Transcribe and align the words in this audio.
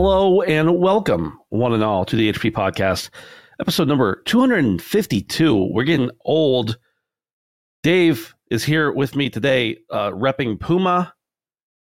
Hello 0.00 0.42
and 0.42 0.78
welcome, 0.78 1.40
one 1.48 1.72
and 1.72 1.82
all, 1.82 2.04
to 2.04 2.14
the 2.14 2.32
HP 2.32 2.52
Podcast, 2.52 3.10
episode 3.60 3.88
number 3.88 4.22
252. 4.26 5.70
We're 5.72 5.82
getting 5.82 6.12
old. 6.24 6.78
Dave 7.82 8.32
is 8.48 8.62
here 8.62 8.92
with 8.92 9.16
me 9.16 9.28
today, 9.28 9.78
uh, 9.90 10.12
repping 10.12 10.60
Puma, 10.60 11.12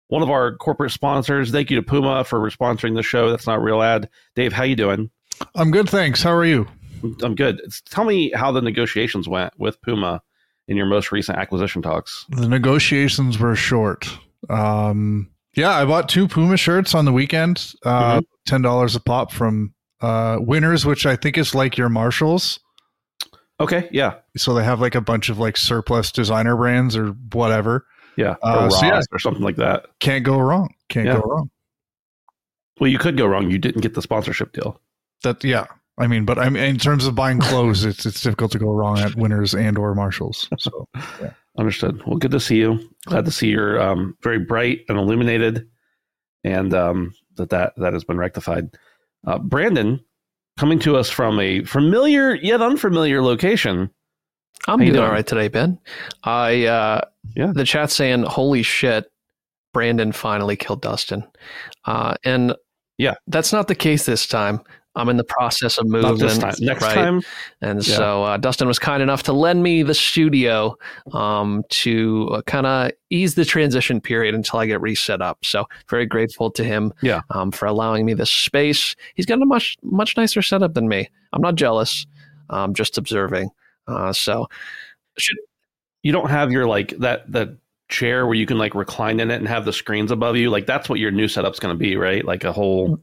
one 0.06 0.22
of 0.22 0.30
our 0.30 0.54
corporate 0.54 0.92
sponsors. 0.92 1.50
Thank 1.50 1.72
you 1.72 1.76
to 1.76 1.82
Puma 1.82 2.22
for 2.22 2.48
sponsoring 2.50 2.94
the 2.94 3.02
show. 3.02 3.30
That's 3.30 3.48
not 3.48 3.56
a 3.58 3.60
real 3.60 3.82
ad. 3.82 4.08
Dave, 4.36 4.52
how 4.52 4.62
you 4.62 4.76
doing? 4.76 5.10
I'm 5.56 5.72
good, 5.72 5.88
thanks. 5.88 6.22
How 6.22 6.32
are 6.32 6.46
you? 6.46 6.68
I'm 7.24 7.34
good. 7.34 7.60
Tell 7.90 8.04
me 8.04 8.30
how 8.30 8.52
the 8.52 8.62
negotiations 8.62 9.28
went 9.28 9.58
with 9.58 9.82
Puma 9.82 10.22
in 10.68 10.76
your 10.76 10.86
most 10.86 11.10
recent 11.10 11.36
acquisition 11.36 11.82
talks. 11.82 12.26
The 12.28 12.48
negotiations 12.48 13.40
were 13.40 13.56
short. 13.56 14.08
Um, 14.48 15.32
yeah, 15.58 15.70
I 15.70 15.84
bought 15.84 16.08
two 16.08 16.28
Puma 16.28 16.56
shirts 16.56 16.94
on 16.94 17.04
the 17.04 17.12
weekend, 17.12 17.74
uh, 17.84 18.14
mm-hmm. 18.14 18.20
ten 18.46 18.62
dollars 18.62 18.96
a 18.96 19.00
pop 19.00 19.32
from 19.32 19.74
uh, 20.00 20.38
Winners, 20.40 20.86
which 20.86 21.04
I 21.04 21.16
think 21.16 21.36
is 21.36 21.54
like 21.54 21.76
your 21.76 21.88
Marshalls. 21.88 22.60
Okay, 23.60 23.88
yeah. 23.90 24.14
So 24.36 24.54
they 24.54 24.64
have 24.64 24.80
like 24.80 24.94
a 24.94 25.00
bunch 25.00 25.28
of 25.28 25.38
like 25.38 25.56
surplus 25.56 26.12
designer 26.12 26.56
brands 26.56 26.96
or 26.96 27.08
whatever. 27.32 27.86
Yeah, 28.16 28.36
or, 28.42 28.50
uh, 28.50 28.70
so 28.70 28.86
yeah, 28.86 29.00
or 29.10 29.18
something 29.18 29.42
like 29.42 29.56
that. 29.56 29.86
Can't 30.00 30.24
go 30.24 30.38
wrong. 30.38 30.72
Can't 30.88 31.06
yeah. 31.06 31.14
go 31.14 31.22
wrong. 31.22 31.50
Well, 32.80 32.90
you 32.90 32.98
could 32.98 33.16
go 33.16 33.26
wrong. 33.26 33.50
You 33.50 33.58
didn't 33.58 33.80
get 33.80 33.94
the 33.94 34.02
sponsorship 34.02 34.52
deal. 34.52 34.80
That 35.24 35.42
yeah. 35.42 35.66
I 36.00 36.06
mean, 36.06 36.24
but 36.24 36.38
I 36.38 36.48
mean, 36.48 36.62
in 36.62 36.78
terms 36.78 37.06
of 37.06 37.16
buying 37.16 37.40
clothes, 37.40 37.84
it's 37.84 38.06
it's 38.06 38.22
difficult 38.22 38.52
to 38.52 38.58
go 38.58 38.70
wrong 38.70 39.00
at 39.00 39.16
Winners 39.16 39.52
and 39.52 39.76
or 39.76 39.94
Marshalls. 39.96 40.48
So 40.58 40.88
yeah. 41.20 41.32
Understood. 41.58 42.00
Well, 42.06 42.18
good 42.18 42.30
to 42.30 42.40
see 42.40 42.56
you. 42.56 42.78
Glad 43.06 43.24
to 43.24 43.32
see 43.32 43.48
you're 43.48 43.80
um, 43.80 44.16
very 44.22 44.38
bright 44.38 44.82
and 44.88 44.96
illuminated, 44.96 45.68
and 46.44 46.72
um, 46.72 47.12
that 47.36 47.50
that 47.50 47.72
that 47.76 47.92
has 47.92 48.04
been 48.04 48.16
rectified. 48.16 48.70
Uh, 49.26 49.38
Brandon, 49.38 49.98
coming 50.56 50.78
to 50.78 50.96
us 50.96 51.10
from 51.10 51.40
a 51.40 51.64
familiar 51.64 52.36
yet 52.36 52.62
unfamiliar 52.62 53.22
location. 53.22 53.90
I'm 54.68 54.78
doing, 54.78 54.92
doing 54.92 55.04
all 55.04 55.10
right 55.10 55.26
today, 55.26 55.48
Ben. 55.48 55.80
I 56.22 56.66
uh, 56.66 57.00
yeah. 57.34 57.50
The 57.52 57.64
chat 57.64 57.90
saying, 57.90 58.22
"Holy 58.22 58.62
shit, 58.62 59.10
Brandon 59.72 60.12
finally 60.12 60.54
killed 60.54 60.82
Dustin," 60.82 61.24
uh, 61.86 62.14
and 62.22 62.54
yeah, 62.98 63.14
that's 63.26 63.52
not 63.52 63.66
the 63.66 63.74
case 63.74 64.06
this 64.06 64.28
time. 64.28 64.60
I'm 64.98 65.08
in 65.08 65.16
the 65.16 65.24
process 65.24 65.78
of 65.78 65.86
moving. 65.86 66.18
Next 66.18 66.82
right? 66.82 66.94
time. 66.94 67.22
And 67.60 67.86
yeah. 67.86 67.96
so 67.96 68.24
uh, 68.24 68.36
Dustin 68.36 68.66
was 68.66 68.78
kind 68.78 69.02
enough 69.02 69.22
to 69.24 69.32
lend 69.32 69.62
me 69.62 69.82
the 69.82 69.94
studio 69.94 70.76
um, 71.12 71.62
to 71.70 72.28
uh, 72.32 72.42
kind 72.42 72.66
of 72.66 72.92
ease 73.10 73.34
the 73.36 73.44
transition 73.44 74.00
period 74.00 74.34
until 74.34 74.58
I 74.58 74.66
get 74.66 74.80
reset 74.80 75.22
up. 75.22 75.44
So 75.44 75.66
very 75.88 76.04
grateful 76.04 76.50
to 76.50 76.64
him 76.64 76.92
yeah. 77.00 77.22
um, 77.30 77.52
for 77.52 77.66
allowing 77.66 78.04
me 78.04 78.14
this 78.14 78.30
space. 78.30 78.96
He's 79.14 79.26
got 79.26 79.40
a 79.40 79.46
much 79.46 79.76
much 79.82 80.16
nicer 80.16 80.42
setup 80.42 80.74
than 80.74 80.88
me. 80.88 81.08
I'm 81.32 81.42
not 81.42 81.54
jealous. 81.54 82.06
I'm 82.50 82.74
just 82.74 82.98
observing. 82.98 83.50
Uh, 83.86 84.12
so 84.12 84.48
should 85.16 85.38
you 86.02 86.12
don't 86.12 86.30
have 86.30 86.50
your 86.52 86.66
like 86.66 86.90
that 86.98 87.30
that 87.32 87.56
chair 87.88 88.26
where 88.26 88.34
you 88.34 88.46
can 88.46 88.58
like 88.58 88.74
recline 88.74 89.20
in 89.20 89.30
it 89.30 89.36
and 89.36 89.48
have 89.48 89.64
the 89.64 89.72
screens 89.72 90.10
above 90.10 90.36
you 90.36 90.50
like 90.50 90.66
that's 90.66 90.90
what 90.90 90.98
your 90.98 91.10
new 91.10 91.26
setup's 91.26 91.58
going 91.58 91.74
to 91.74 91.78
be 91.78 91.96
right 91.96 92.22
like 92.26 92.44
a 92.44 92.52
whole 92.52 92.98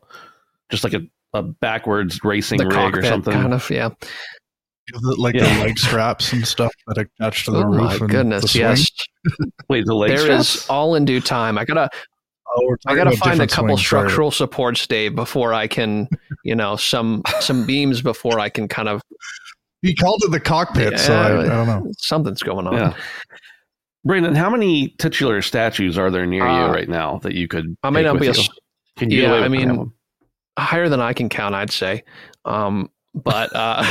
just 0.69 0.83
like 0.83 0.93
a 0.93 1.01
a 1.35 1.43
backwards 1.43 2.23
racing 2.23 2.57
the 2.57 2.65
rig 2.65 2.97
or 2.97 3.03
something. 3.03 3.33
Kind 3.33 3.53
of, 3.53 3.69
yeah. 3.69 3.89
Like 5.17 5.35
yeah. 5.35 5.57
the 5.57 5.63
leg 5.63 5.79
straps 5.79 6.31
and 6.31 6.47
stuff 6.47 6.71
that 6.87 6.97
attach 6.97 7.45
to 7.45 7.51
the 7.51 7.59
oh 7.59 7.63
roof. 7.63 8.01
My 8.01 8.07
goodness, 8.07 8.55
yes. 8.55 8.89
Wait, 9.69 9.85
the 9.85 9.95
leg 9.95 10.09
there 10.09 10.19
straps? 10.19 10.55
is 10.55 10.69
all 10.69 10.95
in 10.95 11.05
due 11.05 11.21
time. 11.21 11.57
I 11.57 11.65
gotta. 11.65 11.89
Oh, 12.57 12.75
I 12.85 12.95
gotta 12.95 13.17
find 13.17 13.41
a 13.41 13.47
couple 13.47 13.75
structural 13.77 14.31
supports, 14.31 14.85
Dave, 14.85 15.15
before 15.15 15.53
I 15.53 15.67
can, 15.67 16.07
you 16.43 16.55
know, 16.55 16.75
some 16.75 17.23
some 17.39 17.65
beams 17.65 18.01
before 18.01 18.39
I 18.39 18.49
can 18.49 18.67
kind 18.67 18.87
of. 18.87 19.01
He 19.81 19.95
called 19.95 20.23
it 20.23 20.31
the 20.31 20.39
cockpit, 20.39 20.93
yeah, 20.93 20.97
so 20.97 21.15
I, 21.15 21.41
I, 21.41 21.47
don't 21.47 21.67
know. 21.67 21.91
Something's 21.97 22.43
going 22.43 22.67
on. 22.67 22.73
Yeah. 22.73 22.93
Brandon, 24.03 24.35
how 24.35 24.51
many 24.51 24.89
titular 24.99 25.41
statues 25.41 25.97
are 25.97 26.11
there 26.11 26.27
near 26.27 26.45
uh, 26.45 26.67
you 26.67 26.73
right 26.73 26.87
now 26.87 27.17
that 27.23 27.33
you 27.33 27.47
could? 27.47 27.75
I 27.81 27.89
may 27.89 28.03
not 28.03 28.19
be 28.19 28.27
a. 28.27 28.33
Can 28.97 29.09
you 29.09 29.23
yeah, 29.23 29.33
I 29.33 29.47
mean, 29.47 29.91
higher 30.57 30.89
than 30.89 31.01
I 31.01 31.13
can 31.13 31.29
count, 31.29 31.55
I'd 31.55 31.71
say. 31.71 32.03
Um, 32.45 32.89
but 33.13 33.55
uh, 33.55 33.83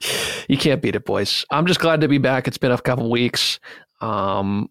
you 0.48 0.56
can't 0.56 0.82
beat 0.82 0.96
it, 0.96 1.04
boys. 1.04 1.44
I'm 1.50 1.66
just 1.66 1.80
glad 1.80 2.00
to 2.00 2.08
be 2.08 2.18
back. 2.18 2.48
It's 2.48 2.58
been 2.58 2.72
a 2.72 2.78
couple 2.78 3.10
weeks. 3.10 3.58
Um, 4.00 4.70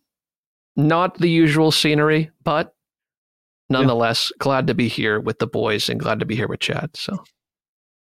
not 0.76 1.18
the 1.20 1.30
usual 1.30 1.72
scenery, 1.72 2.32
but 2.44 2.74
nonetheless, 3.70 4.32
yeah. 4.34 4.38
glad 4.44 4.68
to 4.68 4.74
be 4.74 4.88
here 4.88 5.20
with 5.20 5.40
the 5.40 5.48
boys 5.48 5.90
and 5.90 6.00
glad 6.00 6.20
to 6.20 6.26
be 6.26 6.36
here 6.36 6.48
with 6.48 6.62
Chad. 6.62 6.92
So, 6.96 7.24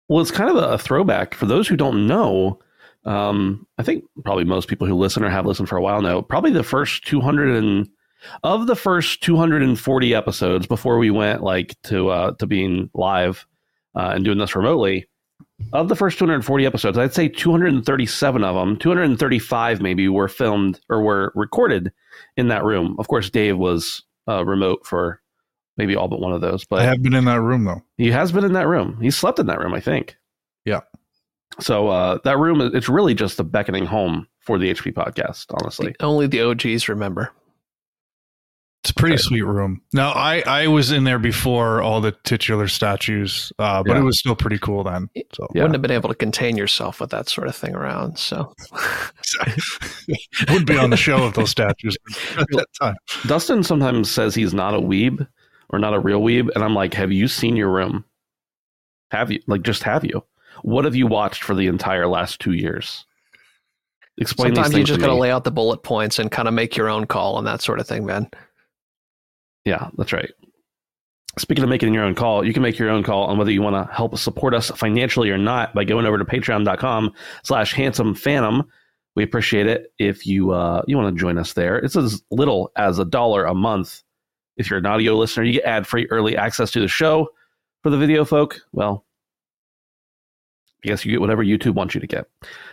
well, 0.09 0.21
it's 0.21 0.31
kind 0.31 0.49
of 0.49 0.57
a 0.57 0.77
throwback 0.77 1.33
for 1.33 1.45
those 1.45 1.67
who 1.67 1.75
don't 1.75 2.07
know. 2.07 2.59
Um, 3.05 3.65
I 3.77 3.83
think 3.83 4.03
probably 4.25 4.43
most 4.43 4.67
people 4.67 4.85
who 4.85 4.95
listen 4.95 5.23
or 5.23 5.29
have 5.29 5.45
listened 5.45 5.69
for 5.69 5.77
a 5.77 5.81
while 5.81 6.01
know. 6.01 6.21
Probably 6.21 6.51
the 6.51 6.63
first 6.63 7.07
200 7.07 7.55
and 7.55 7.89
of 8.43 8.67
the 8.67 8.75
first 8.75 9.21
240 9.23 10.13
episodes 10.13 10.67
before 10.67 10.97
we 10.97 11.11
went 11.11 11.43
like 11.43 11.75
to 11.83 12.09
uh, 12.09 12.31
to 12.33 12.47
being 12.47 12.89
live 12.93 13.45
uh, 13.95 14.11
and 14.13 14.25
doing 14.25 14.37
this 14.37 14.55
remotely 14.55 15.07
of 15.73 15.89
the 15.89 15.95
first 15.95 16.19
240 16.19 16.65
episodes 16.65 16.97
i'd 16.97 17.13
say 17.13 17.27
237 17.27 18.43
of 18.43 18.55
them 18.55 18.77
235 18.77 19.81
maybe 19.81 20.07
were 20.07 20.27
filmed 20.27 20.79
or 20.89 21.01
were 21.01 21.31
recorded 21.35 21.91
in 22.35 22.47
that 22.47 22.63
room. 22.63 22.95
Of 22.99 23.07
course 23.07 23.29
dave 23.29 23.57
was 23.57 24.03
uh, 24.27 24.45
remote 24.45 24.85
for 24.85 25.21
maybe 25.77 25.95
all 25.95 26.07
but 26.07 26.19
one 26.19 26.33
of 26.33 26.41
those 26.41 26.65
but 26.65 26.79
i 26.79 26.83
have 26.83 27.01
been 27.01 27.15
in 27.15 27.25
that 27.25 27.41
room 27.41 27.65
though. 27.65 27.81
He 27.97 28.11
has 28.11 28.31
been 28.31 28.43
in 28.43 28.53
that 28.53 28.67
room. 28.67 28.99
He 29.01 29.11
slept 29.11 29.39
in 29.39 29.47
that 29.47 29.59
room 29.59 29.73
i 29.73 29.79
think. 29.79 30.15
Yeah. 30.65 30.81
So 31.59 31.87
uh, 31.87 32.19
that 32.23 32.37
room 32.37 32.61
it's 32.61 32.89
really 32.89 33.13
just 33.13 33.39
a 33.39 33.43
beckoning 33.43 33.85
home 33.85 34.27
for 34.39 34.57
the 34.57 34.73
hp 34.73 34.93
podcast 34.93 35.45
honestly. 35.61 35.95
Only 35.99 36.27
the 36.27 36.41
og's 36.41 36.87
remember 36.87 37.31
it's 38.83 38.91
a 38.91 38.93
pretty 38.93 39.13
right. 39.13 39.19
sweet 39.19 39.41
room. 39.41 39.81
Now, 39.93 40.11
I 40.11 40.43
I 40.45 40.67
was 40.67 40.91
in 40.91 41.03
there 41.03 41.19
before 41.19 41.81
all 41.81 42.01
the 42.01 42.11
titular 42.23 42.67
statues, 42.67 43.51
uh, 43.59 43.83
but 43.83 43.93
yeah. 43.93 43.99
it 43.99 44.03
was 44.03 44.19
still 44.19 44.35
pretty 44.35 44.59
cool 44.59 44.83
then. 44.83 45.09
So 45.33 45.47
you 45.53 45.61
wouldn't 45.61 45.75
have 45.75 45.81
been 45.81 45.91
able 45.91 46.09
to 46.09 46.15
contain 46.15 46.57
yourself 46.57 46.99
with 46.99 47.09
that 47.11 47.29
sort 47.29 47.47
of 47.47 47.55
thing 47.55 47.75
around. 47.75 48.17
So 48.17 48.53
would 50.49 50.65
be 50.65 50.77
on 50.77 50.89
the 50.89 50.97
show 50.97 51.23
of 51.23 51.33
those 51.33 51.49
statues 51.49 51.97
at 52.37 52.47
that 52.51 52.67
time. 52.79 52.95
Dustin 53.25 53.63
sometimes 53.63 54.09
says 54.09 54.35
he's 54.35 54.53
not 54.53 54.73
a 54.73 54.79
weeb 54.79 55.27
or 55.69 55.79
not 55.79 55.93
a 55.93 55.99
real 55.99 56.21
weeb, 56.21 56.49
and 56.55 56.63
I'm 56.63 56.75
like, 56.75 56.93
have 56.93 57.11
you 57.11 57.27
seen 57.27 57.55
your 57.55 57.69
room? 57.69 58.05
Have 59.11 59.31
you 59.31 59.41
like 59.47 59.63
just 59.63 59.83
have 59.83 60.03
you? 60.03 60.23
what 60.63 60.85
have 60.85 60.95
you 60.95 61.07
watched 61.07 61.43
for 61.43 61.55
the 61.55 61.67
entire 61.67 62.07
last 62.07 62.39
two 62.39 62.53
years? 62.53 63.05
Explain 64.17 64.55
Sometimes 64.55 64.75
you 64.75 64.83
just 64.83 64.99
got 64.99 65.07
to 65.07 65.13
lay 65.13 65.29
out 65.29 65.43
the 65.43 65.51
bullet 65.51 65.83
points 65.83 66.17
and 66.17 66.31
kind 66.31 66.47
of 66.47 66.53
make 66.53 66.75
your 66.75 66.89
own 66.89 67.05
call 67.05 67.37
and 67.37 67.45
that 67.45 67.61
sort 67.61 67.79
of 67.79 67.87
thing, 67.87 68.05
man. 68.05 68.29
Yeah, 69.67 69.89
that's 69.97 70.13
right. 70.13 70.31
Speaking 71.37 71.61
of 71.61 71.69
making 71.69 71.93
your 71.93 72.05
own 72.05 72.15
call, 72.15 72.45
you 72.45 72.53
can 72.53 72.63
make 72.63 72.79
your 72.79 72.89
own 72.89 73.03
call 73.03 73.25
on 73.25 73.37
whether 73.37 73.51
you 73.51 73.61
want 73.61 73.75
to 73.75 73.93
help 73.93 74.17
support 74.17 74.53
us 74.53 74.71
financially 74.71 75.29
or 75.29 75.37
not 75.37 75.73
by 75.75 75.83
going 75.83 76.05
over 76.05 76.17
to 76.17 76.23
patreon.com 76.23 77.13
slash 77.43 77.73
handsome 77.73 78.15
phantom. 78.15 78.63
We 79.17 79.23
appreciate 79.23 79.67
it 79.67 79.91
if 79.99 80.25
you 80.25 80.51
uh, 80.51 80.83
you 80.87 80.95
want 80.95 81.13
to 81.13 81.19
join 81.19 81.37
us 81.37 81.51
there. 81.51 81.79
It's 81.79 81.97
as 81.97 82.23
little 82.31 82.71
as 82.77 82.97
a 82.97 83.03
dollar 83.03 83.43
a 83.43 83.53
month. 83.53 84.03
If 84.55 84.69
you're 84.69 84.79
an 84.79 84.85
audio 84.85 85.17
listener, 85.17 85.43
you 85.43 85.53
get 85.53 85.65
ad 85.65 85.85
free 85.85 86.07
early 86.11 86.37
access 86.37 86.71
to 86.71 86.79
the 86.79 86.87
show. 86.87 87.27
For 87.83 87.89
the 87.89 87.97
video 87.97 88.23
folk, 88.23 88.61
well, 88.71 89.05
I 90.83 90.87
guess 90.87 91.03
you 91.03 91.11
get 91.11 91.19
whatever 91.19 91.43
YouTube 91.43 91.73
wants 91.73 91.93
you 91.93 91.99
to 91.99 92.07
get. 92.07 92.25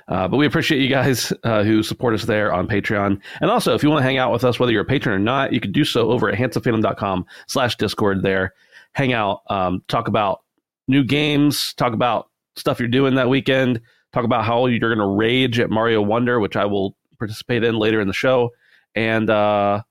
Uh, 0.09 0.29
but 0.29 0.37
we 0.37 0.47
appreciate 0.47 0.81
you 0.83 0.89
guys 0.89 1.33
uh, 1.45 1.62
who 1.62 1.83
support 1.83 2.15
us 2.15 2.25
there 2.25 2.53
on 2.53 2.69
Patreon. 2.69 3.21
And 3.41 3.51
also, 3.51 3.75
if 3.75 3.83
you 3.83 3.89
want 3.89 4.01
to 4.01 4.05
hang 4.05 4.19
out 4.19 4.33
with 4.33 4.45
us, 4.45 4.59
whether 4.59 4.71
you're 4.73 4.83
a 4.83 4.87
patron 4.87 5.15
or 5.15 5.19
not, 5.19 5.53
you 5.53 5.61
can 5.61 5.73
do 5.73 5.85
so 5.85 6.11
over 6.11 6.29
at 6.29 6.39
handsomephantom.com 6.39 7.25
slash 7.47 7.77
discord 7.77 8.23
there. 8.23 8.53
Hang 8.93 9.12
out, 9.12 9.43
um, 9.49 9.83
talk 9.89 10.09
about 10.09 10.43
new 10.89 11.03
games, 11.03 11.73
talk 11.75 11.93
about 11.95 12.29
stuff 12.56 12.79
you're 12.79 12.89
doing 12.89 13.15
that 13.15 13.29
weekend, 13.29 13.81
talk 14.12 14.25
about 14.25 14.45
how 14.45 14.67
you're 14.67 14.79
going 14.79 14.99
to 14.99 15.06
rage 15.17 15.59
at 15.59 15.71
Mario 15.71 16.03
Wonder, 16.03 16.39
which 16.39 16.55
I 16.57 16.67
will 16.67 16.97
participate 17.19 17.65
in 17.65 17.77
later 17.77 18.00
in 18.00 18.07
the 18.07 18.12
show. 18.15 18.50
And 18.95 19.29
uh, 19.31 19.83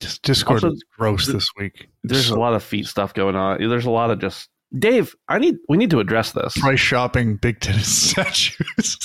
just 0.00 0.22
Discord 0.22 0.64
also, 0.64 0.74
is 0.74 0.84
gross 0.98 1.26
this 1.26 1.50
week. 1.56 1.88
There's 2.02 2.26
so- 2.28 2.36
a 2.36 2.40
lot 2.40 2.54
of 2.54 2.62
feet 2.64 2.86
stuff 2.86 3.14
going 3.14 3.36
on. 3.36 3.58
There's 3.68 3.86
a 3.86 3.90
lot 3.90 4.10
of 4.10 4.18
just 4.20 4.48
Dave, 4.76 5.16
I 5.28 5.38
need 5.38 5.56
we 5.68 5.76
need 5.76 5.90
to 5.90 5.98
address 6.00 6.32
this. 6.32 6.56
Price 6.56 6.78
shopping 6.80 7.36
big 7.36 7.60
tennis 7.60 7.92
statues. 8.10 8.98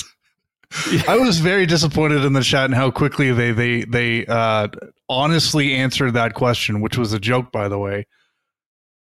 I 1.08 1.18
was 1.18 1.38
very 1.38 1.66
disappointed 1.66 2.24
in 2.24 2.32
the 2.32 2.42
chat 2.42 2.66
and 2.66 2.74
how 2.74 2.90
quickly 2.90 3.32
they 3.32 3.52
they 3.52 3.84
they 3.84 4.26
uh, 4.26 4.68
honestly 5.08 5.74
answered 5.74 6.12
that 6.12 6.34
question, 6.34 6.80
which 6.80 6.98
was 6.98 7.12
a 7.12 7.18
joke, 7.18 7.52
by 7.52 7.68
the 7.68 7.78
way. 7.78 8.06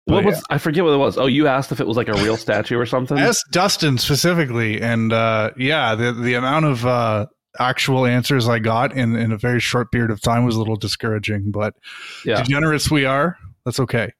But 0.07 0.15
what 0.15 0.25
was 0.25 0.35
yeah. 0.37 0.55
I 0.55 0.57
forget 0.57 0.83
what 0.83 0.93
it 0.93 0.97
was? 0.97 1.17
Oh, 1.17 1.27
you 1.27 1.47
asked 1.47 1.71
if 1.71 1.79
it 1.79 1.87
was 1.87 1.97
like 1.97 2.07
a 2.07 2.13
real 2.13 2.37
statue 2.47 2.77
or 2.77 2.85
something. 2.85 3.17
Asked 3.17 3.45
Dustin 3.51 3.97
specifically, 3.97 4.81
and 4.81 5.13
uh, 5.13 5.51
yeah, 5.57 5.95
the 5.95 6.11
the 6.11 6.33
amount 6.33 6.65
of 6.65 6.85
uh, 6.85 7.27
actual 7.59 8.05
answers 8.05 8.49
I 8.49 8.59
got 8.59 8.93
in 8.93 9.15
in 9.15 9.31
a 9.31 9.37
very 9.37 9.59
short 9.59 9.91
period 9.91 10.11
of 10.11 10.21
time 10.21 10.43
was 10.43 10.55
a 10.55 10.59
little 10.59 10.75
discouraging. 10.75 11.51
But 11.51 11.75
yeah. 12.25 12.41
degenerates 12.41 12.89
we 12.89 13.05
are. 13.05 13.37
That's 13.65 13.79
okay. 13.79 14.11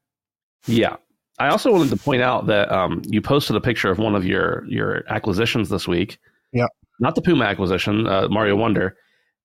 Yeah, 0.66 0.96
I 1.38 1.48
also 1.48 1.72
wanted 1.72 1.90
to 1.90 1.96
point 1.96 2.22
out 2.22 2.46
that 2.46 2.70
um, 2.70 3.02
you 3.04 3.20
posted 3.20 3.56
a 3.56 3.60
picture 3.60 3.90
of 3.90 3.98
one 3.98 4.14
of 4.14 4.24
your 4.24 4.64
your 4.68 5.02
acquisitions 5.08 5.68
this 5.68 5.88
week. 5.88 6.18
Yeah, 6.52 6.68
not 7.00 7.14
the 7.14 7.22
Puma 7.22 7.44
acquisition, 7.44 8.06
uh, 8.06 8.28
Mario 8.28 8.56
Wonder, 8.56 8.96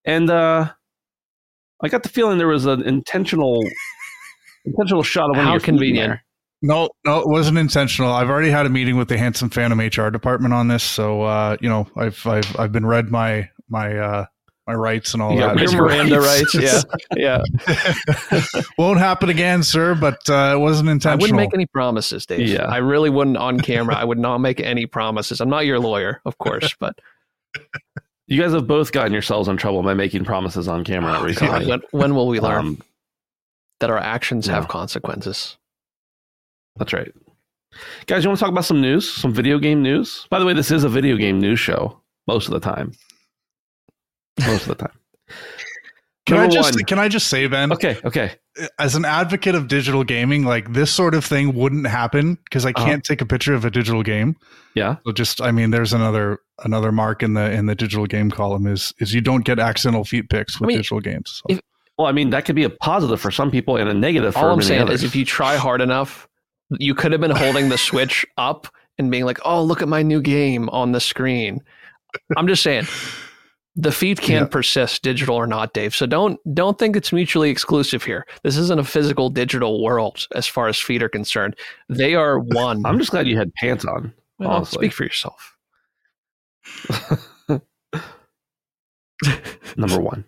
and 0.05 0.29
uh, 0.29 0.71
I 1.83 1.87
got 1.89 2.03
the 2.03 2.09
feeling 2.09 2.37
there 2.37 2.47
was 2.47 2.65
an 2.65 2.83
intentional 2.83 3.63
intentional 4.65 5.03
shot 5.03 5.29
of 5.29 5.37
one 5.37 5.45
how 5.45 5.55
of 5.55 5.63
convenient. 5.63 6.19
No, 6.61 6.89
no, 7.05 7.19
it 7.19 7.27
wasn't 7.27 7.59
intentional. 7.59 8.11
I've 8.11 8.29
already 8.29 8.49
had 8.49 8.65
a 8.65 8.69
meeting 8.69 8.97
with 8.97 9.09
the 9.09 9.17
Handsome 9.17 9.49
Phantom 9.49 9.79
HR 9.79 10.09
department 10.09 10.55
on 10.55 10.67
this, 10.67 10.83
so 10.83 11.21
uh, 11.21 11.57
you 11.61 11.69
know, 11.69 11.87
I've 11.95 12.25
I've 12.25 12.59
I've 12.59 12.71
been 12.71 12.85
read 12.85 13.11
my 13.11 13.49
my 13.69 13.95
uh, 13.95 14.25
my 14.67 14.73
rights 14.73 15.13
and 15.13 15.23
all 15.23 15.33
yeah, 15.33 15.53
that. 15.53 15.71
Your 15.71 15.83
Miranda 15.83 16.19
rights. 16.19 16.53
Yeah. 16.53 16.81
Yeah. 17.15 17.41
Won't 18.77 18.99
happen 18.99 19.29
again, 19.29 19.63
sir, 19.63 19.95
but 19.95 20.29
uh, 20.29 20.53
it 20.53 20.59
wasn't 20.59 20.89
intentional. 20.89 21.13
I 21.13 21.21
wouldn't 21.21 21.37
make 21.37 21.53
any 21.53 21.65
promises, 21.65 22.25
Dave. 22.25 22.47
Yeah. 22.47 22.65
I 22.65 22.77
really 22.77 23.09
wouldn't 23.09 23.37
on 23.37 23.59
camera. 23.59 23.95
I 23.95 24.03
would 24.03 24.19
not 24.19 24.39
make 24.39 24.59
any 24.59 24.85
promises. 24.85 25.41
I'm 25.41 25.49
not 25.49 25.65
your 25.65 25.79
lawyer, 25.79 26.21
of 26.25 26.37
course, 26.37 26.75
but. 26.79 26.99
You 28.29 28.41
guys 28.41 28.51
have 28.51 28.67
both 28.67 28.91
gotten 28.91 29.13
yourselves 29.13 29.47
in 29.47 29.55
trouble 29.55 29.81
by 29.83 29.93
making 29.93 30.25
promises 30.25 30.67
on 30.67 30.83
camera 30.83 31.15
oh, 31.17 31.23
recently. 31.23 31.65
When, 31.65 31.81
when, 31.91 32.13
will 32.13 32.27
we 32.27 32.41
learn 32.41 32.59
um, 32.59 32.81
that 33.79 33.89
our 33.89 33.97
actions 33.97 34.47
yeah. 34.47 34.55
have 34.55 34.67
consequences? 34.67 35.55
That's 36.75 36.91
right. 36.91 37.09
Guys, 38.05 38.25
you 38.25 38.29
want 38.29 38.37
to 38.37 38.43
talk 38.43 38.51
about 38.51 38.65
some 38.65 38.81
news? 38.81 39.09
Some 39.09 39.31
video 39.33 39.59
game 39.59 39.81
news? 39.81 40.27
By 40.29 40.39
the 40.39 40.45
way, 40.45 40.51
this 40.51 40.71
is 40.71 40.83
a 40.83 40.89
video 40.89 41.15
game 41.15 41.39
news 41.39 41.61
show 41.61 42.01
most 42.27 42.47
of 42.47 42.51
the 42.51 42.59
time 42.59 42.91
most 44.45 44.63
of 44.63 44.67
the 44.69 44.75
time. 44.75 44.99
Can 46.25 46.37
Number 46.37 46.51
I 46.51 46.53
just 46.53 46.75
one. 46.75 46.83
can 46.85 46.99
I 46.99 47.07
just 47.07 47.27
say, 47.27 47.47
Ben? 47.47 47.71
Okay, 47.71 47.97
okay. 48.03 48.33
As 48.79 48.95
an 48.95 49.05
advocate 49.05 49.55
of 49.55 49.67
digital 49.67 50.03
gaming, 50.03 50.43
like 50.43 50.73
this 50.73 50.91
sort 50.91 51.13
of 51.13 51.23
thing 51.23 51.53
wouldn't 51.53 51.87
happen 51.87 52.35
because 52.45 52.65
I 52.65 52.69
uh-huh. 52.69 52.85
can't 52.85 52.99
uh-huh. 52.99 53.13
take 53.13 53.21
a 53.21 53.25
picture 53.25 53.53
of 53.53 53.65
a 53.65 53.71
digital 53.71 54.03
game. 54.03 54.35
Yeah. 54.73 54.97
So 55.05 55.11
just, 55.11 55.41
I 55.41 55.51
mean, 55.51 55.71
there's 55.71 55.93
another 55.93 56.39
another 56.63 56.91
mark 56.91 57.21
in 57.21 57.33
the 57.33 57.51
in 57.51 57.67
the 57.67 57.75
digital 57.75 58.05
game 58.05 58.31
column 58.31 58.67
is 58.67 58.93
is 58.99 59.13
you 59.13 59.21
don't 59.21 59.45
get 59.45 59.59
accidental 59.59 60.03
feet 60.03 60.29
pics 60.29 60.59
with 60.59 60.67
I 60.67 60.69
mean, 60.69 60.77
digital 60.77 60.99
games. 60.99 61.41
So. 61.41 61.55
If, 61.55 61.61
well, 61.97 62.07
I 62.07 62.11
mean, 62.11 62.29
that 62.29 62.45
could 62.45 62.55
be 62.55 62.63
a 62.63 62.69
positive 62.69 63.19
for 63.19 63.31
some 63.31 63.49
people 63.49 63.77
and 63.77 63.89
a 63.89 63.93
negative 63.93 64.33
for 64.33 64.41
all 64.41 64.51
I'm 64.51 64.61
saying 64.61 64.83
others. 64.83 65.01
is 65.01 65.03
if 65.03 65.15
you 65.15 65.25
try 65.25 65.55
hard 65.55 65.81
enough, 65.81 66.27
you 66.79 66.93
could 66.93 67.11
have 67.11 67.21
been 67.21 67.31
holding 67.31 67.69
the 67.69 67.77
switch 67.77 68.25
up 68.37 68.67
and 68.99 69.09
being 69.09 69.25
like, 69.25 69.39
"Oh, 69.45 69.63
look 69.63 69.81
at 69.81 69.87
my 69.87 70.03
new 70.03 70.21
game 70.21 70.69
on 70.69 70.91
the 70.91 70.99
screen." 70.99 71.61
I'm 72.35 72.47
just 72.47 72.63
saying 72.63 72.87
the 73.77 73.91
feed 73.91 74.19
can 74.19 74.43
yeah. 74.43 74.47
persist 74.47 75.03
digital 75.03 75.35
or 75.35 75.45
not 75.45 75.73
dave. 75.73 75.95
So 75.95 76.07
don't 76.07 76.39
don't 76.53 76.79
think 76.79 76.95
it's 76.95 77.13
mutually 77.13 77.51
exclusive 77.51 78.03
here. 78.03 78.25
This 78.43 78.57
isn't 78.57 78.79
a 78.79 78.83
physical 78.83 79.29
digital 79.29 79.83
world 79.83 80.27
as 80.35 80.47
far 80.47 80.67
as 80.67 80.79
feet 80.79 81.03
are 81.03 81.09
concerned. 81.09 81.55
They 81.87 82.15
are 82.15 82.39
one. 82.39 82.85
I'm 82.85 82.97
just 82.97 83.11
glad 83.11 83.27
you 83.27 83.37
had 83.37 83.53
pants 83.53 83.85
on 83.85 84.13
well, 84.39 84.65
speak 84.65 84.93
for 84.93 85.03
yourself. 85.03 85.55
Number 89.77 90.01
one. 90.01 90.25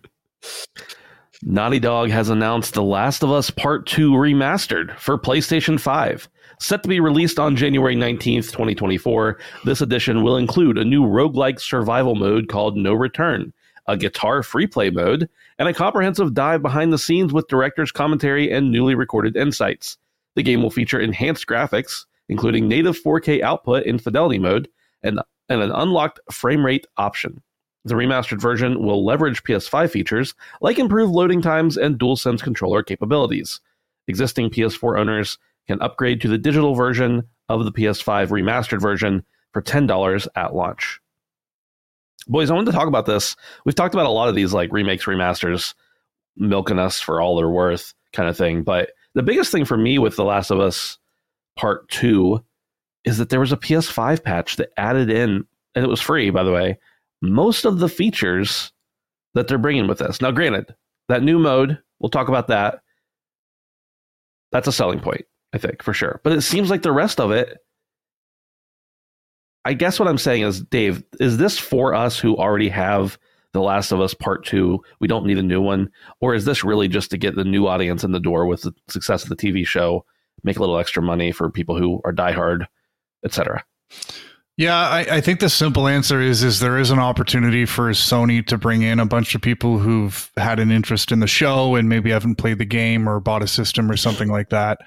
Naughty 1.42 1.80
dog 1.80 2.10
has 2.10 2.28
announced 2.28 2.74
the 2.74 2.82
last 2.82 3.22
of 3.22 3.32
us 3.32 3.50
part 3.50 3.86
2 3.86 4.12
remastered 4.12 4.96
for 4.98 5.18
playstation 5.18 5.80
5 5.80 6.28
Set 6.60 6.82
to 6.82 6.90
be 6.90 7.00
released 7.00 7.38
on 7.38 7.56
January 7.56 7.96
19th, 7.96 8.52
2024, 8.52 9.38
this 9.64 9.80
edition 9.80 10.22
will 10.22 10.36
include 10.36 10.76
a 10.76 10.84
new 10.84 11.02
roguelike 11.02 11.58
survival 11.58 12.14
mode 12.14 12.48
called 12.48 12.76
No 12.76 12.92
Return, 12.92 13.54
a 13.86 13.96
guitar 13.96 14.42
free 14.42 14.66
play 14.66 14.90
mode, 14.90 15.26
and 15.58 15.68
a 15.68 15.74
comprehensive 15.74 16.34
dive 16.34 16.60
behind 16.60 16.92
the 16.92 16.98
scenes 16.98 17.32
with 17.32 17.48
director's 17.48 17.90
commentary 17.90 18.52
and 18.52 18.70
newly 18.70 18.94
recorded 18.94 19.38
insights. 19.38 19.96
The 20.34 20.42
game 20.42 20.62
will 20.62 20.70
feature 20.70 21.00
enhanced 21.00 21.46
graphics, 21.46 22.04
including 22.28 22.68
native 22.68 23.02
4K 23.02 23.40
output 23.40 23.84
in 23.84 23.98
fidelity 23.98 24.38
mode, 24.38 24.68
and, 25.02 25.18
and 25.48 25.62
an 25.62 25.70
unlocked 25.70 26.20
frame 26.30 26.64
rate 26.64 26.86
option. 26.98 27.42
The 27.86 27.94
remastered 27.94 28.40
version 28.40 28.82
will 28.82 29.02
leverage 29.02 29.44
PS5 29.44 29.90
features 29.90 30.34
like 30.60 30.78
improved 30.78 31.14
loading 31.14 31.40
times 31.40 31.78
and 31.78 31.98
DualSense 31.98 32.42
controller 32.42 32.82
capabilities. 32.82 33.62
Existing 34.08 34.50
PS4 34.50 35.00
owners 35.00 35.38
can 35.70 35.80
upgrade 35.80 36.20
to 36.20 36.28
the 36.28 36.38
digital 36.38 36.74
version 36.74 37.22
of 37.48 37.64
the 37.64 37.72
PS5 37.72 38.28
remastered 38.28 38.80
version 38.80 39.24
for 39.52 39.62
$10 39.62 40.28
at 40.34 40.54
launch. 40.54 41.00
Boys, 42.26 42.50
I 42.50 42.54
wanted 42.54 42.72
to 42.72 42.76
talk 42.76 42.88
about 42.88 43.06
this. 43.06 43.36
We've 43.64 43.74
talked 43.74 43.94
about 43.94 44.06
a 44.06 44.10
lot 44.10 44.28
of 44.28 44.34
these 44.34 44.52
like 44.52 44.72
remakes, 44.72 45.04
remasters, 45.04 45.74
milking 46.36 46.78
us 46.78 47.00
for 47.00 47.20
all 47.20 47.36
they're 47.36 47.48
worth 47.48 47.94
kind 48.12 48.28
of 48.28 48.36
thing. 48.36 48.62
But 48.62 48.90
the 49.14 49.22
biggest 49.22 49.52
thing 49.52 49.64
for 49.64 49.76
me 49.76 49.98
with 49.98 50.16
The 50.16 50.24
Last 50.24 50.50
of 50.50 50.58
Us 50.58 50.98
Part 51.56 51.88
2 51.90 52.42
is 53.04 53.18
that 53.18 53.28
there 53.28 53.40
was 53.40 53.52
a 53.52 53.56
PS5 53.56 54.22
patch 54.22 54.56
that 54.56 54.72
added 54.76 55.08
in, 55.08 55.44
and 55.74 55.84
it 55.84 55.88
was 55.88 56.00
free, 56.00 56.30
by 56.30 56.42
the 56.42 56.52
way, 56.52 56.78
most 57.22 57.64
of 57.64 57.78
the 57.78 57.88
features 57.88 58.72
that 59.34 59.46
they're 59.46 59.58
bringing 59.58 59.86
with 59.86 59.98
this. 59.98 60.20
Now, 60.20 60.32
granted, 60.32 60.74
that 61.08 61.22
new 61.22 61.38
mode, 61.38 61.78
we'll 62.00 62.10
talk 62.10 62.28
about 62.28 62.48
that. 62.48 62.80
That's 64.52 64.68
a 64.68 64.72
selling 64.72 65.00
point. 65.00 65.24
I 65.52 65.58
think 65.58 65.82
for 65.82 65.92
sure. 65.92 66.20
But 66.22 66.32
it 66.32 66.42
seems 66.42 66.70
like 66.70 66.82
the 66.82 66.92
rest 66.92 67.20
of 67.20 67.30
it. 67.30 67.58
I 69.64 69.74
guess 69.74 69.98
what 69.98 70.08
I'm 70.08 70.18
saying 70.18 70.42
is, 70.42 70.62
Dave, 70.62 71.02
is 71.18 71.36
this 71.36 71.58
for 71.58 71.94
us 71.94 72.18
who 72.18 72.36
already 72.36 72.70
have 72.70 73.18
The 73.52 73.60
Last 73.60 73.92
of 73.92 74.00
Us 74.00 74.14
Part 74.14 74.46
Two? 74.46 74.82
We 75.00 75.08
don't 75.08 75.26
need 75.26 75.38
a 75.38 75.42
new 75.42 75.60
one, 75.60 75.90
or 76.20 76.34
is 76.34 76.44
this 76.46 76.64
really 76.64 76.88
just 76.88 77.10
to 77.10 77.18
get 77.18 77.34
the 77.34 77.44
new 77.44 77.66
audience 77.66 78.02
in 78.02 78.12
the 78.12 78.20
door 78.20 78.46
with 78.46 78.62
the 78.62 78.72
success 78.88 79.22
of 79.22 79.28
the 79.28 79.36
TV 79.36 79.66
show, 79.66 80.04
make 80.44 80.56
a 80.56 80.60
little 80.60 80.78
extra 80.78 81.02
money 81.02 81.30
for 81.30 81.50
people 81.50 81.76
who 81.76 82.00
are 82.04 82.12
diehard, 82.12 82.66
etc. 83.24 83.62
Yeah, 84.56 84.76
I, 84.76 85.00
I, 85.10 85.20
think 85.22 85.40
the 85.40 85.48
simple 85.48 85.88
answer 85.88 86.20
is 86.20 86.42
is 86.42 86.60
there 86.60 86.78
is 86.78 86.90
an 86.90 86.98
opportunity 86.98 87.64
for 87.64 87.90
Sony 87.92 88.46
to 88.46 88.58
bring 88.58 88.82
in 88.82 89.00
a 89.00 89.06
bunch 89.06 89.34
of 89.34 89.40
people 89.40 89.78
who've 89.78 90.30
had 90.36 90.58
an 90.58 90.70
interest 90.70 91.12
in 91.12 91.20
the 91.20 91.26
show 91.26 91.76
and 91.76 91.88
maybe 91.88 92.10
haven't 92.10 92.34
played 92.34 92.58
the 92.58 92.66
game 92.66 93.08
or 93.08 93.20
bought 93.20 93.42
a 93.42 93.46
system 93.46 93.90
or 93.90 93.96
something 93.96 94.28
like 94.28 94.50
that. 94.50 94.80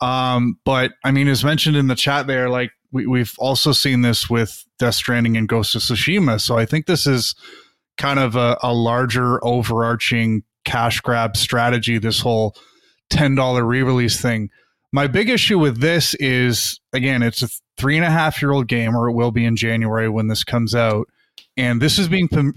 Um, 0.00 0.58
but 0.64 0.92
I 1.04 1.10
mean, 1.10 1.28
as 1.28 1.44
mentioned 1.44 1.76
in 1.76 1.86
the 1.86 1.94
chat 1.94 2.26
there, 2.26 2.48
like 2.48 2.70
we, 2.92 3.06
we've 3.06 3.34
also 3.38 3.72
seen 3.72 4.02
this 4.02 4.28
with 4.28 4.64
Death 4.78 4.94
Stranding 4.94 5.36
and 5.36 5.48
Ghost 5.48 5.74
of 5.74 5.82
Tsushima. 5.82 6.40
So 6.40 6.58
I 6.58 6.66
think 6.66 6.86
this 6.86 7.06
is 7.06 7.34
kind 7.96 8.18
of 8.18 8.36
a, 8.36 8.58
a 8.62 8.74
larger 8.74 9.42
overarching 9.44 10.42
cash 10.64 11.00
grab 11.00 11.36
strategy, 11.36 11.98
this 11.98 12.20
whole 12.20 12.54
$10 13.10 13.66
re 13.66 13.82
release 13.82 14.20
thing. 14.20 14.50
My 14.92 15.06
big 15.06 15.28
issue 15.28 15.58
with 15.58 15.80
this 15.80 16.14
is 16.14 16.80
again, 16.92 17.22
it's 17.22 17.42
a 17.42 17.48
three 17.76 17.96
and 17.96 18.04
a 18.04 18.10
half 18.10 18.40
year 18.40 18.52
old 18.52 18.68
game, 18.68 18.94
or 18.94 19.08
it 19.08 19.12
will 19.12 19.30
be 19.30 19.44
in 19.44 19.56
January 19.56 20.08
when 20.08 20.28
this 20.28 20.44
comes 20.44 20.74
out, 20.74 21.08
and 21.56 21.80
this 21.80 21.98
is 21.98 22.08
being 22.08 22.28
p- 22.28 22.52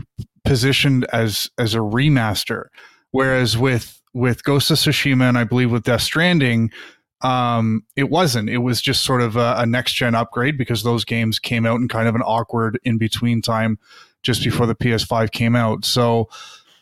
positioned 0.45 1.05
as 1.11 1.49
as 1.57 1.73
a 1.73 1.79
remaster, 1.79 2.65
whereas 3.11 3.57
with 3.57 4.01
with 4.13 4.43
Ghost 4.43 4.71
of 4.71 4.77
Tsushima 4.77 5.27
and 5.27 5.37
I 5.37 5.43
believe 5.43 5.71
with 5.71 5.83
Death 5.83 6.01
Stranding, 6.01 6.71
um, 7.21 7.83
it 7.95 8.09
wasn't. 8.09 8.49
It 8.49 8.59
was 8.59 8.81
just 8.81 9.03
sort 9.03 9.21
of 9.21 9.35
a, 9.35 9.55
a 9.57 9.65
next 9.65 9.93
gen 9.93 10.15
upgrade 10.15 10.57
because 10.57 10.83
those 10.83 11.03
games 11.03 11.39
came 11.39 11.65
out 11.65 11.79
in 11.79 11.87
kind 11.87 12.07
of 12.07 12.15
an 12.15 12.21
awkward 12.21 12.79
in 12.83 12.97
between 12.97 13.41
time 13.41 13.77
just 14.23 14.43
before 14.43 14.65
the 14.65 14.75
PS5 14.75 15.31
came 15.31 15.55
out. 15.55 15.85
So, 15.85 16.29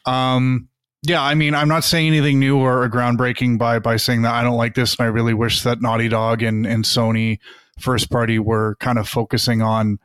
um, 0.05 0.69
yeah, 1.03 1.21
I 1.21 1.35
mean, 1.35 1.53
I'm 1.53 1.67
not 1.67 1.83
saying 1.83 2.07
anything 2.07 2.39
new 2.39 2.57
or 2.57 2.87
groundbreaking 2.89 3.57
by 3.57 3.79
by 3.79 3.97
saying 3.97 4.23
that 4.23 4.33
I 4.33 4.43
don't 4.43 4.57
like 4.57 4.75
this, 4.75 4.95
and 4.95 5.05
I 5.05 5.09
really 5.09 5.33
wish 5.33 5.63
that 5.63 5.81
Naughty 5.81 6.09
Dog 6.09 6.41
and 6.43 6.65
and 6.65 6.83
Sony 6.83 7.39
first 7.79 8.09
party 8.09 8.39
were 8.39 8.75
kind 8.79 8.97
of 8.97 9.07
focusing 9.07 9.61
on 9.61 9.99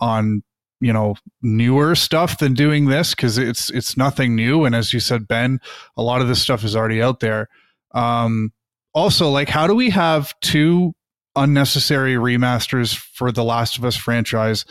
on 0.00 0.42
you 0.80 0.92
know 0.92 1.16
newer 1.42 1.94
stuff 1.94 2.38
than 2.38 2.54
doing 2.54 2.86
this 2.86 3.14
because 3.14 3.38
it's 3.38 3.70
it's 3.70 3.96
nothing 3.96 4.34
new, 4.36 4.64
and 4.64 4.74
as 4.74 4.92
you 4.92 5.00
said, 5.00 5.28
Ben, 5.28 5.60
a 5.96 6.02
lot 6.02 6.20
of 6.20 6.28
this 6.28 6.40
stuff 6.40 6.64
is 6.64 6.76
already 6.76 7.02
out 7.02 7.20
there. 7.20 7.48
Um, 7.92 8.52
also, 8.96 9.28
like, 9.28 9.50
how 9.50 9.66
do 9.66 9.74
we 9.74 9.90
have 9.90 10.32
two 10.40 10.94
unnecessary 11.36 12.14
remasters 12.14 12.96
for 12.96 13.30
the 13.30 13.44
Last 13.44 13.76
of 13.76 13.84
Us 13.84 13.94
franchise 13.94 14.64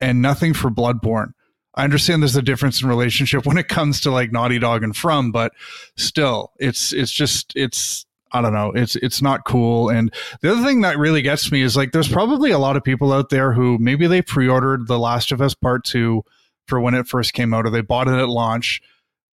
and 0.00 0.20
nothing 0.20 0.52
for 0.52 0.68
Bloodborne? 0.68 1.28
I 1.76 1.84
understand 1.84 2.20
there's 2.20 2.34
a 2.34 2.42
difference 2.42 2.82
in 2.82 2.88
relationship 2.88 3.46
when 3.46 3.56
it 3.56 3.68
comes 3.68 4.00
to 4.00 4.10
like 4.10 4.32
Naughty 4.32 4.58
Dog 4.58 4.82
and 4.82 4.96
From, 4.96 5.30
but 5.30 5.52
still, 5.96 6.50
it's 6.58 6.92
it's 6.92 7.12
just 7.12 7.52
it's 7.54 8.04
I 8.32 8.42
don't 8.42 8.52
know, 8.52 8.72
it's 8.72 8.96
it's 8.96 9.22
not 9.22 9.44
cool. 9.44 9.88
And 9.90 10.12
the 10.40 10.50
other 10.50 10.64
thing 10.64 10.80
that 10.80 10.98
really 10.98 11.22
gets 11.22 11.52
me 11.52 11.62
is 11.62 11.76
like 11.76 11.92
there's 11.92 12.08
probably 12.08 12.50
a 12.50 12.58
lot 12.58 12.76
of 12.76 12.82
people 12.82 13.12
out 13.12 13.30
there 13.30 13.52
who 13.52 13.78
maybe 13.78 14.08
they 14.08 14.22
pre-ordered 14.22 14.88
The 14.88 14.98
Last 14.98 15.30
of 15.30 15.40
Us 15.40 15.54
Part 15.54 15.84
Two 15.84 16.24
for 16.66 16.80
when 16.80 16.94
it 16.94 17.06
first 17.06 17.32
came 17.32 17.54
out, 17.54 17.64
or 17.64 17.70
they 17.70 17.80
bought 17.80 18.08
it 18.08 18.18
at 18.18 18.28
launch, 18.28 18.82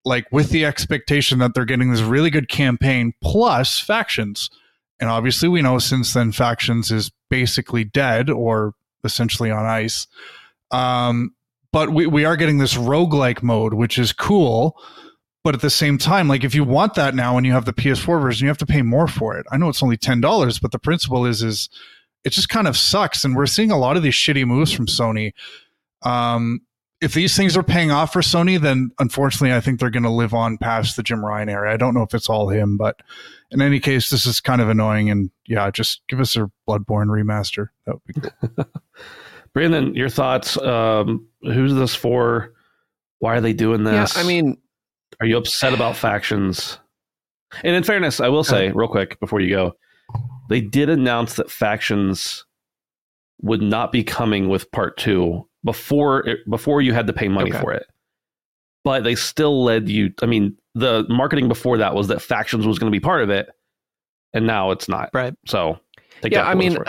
like 0.04 0.26
with 0.32 0.50
the 0.50 0.64
expectation 0.64 1.38
that 1.38 1.54
they're 1.54 1.64
getting 1.64 1.90
this 1.90 2.00
really 2.00 2.30
good 2.30 2.48
campaign 2.48 3.12
plus 3.22 3.78
factions. 3.78 4.50
And 4.98 5.08
obviously, 5.08 5.48
we 5.48 5.62
know 5.62 5.78
since 5.78 6.12
then 6.12 6.32
factions 6.32 6.90
is 6.90 7.10
basically 7.28 7.84
dead 7.84 8.28
or 8.30 8.74
essentially 9.04 9.50
on 9.50 9.64
ice. 9.64 10.06
Um, 10.70 11.34
but 11.72 11.90
we, 11.90 12.06
we 12.06 12.24
are 12.24 12.36
getting 12.36 12.58
this 12.58 12.74
roguelike 12.74 13.42
mode, 13.42 13.74
which 13.74 13.98
is 13.98 14.12
cool. 14.12 14.76
But 15.42 15.54
at 15.54 15.62
the 15.62 15.70
same 15.70 15.96
time, 15.96 16.28
like 16.28 16.44
if 16.44 16.54
you 16.54 16.64
want 16.64 16.94
that 16.94 17.14
now 17.14 17.38
and 17.38 17.46
you 17.46 17.52
have 17.52 17.64
the 17.64 17.72
PS4 17.72 18.20
version, 18.20 18.44
you 18.44 18.48
have 18.48 18.58
to 18.58 18.66
pay 18.66 18.82
more 18.82 19.08
for 19.08 19.38
it. 19.38 19.46
I 19.50 19.56
know 19.56 19.70
it's 19.70 19.82
only 19.82 19.96
ten 19.96 20.20
dollars, 20.20 20.58
but 20.58 20.70
the 20.70 20.78
principle 20.78 21.24
is 21.24 21.42
is 21.42 21.70
it 22.24 22.30
just 22.30 22.50
kind 22.50 22.68
of 22.68 22.76
sucks. 22.76 23.24
And 23.24 23.34
we're 23.34 23.46
seeing 23.46 23.70
a 23.70 23.78
lot 23.78 23.96
of 23.96 24.02
these 24.02 24.14
shitty 24.14 24.46
moves 24.46 24.70
from 24.70 24.86
Sony. 24.86 25.32
Um, 26.02 26.60
if 27.00 27.14
these 27.14 27.36
things 27.36 27.56
are 27.56 27.62
paying 27.62 27.90
off 27.90 28.12
for 28.12 28.20
Sony, 28.20 28.60
then 28.60 28.90
unfortunately, 28.98 29.54
I 29.54 29.60
think 29.60 29.80
they're 29.80 29.90
going 29.90 30.02
to 30.02 30.10
live 30.10 30.34
on 30.34 30.58
past 30.58 30.96
the 30.96 31.02
Jim 31.02 31.24
Ryan 31.24 31.48
era. 31.48 31.72
I 31.72 31.76
don't 31.76 31.94
know 31.94 32.02
if 32.02 32.14
it's 32.14 32.28
all 32.28 32.48
him, 32.48 32.76
but 32.76 33.00
in 33.50 33.62
any 33.62 33.80
case, 33.80 34.10
this 34.10 34.26
is 34.26 34.40
kind 34.40 34.60
of 34.60 34.68
annoying. 34.68 35.10
And 35.10 35.30
yeah, 35.46 35.70
just 35.70 36.02
give 36.08 36.20
us 36.20 36.36
a 36.36 36.50
Bloodborne 36.68 37.06
remaster. 37.06 37.68
That 37.86 37.94
would 37.94 38.04
be 38.04 38.20
cool. 38.20 38.66
Brandon, 39.54 39.94
your 39.94 40.10
thoughts? 40.10 40.58
Um, 40.58 41.26
who's 41.42 41.74
this 41.74 41.94
for? 41.94 42.52
Why 43.18 43.36
are 43.36 43.40
they 43.40 43.54
doing 43.54 43.82
this? 43.82 44.14
Yeah, 44.14 44.22
I 44.22 44.26
mean, 44.26 44.58
are 45.20 45.26
you 45.26 45.38
upset 45.38 45.72
about 45.72 45.96
factions? 45.96 46.78
And 47.64 47.74
in 47.74 47.82
fairness, 47.82 48.20
I 48.20 48.28
will 48.28 48.44
say 48.44 48.70
real 48.70 48.88
quick 48.88 49.18
before 49.20 49.40
you 49.40 49.50
go, 49.50 49.72
they 50.48 50.60
did 50.60 50.88
announce 50.88 51.34
that 51.34 51.50
factions 51.50 52.44
would 53.42 53.62
not 53.62 53.90
be 53.90 54.04
coming 54.04 54.48
with 54.48 54.70
part 54.70 54.96
two 54.96 55.48
before 55.64 56.26
it, 56.26 56.38
before 56.48 56.80
you 56.82 56.92
had 56.92 57.06
to 57.06 57.12
pay 57.12 57.28
money 57.28 57.50
okay. 57.50 57.60
for 57.60 57.72
it. 57.72 57.86
But 58.82 59.04
they 59.04 59.14
still 59.14 59.62
led 59.62 59.88
you. 59.88 60.12
I 60.22 60.26
mean, 60.26 60.56
the 60.74 61.04
marketing 61.08 61.48
before 61.48 61.78
that 61.78 61.94
was 61.94 62.08
that 62.08 62.22
factions 62.22 62.66
was 62.66 62.78
going 62.78 62.90
to 62.90 62.96
be 62.96 63.00
part 63.00 63.22
of 63.22 63.30
it, 63.30 63.50
and 64.32 64.46
now 64.46 64.70
it's 64.70 64.88
not. 64.88 65.10
Right. 65.12 65.34
So, 65.46 65.78
yeah, 66.24 66.48
I 66.48 66.54
mean. 66.54 66.78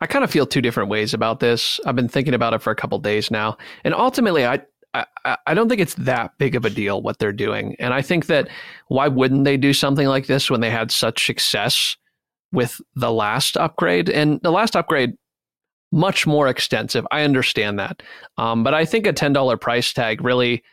I 0.00 0.06
kind 0.06 0.24
of 0.24 0.32
feel 0.32 0.46
two 0.46 0.60
different 0.60 0.88
ways 0.88 1.14
about 1.14 1.38
this. 1.38 1.78
I've 1.86 1.94
been 1.94 2.08
thinking 2.08 2.34
about 2.34 2.54
it 2.54 2.60
for 2.60 2.72
a 2.72 2.74
couple 2.74 2.98
days 2.98 3.30
now, 3.30 3.56
and 3.84 3.94
ultimately, 3.94 4.44
I, 4.44 4.58
I 4.94 5.06
I 5.46 5.54
don't 5.54 5.68
think 5.68 5.80
it's 5.80 5.94
that 5.94 6.36
big 6.38 6.56
of 6.56 6.64
a 6.64 6.70
deal 6.70 7.02
what 7.02 7.20
they're 7.20 7.32
doing. 7.32 7.76
And 7.78 7.94
I 7.94 8.02
think 8.02 8.26
that 8.26 8.48
why 8.88 9.06
wouldn't 9.06 9.44
they 9.44 9.56
do 9.56 9.72
something 9.72 10.08
like 10.08 10.26
this 10.26 10.50
when 10.50 10.60
they 10.60 10.70
had 10.70 10.90
such 10.90 11.24
success 11.24 11.96
with 12.50 12.80
the 12.96 13.12
last 13.12 13.56
upgrade? 13.56 14.10
And 14.10 14.40
the 14.42 14.50
last 14.50 14.74
upgrade, 14.74 15.14
much 15.92 16.26
more 16.26 16.48
extensive. 16.48 17.06
I 17.12 17.22
understand 17.22 17.78
that, 17.78 18.02
um, 18.38 18.64
but 18.64 18.74
I 18.74 18.84
think 18.84 19.06
a 19.06 19.12
ten 19.12 19.32
dollar 19.32 19.56
price 19.56 19.92
tag 19.92 20.22
really. 20.22 20.64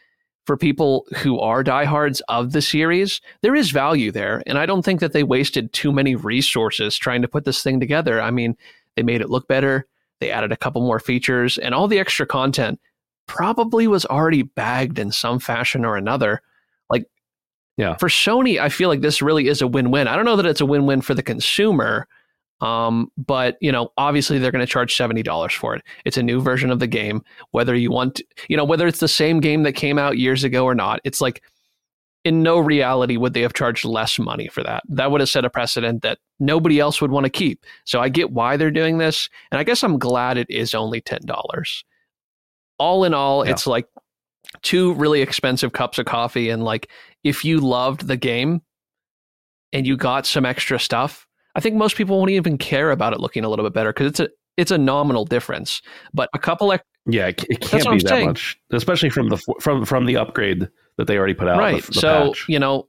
For 0.45 0.57
people 0.57 1.05
who 1.17 1.39
are 1.39 1.61
diehards 1.61 2.21
of 2.21 2.53
the 2.53 2.61
series, 2.63 3.21
there 3.43 3.53
is 3.53 3.69
value 3.69 4.11
there. 4.11 4.41
And 4.47 4.57
I 4.57 4.65
don't 4.65 4.81
think 4.83 4.99
that 4.99 5.13
they 5.13 5.21
wasted 5.21 5.71
too 5.73 5.91
many 5.91 6.15
resources 6.15 6.97
trying 6.97 7.21
to 7.21 7.27
put 7.27 7.45
this 7.45 7.61
thing 7.61 7.79
together. 7.79 8.19
I 8.19 8.31
mean, 8.31 8.57
they 8.95 9.03
made 9.03 9.21
it 9.21 9.29
look 9.29 9.47
better. 9.47 9.85
They 10.19 10.31
added 10.31 10.51
a 10.51 10.57
couple 10.57 10.81
more 10.81 10.99
features 10.99 11.59
and 11.59 11.75
all 11.75 11.87
the 11.87 11.99
extra 11.99 12.25
content 12.25 12.79
probably 13.27 13.85
was 13.87 14.07
already 14.07 14.41
bagged 14.41 14.97
in 14.97 15.11
some 15.11 15.37
fashion 15.37 15.85
or 15.85 15.97
another. 15.97 16.41
Like, 16.89 17.05
yeah, 17.77 17.95
for 17.97 18.09
Sony, 18.09 18.59
I 18.59 18.69
feel 18.69 18.89
like 18.89 19.01
this 19.01 19.21
really 19.21 19.49
is 19.49 19.61
a 19.61 19.67
win-win. 19.67 20.07
I 20.07 20.15
don't 20.15 20.25
know 20.25 20.37
that 20.37 20.47
it's 20.47 20.61
a 20.61 20.65
win-win 20.65 21.01
for 21.01 21.13
the 21.13 21.21
consumer, 21.21 22.07
um, 22.61 23.11
but 23.17 23.57
you 23.61 23.71
know, 23.71 23.91
obviously 23.97 24.37
they're 24.37 24.51
going 24.51 24.65
to 24.65 24.71
charge 24.71 24.95
seventy 24.95 25.23
dollars 25.23 25.53
for 25.53 25.75
it. 25.75 25.83
It's 26.05 26.17
a 26.17 26.23
new 26.23 26.41
version 26.41 26.71
of 26.71 26.79
the 26.79 26.87
game. 26.87 27.23
Whether 27.51 27.75
you 27.75 27.91
want, 27.91 28.15
to, 28.15 28.25
you 28.47 28.57
know, 28.57 28.65
whether 28.65 28.87
it's 28.87 28.99
the 28.99 29.07
same 29.07 29.39
game 29.39 29.63
that 29.63 29.73
came 29.73 29.97
out 29.97 30.17
years 30.17 30.43
ago 30.43 30.65
or 30.65 30.75
not, 30.75 30.99
it's 31.03 31.21
like 31.21 31.41
in 32.25 32.43
no 32.43 32.59
reality 32.59 33.17
would 33.17 33.33
they 33.33 33.41
have 33.41 33.53
charged 33.53 33.85
less 33.85 34.19
money 34.19 34.47
for 34.47 34.61
that. 34.63 34.83
That 34.89 35.11
would 35.11 35.21
have 35.21 35.29
set 35.29 35.45
a 35.45 35.49
precedent 35.49 36.01
that 36.01 36.19
nobody 36.39 36.79
else 36.79 37.01
would 37.01 37.11
want 37.11 37.25
to 37.25 37.29
keep. 37.29 37.65
So 37.85 38.01
I 38.01 38.09
get 38.09 38.31
why 38.31 38.57
they're 38.57 38.71
doing 38.71 38.97
this. 38.97 39.29
And 39.51 39.59
I 39.59 39.63
guess 39.63 39.83
I'm 39.83 39.97
glad 39.97 40.37
it 40.37 40.49
is 40.49 40.73
only 40.73 41.01
$10. 41.01 41.83
All 42.77 43.03
in 43.03 43.13
all, 43.13 43.45
yeah. 43.45 43.51
it's 43.51 43.65
like 43.65 43.87
two 44.61 44.93
really 44.93 45.21
expensive 45.21 45.71
cups 45.71 45.97
of 45.97 46.05
coffee. 46.05 46.49
And 46.49 46.63
like, 46.63 46.89
if 47.23 47.45
you 47.45 47.59
loved 47.59 48.07
the 48.07 48.17
game 48.17 48.61
and 49.71 49.87
you 49.87 49.95
got 49.95 50.25
some 50.25 50.45
extra 50.45 50.79
stuff, 50.79 51.25
I 51.55 51.59
think 51.59 51.75
most 51.75 51.95
people 51.95 52.17
won't 52.17 52.31
even 52.31 52.57
care 52.57 52.91
about 52.91 53.13
it 53.13 53.19
looking 53.19 53.43
a 53.43 53.49
little 53.49 53.65
bit 53.65 53.73
better 53.73 53.91
because 53.91 54.07
it's 54.07 54.19
a 54.19 54.29
it's 54.57 54.71
a 54.71 54.77
nominal 54.77 55.25
difference. 55.25 55.81
But 56.13 56.29
a 56.33 56.39
couple 56.39 56.71
of 56.71 56.81
yeah, 57.05 57.27
it, 57.27 57.43
it 57.49 57.61
can't 57.61 57.83
be 57.85 57.97
that 57.99 58.07
saying. 58.07 58.27
much, 58.27 58.59
especially 58.71 59.09
from 59.09 59.29
the 59.29 59.37
from 59.59 59.85
from 59.85 60.05
the 60.05 60.17
upgrade 60.17 60.67
that 60.97 61.07
they 61.07 61.17
already 61.17 61.33
put 61.33 61.47
out. 61.47 61.57
Right. 61.57 61.83
The, 61.83 61.91
the 61.91 61.99
so, 61.99 62.27
patch. 62.27 62.45
you 62.47 62.59
know, 62.59 62.87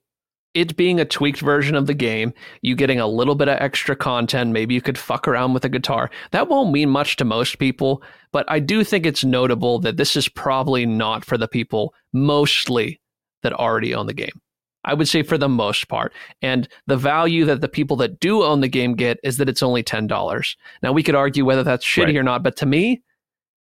it 0.55 0.77
being 0.77 0.99
a 0.99 1.05
tweaked 1.05 1.41
version 1.41 1.77
of 1.77 1.87
the 1.87 1.95
game, 1.95 2.33
you 2.63 2.75
getting 2.75 2.99
a 2.99 3.07
little 3.07 3.37
bit 3.37 3.49
of 3.49 3.59
extra 3.61 3.95
content, 3.95 4.51
maybe 4.51 4.75
you 4.75 4.83
could 4.83 4.99
fuck 4.99 5.29
around 5.29 5.55
with 5.55 5.65
a 5.65 5.69
guitar. 5.69 6.11
That 6.33 6.49
won't 6.49 6.73
mean 6.73 6.91
much 6.91 7.17
to 7.17 7.25
most 7.25 7.59
people, 7.59 8.03
but 8.33 8.45
I 8.49 8.59
do 8.59 8.83
think 8.83 9.07
it's 9.07 9.25
notable 9.25 9.79
that 9.81 9.97
this 9.97 10.17
is 10.17 10.29
probably 10.29 10.87
not 10.87 11.25
for 11.25 11.39
the 11.39 11.49
people 11.49 11.95
mostly 12.13 13.01
that 13.43 13.53
already 13.53 13.95
own 13.95 14.07
the 14.07 14.15
game. 14.15 14.41
I 14.85 14.95
would 14.95 15.09
say 15.09 15.23
for 15.23 15.37
the 15.37 15.49
most 15.49 15.89
part. 15.89 16.13
And 16.43 16.69
the 16.87 16.97
value 16.97 17.45
that 17.45 17.61
the 17.61 17.69
people 17.69 17.97
that 17.99 18.21
do 18.21 18.43
own 18.43 18.61
the 18.61 18.69
game 18.69 18.95
get 18.95 19.19
is 19.23 19.37
that 19.37 19.49
it's 19.49 19.63
only 19.63 19.83
$10. 19.83 20.57
Now, 20.83 20.93
we 20.93 21.03
could 21.03 21.15
argue 21.15 21.45
whether 21.45 21.63
that's 21.63 21.85
shitty 21.85 22.07
right. 22.07 22.17
or 22.17 22.23
not, 22.23 22.43
but 22.43 22.57
to 22.57 22.67
me, 22.67 23.03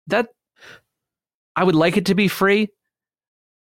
that 0.08 0.30
I 1.56 1.64
would 1.64 1.76
like 1.76 1.98
it 1.98 2.06
to 2.08 2.16
be 2.16 2.28
free, 2.28 2.70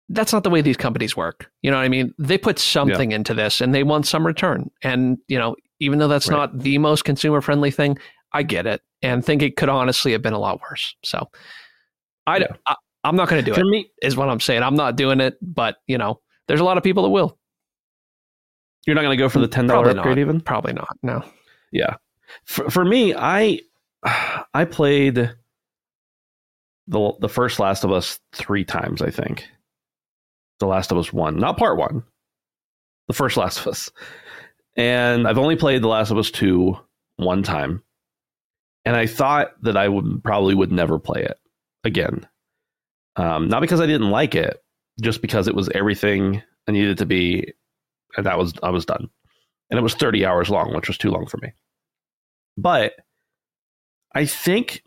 that's 0.08 0.32
not 0.32 0.42
the 0.42 0.50
way 0.50 0.60
these 0.60 0.76
companies 0.76 1.16
work. 1.16 1.50
You 1.62 1.70
know 1.70 1.76
what 1.76 1.84
I 1.84 1.88
mean? 1.88 2.12
They 2.18 2.38
put 2.38 2.58
something 2.58 3.10
yeah. 3.10 3.16
into 3.16 3.34
this 3.34 3.60
and 3.60 3.74
they 3.74 3.82
want 3.82 4.06
some 4.06 4.26
return. 4.26 4.70
And, 4.82 5.18
you 5.28 5.38
know, 5.38 5.56
even 5.80 5.98
though 5.98 6.08
that's 6.08 6.28
right. 6.28 6.36
not 6.36 6.58
the 6.58 6.78
most 6.78 7.04
consumer 7.04 7.40
friendly 7.40 7.70
thing, 7.70 7.98
I 8.32 8.42
get 8.42 8.66
it 8.66 8.82
and 9.02 9.24
think 9.24 9.42
it 9.42 9.56
could 9.56 9.68
honestly 9.68 10.12
have 10.12 10.22
been 10.22 10.32
a 10.32 10.38
lot 10.38 10.60
worse. 10.60 10.96
So 11.04 11.30
I, 12.26 12.38
yeah. 12.38 12.46
I 12.66 12.76
am 13.04 13.16
not 13.16 13.28
going 13.28 13.42
to 13.42 13.50
do 13.50 13.54
For 13.54 13.60
it. 13.60 13.66
Me, 13.66 13.90
is 14.02 14.16
what 14.16 14.28
I'm 14.28 14.40
saying. 14.40 14.62
I'm 14.62 14.74
not 14.74 14.96
doing 14.96 15.20
it, 15.20 15.38
but 15.40 15.76
you 15.86 15.98
know, 15.98 16.20
there's 16.48 16.60
a 16.60 16.64
lot 16.64 16.76
of 16.78 16.84
people 16.84 17.02
that 17.04 17.10
will. 17.10 17.38
You're 18.86 18.94
not 18.94 19.02
going 19.02 19.16
to 19.16 19.22
go 19.22 19.28
for 19.28 19.38
the 19.38 19.48
ten 19.48 19.66
dollar 19.66 19.90
upgrade, 19.90 20.16
not. 20.16 20.18
even? 20.18 20.40
Probably 20.40 20.72
not. 20.72 20.96
No. 21.02 21.22
Yeah. 21.72 21.96
For, 22.44 22.70
for 22.70 22.84
me, 22.84 23.14
I 23.14 23.60
I 24.54 24.64
played 24.64 25.30
the 26.86 27.12
the 27.20 27.28
first 27.28 27.58
Last 27.58 27.84
of 27.84 27.92
Us 27.92 28.20
three 28.32 28.64
times. 28.64 29.00
I 29.00 29.10
think 29.10 29.48
the 30.60 30.66
Last 30.66 30.92
of 30.92 30.98
Us 30.98 31.12
1, 31.12 31.36
not 31.36 31.58
part 31.58 31.78
1, 31.78 32.02
the 33.08 33.14
first 33.14 33.36
Last 33.36 33.60
of 33.60 33.68
Us. 33.68 33.90
And 34.76 35.26
I've 35.26 35.38
only 35.38 35.56
played 35.56 35.82
The 35.82 35.88
Last 35.88 36.10
of 36.10 36.18
Us 36.18 36.30
2 36.30 36.76
one 37.16 37.42
time. 37.42 37.82
And 38.84 38.96
I 38.96 39.06
thought 39.06 39.50
that 39.62 39.76
I 39.76 39.88
would 39.88 40.22
probably 40.22 40.54
would 40.54 40.72
never 40.72 40.98
play 40.98 41.22
it 41.22 41.38
again. 41.84 42.26
Um, 43.16 43.48
not 43.48 43.60
because 43.60 43.80
I 43.80 43.86
didn't 43.86 44.10
like 44.10 44.34
it, 44.34 44.62
just 45.00 45.22
because 45.22 45.48
it 45.48 45.54
was 45.54 45.68
everything 45.70 46.42
I 46.68 46.72
needed 46.72 46.98
to 46.98 47.06
be, 47.06 47.52
and 48.16 48.26
that 48.26 48.38
was 48.38 48.54
I 48.62 48.70
was 48.70 48.86
done. 48.86 49.08
and 49.70 49.78
it 49.78 49.82
was 49.82 49.94
30 49.94 50.24
hours 50.24 50.50
long, 50.50 50.74
which 50.74 50.88
was 50.88 50.98
too 50.98 51.10
long 51.10 51.26
for 51.26 51.38
me. 51.38 51.52
But 52.56 52.92
I 54.14 54.26
think 54.26 54.82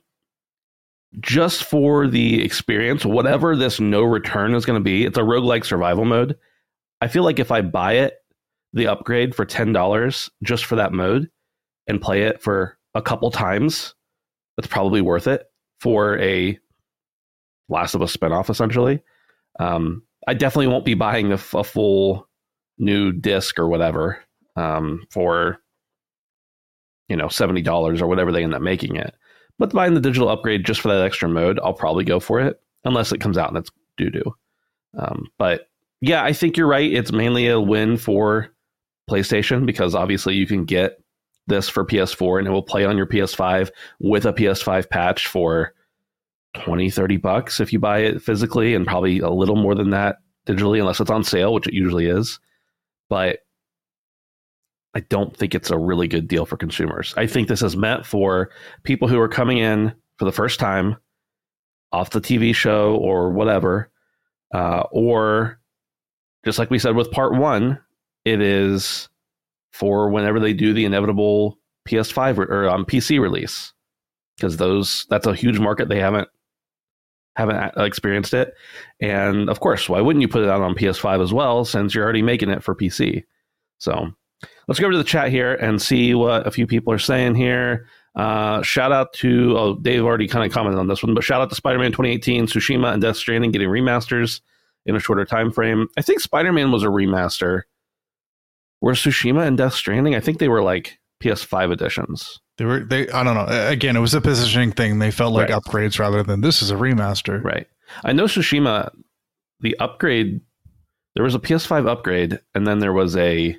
just 1.20 1.64
for 1.64 2.08
the 2.08 2.44
experience, 2.44 3.04
whatever 3.06 3.56
this 3.56 3.80
no 3.80 4.04
return 4.04 4.54
is 4.54 4.66
going 4.66 4.80
to 4.80 4.84
be, 4.84 5.06
it's 5.06 5.18
a 5.18 5.22
roguelike 5.22 5.66
survival 5.66 6.06
mode. 6.06 6.38
I 7.02 7.08
feel 7.08 7.24
like 7.24 7.40
if 7.40 7.52
I 7.52 7.62
buy 7.62 7.94
it, 7.94 8.16
the 8.74 8.88
upgrade 8.88 9.34
for 9.34 9.46
$10 9.46 10.30
just 10.44 10.66
for 10.66 10.76
that 10.76 10.94
mode 10.94 11.30
and 11.88 12.02
play 12.02 12.24
it 12.24 12.42
for 12.42 12.78
a 12.94 13.02
couple 13.02 13.32
times, 13.32 13.96
it's 14.58 14.68
probably 14.68 15.02
worth 15.02 15.28
it 15.28 15.46
for 15.80 16.20
a 16.20 16.58
Last 17.70 17.96
of 17.96 18.02
Us 18.02 18.16
spinoff, 18.16 18.50
essentially. 18.50 19.02
Um, 19.60 20.04
I 20.28 20.34
definitely 20.34 20.68
won't 20.68 20.86
be 20.86 20.94
buying 20.94 21.32
a, 21.32 21.40
a 21.54 21.64
full 21.64 22.28
new 22.78 23.12
disc 23.12 23.58
or 23.58 23.68
whatever 23.68 24.24
um, 24.56 25.06
for 25.10 25.60
you 27.08 27.16
know 27.16 27.30
seventy 27.30 27.62
dollars 27.62 28.02
or 28.02 28.08
whatever 28.08 28.32
they 28.32 28.44
end 28.44 28.54
up 28.54 28.62
making 28.62 28.96
it. 28.96 29.16
But 29.60 29.72
buying 29.72 29.94
the 29.94 30.02
digital 30.02 30.30
upgrade 30.30 30.66
just 30.66 30.82
for 30.82 30.90
that 30.90 31.04
extra 31.04 31.28
mode, 31.28 31.60
I'll 31.64 31.74
probably 31.74 32.04
go 32.04 32.20
for 32.20 32.40
it 32.40 32.62
unless 32.84 33.12
it 33.12 33.22
comes 33.22 33.38
out 33.38 33.50
and 33.50 33.58
it's 33.58 33.72
doo 33.98 34.10
doo. 34.10 34.36
Um, 34.98 35.28
but 35.38 35.70
yeah, 36.02 36.24
I 36.24 36.34
think 36.34 36.58
you're 36.58 36.68
right. 36.68 36.92
It's 36.92 37.12
mainly 37.12 37.48
a 37.48 37.60
win 37.60 37.98
for 37.98 38.50
PlayStation 39.10 39.66
because 39.66 39.96
obviously 39.96 40.36
you 40.36 40.46
can 40.46 40.66
get 40.66 41.00
this 41.48 41.70
for 41.70 41.86
PS4 41.86 42.40
and 42.40 42.48
it 42.48 42.52
will 42.52 42.62
play 42.62 42.86
on 42.86 42.98
your 42.98 43.08
PS5 43.08 43.70
with 44.00 44.26
a 44.26 44.34
PS5 44.34 44.90
patch 44.90 45.28
for 45.28 45.74
20, 46.64 46.90
30 46.90 47.18
bucks 47.18 47.60
if 47.60 47.72
you 47.72 47.80
buy 47.80 48.00
it 48.00 48.22
physically 48.22 48.74
and 48.74 48.86
probably 48.86 49.20
a 49.20 49.30
little 49.30 49.56
more 49.56 49.76
than 49.76 49.90
that 49.92 50.18
digitally 50.48 50.80
unless 50.80 51.00
it's 51.00 51.12
on 51.12 51.24
sale, 51.24 51.54
which 51.54 51.68
it 51.68 51.74
usually 51.74 52.08
is. 52.08 52.40
But 53.10 53.40
I 54.94 55.02
don't 55.02 55.36
think 55.36 55.54
it's 55.54 55.70
a 55.70 55.78
really 55.78 56.08
good 56.08 56.28
deal 56.28 56.46
for 56.46 56.58
consumers. 56.58 57.14
I 57.18 57.28
think 57.28 57.48
this 57.48 57.62
is 57.62 57.78
meant 57.78 58.06
for 58.06 58.50
people 58.84 59.08
who 59.08 59.20
are 59.20 59.30
coming 59.30 59.60
in 59.60 59.94
for 60.18 60.26
the 60.26 60.32
first 60.32 60.60
time 60.60 60.98
off 61.92 62.10
the 62.10 62.22
TV 62.22 62.54
show 62.54 62.96
or 62.96 63.32
whatever, 63.32 63.92
uh, 64.54 64.84
or 64.92 65.60
just 66.46 66.60
like 66.60 66.70
we 66.70 66.80
said 66.80 66.96
with 66.96 67.12
part 67.12 67.36
one, 67.36 67.80
it 68.26 68.42
is 68.42 69.08
for 69.72 70.10
whenever 70.10 70.40
they 70.40 70.54
do 70.54 70.74
the 70.74 70.86
inevitable 70.86 71.60
PS5 71.88 72.38
or, 72.40 72.44
or 72.44 72.70
um, 72.70 72.86
PC 72.86 73.20
release, 73.22 73.74
because 74.36 74.58
those 74.58 75.06
that's 75.10 75.28
a 75.28 75.36
huge 75.36 75.60
market 75.60 75.90
they 75.90 76.00
haven't 76.00 76.28
haven't 77.38 77.78
experienced 77.78 78.34
it, 78.34 78.54
and 79.00 79.50
of 79.50 79.60
course, 79.60 79.88
why 79.88 80.02
wouldn't 80.02 80.22
you 80.22 80.28
put 80.28 80.44
it 80.44 80.50
out 80.50 80.62
on 80.62 80.76
PS5 80.76 81.24
as 81.24 81.32
well 81.32 81.64
since 81.64 81.94
you're 81.94 82.04
already 82.04 82.22
making 82.22 82.50
it 82.50 82.64
for 82.64 82.76
PC? 82.76 83.24
So 83.78 84.12
let's 84.68 84.80
go 84.80 84.88
over 84.88 84.94
to 84.94 84.98
the 84.98 85.04
chat 85.04 85.30
here 85.30 85.54
and 85.56 85.82
see 85.82 86.14
what 86.14 86.46
a 86.48 86.52
few 86.52 86.68
people 86.68 86.92
are 86.92 87.00
saying 87.00 87.36
here. 87.36 87.88
Uh, 88.16 88.64
shout 88.64 88.92
out 88.92 89.14
to 89.14 89.56
oh 89.58 89.76
Dave 89.76 90.04
already 90.04 90.28
kind 90.28 90.44
of 90.44 90.52
commented 90.52 90.80
on 90.80 90.88
this 90.88 91.04
one, 91.04 91.14
but 91.14 91.24
shout 91.24 91.42
out 91.42 91.50
to 91.50 91.56
Spider-Man 91.56 91.92
2018, 91.92 92.48
Tsushima, 92.48 92.92
and 92.92 93.02
Death 93.02 93.18
Stranding 93.18 93.52
getting 93.52 93.70
remasters 93.70 94.42
in 94.88 94.96
a 94.96 95.00
shorter 95.00 95.26
time 95.26 95.52
frame. 95.52 95.88
I 95.98 96.02
think 96.02 96.20
Spider-Man 96.20 96.72
was 96.72 96.84
a 96.84 96.88
remaster. 96.88 97.64
Were 98.82 98.94
Tsushima 98.94 99.46
and 99.46 99.58
Death 99.58 99.74
Stranding? 99.74 100.16
I 100.16 100.20
think 100.20 100.40
they 100.40 100.48
were 100.48 100.64
like 100.64 100.98
PS5 101.22 101.72
editions. 101.72 102.40
They 102.58 102.66
were 102.66 102.80
they. 102.80 103.08
I 103.10 103.24
don't 103.24 103.36
know. 103.36 103.68
Again, 103.68 103.96
it 103.96 104.00
was 104.00 104.14
a 104.14 104.22
positioning 104.22 104.72
thing. 104.72 105.00
They 105.00 105.12
felt 105.12 105.34
like 105.34 105.50
right. 105.50 105.62
upgrades 105.62 106.00
rather 106.00 106.24
than 106.24 106.42
this 106.42 106.62
is 106.62 106.72
a 106.72 106.76
remaster. 106.76 107.44
Right. 107.44 107.68
I 108.04 108.14
know 108.14 108.26
Tsushima. 108.26 108.92
The 109.60 109.78
upgrade. 109.80 110.42
There 111.16 111.24
was 111.24 111.36
a 111.36 111.40
PS5 111.40 111.88
upgrade, 111.90 112.40
and 112.54 112.68
then 112.68 112.80
there 112.80 112.94
was 112.94 113.18
a 113.18 113.58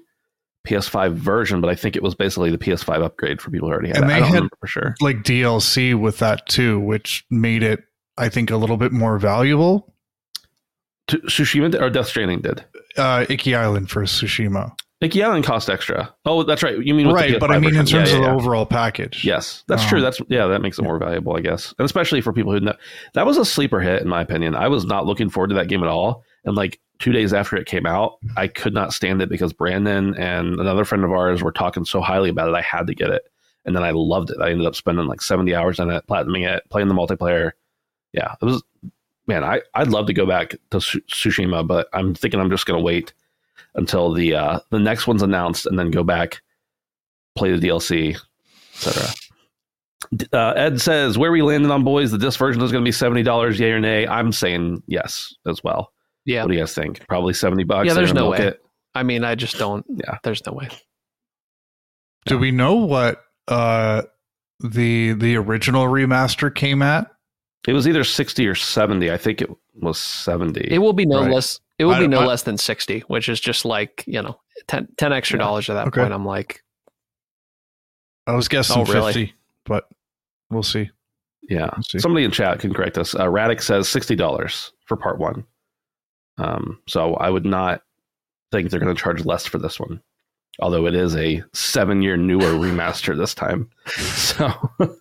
PS5 0.66 1.14
version, 1.14 1.60
but 1.60 1.70
I 1.70 1.74
think 1.74 1.96
it 1.96 2.02
was 2.02 2.14
basically 2.14 2.50
the 2.50 2.58
PS5 2.58 3.02
upgrade 3.02 3.40
for 3.40 3.50
people 3.50 3.68
who 3.68 3.72
already 3.72 3.88
had 3.88 3.98
and 3.98 4.10
it. 4.10 4.14
They 4.14 4.26
had 4.26 4.48
for 4.60 4.66
sure. 4.66 4.94
Like 5.00 5.18
DLC 5.18 5.98
with 5.98 6.18
that 6.18 6.46
too, 6.46 6.78
which 6.78 7.24
made 7.30 7.62
it, 7.62 7.84
I 8.16 8.28
think, 8.28 8.50
a 8.50 8.56
little 8.56 8.76
bit 8.76 8.92
more 8.92 9.18
valuable. 9.18 9.94
Tsushima 11.08 11.80
or 11.80 11.88
Death 11.88 12.08
Stranding 12.08 12.42
did. 12.42 12.64
Uh, 12.96 13.24
Iki 13.28 13.54
Island 13.54 13.90
for 13.90 14.02
Tsushima. 14.02 14.72
Iki 15.00 15.22
Island 15.22 15.44
cost 15.44 15.70
extra. 15.70 16.12
Oh, 16.24 16.42
that's 16.42 16.62
right. 16.62 16.84
You 16.84 16.92
mean 16.92 17.08
right? 17.08 17.38
but 17.38 17.52
I 17.52 17.60
mean, 17.60 17.76
in 17.76 17.86
terms 17.86 17.92
yeah, 17.92 18.02
of 18.02 18.08
yeah, 18.08 18.14
the 18.16 18.22
yeah. 18.22 18.34
overall 18.34 18.66
package. 18.66 19.24
Yes, 19.24 19.62
that's 19.68 19.82
um, 19.82 19.88
true. 19.88 20.00
That's 20.00 20.20
yeah, 20.28 20.46
that 20.46 20.60
makes 20.60 20.78
it 20.78 20.82
more 20.82 20.98
valuable, 20.98 21.36
I 21.36 21.40
guess, 21.40 21.72
and 21.78 21.86
especially 21.86 22.20
for 22.20 22.32
people 22.32 22.52
who 22.52 22.60
know. 22.60 22.74
That 23.14 23.24
was 23.24 23.36
a 23.36 23.44
sleeper 23.44 23.78
hit, 23.78 24.02
in 24.02 24.08
my 24.08 24.22
opinion. 24.22 24.56
I 24.56 24.66
was 24.66 24.84
not 24.84 25.06
looking 25.06 25.30
forward 25.30 25.48
to 25.48 25.54
that 25.54 25.68
game 25.68 25.84
at 25.84 25.88
all, 25.88 26.24
and 26.44 26.56
like 26.56 26.80
two 26.98 27.12
days 27.12 27.32
after 27.32 27.56
it 27.56 27.66
came 27.66 27.86
out, 27.86 28.18
I 28.36 28.48
could 28.48 28.74
not 28.74 28.92
stand 28.92 29.22
it 29.22 29.28
because 29.28 29.52
Brandon 29.52 30.16
and 30.16 30.58
another 30.58 30.84
friend 30.84 31.04
of 31.04 31.12
ours 31.12 31.44
were 31.44 31.52
talking 31.52 31.84
so 31.84 32.00
highly 32.00 32.30
about 32.30 32.48
it. 32.48 32.56
I 32.56 32.62
had 32.62 32.88
to 32.88 32.94
get 32.94 33.10
it, 33.10 33.22
and 33.64 33.76
then 33.76 33.84
I 33.84 33.92
loved 33.92 34.30
it. 34.30 34.38
I 34.40 34.50
ended 34.50 34.66
up 34.66 34.74
spending 34.74 35.06
like 35.06 35.22
seventy 35.22 35.54
hours 35.54 35.78
on 35.78 35.90
it, 35.90 36.04
platinuming 36.08 36.48
it, 36.48 36.68
playing 36.70 36.88
the 36.88 36.94
multiplayer. 36.94 37.52
Yeah, 38.12 38.34
it 38.42 38.44
was 38.44 38.64
man. 39.28 39.44
I 39.44 39.60
I'd 39.74 39.88
love 39.88 40.06
to 40.06 40.12
go 40.12 40.26
back 40.26 40.56
to 40.72 40.78
Tsushima, 40.78 41.64
but 41.64 41.88
I'm 41.92 42.16
thinking 42.16 42.40
I'm 42.40 42.50
just 42.50 42.66
gonna 42.66 42.80
wait 42.80 43.12
until 43.74 44.12
the 44.12 44.34
uh, 44.34 44.60
the 44.70 44.78
next 44.78 45.06
one's 45.06 45.22
announced, 45.22 45.66
and 45.66 45.78
then 45.78 45.90
go 45.90 46.02
back, 46.02 46.40
play 47.36 47.56
the 47.56 47.68
DLC, 47.68 48.16
etc. 48.74 49.08
Uh, 50.32 50.52
Ed 50.56 50.80
says, 50.80 51.18
"Where 51.18 51.32
we 51.32 51.42
landed 51.42 51.70
on 51.70 51.84
boys, 51.84 52.10
the 52.10 52.18
disc 52.18 52.38
version 52.38 52.62
is 52.62 52.72
going 52.72 52.84
to 52.84 52.88
be 52.88 52.92
seventy 52.92 53.22
dollars, 53.22 53.58
yay 53.58 53.72
or 53.72 53.80
nay?" 53.80 54.06
I'm 54.06 54.32
saying 54.32 54.82
yes 54.86 55.34
as 55.46 55.62
well. 55.62 55.92
Yeah. 56.24 56.42
What 56.42 56.48
do 56.48 56.54
you 56.54 56.60
guys 56.60 56.74
think? 56.74 57.06
Probably 57.08 57.34
seventy 57.34 57.64
bucks. 57.64 57.86
Yeah, 57.86 57.94
there's 57.94 58.14
no 58.14 58.30
way. 58.30 58.38
It. 58.38 58.62
I 58.94 59.02
mean, 59.02 59.24
I 59.24 59.34
just 59.34 59.58
don't. 59.58 59.84
Yeah, 59.88 60.18
there's 60.22 60.44
no 60.46 60.52
way. 60.52 60.68
Do 62.26 62.34
yeah. 62.34 62.40
we 62.40 62.50
know 62.50 62.74
what 62.74 63.24
uh, 63.48 64.02
the 64.60 65.12
the 65.12 65.36
original 65.36 65.86
remaster 65.86 66.54
came 66.54 66.82
at? 66.82 67.10
It 67.66 67.72
was 67.72 67.88
either 67.88 68.04
sixty 68.04 68.46
or 68.46 68.54
seventy. 68.54 69.10
I 69.10 69.16
think 69.16 69.42
it 69.42 69.50
was 69.74 69.98
seventy. 69.98 70.68
It 70.70 70.78
will 70.78 70.92
be 70.92 71.06
no 71.06 71.22
right. 71.22 71.30
less. 71.30 71.60
It 71.78 71.84
will 71.84 71.98
be 71.98 72.08
no 72.08 72.20
I, 72.20 72.26
less 72.26 72.42
than 72.42 72.58
sixty, 72.58 73.00
which 73.00 73.28
is 73.28 73.40
just 73.40 73.64
like 73.64 74.04
you 74.06 74.20
know 74.20 74.38
10, 74.66 74.88
10 74.96 75.12
extra 75.12 75.38
yeah. 75.38 75.44
dollars 75.44 75.70
at 75.70 75.74
that 75.74 75.88
okay. 75.88 76.00
point. 76.00 76.12
I'm 76.12 76.26
like, 76.26 76.62
I 78.26 78.34
was 78.34 78.48
guessing 78.48 78.82
oh, 78.82 78.84
really? 78.84 79.12
fifty, 79.12 79.34
but 79.64 79.88
we'll 80.50 80.62
see. 80.62 80.90
Yeah, 81.48 81.70
we'll 81.74 81.82
see. 81.82 81.98
somebody 82.00 82.24
in 82.24 82.30
chat 82.30 82.58
can 82.58 82.74
correct 82.74 82.98
us. 82.98 83.14
Uh, 83.14 83.26
Radic 83.26 83.62
says 83.62 83.88
sixty 83.88 84.16
dollars 84.16 84.72
for 84.86 84.96
part 84.96 85.18
one. 85.18 85.44
Um, 86.38 86.80
so 86.88 87.14
I 87.14 87.30
would 87.30 87.46
not 87.46 87.82
think 88.52 88.70
they're 88.70 88.80
going 88.80 88.94
to 88.94 89.00
charge 89.00 89.24
less 89.24 89.46
for 89.46 89.58
this 89.58 89.78
one, 89.78 90.00
although 90.60 90.86
it 90.86 90.94
is 90.94 91.16
a 91.16 91.42
seven-year 91.52 92.16
newer 92.16 92.40
remaster 92.52 93.16
this 93.16 93.34
time. 93.34 93.70
So. 93.86 94.52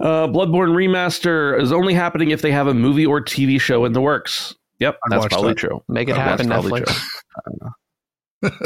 Uh, 0.00 0.26
Bloodborne 0.26 0.74
remaster 0.74 1.60
is 1.60 1.72
only 1.72 1.92
happening 1.92 2.30
if 2.30 2.40
they 2.40 2.50
have 2.50 2.66
a 2.66 2.72
movie 2.72 3.04
or 3.04 3.20
TV 3.20 3.60
show 3.60 3.84
in 3.84 3.92
the 3.92 4.00
works. 4.00 4.54
Yep, 4.80 4.98
I'd 5.04 5.12
that's 5.12 5.26
probably 5.28 5.50
that. 5.50 5.58
true. 5.58 5.82
Make 5.88 6.08
it 6.08 6.16
happen, 6.16 6.48
Netflix. 6.48 6.90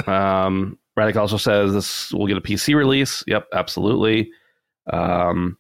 um, 0.08 0.78
Radic 0.96 1.16
also 1.16 1.36
says 1.36 1.72
this 1.72 2.12
will 2.12 2.26
get 2.26 2.36
a 2.36 2.40
PC 2.40 2.74
release. 2.74 3.24
Yep, 3.26 3.48
absolutely. 3.52 4.30
Um, 4.92 5.58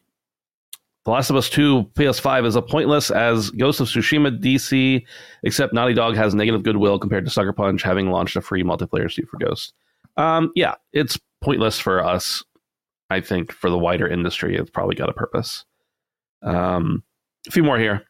the 1.04 1.10
Last 1.10 1.28
of 1.28 1.36
Us 1.36 1.50
2 1.50 1.90
PS5 1.94 2.46
is 2.46 2.56
a 2.56 2.62
pointless 2.62 3.10
as 3.10 3.50
Ghost 3.50 3.80
of 3.80 3.88
Tsushima 3.88 4.40
DC, 4.40 5.04
except 5.42 5.74
Naughty 5.74 5.92
Dog 5.92 6.16
has 6.16 6.34
negative 6.34 6.62
goodwill 6.62 6.98
compared 6.98 7.24
to 7.26 7.30
Sucker 7.30 7.52
Punch 7.52 7.82
having 7.82 8.10
launched 8.10 8.36
a 8.36 8.40
free 8.40 8.62
multiplayer 8.62 9.12
suit 9.12 9.28
for 9.28 9.36
Ghost. 9.38 9.74
Um, 10.16 10.50
yeah, 10.54 10.74
it's 10.92 11.18
pointless 11.42 11.78
for 11.78 12.02
us. 12.02 12.42
I 13.10 13.20
think 13.20 13.52
for 13.52 13.68
the 13.68 13.76
wider 13.76 14.08
industry, 14.08 14.56
it's 14.56 14.70
probably 14.70 14.94
got 14.94 15.10
a 15.10 15.12
purpose. 15.12 15.66
Um, 16.42 17.02
a 17.46 17.50
few 17.50 17.62
more 17.62 17.78
here. 17.78 18.06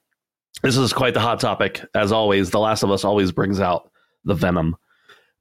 This 0.62 0.76
is 0.76 0.92
quite 0.92 1.14
the 1.14 1.20
hot 1.20 1.40
topic. 1.40 1.84
As 1.94 2.12
always, 2.12 2.50
The 2.50 2.60
Last 2.60 2.82
of 2.82 2.90
Us 2.90 3.04
always 3.04 3.32
brings 3.32 3.60
out 3.60 3.90
the 4.24 4.34
venom. 4.34 4.76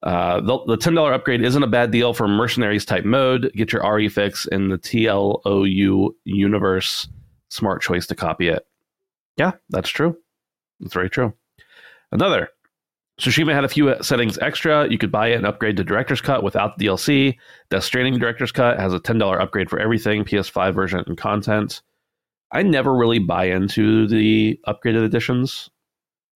Uh, 0.01 0.41
the, 0.41 0.59
the 0.65 0.77
$10 0.77 1.13
upgrade 1.13 1.41
isn't 1.41 1.63
a 1.63 1.67
bad 1.67 1.91
deal 1.91 2.13
for 2.13 2.27
mercenaries 2.27 2.83
type 2.83 3.05
mode. 3.05 3.51
Get 3.55 3.71
your 3.71 3.89
RE 3.89 4.09
fix 4.09 4.45
in 4.47 4.67
the 4.67 4.77
TLOU 4.77 6.09
universe. 6.25 7.07
Smart 7.49 7.81
choice 7.81 8.05
to 8.07 8.15
copy 8.15 8.49
it. 8.49 8.67
Yeah, 9.37 9.53
that's 9.69 9.89
true. 9.89 10.17
That's 10.81 10.93
very 10.93 11.09
true. 11.09 11.33
Another 12.11 12.49
Tsushima 13.19 13.53
had 13.53 13.63
a 13.63 13.69
few 13.69 13.95
settings 14.01 14.37
extra. 14.39 14.89
You 14.89 14.97
could 14.97 15.11
buy 15.11 15.27
it 15.27 15.35
and 15.35 15.45
upgrade 15.45 15.77
to 15.77 15.83
Director's 15.83 16.21
Cut 16.21 16.43
without 16.43 16.77
the 16.77 16.87
DLC. 16.87 17.37
Death 17.69 17.83
Stranding 17.83 18.19
Director's 18.19 18.51
Cut 18.51 18.79
has 18.79 18.93
a 18.93 18.99
$10 18.99 19.39
upgrade 19.39 19.69
for 19.69 19.79
everything, 19.79 20.25
PS5 20.25 20.73
version 20.73 21.03
and 21.05 21.17
content. 21.17 21.81
I 22.53 22.63
never 22.63 22.93
really 22.95 23.19
buy 23.19 23.45
into 23.45 24.07
the 24.07 24.59
upgraded 24.67 25.03
editions. 25.03 25.69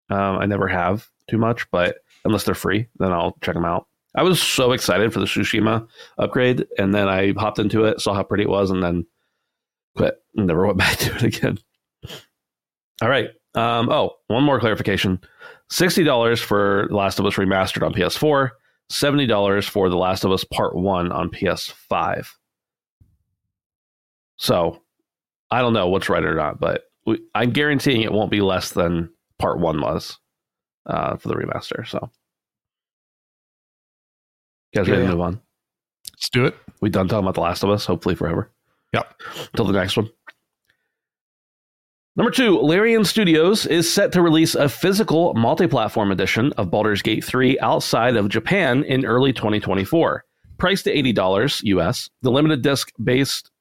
Um, 0.10 0.38
I 0.40 0.46
never 0.46 0.68
have 0.68 1.08
too 1.30 1.38
much, 1.38 1.70
but 1.72 2.00
unless 2.26 2.44
they're 2.44 2.56
free, 2.56 2.88
then 2.98 3.14
I'll 3.14 3.38
check 3.42 3.56
them 3.56 3.66
out. 3.66 3.88
I 4.16 4.24
was 4.24 4.42
so 4.42 4.72
excited 4.72 5.14
for 5.14 5.20
the 5.20 5.26
Tsushima 5.26 5.88
upgrade, 6.18 6.66
and 6.78 6.94
then 6.94 7.08
I 7.08 7.34
hopped 7.38 7.60
into 7.60 7.86
it, 7.86 8.02
saw 8.02 8.14
how 8.14 8.24
pretty 8.24 8.44
it 8.44 8.50
was, 8.50 8.72
and 8.72 8.82
then 8.82 9.06
quit. 9.96 10.16
And 10.36 10.48
never 10.48 10.66
went 10.66 10.80
back 10.80 10.98
to 10.98 11.16
it 11.16 11.24
again. 11.24 11.60
All 13.02 13.10
right. 13.10 13.30
Um, 13.54 13.90
oh, 13.90 14.16
one 14.28 14.44
more 14.44 14.60
clarification: 14.60 15.20
sixty 15.70 16.04
dollars 16.04 16.40
for 16.42 16.88
Last 16.90 17.20
of 17.20 17.26
Us 17.26 17.36
remastered 17.36 17.86
on 17.86 17.94
PS4, 17.94 18.52
$70 18.92 19.70
for 19.70 19.90
The 19.90 19.98
Last 19.98 20.24
of 20.24 20.32
Us 20.32 20.44
Part 20.44 20.76
1 20.76 21.12
on 21.12 21.30
PS5. 21.30 22.28
So 24.38 24.82
I 25.50 25.62
don't 25.62 25.74
know 25.74 25.88
what's 25.88 26.10
right 26.10 26.24
or 26.24 26.36
not, 26.36 26.60
but 26.60 26.84
we, 27.06 27.22
I'm 27.34 27.52
guaranteeing 27.52 28.02
it 28.02 28.12
won't 28.12 28.32
be 28.32 28.42
less 28.42 28.72
than 28.72 29.10
Part 29.40 29.60
1 29.60 29.82
was 29.82 30.18
uh, 30.86 31.16
for 31.18 31.28
the 31.28 31.36
remaster. 31.36 31.88
So, 31.88 32.10
you 34.74 34.82
guys 34.82 34.90
ready 34.90 35.04
yeah, 35.04 35.10
to 35.10 35.14
move 35.16 35.22
on? 35.22 35.42
Let's 36.14 36.30
do 36.30 36.46
it. 36.46 36.56
We 36.82 36.90
done 36.90 37.08
talking 37.08 37.24
about 37.24 37.36
The 37.36 37.42
Last 37.42 37.64
of 37.64 37.70
Us, 37.70 37.86
hopefully 37.86 38.16
forever. 38.16 38.52
Yep. 38.94 39.22
Until 39.54 39.66
the 39.66 39.74
next 39.74 39.98
one. 39.98 40.10
Number 42.16 42.32
two, 42.32 42.60
Larian 42.60 43.06
Studios 43.06 43.68
is 43.68 43.92
set 43.92 44.12
to 44.14 44.24
release 44.24 44.56
a 44.56 44.68
physical 44.68 45.36
multi 45.36 45.68
platform 45.68 46.12
edition 46.12 46.52
of 46.54 46.72
Baldur's 46.72 47.04
Gate 47.04 47.24
3 47.24 47.60
outside 47.60 48.18
of 48.18 48.28
Japan 48.28 48.84
in 48.86 49.06
early 49.06 49.32
2024. 49.32 50.26
Priced 50.58 50.86
to 50.86 50.94
$80 50.96 51.62
US, 51.64 52.10
the 52.24 52.32
limited 52.32 52.64
disc 52.64 52.92
based 53.04 53.52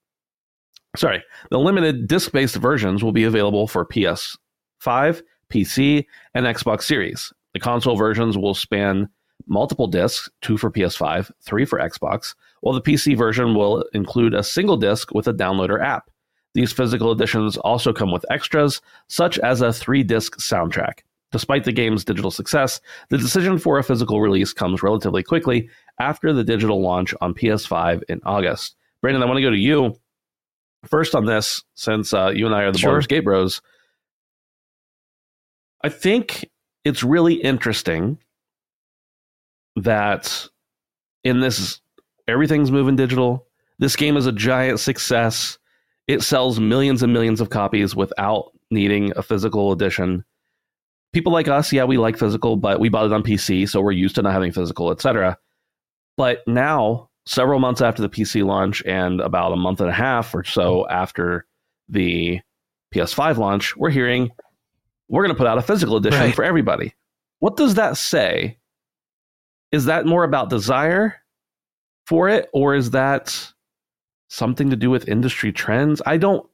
sorry, 0.97 1.23
the 1.51 1.59
limited 1.59 2.09
disc 2.09 2.33
based 2.33 2.57
versions 2.57 3.03
will 3.03 3.13
be 3.13 3.25
available 3.25 3.67
for 3.67 3.85
PS5, 3.85 5.23
PC, 5.51 6.07
and 6.35 6.47
Xbox 6.47 6.83
Series. 6.83 7.33
The 7.55 7.61
console 7.61 7.97
versions 7.97 8.37
will 8.37 8.55
span 8.55 9.09
multiple 9.47 9.87
discs, 9.87 10.29
two 10.43 10.57
for 10.57 10.71
PS5, 10.71 11.31
three 11.43 11.65
for 11.65 11.79
Xbox, 11.79 12.35
while 12.61 12.75
the 12.75 12.83
PC 12.83 13.17
version 13.17 13.55
will 13.55 13.85
include 13.93 14.35
a 14.35 14.43
single 14.43 14.77
disc 14.77 15.13
with 15.13 15.29
a 15.29 15.35
downloader 15.35 15.83
app. 15.83 16.11
These 16.55 16.73
physical 16.73 17.13
editions 17.13 17.57
also 17.59 17.93
come 17.93 18.11
with 18.11 18.25
extras, 18.31 18.81
such 19.09 19.39
as 19.41 19.61
a 19.61 19.73
three 19.73 20.03
disc 20.03 20.39
soundtrack. 20.39 21.01
Despite 21.33 21.65
the 21.65 21.73
game's 21.73 22.05
digital 22.05 22.31
success, 22.31 22.81
the 23.11 23.19
decision 23.19 23.59
for 23.59 23.79
a 23.79 23.85
physical 23.85 24.21
release 24.21 24.53
comes 24.53 24.83
relatively 24.83 25.23
quickly 25.23 25.69
after 26.01 26.33
the 26.33 26.45
digital 26.45 26.81
launch 26.81 27.15
on 27.21 27.35
PS5 27.35 28.03
in 28.09 28.21
August. 28.25 28.77
Brandon, 29.03 29.23
I 29.23 29.27
want 29.27 29.37
to 29.37 29.43
go 29.43 29.51
to 29.51 29.57
you 29.57 29.95
first 30.89 31.15
on 31.15 31.25
this, 31.25 31.63
since 31.75 32.13
uh, 32.13 32.29
you 32.35 32.47
and 32.47 32.55
I 32.55 32.63
are 32.63 32.73
the 32.73 32.79
sure. 32.79 32.91
Baldur's 32.91 33.07
Gate 33.07 33.25
Bros. 33.25 33.61
I 35.85 35.89
think 35.89 36.49
it's 36.85 37.03
really 37.03 37.35
interesting 37.35 38.19
that 39.77 40.49
in 41.25 41.41
this, 41.41 41.81
everything's 42.27 42.71
moving 42.71 42.97
digital. 42.97 43.47
This 43.79 43.97
game 43.97 44.17
is 44.17 44.27
a 44.27 44.33
giant 44.33 44.81
success. 44.81 45.59
It 46.09 46.23
sells 46.23 46.59
millions 46.59 47.03
and 47.03 47.13
millions 47.13 47.41
of 47.41 47.51
copies 47.51 47.95
without 47.95 48.53
needing 48.71 49.13
a 49.17 49.23
physical 49.23 49.73
edition. 49.73 50.25
People 51.13 51.33
like 51.33 51.49
us, 51.49 51.73
yeah, 51.73 51.85
we 51.85 51.99
like 51.99 52.19
physical, 52.19 52.57
but 52.57 52.81
we 52.81 52.89
bought 52.89 53.07
it 53.07 53.13
on 53.13 53.23
PC, 53.23 53.69
so 53.69 53.81
we're 53.81 53.93
used 53.93 54.15
to 54.17 54.23
not 54.23 54.33
having 54.33 54.53
physical, 54.53 54.91
etc. 54.91 55.39
But 56.17 56.43
now, 56.47 57.11
several 57.27 57.59
months 57.59 57.81
after 57.81 58.03
the 58.03 58.09
PC 58.09 58.45
launch 58.45 58.83
and 58.87 59.21
about 59.21 59.53
a 59.53 59.57
month 59.57 59.81
and 59.81 59.91
a 59.91 59.95
half 59.95 60.35
or 60.35 60.45
so 60.45 60.89
after 60.89 61.47
the 61.89 62.41
PS5 62.95 63.37
launch, 63.37 63.77
we're 63.77 63.91
hearing 63.91 64.31
we're 65.09 65.23
going 65.23 65.35
to 65.35 65.39
put 65.39 65.47
out 65.47 65.59
a 65.59 65.63
physical 65.63 65.97
edition 65.97 66.21
right. 66.21 66.35
for 66.35 66.45
everybody. 66.45 66.95
What 67.41 67.57
does 67.57 67.75
that 67.75 67.97
say? 67.97 68.59
Is 69.73 69.85
that 69.87 70.07
more 70.07 70.25
about 70.25 70.51
desire 70.51 71.17
for 72.07 72.29
it, 72.29 72.49
or 72.53 72.75
is 72.75 72.91
that 72.91 73.53
something 74.29 74.71
to 74.71 74.77
do 74.77 74.91
with 74.91 75.09
industry 75.09 75.53
trends? 75.53 76.01
I 76.07 76.17
don't 76.17 76.49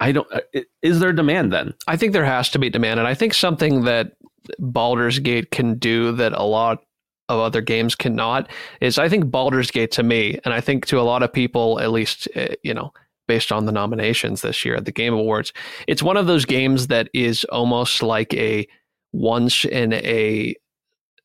I 0.00 0.12
don't 0.12 0.32
uh, 0.32 0.60
is 0.82 1.00
there 1.00 1.12
demand 1.12 1.52
then? 1.52 1.74
I 1.86 1.96
think 1.96 2.12
there 2.12 2.24
has 2.24 2.50
to 2.50 2.58
be 2.58 2.70
demand 2.70 3.00
and 3.00 3.08
I 3.08 3.14
think 3.14 3.34
something 3.34 3.84
that 3.84 4.12
Baldur's 4.58 5.18
Gate 5.18 5.50
can 5.50 5.78
do 5.78 6.12
that 6.12 6.32
a 6.32 6.42
lot 6.42 6.84
of 7.28 7.40
other 7.40 7.60
games 7.60 7.94
cannot 7.94 8.50
is 8.80 8.98
I 8.98 9.08
think 9.08 9.30
Baldur's 9.30 9.70
Gate 9.70 9.90
to 9.92 10.02
me 10.02 10.38
and 10.44 10.54
I 10.54 10.60
think 10.60 10.86
to 10.86 11.00
a 11.00 11.02
lot 11.02 11.22
of 11.22 11.32
people 11.32 11.80
at 11.80 11.92
least 11.92 12.28
uh, 12.36 12.48
you 12.62 12.74
know 12.74 12.92
based 13.26 13.52
on 13.52 13.66
the 13.66 13.72
nominations 13.72 14.42
this 14.42 14.64
year 14.64 14.76
at 14.76 14.84
the 14.84 14.92
Game 14.92 15.14
Awards 15.14 15.52
it's 15.86 16.02
one 16.02 16.16
of 16.16 16.26
those 16.26 16.44
games 16.44 16.86
that 16.88 17.08
is 17.12 17.44
almost 17.44 18.02
like 18.02 18.32
a 18.34 18.66
once 19.12 19.64
in 19.64 19.92
a 19.92 20.54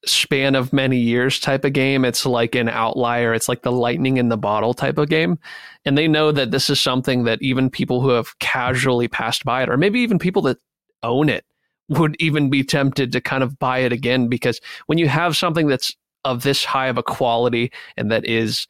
span 0.06 0.56
of 0.56 0.74
many 0.74 0.98
years 0.98 1.39
type 1.39 1.63
of 1.63 1.74
game. 1.74 2.06
It's 2.06 2.26
like 2.26 2.56
an 2.56 2.70
outlier. 2.70 3.34
It's 3.34 3.48
like 3.48 3.62
the 3.62 3.72
lightning 3.72 4.18
in 4.18 4.30
the 4.30 4.38
bottle 4.38 4.74
type 4.74 4.98
of 4.98 5.10
game. 5.10 5.39
And 5.86 5.98
they 5.98 6.08
know 6.08 6.32
that 6.32 6.52
this 6.52 6.70
is 6.70 6.82
something 6.82 7.24
that 7.24 7.42
even 7.42 7.70
people 7.70 8.02
who 8.02 8.10
have 8.10 8.38
casually 8.39 9.08
passed 9.08 9.44
by 9.46 9.63
it, 9.63 9.70
or 9.70 9.78
maybe 9.78 10.00
even 10.02 10.20
people 10.20 10.42
that 10.44 10.58
own 11.04 11.30
it, 11.30 11.46
would 11.89 12.15
even 12.19 12.50
be 12.50 12.63
tempted 12.63 13.12
to 13.12 13.22
kind 13.22 13.43
of 13.43 13.60
buy 13.60 13.80
it 13.80 13.91
again. 13.91 14.28
Because 14.28 14.60
when 14.88 14.98
you 14.98 15.08
have 15.08 15.38
something 15.38 15.67
that's 15.67 15.96
of 16.26 16.43
this 16.43 16.63
high 16.63 16.88
of 16.88 16.98
a 16.98 17.04
quality 17.04 17.72
and 17.98 18.12
that 18.12 18.26
is 18.26 18.67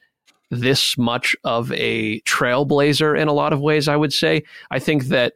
this 0.50 0.98
much 0.98 1.36
of 1.44 1.72
a 1.74 2.20
trailblazer 2.22 3.20
in 3.20 3.28
a 3.28 3.34
lot 3.34 3.54
of 3.54 3.62
ways, 3.62 3.88
I 3.88 3.96
would 3.96 4.14
say, 4.14 4.44
I 4.72 4.80
think 4.80 5.06
that 5.06 5.34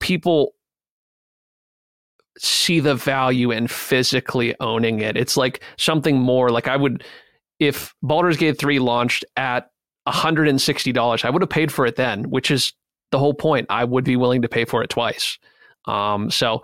people 0.00 0.54
see 2.38 2.80
the 2.80 2.94
value 2.94 3.50
in 3.50 3.66
physically 3.66 4.54
owning 4.60 5.00
it. 5.00 5.16
It's 5.16 5.36
like 5.36 5.62
something 5.78 6.18
more 6.18 6.50
like 6.50 6.68
I 6.68 6.76
would 6.76 7.04
if 7.58 7.94
Baldur's 8.02 8.36
Gate 8.36 8.58
3 8.58 8.78
launched 8.78 9.24
at 9.36 9.70
$160, 10.06 11.24
I 11.24 11.30
would 11.30 11.42
have 11.42 11.50
paid 11.50 11.72
for 11.72 11.86
it 11.86 11.96
then, 11.96 12.30
which 12.30 12.50
is 12.50 12.72
the 13.10 13.18
whole 13.18 13.34
point. 13.34 13.66
I 13.70 13.84
would 13.84 14.04
be 14.04 14.16
willing 14.16 14.42
to 14.42 14.48
pay 14.48 14.64
for 14.64 14.82
it 14.82 14.90
twice. 14.90 15.38
Um, 15.86 16.30
so 16.30 16.62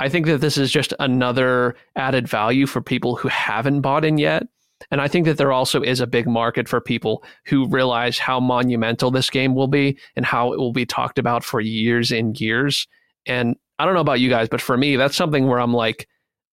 I 0.00 0.08
think 0.08 0.26
that 0.26 0.40
this 0.40 0.56
is 0.56 0.72
just 0.72 0.94
another 0.98 1.76
added 1.94 2.26
value 2.26 2.66
for 2.66 2.80
people 2.80 3.16
who 3.16 3.28
haven't 3.28 3.82
bought 3.82 4.04
in 4.04 4.16
yet. 4.16 4.48
And 4.90 4.98
I 5.00 5.08
think 5.08 5.26
that 5.26 5.36
there 5.36 5.52
also 5.52 5.82
is 5.82 6.00
a 6.00 6.06
big 6.06 6.26
market 6.26 6.68
for 6.68 6.80
people 6.80 7.22
who 7.44 7.68
realize 7.68 8.18
how 8.18 8.40
monumental 8.40 9.10
this 9.10 9.28
game 9.28 9.54
will 9.54 9.68
be 9.68 9.98
and 10.16 10.24
how 10.24 10.54
it 10.54 10.58
will 10.58 10.72
be 10.72 10.86
talked 10.86 11.18
about 11.18 11.44
for 11.44 11.60
years 11.60 12.10
and 12.10 12.40
years. 12.40 12.88
And 13.26 13.56
I 13.78 13.84
don't 13.84 13.92
know 13.92 14.00
about 14.00 14.20
you 14.20 14.30
guys, 14.30 14.48
but 14.48 14.62
for 14.62 14.78
me, 14.78 14.96
that's 14.96 15.14
something 15.14 15.46
where 15.46 15.60
I'm 15.60 15.74
like, 15.74 16.08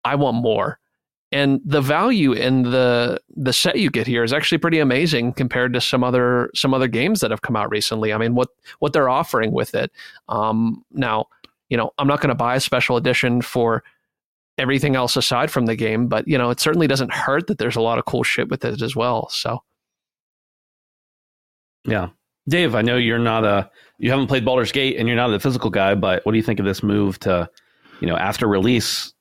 I 0.03 0.15
want 0.15 0.37
more. 0.37 0.79
And 1.31 1.61
the 1.63 1.81
value 1.81 2.33
in 2.33 2.63
the 2.63 3.19
the 3.35 3.53
set 3.53 3.77
you 3.77 3.89
get 3.89 4.07
here 4.07 4.23
is 4.23 4.31
actually 4.31 4.57
pretty 4.57 4.79
amazing 4.79 5.33
compared 5.33 5.73
to 5.73 5.81
some 5.81 6.03
other 6.03 6.49
some 6.55 6.73
other 6.73 6.87
games 6.87 7.19
that 7.19 7.31
have 7.31 7.41
come 7.41 7.55
out 7.55 7.69
recently. 7.69 8.13
I 8.13 8.17
mean, 8.17 8.35
what 8.35 8.49
what 8.79 8.93
they're 8.93 9.09
offering 9.09 9.51
with 9.51 9.75
it. 9.75 9.91
Um, 10.29 10.83
now, 10.91 11.25
you 11.69 11.77
know, 11.77 11.91
I'm 11.97 12.07
not 12.07 12.21
going 12.21 12.29
to 12.29 12.35
buy 12.35 12.55
a 12.55 12.59
special 12.59 12.97
edition 12.97 13.41
for 13.41 13.83
everything 14.57 14.95
else 14.95 15.15
aside 15.15 15.51
from 15.51 15.65
the 15.65 15.75
game, 15.75 16.07
but 16.07 16.27
you 16.27 16.37
know, 16.37 16.49
it 16.49 16.59
certainly 16.59 16.87
doesn't 16.87 17.13
hurt 17.13 17.47
that 17.47 17.57
there's 17.57 17.75
a 17.75 17.81
lot 17.81 17.97
of 17.97 18.05
cool 18.05 18.23
shit 18.23 18.49
with 18.49 18.63
it 18.63 18.81
as 18.81 18.95
well. 18.95 19.29
So, 19.29 19.59
yeah, 21.85 22.09
Dave, 22.47 22.75
I 22.75 22.81
know 22.81 22.97
you're 22.97 23.19
not 23.19 23.43
a 23.43 23.69
you 23.97 24.09
haven't 24.09 24.27
played 24.27 24.45
Baldur's 24.45 24.71
Gate 24.71 24.97
and 24.97 25.07
you're 25.07 25.17
not 25.17 25.33
a 25.33 25.39
physical 25.39 25.69
guy, 25.69 25.95
but 25.95 26.25
what 26.25 26.31
do 26.31 26.37
you 26.37 26.43
think 26.43 26.59
of 26.59 26.65
this 26.65 26.83
move 26.83 27.19
to, 27.19 27.49
you 28.01 28.07
know, 28.07 28.17
after 28.17 28.47
release 28.47 29.13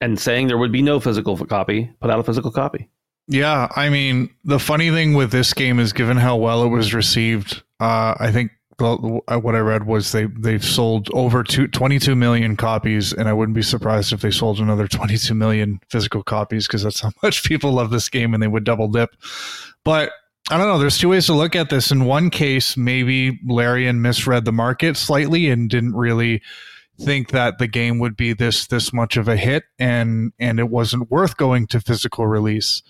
and 0.00 0.18
saying 0.18 0.48
there 0.48 0.58
would 0.58 0.72
be 0.72 0.82
no 0.82 1.00
physical 1.00 1.36
copy, 1.46 1.90
put 2.00 2.10
out 2.10 2.18
a 2.18 2.24
physical 2.24 2.50
copy? 2.50 2.88
Yeah, 3.26 3.68
I 3.74 3.88
mean, 3.88 4.34
the 4.44 4.58
funny 4.58 4.90
thing 4.90 5.14
with 5.14 5.30
this 5.30 5.54
game 5.54 5.80
is 5.80 5.92
given 5.92 6.18
how 6.18 6.36
well 6.36 6.62
it 6.64 6.68
was 6.68 6.92
received, 6.92 7.62
uh, 7.80 8.14
I 8.18 8.30
think 8.32 8.50
what 8.80 9.54
I 9.54 9.58
read 9.58 9.86
was 9.86 10.12
they 10.12 10.26
they've 10.26 10.64
sold 10.64 11.08
over 11.12 11.42
two, 11.42 11.68
22 11.68 12.14
million 12.14 12.56
copies, 12.56 13.12
and 13.12 13.28
I 13.28 13.32
wouldn't 13.32 13.56
be 13.56 13.62
surprised 13.62 14.12
if 14.12 14.20
they 14.20 14.30
sold 14.30 14.58
another 14.58 14.88
22 14.88 15.34
million 15.34 15.80
physical 15.88 16.22
copies 16.22 16.66
because 16.66 16.82
that's 16.82 17.00
how 17.00 17.10
much 17.22 17.44
people 17.44 17.72
love 17.72 17.90
this 17.90 18.08
game, 18.08 18.34
and 18.34 18.42
they 18.42 18.48
would 18.48 18.64
double 18.64 18.88
dip. 18.88 19.10
But 19.84 20.12
I 20.50 20.58
don't 20.58 20.68
know. 20.68 20.78
There's 20.78 20.98
two 20.98 21.08
ways 21.08 21.26
to 21.26 21.32
look 21.32 21.56
at 21.56 21.70
this. 21.70 21.90
In 21.90 22.04
one 22.04 22.30
case, 22.30 22.76
maybe 22.76 23.40
Larian 23.46 24.02
misread 24.02 24.44
the 24.44 24.52
market 24.52 24.96
slightly 24.96 25.48
and 25.48 25.70
didn't 25.70 25.94
really 25.94 26.42
think 27.00 27.30
that 27.30 27.58
the 27.58 27.66
game 27.66 27.98
would 27.98 28.16
be 28.16 28.34
this 28.34 28.66
this 28.66 28.92
much 28.92 29.16
of 29.16 29.28
a 29.28 29.36
hit, 29.36 29.64
and 29.78 30.32
and 30.38 30.58
it 30.58 30.68
wasn't 30.68 31.10
worth 31.10 31.36
going 31.36 31.66
to 31.68 31.80
physical 31.80 32.26
release. 32.26 32.82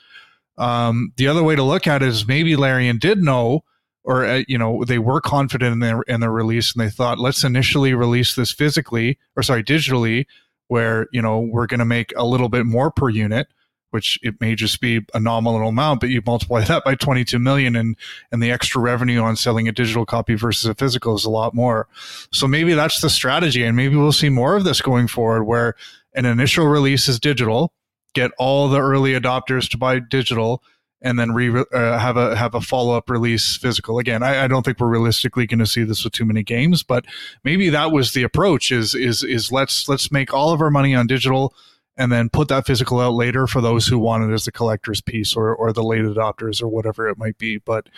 Um, 0.56 1.12
the 1.16 1.28
other 1.28 1.42
way 1.42 1.56
to 1.56 1.62
look 1.62 1.86
at 1.86 2.02
it 2.02 2.08
is 2.08 2.28
maybe 2.28 2.56
Larian 2.56 2.98
did 2.98 3.18
know, 3.18 3.64
or 4.04 4.24
uh, 4.24 4.42
you 4.46 4.58
know, 4.58 4.84
they 4.84 4.98
were 4.98 5.20
confident 5.20 5.72
in 5.72 5.78
their 5.80 6.02
in 6.02 6.20
their 6.20 6.30
release, 6.30 6.74
and 6.74 6.84
they 6.84 6.90
thought, 6.90 7.18
let's 7.18 7.42
initially 7.42 7.94
release 7.94 8.34
this 8.34 8.52
physically, 8.52 9.18
or 9.36 9.42
sorry, 9.42 9.64
digitally, 9.64 10.26
where 10.68 11.08
you 11.12 11.22
know 11.22 11.40
we're 11.40 11.66
going 11.66 11.80
to 11.80 11.84
make 11.84 12.12
a 12.16 12.24
little 12.24 12.48
bit 12.48 12.66
more 12.66 12.90
per 12.90 13.08
unit 13.08 13.48
which 13.94 14.18
it 14.24 14.40
may 14.40 14.56
just 14.56 14.80
be 14.80 15.06
a 15.14 15.20
nominal 15.20 15.68
amount, 15.68 16.00
but 16.00 16.08
you 16.08 16.20
multiply 16.26 16.60
that 16.64 16.82
by 16.84 16.96
22 16.96 17.38
million 17.38 17.76
and, 17.76 17.96
and 18.32 18.42
the 18.42 18.50
extra 18.50 18.80
revenue 18.80 19.20
on 19.20 19.36
selling 19.36 19.68
a 19.68 19.72
digital 19.72 20.04
copy 20.04 20.34
versus 20.34 20.68
a 20.68 20.74
physical 20.74 21.14
is 21.14 21.24
a 21.24 21.30
lot 21.30 21.54
more. 21.54 21.86
So 22.32 22.48
maybe 22.48 22.74
that's 22.74 23.00
the 23.00 23.08
strategy. 23.08 23.62
And 23.62 23.76
maybe 23.76 23.94
we'll 23.94 24.10
see 24.10 24.30
more 24.30 24.56
of 24.56 24.64
this 24.64 24.80
going 24.80 25.06
forward 25.06 25.44
where 25.44 25.76
an 26.12 26.26
initial 26.26 26.66
release 26.66 27.06
is 27.06 27.20
digital, 27.20 27.72
get 28.14 28.32
all 28.36 28.68
the 28.68 28.80
early 28.80 29.12
adopters 29.12 29.70
to 29.70 29.78
buy 29.78 30.00
digital 30.00 30.60
and 31.04 31.18
then 31.18 31.32
re, 31.32 31.64
uh, 31.72 31.98
have 31.98 32.16
a 32.16 32.34
have 32.34 32.54
a 32.54 32.60
follow 32.62 32.96
up 32.96 33.10
release 33.10 33.56
physical. 33.56 33.98
Again, 33.98 34.22
I, 34.22 34.44
I 34.44 34.48
don't 34.48 34.64
think 34.64 34.80
we're 34.80 34.88
realistically 34.88 35.46
going 35.46 35.58
to 35.58 35.66
see 35.66 35.84
this 35.84 36.02
with 36.02 36.14
too 36.14 36.24
many 36.24 36.42
games, 36.42 36.82
but 36.82 37.04
maybe 37.44 37.68
that 37.68 37.92
was 37.92 38.14
the 38.14 38.22
approach. 38.22 38.72
Is 38.72 38.94
is 38.94 39.22
is 39.22 39.52
let's 39.52 39.88
let's 39.88 40.10
make 40.10 40.32
all 40.32 40.52
of 40.52 40.62
our 40.62 40.70
money 40.70 40.94
on 40.94 41.06
digital, 41.06 41.54
and 41.96 42.10
then 42.10 42.30
put 42.30 42.48
that 42.48 42.66
physical 42.66 43.00
out 43.00 43.12
later 43.12 43.46
for 43.46 43.60
those 43.60 43.86
who 43.86 43.98
want 43.98 44.28
it 44.28 44.32
as 44.32 44.46
a 44.48 44.52
collector's 44.52 45.02
piece 45.02 45.36
or 45.36 45.54
or 45.54 45.72
the 45.72 45.84
late 45.84 46.02
adopters 46.02 46.62
or 46.62 46.68
whatever 46.68 47.06
it 47.06 47.18
might 47.18 47.36
be. 47.36 47.58
But 47.58 47.88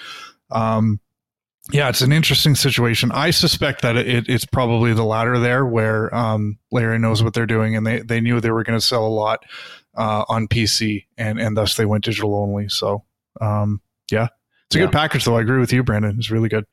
um, 0.50 0.98
yeah, 1.70 1.88
it's 1.88 2.02
an 2.02 2.12
interesting 2.12 2.56
situation. 2.56 3.12
I 3.12 3.30
suspect 3.30 3.82
that 3.82 3.96
it, 3.96 4.28
it's 4.28 4.46
probably 4.46 4.92
the 4.94 5.04
latter 5.04 5.38
there, 5.38 5.64
where 5.64 6.12
um, 6.12 6.58
Larian 6.72 7.02
knows 7.02 7.22
what 7.22 7.34
they're 7.34 7.46
doing, 7.46 7.76
and 7.76 7.86
they 7.86 8.00
they 8.00 8.20
knew 8.20 8.40
they 8.40 8.50
were 8.50 8.64
going 8.64 8.78
to 8.78 8.84
sell 8.84 9.06
a 9.06 9.08
lot 9.08 9.44
uh, 9.96 10.24
on 10.28 10.48
PC, 10.48 11.06
and 11.16 11.40
and 11.40 11.56
thus 11.56 11.76
they 11.76 11.86
went 11.86 12.04
digital 12.04 12.34
only. 12.34 12.68
So 12.68 13.04
um, 13.40 13.80
yeah, 14.10 14.28
it's 14.66 14.76
a 14.76 14.78
yeah. 14.78 14.84
good 14.86 14.92
package, 14.92 15.24
though. 15.24 15.36
I 15.36 15.40
agree 15.40 15.58
with 15.58 15.72
you, 15.72 15.82
Brandon. 15.82 16.16
It's 16.18 16.30
really 16.30 16.48
good. 16.48 16.66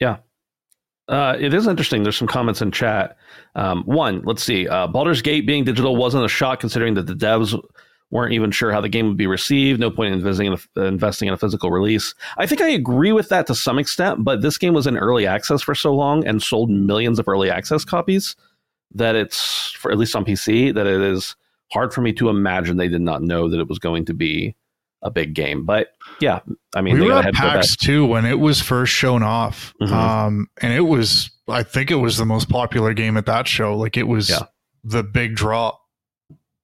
Yeah. 0.00 0.18
Uh, 1.08 1.36
it 1.38 1.54
is 1.54 1.66
interesting. 1.66 2.02
There's 2.02 2.16
some 2.16 2.26
comments 2.26 2.60
in 2.60 2.72
chat. 2.72 3.16
Um, 3.54 3.84
one, 3.84 4.22
let's 4.24 4.42
see. 4.42 4.66
Uh, 4.66 4.88
Baldur's 4.88 5.22
Gate 5.22 5.46
being 5.46 5.64
digital 5.64 5.94
wasn't 5.96 6.24
a 6.24 6.28
shock 6.28 6.58
considering 6.58 6.94
that 6.94 7.06
the 7.06 7.14
devs 7.14 7.56
weren't 8.10 8.32
even 8.32 8.50
sure 8.50 8.72
how 8.72 8.80
the 8.80 8.88
game 8.88 9.08
would 9.08 9.16
be 9.16 9.26
received. 9.26 9.78
No 9.78 9.90
point 9.90 10.12
in 10.12 10.18
investing 10.18 10.46
in 10.46 10.58
a, 10.76 10.80
investing 10.82 11.28
in 11.28 11.34
a 11.34 11.36
physical 11.36 11.70
release. 11.70 12.14
I 12.38 12.46
think 12.46 12.60
I 12.60 12.68
agree 12.68 13.12
with 13.12 13.28
that 13.28 13.46
to 13.48 13.54
some 13.54 13.78
extent, 13.78 14.24
but 14.24 14.42
this 14.42 14.58
game 14.58 14.74
was 14.74 14.86
in 14.86 14.96
early 14.96 15.26
access 15.26 15.62
for 15.62 15.74
so 15.74 15.94
long 15.94 16.26
and 16.26 16.42
sold 16.42 16.70
millions 16.70 17.18
of 17.18 17.28
early 17.28 17.50
access 17.50 17.84
copies 17.84 18.34
that 18.94 19.14
it's, 19.14 19.72
for 19.72 19.90
at 19.90 19.98
least 19.98 20.14
on 20.16 20.24
PC, 20.24 20.74
that 20.74 20.86
it 20.86 21.00
is 21.00 21.36
hard 21.72 21.92
for 21.92 22.00
me 22.00 22.12
to 22.14 22.28
imagine 22.28 22.76
they 22.76 22.88
did 22.88 23.00
not 23.00 23.22
know 23.22 23.48
that 23.48 23.60
it 23.60 23.68
was 23.68 23.78
going 23.78 24.04
to 24.06 24.14
be 24.14 24.54
a 25.02 25.10
big 25.10 25.34
game. 25.34 25.64
But 25.64 25.88
yeah, 26.20 26.40
I 26.74 26.80
mean, 26.80 26.98
we 26.98 27.06
were 27.06 27.14
at 27.14 27.34
PAX 27.34 27.76
too 27.76 28.06
when 28.06 28.24
it 28.24 28.38
was 28.40 28.60
first 28.60 28.92
shown 28.92 29.22
off, 29.22 29.74
mm-hmm. 29.80 29.92
um, 29.92 30.48
and 30.62 30.72
it 30.72 30.82
was, 30.82 31.30
I 31.48 31.62
think 31.62 31.90
it 31.90 31.96
was 31.96 32.16
the 32.16 32.26
most 32.26 32.48
popular 32.48 32.94
game 32.94 33.16
at 33.16 33.26
that 33.26 33.46
show. 33.48 33.76
Like 33.76 33.96
it 33.96 34.04
was 34.04 34.30
yeah. 34.30 34.42
the 34.84 35.02
big 35.02 35.34
draw. 35.34 35.76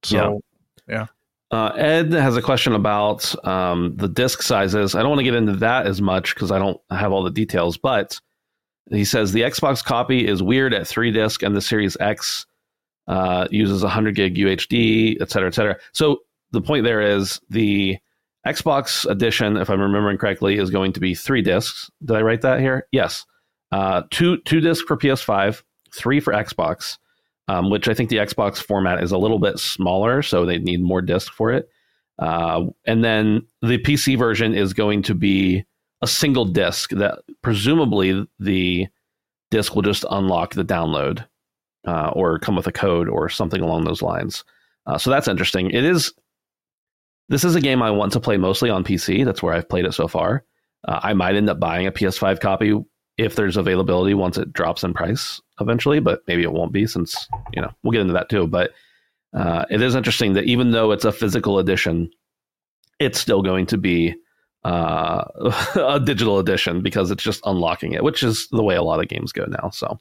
So 0.03 0.41
yeah. 0.89 0.95
yeah. 0.95 1.07
Uh, 1.53 1.69
Ed 1.77 2.13
has 2.13 2.35
a 2.35 2.43
question 2.43 2.75
about 2.75 3.35
um, 3.47 3.95
the 3.97 4.09
disc 4.09 4.41
sizes. 4.41 4.95
I 4.95 5.01
don't 5.01 5.11
want 5.11 5.19
to 5.19 5.25
get 5.25 5.35
into 5.35 5.57
that 5.57 5.87
as 5.87 6.01
much 6.01 6.35
because 6.35 6.51
I 6.51 6.59
don't 6.59 6.81
have 6.91 7.13
all 7.13 7.23
the 7.23 7.31
details, 7.31 7.77
but 7.77 8.19
he 8.91 9.05
says 9.05 9.33
the 9.33 9.43
Xbox 9.43 9.85
copy 9.85 10.27
is 10.27 10.43
weird 10.43 10.73
at 10.73 10.87
three 10.87 11.11
disc 11.11 11.43
and 11.43 11.55
the 11.55 11.61
Series 11.61 11.95
X 12.01 12.47
uh, 13.09 13.49
uses 13.51 13.83
100 13.83 14.15
gig 14.15 14.37
UHD, 14.37 15.21
et 15.21 15.31
cetera, 15.31 15.49
et 15.49 15.55
cetera. 15.55 15.77
So 15.93 16.21
the 16.53 16.61
point 16.61 16.85
there 16.85 17.01
is 17.01 17.41
the 17.51 17.99
Xbox 18.47 19.09
edition, 19.11 19.57
if 19.57 19.71
I'm 19.71 19.81
remembering 19.81 20.19
correctly, 20.19 20.59
is 20.59 20.71
going 20.71 20.93
to 20.95 21.01
be 21.01 21.15
three 21.15 21.43
discs. 21.43 21.91
Did 22.05 22.17
I 22.17 22.23
write 22.23 22.43
that 22.43 22.61
here? 22.61 22.87
Yes. 22.93 23.25
Uh, 23.71 24.03
two 24.11 24.39
two 24.39 24.61
discs 24.61 24.85
for 24.87 24.97
PS5, 24.97 25.63
three 25.93 26.21
for 26.21 26.33
Xbox 26.33 26.99
um, 27.49 27.71
which 27.71 27.89
I 27.89 27.95
think 27.95 28.11
the 28.11 28.17
Xbox 28.17 28.59
format 28.59 29.03
is 29.03 29.13
a 29.13 29.19
little 29.19 29.39
bit 29.39 29.59
smaller, 29.59 30.23
so 30.23 30.45
they 30.45 30.59
need 30.59 30.83
more 30.83 31.03
disk 31.03 31.33
for 31.33 31.53
it. 31.53 31.69
Uh, 32.19 32.67
and 32.87 33.03
then 33.03 33.47
the 33.63 33.79
PC 33.79 34.19
version 34.19 34.55
is 34.55 34.73
going 34.73 35.03
to 35.03 35.15
be 35.15 35.65
a 36.03 36.07
single 36.07 36.45
disk 36.45 36.91
that 36.91 37.19
presumably 37.43 38.27
the 38.39 38.87
disk 39.51 39.75
will 39.75 39.83
just 39.83 40.05
unlock 40.11 40.55
the 40.55 40.65
download 40.65 41.27
uh, 41.87 42.11
or 42.15 42.39
come 42.39 42.57
with 42.57 42.67
a 42.67 42.73
code 42.73 43.09
or 43.09 43.29
something 43.29 43.61
along 43.61 43.85
those 43.85 44.03
lines. 44.03 44.45
Uh, 44.87 44.99
so 44.99 45.11
that's 45.11 45.29
interesting. 45.29 45.71
It 45.71 45.85
is. 45.85 46.13
This 47.29 47.45
is 47.45 47.55
a 47.55 47.61
game 47.61 47.83
I 47.83 47.91
want 47.91 48.13
to 48.13 48.21
play 48.21 48.37
mostly 48.37 48.69
on 48.69 48.85
PC. 48.85 49.25
That's 49.25 49.43
where 49.43 49.55
I've 49.55 49.69
played 49.69 49.85
it 49.87 49.95
so 49.95 50.09
far. 50.09 50.45
Uh, 50.87 51.01
I 51.03 51.15
might 51.15 51.37
end 51.37 51.49
up 51.49 51.61
buying 51.61 51.87
a 51.87 51.93
PS5 51.93 52.41
copy 52.41 52.75
if 53.17 53.37
there's 53.37 53.57
availability 53.57 54.15
once 54.15 54.39
it 54.39 54.53
drops 54.53 54.85
in 54.85 54.93
price 54.93 55.41
eventually, 55.61 56.01
but 56.01 56.23
maybe 56.27 56.43
it 56.43 56.53
won't 56.53 56.73
be 56.73 56.87
since, 56.87 57.29
you 57.53 57.63
know, 57.63 57.71
we'll 57.83 57.93
get 57.93 58.01
into 58.01 58.15
that 58.15 58.29
too. 58.29 58.47
But 58.47 58.73
uh, 59.35 59.65
it 59.71 59.81
is 59.81 59.95
interesting 59.95 60.35
that 60.35 60.45
even 60.45 60.73
though 60.73 60.91
it's 60.91 61.05
a 61.05 61.13
physical 61.13 61.59
edition, 61.59 62.11
it's 62.99 63.21
still 63.21 63.43
going 63.43 63.67
to 63.67 63.79
be 63.79 64.15
uh, 64.65 65.25
a 65.77 66.01
digital 66.01 66.39
edition 66.39 66.83
because 66.83 67.11
it's 67.11 67.23
just 67.23 67.41
unlocking 67.45 67.93
it, 67.93 68.05
which 68.05 68.23
is 68.23 68.49
the 68.51 68.63
way 68.63 68.77
a 68.77 68.83
lot 68.83 69.01
of 69.01 69.09
games 69.09 69.33
go 69.33 69.45
now. 69.47 69.71
So, 69.71 69.99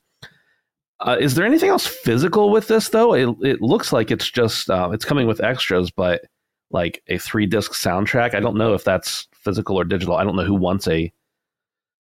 uh, 1.02 1.18
is 1.20 1.36
there 1.36 1.46
anything 1.46 1.70
else 1.70 1.88
physical 1.88 2.50
with 2.52 2.68
this 2.68 2.90
though? 2.90 3.14
It, 3.14 3.36
it 3.42 3.62
looks 3.62 3.92
like 3.92 4.12
it's 4.12 4.30
just 4.30 4.70
uh, 4.70 4.90
it's 4.94 5.06
coming 5.06 5.28
with 5.28 5.42
extras, 5.42 5.90
but 5.92 6.22
like 6.70 7.02
a 7.08 7.18
three 7.18 7.46
disc 7.46 7.72
soundtrack. 7.74 8.34
I 8.34 8.40
don't 8.40 8.58
know 8.58 8.74
if 8.74 8.84
that's 8.84 9.28
physical 9.34 9.76
or 9.76 9.84
digital. 9.84 10.16
I 10.16 10.24
don't 10.24 10.36
know 10.36 10.44
who 10.44 10.56
wants 10.56 10.88
a 10.88 11.12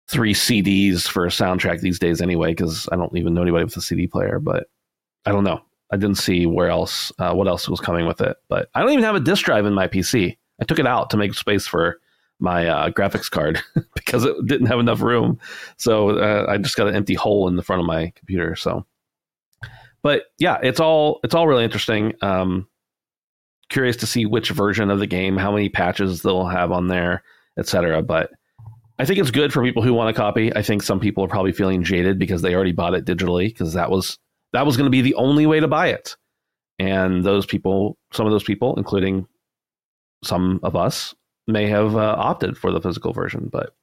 three 0.07 0.33
CDs 0.33 1.07
for 1.07 1.25
a 1.25 1.29
soundtrack 1.29 1.81
these 1.81 1.99
days 1.99 2.21
anyway, 2.21 2.51
because 2.51 2.89
I 2.91 2.95
don't 2.95 3.15
even 3.15 3.33
know 3.33 3.43
anybody 3.43 3.63
with 3.63 3.77
a 3.77 3.81
CD 3.81 4.07
player. 4.07 4.39
But 4.39 4.67
I 5.25 5.31
don't 5.31 5.43
know. 5.43 5.61
I 5.91 5.97
didn't 5.97 6.17
see 6.17 6.45
where 6.45 6.69
else, 6.69 7.11
uh, 7.19 7.33
what 7.33 7.47
else 7.47 7.67
was 7.69 7.79
coming 7.79 8.05
with 8.05 8.21
it. 8.21 8.37
But 8.47 8.69
I 8.75 8.81
don't 8.81 8.91
even 8.91 9.03
have 9.03 9.15
a 9.15 9.19
disk 9.19 9.45
drive 9.45 9.65
in 9.65 9.73
my 9.73 9.87
PC. 9.87 10.37
I 10.61 10.65
took 10.65 10.79
it 10.79 10.87
out 10.87 11.09
to 11.11 11.17
make 11.17 11.33
space 11.33 11.67
for 11.67 11.99
my 12.39 12.67
uh, 12.67 12.89
graphics 12.89 13.29
card 13.29 13.61
because 13.95 14.23
it 14.23 14.35
didn't 14.45 14.67
have 14.67 14.79
enough 14.79 15.01
room. 15.01 15.39
So 15.77 16.17
uh, 16.19 16.45
I 16.49 16.57
just 16.57 16.75
got 16.75 16.87
an 16.87 16.95
empty 16.95 17.13
hole 17.13 17.47
in 17.47 17.55
the 17.55 17.63
front 17.63 17.81
of 17.81 17.85
my 17.85 18.11
computer. 18.15 18.55
So, 18.55 18.85
but 20.01 20.23
yeah, 20.37 20.57
it's 20.63 20.79
all 20.79 21.19
it's 21.23 21.35
all 21.35 21.47
really 21.47 21.63
interesting. 21.63 22.13
Um, 22.21 22.67
curious 23.69 23.97
to 23.97 24.07
see 24.07 24.25
which 24.25 24.49
version 24.49 24.89
of 24.89 24.99
the 24.99 25.07
game, 25.07 25.37
how 25.37 25.51
many 25.51 25.69
patches 25.69 26.21
they'll 26.21 26.47
have 26.47 26.71
on 26.71 26.87
there, 26.87 27.23
etc. 27.57 28.01
But 28.01 28.31
I 28.97 29.05
think 29.05 29.19
it's 29.19 29.31
good 29.31 29.53
for 29.53 29.63
people 29.63 29.83
who 29.83 29.93
want 29.93 30.09
a 30.09 30.13
copy. 30.13 30.53
I 30.55 30.61
think 30.61 30.83
some 30.83 30.99
people 30.99 31.23
are 31.23 31.29
probably 31.29 31.53
feeling 31.53 31.83
jaded 31.83 32.19
because 32.19 32.41
they 32.41 32.53
already 32.53 32.71
bought 32.71 32.93
it 32.93 33.05
digitally 33.05 33.47
because 33.47 33.73
that 33.73 33.89
was 33.89 34.17
that 34.53 34.65
was 34.65 34.77
going 34.77 34.85
to 34.85 34.91
be 34.91 35.01
the 35.01 35.15
only 35.15 35.45
way 35.45 35.59
to 35.59 35.67
buy 35.67 35.87
it. 35.87 36.15
And 36.79 37.23
those 37.23 37.45
people, 37.45 37.97
some 38.11 38.25
of 38.25 38.31
those 38.31 38.43
people, 38.43 38.75
including 38.77 39.27
some 40.23 40.59
of 40.63 40.75
us, 40.75 41.13
may 41.49 41.67
have 41.67 41.95
uh, 41.95 42.15
opted 42.17 42.57
for 42.57 42.71
the 42.71 42.81
physical 42.81 43.13
version. 43.13 43.49
But 43.51 43.75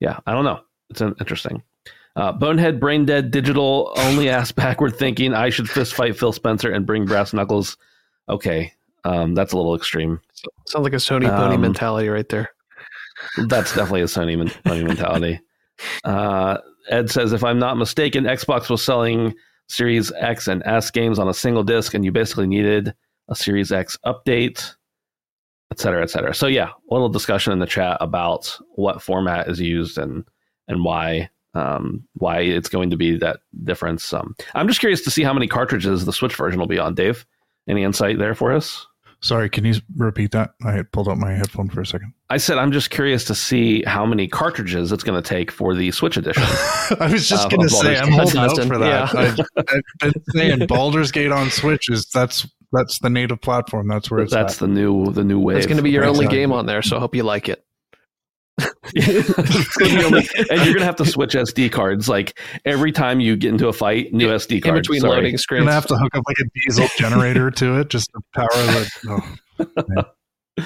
yeah, 0.00 0.20
I 0.26 0.32
don't 0.32 0.44
know. 0.44 0.60
It's 0.90 1.00
interesting. 1.00 1.62
Uh, 2.16 2.30
Bonehead, 2.32 2.78
brain 2.78 3.04
dead, 3.04 3.30
digital 3.30 3.92
only 3.96 4.28
ass 4.30 4.52
backward 4.52 4.96
thinking. 4.96 5.34
I 5.34 5.50
should 5.50 5.68
fist 5.68 5.94
fight 5.94 6.16
Phil 6.16 6.32
Spencer 6.32 6.70
and 6.70 6.86
bring 6.86 7.06
brass 7.06 7.32
knuckles. 7.32 7.76
Okay, 8.28 8.72
um, 9.04 9.34
that's 9.34 9.52
a 9.52 9.56
little 9.56 9.74
extreme. 9.74 10.20
Sounds 10.66 10.84
like 10.84 10.92
a 10.92 10.96
Sony 10.96 11.28
pony 11.28 11.56
um, 11.56 11.60
mentality 11.60 12.08
right 12.08 12.28
there. 12.28 12.50
That's 13.48 13.74
definitely 13.74 14.02
a 14.02 14.06
Sony, 14.06 14.36
Sony 14.62 14.86
mentality. 14.86 15.40
Uh, 16.04 16.58
Ed 16.88 17.10
says, 17.10 17.32
if 17.32 17.42
I'm 17.42 17.58
not 17.58 17.76
mistaken, 17.76 18.24
Xbox 18.24 18.70
was 18.70 18.84
selling 18.84 19.34
Series 19.68 20.12
X 20.12 20.46
and 20.46 20.62
S 20.64 20.88
games 20.92 21.18
on 21.18 21.28
a 21.28 21.34
single 21.34 21.64
disc, 21.64 21.94
and 21.94 22.04
you 22.04 22.12
basically 22.12 22.46
needed 22.46 22.94
a 23.28 23.34
Series 23.34 23.72
X 23.72 23.98
update, 24.06 24.76
et 25.74 25.80
cetera, 25.80 26.02
et 26.04 26.10
cetera. 26.10 26.32
So 26.32 26.46
yeah, 26.46 26.68
a 26.68 26.94
little 26.94 27.08
discussion 27.08 27.52
in 27.52 27.58
the 27.58 27.66
chat 27.66 27.98
about 28.00 28.56
what 28.76 29.02
format 29.02 29.48
is 29.48 29.60
used 29.60 29.98
and 29.98 30.24
and 30.68 30.84
why 30.84 31.30
um, 31.54 32.06
why 32.14 32.40
it's 32.40 32.68
going 32.68 32.90
to 32.90 32.96
be 32.96 33.18
that 33.18 33.40
difference. 33.64 34.12
Um, 34.12 34.36
I'm 34.54 34.68
just 34.68 34.78
curious 34.78 35.02
to 35.02 35.10
see 35.10 35.24
how 35.24 35.32
many 35.32 35.48
cartridges 35.48 36.04
the 36.04 36.12
Switch 36.12 36.36
version 36.36 36.60
will 36.60 36.68
be 36.68 36.78
on. 36.78 36.94
Dave, 36.94 37.26
any 37.68 37.82
insight 37.82 38.18
there 38.18 38.36
for 38.36 38.52
us? 38.52 38.86
Sorry, 39.20 39.48
can 39.48 39.64
you 39.64 39.74
repeat 39.96 40.32
that? 40.32 40.52
I 40.64 40.72
had 40.72 40.92
pulled 40.92 41.08
out 41.08 41.16
my 41.16 41.32
headphone 41.32 41.70
for 41.70 41.80
a 41.80 41.86
second. 41.86 42.12
I 42.28 42.36
said 42.36 42.58
I'm 42.58 42.72
just 42.72 42.90
curious 42.90 43.24
to 43.24 43.34
see 43.34 43.82
how 43.84 44.04
many 44.04 44.28
cartridges 44.28 44.92
it's 44.92 45.02
going 45.02 45.20
to 45.20 45.26
take 45.26 45.50
for 45.50 45.74
the 45.74 45.90
Switch 45.92 46.16
edition. 46.16 46.42
I 47.00 47.08
was 47.10 47.28
just 47.28 47.46
uh, 47.46 47.48
going 47.48 47.66
to 47.66 47.74
say 47.74 47.96
I'm 47.96 48.12
holding 48.12 48.36
out 48.36 48.56
for 48.56 48.78
that. 48.78 49.14
Yeah. 49.14 49.20
I, 49.20 50.04
have 50.04 50.12
been 50.12 50.22
saying 50.30 50.66
Baldur's 50.66 51.10
Gate 51.10 51.32
on 51.32 51.50
Switch 51.50 51.88
is 51.88 52.06
that's 52.12 52.46
that's 52.74 52.98
the 52.98 53.10
native 53.10 53.40
platform. 53.40 53.88
That's 53.88 54.10
where 54.10 54.20
it's. 54.20 54.32
That's 54.32 54.54
at. 54.54 54.60
the 54.60 54.68
new 54.68 55.12
the 55.12 55.24
new 55.24 55.38
wave. 55.38 55.58
It's 55.58 55.66
going 55.66 55.76
to 55.76 55.82
be 55.82 55.90
your 55.90 56.04
only 56.04 56.26
game 56.26 56.52
on 56.52 56.66
there, 56.66 56.82
so 56.82 56.96
I 56.96 57.00
hope 57.00 57.14
you 57.14 57.22
like 57.22 57.48
it. 57.48 57.64
only, 59.82 60.28
and 60.50 60.64
you're 60.64 60.74
gonna 60.74 60.84
have 60.84 60.94
to 60.96 61.04
switch 61.04 61.34
SD 61.34 61.72
cards 61.72 62.08
like 62.08 62.38
every 62.64 62.92
time 62.92 63.18
you 63.18 63.34
get 63.36 63.50
into 63.50 63.66
a 63.66 63.72
fight. 63.72 64.12
New 64.12 64.28
yeah, 64.28 64.34
SD 64.34 64.62
card 64.62 64.76
in 64.76 64.82
between 64.82 65.00
Sorry. 65.00 65.16
loading 65.16 65.36
screens. 65.38 65.62
You're 65.62 65.66
gonna 65.66 65.74
have 65.74 65.86
to 65.86 65.96
hook 65.96 66.14
up 66.14 66.22
like 66.26 66.36
a 66.38 66.44
diesel 66.54 66.86
generator 66.96 67.50
to 67.50 67.80
it 67.80 67.90
just 67.90 68.10
to 68.12 68.20
power 68.34 68.48
the. 68.52 70.08
Oh, 70.58 70.64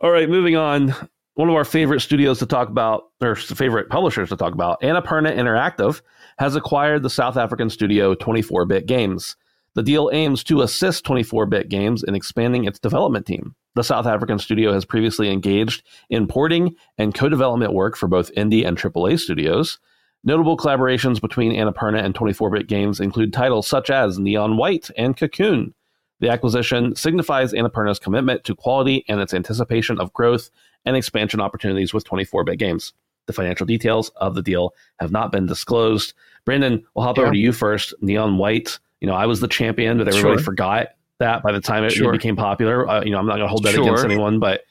All 0.00 0.10
right, 0.12 0.28
moving 0.28 0.54
on. 0.54 0.94
One 1.34 1.48
of 1.48 1.54
our 1.54 1.64
favorite 1.64 2.00
studios 2.00 2.38
to 2.40 2.46
talk 2.46 2.68
about, 2.68 3.04
or 3.20 3.34
favorite 3.34 3.88
publishers 3.88 4.28
to 4.30 4.36
talk 4.36 4.54
about, 4.54 4.80
Annapurna 4.82 5.36
Interactive 5.36 6.02
has 6.38 6.56
acquired 6.56 7.02
the 7.02 7.10
South 7.10 7.36
African 7.36 7.70
studio 7.70 8.14
24 8.14 8.66
Bit 8.66 8.86
Games. 8.86 9.36
The 9.78 9.84
deal 9.84 10.10
aims 10.12 10.42
to 10.42 10.62
assist 10.62 11.04
24 11.04 11.46
bit 11.46 11.68
games 11.68 12.02
in 12.02 12.16
expanding 12.16 12.64
its 12.64 12.80
development 12.80 13.26
team. 13.26 13.54
The 13.76 13.84
South 13.84 14.06
African 14.06 14.40
studio 14.40 14.72
has 14.72 14.84
previously 14.84 15.30
engaged 15.30 15.84
in 16.10 16.26
porting 16.26 16.74
and 16.98 17.14
co 17.14 17.28
development 17.28 17.72
work 17.72 17.96
for 17.96 18.08
both 18.08 18.34
indie 18.34 18.66
and 18.66 18.76
AAA 18.76 19.20
studios. 19.20 19.78
Notable 20.24 20.56
collaborations 20.56 21.20
between 21.20 21.52
Annapurna 21.52 22.02
and 22.02 22.12
24 22.12 22.50
bit 22.50 22.66
games 22.66 22.98
include 22.98 23.32
titles 23.32 23.68
such 23.68 23.88
as 23.88 24.18
Neon 24.18 24.56
White 24.56 24.90
and 24.98 25.16
Cocoon. 25.16 25.72
The 26.18 26.28
acquisition 26.28 26.96
signifies 26.96 27.52
Annapurna's 27.52 28.00
commitment 28.00 28.42
to 28.46 28.56
quality 28.56 29.04
and 29.08 29.20
its 29.20 29.32
anticipation 29.32 30.00
of 30.00 30.12
growth 30.12 30.50
and 30.86 30.96
expansion 30.96 31.40
opportunities 31.40 31.94
with 31.94 32.02
24 32.02 32.42
bit 32.42 32.58
games. 32.58 32.94
The 33.26 33.32
financial 33.32 33.64
details 33.64 34.08
of 34.16 34.34
the 34.34 34.42
deal 34.42 34.74
have 34.98 35.12
not 35.12 35.30
been 35.30 35.46
disclosed. 35.46 36.14
Brandon, 36.44 36.84
we'll 36.96 37.04
hop 37.04 37.16
yeah. 37.18 37.22
over 37.22 37.32
to 37.32 37.38
you 37.38 37.52
first. 37.52 37.94
Neon 38.00 38.38
White, 38.38 38.80
you 39.00 39.06
know, 39.06 39.14
I 39.14 39.26
was 39.26 39.40
the 39.40 39.48
champion, 39.48 39.98
but 39.98 40.08
everybody 40.08 40.36
sure. 40.36 40.44
forgot 40.44 40.88
that 41.18 41.42
by 41.42 41.52
the 41.52 41.60
time 41.60 41.84
it, 41.84 41.92
sure. 41.92 42.10
it 42.14 42.18
became 42.18 42.36
popular. 42.36 42.88
Uh, 42.88 43.04
you 43.04 43.10
know, 43.10 43.18
I'm 43.18 43.26
not 43.26 43.36
going 43.36 43.44
to 43.44 43.48
hold 43.48 43.64
that 43.64 43.74
sure. 43.74 43.82
against 43.82 44.04
anyone, 44.04 44.38
but 44.38 44.62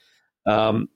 um, 0.46 0.90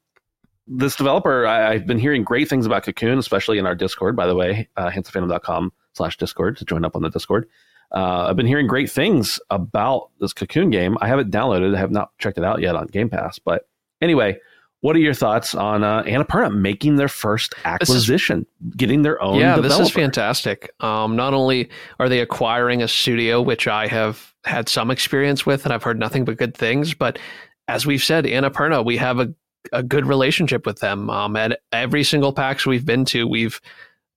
this 0.68 0.96
developer, 0.96 1.46
I, 1.46 1.74
have 1.74 1.86
been 1.86 2.00
hearing 2.00 2.24
great 2.24 2.48
things 2.48 2.66
about 2.66 2.84
Cocoon, 2.84 3.18
especially 3.18 3.58
in 3.58 3.66
our 3.66 3.76
Discord. 3.76 4.16
By 4.16 4.28
the 4.28 4.36
way, 4.36 4.70
uh, 4.78 4.90
handsomephantom.com 4.90 5.74
slash 5.94 6.18
Discord 6.18 6.58
to 6.58 6.66
join 6.66 6.86
up 6.86 6.96
on 6.96 7.02
the 7.02 7.10
Discord. 7.10 7.48
Uh, 7.94 8.28
I've 8.30 8.38
been 8.38 8.48
hearing 8.48 8.68
great 8.68 8.90
things 8.90 9.40
about 9.50 10.12
this 10.20 10.32
Cocoon 10.32 10.70
game. 10.70 10.98
I 11.02 11.08
haven't 11.08 11.32
downloaded, 11.32 11.76
I 11.76 11.80
have 11.80 11.92
not 11.92 12.18
checked 12.20 12.38
it 12.38 12.46
out 12.46 12.62
yet 12.62 12.76
on 12.76 12.88
Game 12.88 13.10
Pass. 13.10 13.38
But 13.38 13.68
anyway, 14.02 14.38
what 14.82 14.96
are 14.96 15.00
your 15.00 15.14
thoughts 15.14 15.56
on 15.56 15.84
uh, 15.84 16.04
Annapurna 16.04 16.54
making 16.54 16.96
their 16.96 17.08
first 17.08 17.54
acquisition, 17.66 18.46
is, 18.66 18.76
getting 18.76 19.04
their 19.04 19.22
own? 19.22 19.40
Yeah, 19.40 19.56
developer? 19.56 19.80
this 19.80 19.90
is 19.90 19.94
fantastic. 19.94 20.72
Um, 20.80 21.16
not 21.16 21.34
only 21.34 21.70
are 22.00 22.10
they 22.10 22.20
acquiring 22.20 22.82
a 22.82 22.88
studio, 22.88 23.42
which 23.42 23.68
I 23.68 23.88
have 23.88 24.34
had 24.44 24.68
some 24.68 24.90
experience 24.92 25.46
with, 25.46 25.66
and 25.66 25.74
I've 25.74 25.84
heard 25.84 26.00
nothing 26.00 26.26
but 26.26 26.38
good 26.38 26.56
things, 26.56 26.94
but 26.94 27.20
as 27.68 27.86
we've 27.86 28.04
said, 28.04 28.26
Annapurna, 28.26 28.84
we 28.84 28.98
have 28.98 29.20
a, 29.20 29.34
a 29.72 29.84
good 29.84 30.06
relationship 30.06 30.66
with 30.66 30.80
them. 30.80 31.10
Um, 31.10 31.36
at 31.36 31.60
every 31.72 32.04
single 32.04 32.34
PAX 32.34 32.66
we've 32.66 32.86
been 32.86 33.06
to, 33.06 33.28
we've 33.28 33.62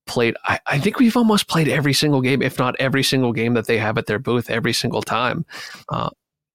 played. 0.06 0.34
I, 0.44 0.58
I, 0.66 0.78
think 0.78 0.98
we've 0.98 1.16
almost 1.16 1.46
played 1.46 1.68
every 1.68 1.92
single 1.92 2.20
game, 2.22 2.42
if 2.42 2.58
not 2.58 2.74
every 2.78 3.02
single 3.02 3.32
game 3.32 3.54
that 3.54 3.66
they 3.66 3.78
have 3.78 3.98
at 3.98 4.06
their 4.06 4.18
booth 4.18 4.50
every 4.50 4.72
single 4.72 5.02
time. 5.02 5.44
Uh, 5.90 6.10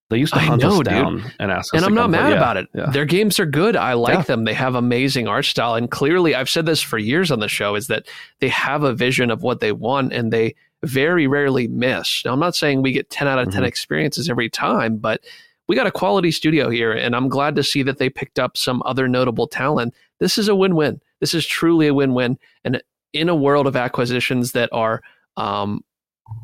they 0.10 0.18
used 0.18 0.34
to 0.34 0.40
hunt 0.40 0.62
know, 0.62 0.80
us 0.80 0.88
down 0.88 1.18
dude. 1.18 1.34
and 1.40 1.52
ask 1.52 1.74
And 1.74 1.86
I'm 1.86 1.94
not 1.94 2.10
mad 2.10 2.30
yeah, 2.30 2.38
about 2.38 2.58
it. 2.58 2.68
Yeah. 2.74 2.90
Their 2.90 3.06
games 3.06 3.40
are 3.40 3.46
good. 3.46 3.76
I 3.76 3.94
like 3.94 4.16
yeah. 4.16 4.22
them. 4.24 4.44
They 4.44 4.54
have 4.54 4.74
amazing 4.74 5.28
art 5.28 5.46
style. 5.46 5.76
And 5.76 5.90
clearly, 5.90 6.34
I've 6.34 6.50
said 6.50 6.66
this 6.66 6.82
for 6.82 6.98
years 6.98 7.30
on 7.30 7.40
the 7.40 7.48
show, 7.48 7.76
is 7.76 7.88
that 7.88 8.08
they 8.40 8.50
have 8.50 8.84
a 8.84 8.94
vision 8.94 9.30
of 9.30 9.44
what 9.44 9.60
they 9.60 9.72
want 9.72 10.12
and 10.12 10.34
they 10.34 10.56
very 10.84 11.28
rarely 11.28 11.68
miss. 11.68 12.24
Now, 12.26 12.34
I'm 12.34 12.40
not 12.40 12.56
saying 12.56 12.82
we 12.82 12.92
get 12.92 13.12
10 13.12 13.28
out 13.28 13.38
of 13.38 13.46
10 13.46 13.56
mm-hmm. 13.56 13.66
experiences 13.66 14.30
every 14.30 14.50
time, 14.50 14.98
but 14.98 15.22
we 15.68 15.76
got 15.76 15.86
a 15.86 15.92
quality 15.92 16.32
studio 16.32 16.70
here. 16.72 16.92
And 16.92 17.16
I'm 17.16 17.30
glad 17.30 17.56
to 17.58 17.64
see 17.64 17.84
that 17.84 18.00
they 18.00 18.10
picked 18.10 18.40
up 18.40 18.58
some 18.58 18.82
other 18.86 19.08
notable 19.08 19.48
talent. 19.48 19.94
This 20.20 20.40
is 20.40 20.48
a 20.48 20.56
win 20.56 20.76
win. 20.76 21.00
This 21.20 21.36
is 21.36 21.46
truly 21.46 21.88
a 21.88 21.94
win 21.94 22.16
win. 22.16 22.40
And 22.64 22.82
in 23.14 23.30
a 23.30 23.36
world 23.36 23.68
of 23.68 23.76
acquisitions 23.76 24.54
that 24.54 24.70
are, 24.72 25.04
um, 25.38 25.84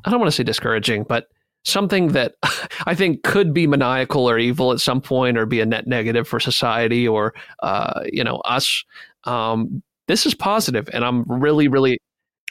I 0.03 0.11
don't 0.11 0.19
want 0.19 0.27
to 0.27 0.35
say 0.35 0.43
discouraging, 0.43 1.03
but 1.03 1.29
something 1.65 2.09
that 2.09 2.35
I 2.85 2.95
think 2.95 3.23
could 3.23 3.53
be 3.53 3.67
maniacal 3.67 4.29
or 4.29 4.39
evil 4.39 4.71
at 4.71 4.79
some 4.79 5.01
point 5.01 5.37
or 5.37 5.45
be 5.45 5.59
a 5.59 5.65
net 5.65 5.87
negative 5.87 6.27
for 6.27 6.39
society 6.39 7.07
or, 7.07 7.33
uh, 7.61 8.01
you 8.11 8.23
know, 8.23 8.37
us. 8.37 8.83
Um, 9.25 9.83
this 10.07 10.25
is 10.25 10.35
positive, 10.35 10.87
and 10.93 11.03
I'm 11.03 11.23
really, 11.23 11.67
really. 11.67 11.99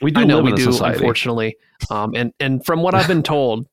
We 0.01 0.11
do. 0.11 0.21
I 0.21 0.23
know 0.25 0.41
we 0.41 0.51
do, 0.51 0.63
society. 0.63 0.97
unfortunately, 0.97 1.55
um, 1.89 2.13
and 2.15 2.33
and 2.41 2.65
from 2.65 2.81
what 2.81 2.93
I've 2.93 3.07
been 3.07 3.23
told, 3.33 3.65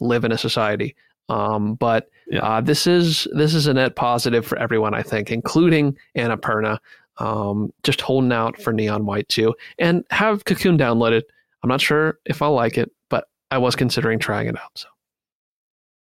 live 0.00 0.24
in 0.24 0.32
a 0.32 0.38
society. 0.38 0.96
Um, 1.28 1.74
but 1.74 2.08
yeah. 2.28 2.40
uh, 2.40 2.60
this 2.60 2.86
is 2.86 3.28
this 3.32 3.54
is 3.54 3.66
a 3.66 3.74
net 3.74 3.94
positive 3.94 4.46
for 4.46 4.58
everyone, 4.58 4.94
I 4.94 5.02
think, 5.02 5.30
including 5.30 5.96
Annapurna. 6.16 6.78
Um, 7.18 7.70
just 7.82 8.00
holding 8.00 8.32
out 8.32 8.60
for 8.62 8.72
Neon 8.72 9.04
White 9.04 9.28
too, 9.28 9.54
and 9.78 10.04
have 10.10 10.46
Cocoon 10.46 10.78
downloaded. 10.78 11.22
I'm 11.62 11.68
not 11.68 11.82
sure 11.82 12.18
if 12.24 12.40
I'll 12.40 12.54
like 12.54 12.78
it, 12.78 12.90
but 13.10 13.28
I 13.50 13.58
was 13.58 13.76
considering 13.76 14.18
trying 14.18 14.48
it 14.48 14.56
out. 14.56 14.70
So, 14.74 14.88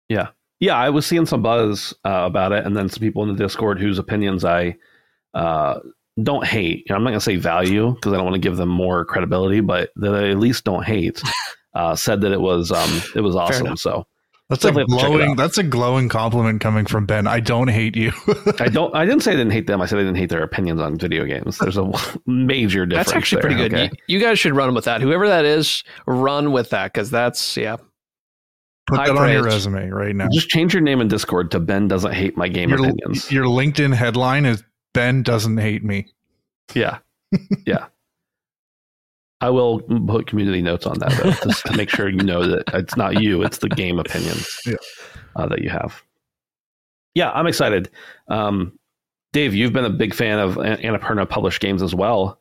yeah, 0.09 0.29
yeah, 0.59 0.75
I 0.75 0.89
was 0.89 1.05
seeing 1.05 1.25
some 1.25 1.41
buzz 1.41 1.93
uh, 2.05 2.23
about 2.25 2.51
it, 2.51 2.65
and 2.65 2.75
then 2.75 2.89
some 2.89 2.99
people 2.99 3.23
in 3.23 3.29
the 3.29 3.43
Discord 3.43 3.79
whose 3.79 3.99
opinions 3.99 4.45
I 4.45 4.77
uh, 5.33 5.79
don't 6.21 6.45
hate. 6.45 6.79
You 6.79 6.85
know, 6.89 6.95
I'm 6.95 7.03
not 7.03 7.11
gonna 7.11 7.21
say 7.21 7.35
value 7.35 7.93
because 7.93 8.13
I 8.13 8.15
don't 8.15 8.25
want 8.25 8.35
to 8.35 8.39
give 8.39 8.57
them 8.57 8.69
more 8.69 9.05
credibility, 9.05 9.59
but 9.59 9.89
that 9.97 10.15
I 10.15 10.29
at 10.29 10.39
least 10.39 10.63
don't 10.63 10.85
hate. 10.85 11.21
Uh, 11.75 11.93
said 11.93 12.21
that 12.21 12.31
it 12.31 12.39
was 12.39 12.71
um, 12.71 13.01
it 13.15 13.19
was 13.19 13.35
awesome. 13.35 13.75
So 13.75 14.07
that's 14.49 14.63
a 14.63 14.71
glowing. 14.71 15.35
That's 15.35 15.57
a 15.57 15.63
glowing 15.63 16.07
compliment 16.07 16.61
coming 16.61 16.85
from 16.85 17.07
Ben. 17.07 17.25
I 17.25 17.39
don't 17.39 17.67
hate 17.67 17.95
you. 17.95 18.11
I 18.59 18.67
don't. 18.67 18.93
I 18.95 19.03
didn't 19.03 19.21
say 19.21 19.31
I 19.31 19.35
didn't 19.35 19.53
hate 19.53 19.65
them. 19.65 19.81
I 19.81 19.87
said 19.87 19.97
I 19.97 20.03
didn't 20.03 20.17
hate 20.17 20.29
their 20.29 20.43
opinions 20.43 20.79
on 20.79 20.97
video 20.97 21.25
games. 21.25 21.57
There's 21.57 21.77
a 21.77 21.91
major 22.27 22.85
difference. 22.85 23.07
That's 23.07 23.17
actually 23.17 23.41
there, 23.41 23.49
pretty 23.49 23.69
good. 23.69 23.73
Okay? 23.73 23.95
You, 24.07 24.17
you, 24.17 24.23
guys 24.23 24.37
should 24.37 24.55
run 24.55 24.75
with 24.75 24.85
that. 24.85 25.01
Whoever 25.01 25.27
that 25.27 25.45
is, 25.45 25.83
run 26.05 26.51
with 26.51 26.69
that 26.69 26.93
because 26.93 27.09
that's 27.09 27.57
yeah. 27.57 27.77
Put 28.85 28.99
High 28.99 29.07
that 29.07 29.15
praise. 29.15 29.29
on 29.29 29.33
your 29.33 29.43
resume 29.43 29.89
right 29.89 30.15
now. 30.15 30.27
Just 30.31 30.49
change 30.49 30.75
your 30.75 30.83
name 30.83 31.01
in 31.01 31.07
Discord 31.07 31.49
to 31.51 31.59
Ben 31.59 31.87
doesn't 31.87 32.13
hate 32.13 32.37
my 32.37 32.47
game 32.47 32.69
your, 32.69 32.79
opinions. 32.79 33.31
Your 33.31 33.45
LinkedIn 33.45 33.95
headline 33.95 34.45
is 34.45 34.63
Ben 34.93 35.23
doesn't 35.23 35.57
hate 35.57 35.83
me. 35.83 36.05
Yeah, 36.75 36.99
yeah. 37.65 37.87
I 39.41 39.49
will 39.49 39.81
put 39.81 40.27
community 40.27 40.61
notes 40.61 40.85
on 40.85 40.99
that 40.99 41.11
though, 41.11 41.49
just 41.49 41.65
to 41.65 41.75
make 41.75 41.89
sure 41.89 42.09
you 42.09 42.23
know 42.23 42.47
that 42.47 42.63
it's 42.73 42.95
not 42.95 43.21
you; 43.21 43.43
it's 43.43 43.59
the 43.59 43.69
game 43.69 43.99
opinions 43.99 44.59
yeah. 44.65 44.75
uh, 45.35 45.47
that 45.47 45.61
you 45.61 45.69
have. 45.69 46.01
Yeah, 47.13 47.31
I'm 47.31 47.47
excited. 47.47 47.89
Um, 48.27 48.77
Dave, 49.33 49.53
you've 49.53 49.73
been 49.73 49.85
a 49.85 49.89
big 49.89 50.13
fan 50.13 50.39
of 50.39 50.55
Annapurna 50.55 51.29
published 51.29 51.61
games 51.61 51.81
as 51.81 51.93
well, 51.93 52.39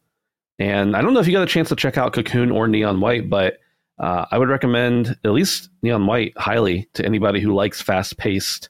and 0.58 0.96
I 0.96 1.02
don't 1.02 1.14
know 1.14 1.20
if 1.20 1.26
you 1.26 1.32
got 1.32 1.42
a 1.42 1.46
chance 1.46 1.68
to 1.70 1.76
check 1.76 1.98
out 1.98 2.12
Cocoon 2.12 2.50
or 2.50 2.68
Neon 2.68 3.00
White, 3.00 3.28
but 3.28 3.58
uh, 3.98 4.26
I 4.30 4.38
would 4.38 4.48
recommend 4.48 5.16
at 5.24 5.32
least 5.32 5.70
Neon 5.82 6.06
White 6.06 6.32
highly 6.36 6.88
to 6.94 7.04
anybody 7.04 7.40
who 7.40 7.54
likes 7.54 7.80
fast 7.80 8.16
paced, 8.18 8.68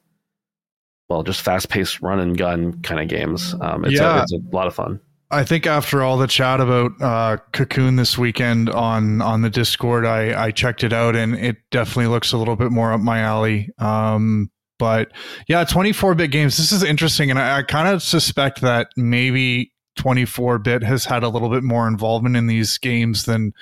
well, 1.09 1.23
just 1.23 1.43
fast 1.43 1.69
paced 1.69 2.01
run 2.01 2.21
and 2.21 2.37
gun 2.37 2.81
kind 2.83 3.01
of 3.01 3.09
games. 3.09 3.55
Um, 3.61 3.85
it's, 3.85 3.95
yeah. 3.95 4.21
a, 4.21 4.23
it's 4.23 4.33
a 4.33 4.41
lot 4.53 4.67
of 4.67 4.75
fun. 4.75 5.01
I 5.35 5.43
think 5.45 5.67
after 5.67 6.03
all 6.03 6.17
the 6.17 6.29
chat 6.29 6.61
about 6.61 6.93
uh, 7.03 7.39
Cocoon 7.53 7.97
this 7.97 8.17
weekend 8.17 8.71
on 8.71 9.21
on 9.21 9.43
the 9.43 9.51
Discord, 9.51 10.07
I, 10.07 10.45
I 10.45 10.51
checked 10.53 10.85
it 10.85 10.93
out 10.93 11.17
and 11.17 11.35
it 11.35 11.57
definitely 11.71 12.07
looks 12.07 12.33
a 12.33 12.39
little 12.39 12.55
bit 12.55 12.71
more 12.71 12.93
up 12.93 13.01
my 13.01 13.19
alley. 13.19 13.69
Um, 13.79 14.51
but 14.79 15.11
yeah, 15.49 15.65
24 15.65 16.15
bit 16.15 16.31
games. 16.31 16.57
This 16.57 16.71
is 16.71 16.85
interesting, 16.85 17.31
and 17.31 17.39
I, 17.39 17.59
I 17.59 17.63
kind 17.63 17.89
of 17.89 18.03
suspect 18.03 18.61
that 18.61 18.89
maybe 18.97 19.73
24 19.97 20.61
bit 20.61 20.85
has 20.85 21.05
had 21.05 21.25
a 21.25 21.29
little 21.29 21.51
bit 21.51 21.65
more 21.65 21.89
involvement 21.89 22.37
in 22.37 22.47
these 22.47 22.79
games 22.79 23.25
than 23.25 23.55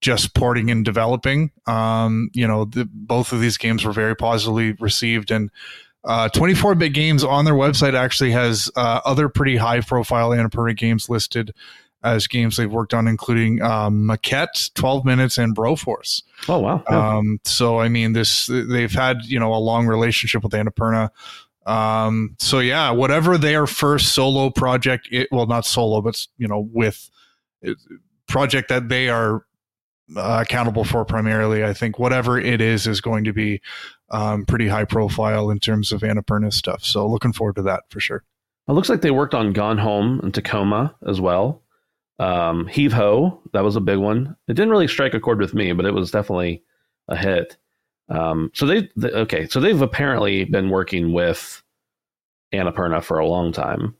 just 0.00 0.34
porting 0.34 0.70
and 0.70 0.84
developing. 0.84 1.50
Um, 1.66 2.30
you 2.32 2.46
know, 2.46 2.64
the, 2.64 2.88
both 2.92 3.32
of 3.32 3.40
these 3.40 3.56
games 3.56 3.84
were 3.84 3.92
very 3.92 4.14
positively 4.14 4.72
received, 4.72 5.32
and 5.32 5.50
uh, 6.08 6.28
24 6.30 6.74
bit 6.74 6.94
games 6.94 7.22
on 7.22 7.44
their 7.44 7.54
website 7.54 7.94
actually 7.94 8.30
has 8.30 8.70
uh, 8.76 9.00
other 9.04 9.28
pretty 9.28 9.56
high 9.56 9.80
profile 9.80 10.30
Annapurna 10.30 10.74
games 10.74 11.10
listed 11.10 11.52
as 12.02 12.26
games 12.26 12.56
they've 12.56 12.72
worked 12.72 12.94
on, 12.94 13.06
including 13.06 13.60
um, 13.60 14.06
Maquette, 14.06 14.72
12 14.74 15.04
Minutes, 15.04 15.36
and 15.36 15.54
Broforce. 15.54 16.22
Oh, 16.48 16.60
wow. 16.60 16.82
Yeah. 16.88 17.16
Um, 17.16 17.40
so, 17.44 17.78
I 17.78 17.88
mean, 17.88 18.14
this 18.14 18.46
they've 18.46 18.90
had, 18.90 19.18
you 19.24 19.38
know, 19.38 19.52
a 19.52 19.58
long 19.58 19.86
relationship 19.86 20.42
with 20.42 20.52
Annapurna. 20.52 21.10
Um, 21.66 22.36
so, 22.38 22.60
yeah, 22.60 22.90
whatever 22.90 23.36
their 23.36 23.66
first 23.66 24.14
solo 24.14 24.48
project, 24.48 25.08
it, 25.12 25.28
well, 25.30 25.46
not 25.46 25.66
solo, 25.66 26.00
but, 26.00 26.26
you 26.38 26.48
know, 26.48 26.70
with 26.72 27.10
it, 27.60 27.76
project 28.28 28.70
that 28.70 28.88
they 28.88 29.10
are 29.10 29.44
uh, 30.16 30.38
accountable 30.40 30.84
for 30.84 31.04
primarily. 31.04 31.64
I 31.64 31.74
think 31.74 31.98
whatever 31.98 32.38
it 32.38 32.62
is 32.62 32.86
is 32.86 33.02
going 33.02 33.24
to 33.24 33.34
be 33.34 33.60
um, 34.10 34.44
pretty 34.46 34.68
high 34.68 34.84
profile 34.84 35.50
in 35.50 35.58
terms 35.58 35.92
of 35.92 36.02
Annapurna 36.02 36.52
stuff. 36.52 36.84
So 36.84 37.06
looking 37.06 37.32
forward 37.32 37.56
to 37.56 37.62
that 37.62 37.84
for 37.90 38.00
sure. 38.00 38.24
It 38.68 38.72
looks 38.72 38.88
like 38.88 39.00
they 39.00 39.10
worked 39.10 39.34
on 39.34 39.52
Gone 39.52 39.78
Home 39.78 40.20
and 40.20 40.34
Tacoma 40.34 40.94
as 41.06 41.20
well. 41.20 41.62
Um, 42.18 42.66
Heave 42.66 42.92
Ho, 42.92 43.40
that 43.52 43.64
was 43.64 43.76
a 43.76 43.80
big 43.80 43.98
one. 43.98 44.36
It 44.48 44.54
didn't 44.54 44.70
really 44.70 44.88
strike 44.88 45.14
a 45.14 45.20
chord 45.20 45.40
with 45.40 45.54
me, 45.54 45.72
but 45.72 45.86
it 45.86 45.94
was 45.94 46.10
definitely 46.10 46.62
a 47.08 47.16
hit. 47.16 47.56
Um, 48.08 48.50
so 48.54 48.66
they, 48.66 48.88
they, 48.96 49.10
okay, 49.10 49.46
so 49.48 49.60
they've 49.60 49.80
apparently 49.80 50.44
been 50.44 50.70
working 50.70 51.12
with 51.12 51.62
Annapurna 52.52 53.02
for 53.02 53.18
a 53.18 53.26
long 53.26 53.52
time, 53.52 53.94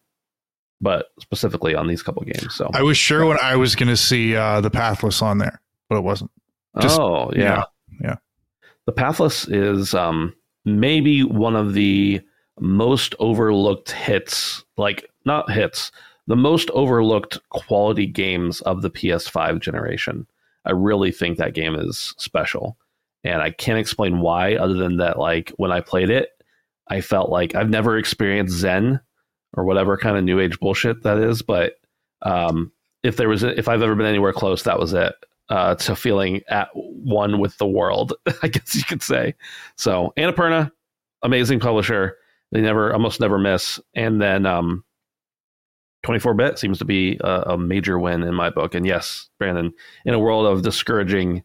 but 0.81 1.07
specifically 1.21 1.75
on 1.75 1.87
these 1.87 2.03
couple 2.03 2.23
games. 2.23 2.55
So 2.55 2.71
I 2.73 2.83
was 2.83 2.97
sure 2.97 3.25
when 3.27 3.39
I 3.39 3.57
was 3.57 3.77
going 3.77 3.89
to 3.89 3.97
see 3.97 4.35
uh, 4.35 4.61
the 4.61 4.71
Pathless 4.71 5.23
on 5.23 5.39
there, 5.39 5.61
but 5.89 5.97
it 5.97 6.05
wasn't. 6.05 6.31
Just, 6.81 6.99
oh 6.99 7.31
yeah. 7.35 7.43
yeah, 7.43 7.65
yeah. 8.03 8.17
The 8.89 8.95
Pathless 8.95 9.47
is 9.49 9.93
um, 9.93 10.35
maybe 10.65 11.23
one 11.23 11.55
of 11.55 11.75
the 11.75 12.23
most 12.59 13.15
overlooked 13.19 13.91
hits, 13.91 14.65
like 14.79 15.11
not 15.27 15.51
hits, 15.51 15.93
the 16.27 16.37
most 16.37 16.71
overlooked 16.71 17.39
quality 17.51 18.07
games 18.07 18.63
of 18.63 18.81
the 18.81 18.89
PS5 18.89 19.61
generation. 19.61 20.27
I 20.65 20.71
really 20.71 21.13
think 21.13 21.37
that 21.37 21.53
game 21.53 21.75
is 21.75 22.15
special. 22.17 22.79
And 23.25 23.43
I 23.43 23.51
can't 23.51 23.79
explain 23.79 24.21
why, 24.21 24.57
other 24.57 24.73
than 24.73 24.97
that, 24.97 25.19
like 25.19 25.51
when 25.59 25.71
I 25.71 25.83
played 25.83 26.09
it, 26.09 26.31
I 26.89 27.03
felt 27.03 27.29
like 27.29 27.55
I've 27.55 27.69
never 27.69 27.99
experienced 27.99 28.57
Zen 28.57 29.01
or 29.53 29.67
whatever 29.67 29.99
kind 29.99 30.17
of 30.17 30.25
new 30.25 30.41
age 30.41 30.59
bullshit 30.61 31.03
that 31.03 31.19
is. 31.19 31.43
But 31.43 31.75
um, 32.23 32.73
if 33.03 33.19
there 33.19 33.29
was, 33.29 33.43
if 33.43 33.69
I've 33.69 33.83
ever 33.83 33.97
been 33.97 34.07
anywhere 34.07 34.33
close, 34.33 34.63
that 34.63 34.79
was 34.79 34.95
it 34.95 35.15
uh, 35.51 35.75
to 35.77 35.97
feeling 35.97 36.43
at 36.49 36.69
one 36.75 37.39
with 37.39 37.57
the 37.59 37.67
world, 37.67 38.15
I 38.43 38.49
guess 38.49 38.75
you 38.75 38.85
could 38.85 39.03
say. 39.03 39.35
So 39.77 40.13
Annapurna, 40.17 40.71
amazing 41.23 41.61
publisher. 41.61 42.17
They 42.53 42.61
never, 42.61 42.93
almost 42.93 43.21
never 43.21 43.39
miss. 43.39 43.79
And 43.95 44.21
then 44.21 44.47
um, 44.47 44.85
24-bit 46.07 46.59
seems 46.59 46.79
to 46.79 46.85
be 46.85 47.19
a, 47.23 47.43
a, 47.43 47.59
major 47.59 47.99
win 47.99 48.23
in 48.23 48.35
my 48.35 48.51
book. 48.51 48.75
And 48.75 48.87
yes, 48.87 49.29
Brandon, 49.39 49.73
in 50.05 50.15
a 50.15 50.19
world 50.19 50.47
of 50.47 50.63
discouraging 50.63 51.43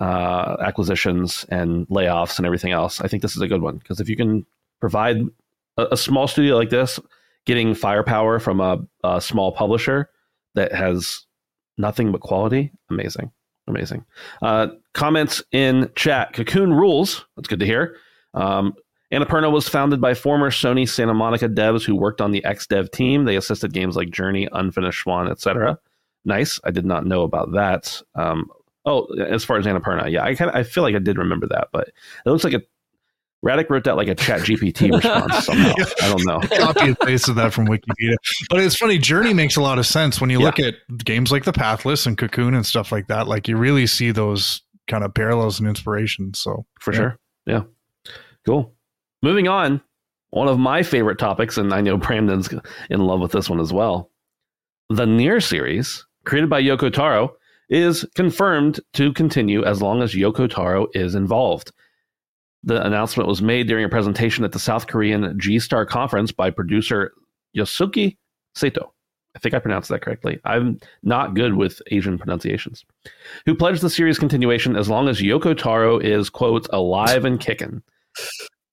uh, 0.00 0.56
acquisitions 0.60 1.44
and 1.48 1.86
layoffs 1.88 2.38
and 2.38 2.46
everything 2.46 2.72
else, 2.72 3.00
I 3.00 3.08
think 3.08 3.22
this 3.22 3.34
is 3.34 3.42
a 3.42 3.48
good 3.48 3.62
one 3.62 3.78
because 3.78 4.00
if 4.00 4.08
you 4.08 4.16
can 4.16 4.46
provide 4.80 5.22
a, 5.76 5.88
a, 5.92 5.96
small 5.96 6.28
studio 6.28 6.56
like 6.56 6.70
this, 6.70 7.00
getting 7.46 7.74
firepower 7.74 8.38
from 8.38 8.60
a, 8.60 8.78
a 9.04 9.20
small 9.20 9.52
publisher 9.52 10.10
that 10.54 10.72
has 10.72 11.24
nothing 11.82 12.10
but 12.10 12.22
quality, 12.22 12.72
amazing, 12.88 13.30
amazing. 13.66 14.06
Uh, 14.40 14.68
comments 14.94 15.42
in 15.52 15.90
chat: 15.96 16.32
Cocoon 16.32 16.72
rules. 16.72 17.26
That's 17.36 17.48
good 17.48 17.60
to 17.60 17.66
hear. 17.66 17.96
Um, 18.32 18.74
Annapurna 19.12 19.52
was 19.52 19.68
founded 19.68 20.00
by 20.00 20.14
former 20.14 20.50
Sony 20.50 20.88
Santa 20.88 21.12
Monica 21.12 21.46
devs 21.46 21.84
who 21.84 21.94
worked 21.94 22.22
on 22.22 22.30
the 22.30 22.40
XDev 22.46 22.90
team. 22.92 23.26
They 23.26 23.36
assisted 23.36 23.74
games 23.74 23.94
like 23.94 24.10
Journey, 24.10 24.48
Unfinished 24.52 25.02
Swan, 25.02 25.30
etc. 25.30 25.78
Nice. 26.24 26.58
I 26.64 26.70
did 26.70 26.86
not 26.86 27.04
know 27.04 27.22
about 27.22 27.52
that. 27.52 28.00
Um, 28.14 28.48
oh, 28.86 29.06
as 29.28 29.44
far 29.44 29.58
as 29.58 29.66
Annapurna, 29.66 30.10
yeah, 30.10 30.24
I 30.24 30.34
kind 30.34 30.50
of 30.50 30.56
I 30.56 30.62
feel 30.62 30.82
like 30.82 30.94
I 30.94 30.98
did 30.98 31.18
remember 31.18 31.46
that, 31.48 31.68
but 31.72 31.88
it 31.88 32.30
looks 32.30 32.44
like 32.44 32.54
a 32.54 32.62
Radic 33.44 33.68
wrote 33.70 33.84
that 33.84 33.96
like 33.96 34.08
a 34.08 34.14
Chat 34.14 34.40
GPT 34.40 34.92
response 34.96 35.46
somehow. 35.46 35.74
I 36.00 36.08
don't 36.08 36.24
know. 36.24 36.40
Copy 36.58 36.80
and 36.80 37.28
of 37.28 37.34
that 37.34 37.52
from 37.52 37.66
Wikipedia. 37.66 38.14
But 38.48 38.60
it's 38.60 38.76
funny. 38.76 38.98
Journey 38.98 39.34
makes 39.42 39.56
a 39.56 39.62
lot 39.62 39.78
of 39.78 39.86
sense 39.86 40.20
when 40.20 40.30
you 40.30 40.40
yeah. 40.40 40.46
look 40.46 40.60
at 40.60 40.74
games 41.04 41.32
like 41.32 41.44
The 41.44 41.52
Pathless 41.52 42.06
and 42.06 42.16
Cocoon 42.16 42.54
and 42.54 42.64
stuff 42.64 42.92
like 42.92 43.08
that. 43.08 43.26
Like 43.26 43.48
you 43.48 43.56
really 43.56 43.86
see 43.86 44.12
those 44.12 44.62
kind 44.86 45.02
of 45.02 45.12
parallels 45.14 45.58
and 45.58 45.68
inspirations. 45.68 46.38
So 46.38 46.66
for 46.80 46.92
yeah. 46.92 46.98
sure, 46.98 47.18
yeah, 47.46 47.62
cool. 48.46 48.74
Moving 49.22 49.48
on, 49.48 49.82
one 50.30 50.48
of 50.48 50.58
my 50.58 50.82
favorite 50.82 51.18
topics, 51.18 51.58
and 51.58 51.72
I 51.72 51.80
know 51.80 51.96
Brandon's 51.96 52.48
in 52.90 53.00
love 53.00 53.20
with 53.20 53.32
this 53.32 53.50
one 53.50 53.60
as 53.60 53.72
well. 53.72 54.10
The 54.88 55.04
NieR 55.04 55.42
series, 55.42 56.06
created 56.24 56.48
by 56.48 56.62
Yoko 56.62 56.92
Taro, 56.92 57.34
is 57.68 58.06
confirmed 58.14 58.80
to 58.92 59.12
continue 59.12 59.64
as 59.64 59.80
long 59.80 60.02
as 60.02 60.14
Yoko 60.14 60.48
Taro 60.48 60.86
is 60.94 61.14
involved. 61.14 61.72
The 62.64 62.84
announcement 62.84 63.28
was 63.28 63.42
made 63.42 63.66
during 63.66 63.84
a 63.84 63.88
presentation 63.88 64.44
at 64.44 64.52
the 64.52 64.58
South 64.58 64.86
Korean 64.86 65.38
G 65.38 65.58
Star 65.58 65.84
conference 65.84 66.30
by 66.32 66.50
producer 66.50 67.12
Yosuke 67.56 68.16
Sato. 68.54 68.92
I 69.34 69.38
think 69.38 69.54
I 69.54 69.58
pronounced 69.58 69.88
that 69.88 70.02
correctly. 70.02 70.38
I'm 70.44 70.78
not 71.02 71.34
good 71.34 71.54
with 71.54 71.80
Asian 71.90 72.18
pronunciations. 72.18 72.84
Who 73.46 73.54
pledged 73.54 73.80
the 73.80 73.90
series 73.90 74.18
continuation 74.18 74.76
as 74.76 74.90
long 74.90 75.08
as 75.08 75.20
Yoko 75.20 75.56
Taro 75.56 75.98
is, 75.98 76.28
quote, 76.28 76.68
alive 76.70 77.24
and 77.24 77.40
kicking. 77.40 77.82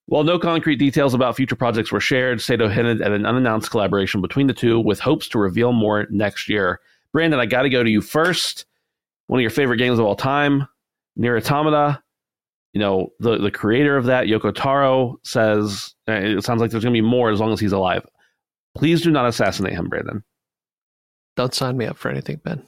While 0.07 0.23
no 0.23 0.37
concrete 0.37 0.75
details 0.77 1.13
about 1.13 1.35
future 1.37 1.55
projects 1.55 1.91
were 1.91 2.01
shared, 2.01 2.41
Sato 2.41 2.67
hinted 2.67 3.01
at 3.01 3.11
an 3.11 3.25
unannounced 3.25 3.71
collaboration 3.71 4.21
between 4.21 4.47
the 4.47 4.53
two 4.53 4.79
with 4.79 4.99
hopes 4.99 5.29
to 5.29 5.39
reveal 5.39 5.71
more 5.71 6.07
next 6.09 6.49
year. 6.49 6.81
Brandon, 7.13 7.39
I 7.39 7.45
got 7.45 7.61
to 7.61 7.69
go 7.69 7.83
to 7.83 7.89
you 7.89 8.01
first. 8.01 8.65
One 9.27 9.39
of 9.39 9.41
your 9.41 9.51
favorite 9.51 9.77
games 9.77 9.99
of 9.99 10.05
all 10.05 10.15
time, 10.15 10.67
NieR 11.17 11.37
Automata 11.37 12.01
you 12.73 12.79
know, 12.79 13.09
the 13.19 13.37
the 13.37 13.51
creator 13.51 13.97
of 13.97 14.05
that, 14.05 14.25
Yoko 14.25 14.53
Taro, 14.53 15.17
says 15.23 15.95
uh, 16.07 16.13
it 16.13 16.43
sounds 16.43 16.61
like 16.61 16.71
there's 16.71 16.83
going 16.83 16.93
to 16.93 17.01
be 17.01 17.07
more 17.07 17.31
as 17.31 17.39
long 17.39 17.51
as 17.51 17.59
he's 17.59 17.71
alive. 17.71 18.05
Please 18.75 19.01
do 19.01 19.11
not 19.11 19.27
assassinate 19.27 19.73
him, 19.73 19.89
Brandon. 19.89 20.23
Don't 21.35 21.53
sign 21.53 21.77
me 21.77 21.85
up 21.85 21.97
for 21.97 22.09
anything, 22.09 22.39
Ben. 22.43 22.63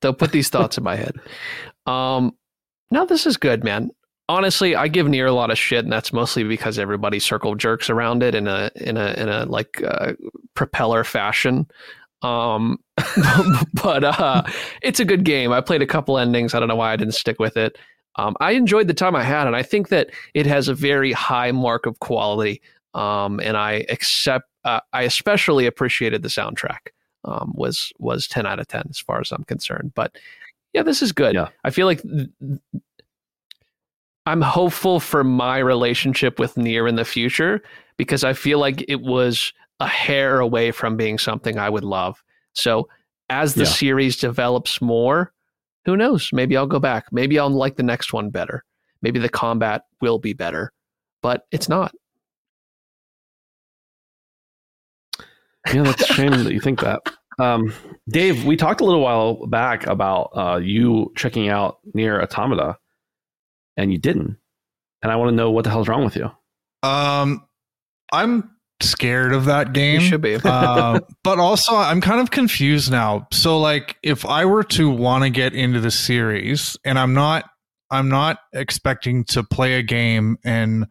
Don't 0.00 0.18
put 0.18 0.32
these 0.32 0.48
thoughts 0.50 0.76
in 0.76 0.84
my 0.84 0.96
head. 0.96 1.14
Um, 1.86 2.32
no, 2.90 3.06
this 3.06 3.26
is 3.26 3.36
good, 3.36 3.64
man. 3.64 3.90
Honestly, 4.28 4.74
I 4.74 4.88
give 4.88 5.06
NieR 5.06 5.28
a 5.28 5.32
lot 5.32 5.50
of 5.50 5.58
shit, 5.58 5.84
and 5.84 5.92
that's 5.92 6.12
mostly 6.12 6.44
because 6.44 6.78
everybody 6.78 7.18
circle 7.18 7.54
jerks 7.54 7.90
around 7.90 8.22
it 8.22 8.34
in 8.34 8.46
a 8.48 8.70
in 8.76 8.96
a 8.96 9.12
in 9.16 9.28
a 9.28 9.44
like 9.46 9.82
uh, 9.82 10.12
propeller 10.54 11.04
fashion. 11.04 11.66
Um, 12.22 12.78
but 13.82 14.04
uh, 14.04 14.42
it's 14.82 15.00
a 15.00 15.04
good 15.04 15.24
game. 15.24 15.52
I 15.52 15.60
played 15.60 15.82
a 15.82 15.86
couple 15.86 16.18
endings. 16.18 16.54
I 16.54 16.58
don't 16.58 16.68
know 16.68 16.76
why 16.76 16.92
I 16.92 16.96
didn't 16.96 17.14
stick 17.14 17.38
with 17.38 17.56
it. 17.56 17.76
Um, 18.16 18.36
I 18.40 18.52
enjoyed 18.52 18.88
the 18.88 18.94
time 18.94 19.16
I 19.16 19.22
had, 19.22 19.46
and 19.46 19.56
I 19.56 19.62
think 19.62 19.88
that 19.88 20.10
it 20.34 20.46
has 20.46 20.68
a 20.68 20.74
very 20.74 21.12
high 21.12 21.52
mark 21.52 21.86
of 21.86 21.98
quality. 22.00 22.62
Um, 22.94 23.40
and 23.40 23.56
I 23.56 23.84
accept, 23.88 24.48
uh, 24.64 24.80
I 24.92 25.02
especially 25.02 25.66
appreciated 25.66 26.22
the 26.22 26.28
soundtrack. 26.28 26.88
Um, 27.26 27.52
was 27.54 27.90
was 27.98 28.28
ten 28.28 28.46
out 28.46 28.60
of 28.60 28.68
ten 28.68 28.84
as 28.90 28.98
far 28.98 29.18
as 29.20 29.32
I'm 29.32 29.44
concerned. 29.44 29.92
But 29.94 30.16
yeah, 30.74 30.82
this 30.82 31.00
is 31.00 31.10
good. 31.10 31.34
Yeah. 31.34 31.48
I 31.64 31.70
feel 31.70 31.86
like 31.86 32.02
th- 32.02 32.28
I'm 34.26 34.42
hopeful 34.42 35.00
for 35.00 35.24
my 35.24 35.58
relationship 35.58 36.38
with 36.38 36.54
NieR 36.56 36.88
in 36.88 36.96
the 36.96 37.04
future 37.04 37.62
because 37.96 38.24
I 38.24 38.32
feel 38.32 38.58
like 38.58 38.84
it 38.88 39.00
was 39.00 39.52
a 39.80 39.86
hair 39.86 40.40
away 40.40 40.70
from 40.70 40.96
being 40.96 41.18
something 41.18 41.58
I 41.58 41.70
would 41.70 41.84
love. 41.84 42.22
So 42.54 42.88
as 43.30 43.54
the 43.54 43.64
yeah. 43.64 43.70
series 43.70 44.16
develops 44.16 44.80
more, 44.80 45.32
who 45.84 45.96
knows? 45.96 46.30
Maybe 46.32 46.56
I'll 46.56 46.66
go 46.66 46.80
back. 46.80 47.06
Maybe 47.12 47.38
I'll 47.38 47.50
like 47.50 47.76
the 47.76 47.82
next 47.82 48.12
one 48.12 48.30
better. 48.30 48.64
Maybe 49.02 49.18
the 49.18 49.28
combat 49.28 49.82
will 50.00 50.18
be 50.18 50.32
better, 50.32 50.72
but 51.22 51.46
it's 51.50 51.68
not. 51.68 51.94
Yeah, 55.72 55.82
that's 55.82 56.08
a 56.10 56.12
shame 56.12 56.30
that 56.30 56.52
you 56.52 56.60
think 56.60 56.80
that. 56.80 57.00
Um, 57.38 57.72
Dave, 58.08 58.44
we 58.44 58.56
talked 58.56 58.80
a 58.80 58.84
little 58.84 59.00
while 59.00 59.46
back 59.46 59.86
about 59.86 60.30
uh, 60.34 60.56
you 60.56 61.12
checking 61.16 61.48
out 61.48 61.78
NieR 61.94 62.22
Automata, 62.22 62.76
and 63.76 63.90
you 63.90 63.98
didn't. 63.98 64.36
And 65.02 65.12
I 65.12 65.16
want 65.16 65.30
to 65.30 65.34
know 65.34 65.50
what 65.50 65.64
the 65.64 65.70
hell's 65.70 65.88
wrong 65.88 66.04
with 66.04 66.16
you. 66.16 66.30
Um, 66.82 67.46
I'm 68.12 68.50
scared 68.88 69.32
of 69.32 69.46
that 69.46 69.72
game. 69.72 70.00
You 70.00 70.06
should 70.06 70.20
be. 70.20 70.34
uh, 70.44 71.00
but 71.22 71.38
also, 71.38 71.74
I'm 71.74 72.00
kind 72.00 72.20
of 72.20 72.30
confused 72.30 72.90
now. 72.90 73.26
So, 73.32 73.58
like, 73.58 73.96
if 74.02 74.24
I 74.24 74.44
were 74.44 74.64
to 74.64 74.90
want 74.90 75.24
to 75.24 75.30
get 75.30 75.54
into 75.54 75.80
the 75.80 75.90
series, 75.90 76.76
and 76.84 76.98
I'm 76.98 77.14
not, 77.14 77.44
I'm 77.90 78.08
not 78.08 78.38
expecting 78.52 79.24
to 79.24 79.42
play 79.42 79.74
a 79.74 79.82
game 79.82 80.38
and 80.44 80.86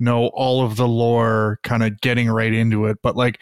know 0.00 0.28
all 0.28 0.64
of 0.64 0.76
the 0.76 0.88
lore, 0.88 1.58
kind 1.62 1.82
of 1.82 2.00
getting 2.00 2.30
right 2.30 2.52
into 2.52 2.86
it. 2.86 2.98
But 3.02 3.16
like, 3.16 3.40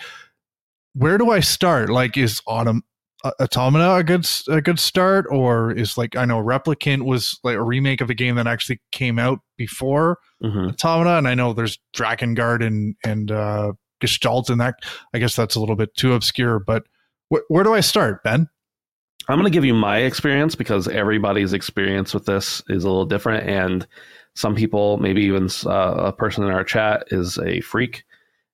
where 0.95 1.19
do 1.19 1.31
I 1.31 1.41
start? 1.41 1.91
Like, 1.91 2.17
is 2.17 2.41
Autumn 2.47 2.83
uh, 3.25 3.33
Automata 3.41 3.95
a 3.95 4.05
good 4.05 4.27
a 4.49 4.61
good 4.61 4.79
start, 4.79 5.27
or 5.31 5.73
is 5.73 5.97
like 5.97 6.17
I 6.17 6.25
know 6.25 6.43
Replicant 6.43 7.03
was 7.03 7.39
like 7.43 7.57
a 7.57 7.63
remake 7.63 8.01
of 8.01 8.11
a 8.11 8.15
game 8.15 8.37
that 8.37 8.47
actually 8.47 8.81
came 8.93 9.19
out 9.19 9.41
before 9.57 10.19
mm-hmm. 10.43 10.69
Automata, 10.69 11.19
and 11.19 11.29
I 11.29 11.35
know 11.35 11.53
there's 11.53 11.79
Drakengard 11.95 12.65
and 12.65 12.95
and 13.05 13.31
uh, 13.31 13.73
gestalt 14.01 14.51
in 14.51 14.59
that. 14.59 14.77
I 15.15 15.19
guess 15.19 15.37
that's 15.37 15.55
a 15.55 15.61
little 15.61 15.77
bit 15.77 15.95
too 15.95 16.13
obscure, 16.13 16.59
but 16.59 16.85
wh- 17.33 17.49
where 17.49 17.65
do 17.65 17.75
I 17.75 17.81
start, 17.81 18.23
Ben? 18.23 18.49
I'm 19.29 19.39
going 19.39 19.51
to 19.51 19.57
give 19.57 19.65
you 19.65 19.75
my 19.75 19.99
experience 19.99 20.55
because 20.55 20.87
everybody's 20.87 21.53
experience 21.53 22.15
with 22.15 22.27
this 22.27 22.63
is 22.69 22.85
a 22.85 22.89
little 22.89 23.07
different. 23.07 23.49
And 23.49 23.87
some 24.35 24.55
people, 24.55 24.99
maybe 24.99 25.23
even 25.23 25.49
uh, 25.65 25.95
a 25.97 26.13
person 26.13 26.45
in 26.45 26.51
our 26.51 26.63
chat, 26.63 27.05
is 27.11 27.39
a 27.39 27.61
freak 27.61 28.05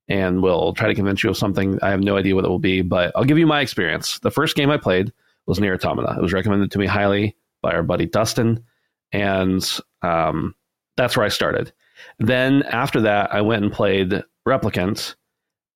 and 0.09 0.43
will 0.43 0.73
try 0.73 0.89
to 0.89 0.95
convince 0.95 1.23
you 1.23 1.31
of 1.31 1.37
something. 1.37 1.79
I 1.83 1.91
have 1.91 2.01
no 2.01 2.17
idea 2.17 2.35
what 2.35 2.45
it 2.45 2.49
will 2.49 2.59
be, 2.59 2.83
but 2.83 3.13
I'll 3.15 3.25
give 3.25 3.39
you 3.39 3.47
my 3.47 3.61
experience. 3.61 4.19
The 4.21 4.31
first 4.31 4.57
game 4.57 4.71
I 4.71 4.79
played 4.79 5.13
was 5.47 5.59
NieR 5.59 5.75
Automata. 5.75 6.17
It 6.19 6.23
was 6.23 6.33
recommended 6.33 6.71
to 6.71 6.79
me 6.79 6.87
highly 6.87 7.37
by 7.61 7.73
our 7.73 7.83
buddy 7.83 8.07
Dustin. 8.07 8.65
And 9.13 9.69
um, 10.03 10.55
that's 10.97 11.17
where 11.17 11.27
I 11.27 11.31
started. 11.31 11.73
Then 12.19 12.63
after 12.65 13.01
that, 13.03 13.33
I 13.33 13.43
went 13.43 13.63
and 13.63 13.73
played 13.73 14.23
Replicant 14.47 15.15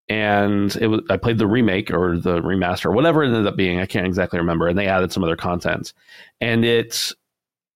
and 0.09 0.75
it 0.77 0.87
was 0.87 1.01
I 1.11 1.17
played 1.17 1.39
the 1.39 1.47
remake 1.47 1.91
or 1.91 2.19
the 2.19 2.41
remaster, 2.41 2.95
whatever 2.95 3.23
it 3.23 3.29
ended 3.29 3.47
up 3.47 3.57
being. 3.57 3.81
I 3.81 3.87
can't 3.87 4.07
exactly 4.07 4.39
remember. 4.39 4.69
And 4.69 4.79
they 4.79 4.87
added 4.87 5.13
some 5.13 5.25
other 5.25 5.37
content, 5.37 5.93
and 6.41 6.65
it 6.65 7.13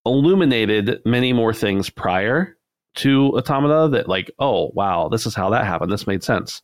illuminated 0.06 1.00
many 1.04 1.32
more 1.32 1.52
things 1.52 1.90
prior 1.90 2.56
to 2.96 3.36
Automata 3.36 3.88
that 3.88 4.08
like, 4.08 4.30
oh 4.38 4.70
wow, 4.74 5.08
this 5.08 5.26
is 5.26 5.34
how 5.34 5.50
that 5.50 5.66
happened. 5.66 5.90
This 5.92 6.06
made 6.06 6.22
sense 6.22 6.62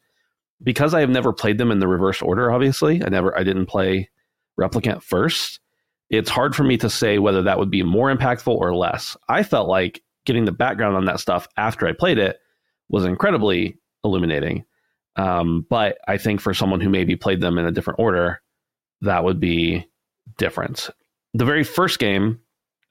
because 0.62 0.95
I 0.95 1.01
have 1.01 1.11
never 1.11 1.33
played 1.33 1.59
them 1.59 1.71
in 1.71 1.81
the 1.81 1.89
reverse 1.89 2.23
order. 2.23 2.51
Obviously, 2.53 3.03
I 3.03 3.09
never 3.09 3.37
I 3.37 3.45
didn't 3.45 3.67
play 3.67 4.09
Replicant 4.59 5.03
first. 5.03 5.61
It's 6.09 6.31
hard 6.31 6.55
for 6.55 6.62
me 6.62 6.77
to 6.79 6.89
say 6.89 7.19
whether 7.19 7.43
that 7.43 7.59
would 7.59 7.71
be 7.71 7.83
more 7.83 8.14
impactful 8.14 8.55
or 8.55 8.75
less. 8.75 9.17
I 9.29 9.43
felt 9.43 9.69
like 9.69 10.03
getting 10.25 10.45
the 10.45 10.53
background 10.53 10.97
on 10.97 11.05
that 11.07 11.21
stuff 11.21 11.49
after 11.57 11.87
I 11.87 11.93
played 11.93 12.19
it 12.19 12.39
was 12.89 13.05
incredibly 13.05 13.79
illuminating 14.05 14.64
um, 15.17 15.67
but 15.69 15.99
I 16.07 16.19
think 16.19 16.41
for 16.41 16.55
someone 16.55 16.81
who 16.81 16.89
maybe 16.89 17.17
played 17.17 17.41
them 17.41 17.59
in 17.59 17.67
a 17.67 17.73
different 17.73 17.99
order, 17.99 18.41
that 19.01 19.25
would 19.25 19.41
be 19.41 19.87
different. 20.39 20.91
The 21.35 21.45
very 21.45 21.64
first 21.64 21.99
game 21.99 22.41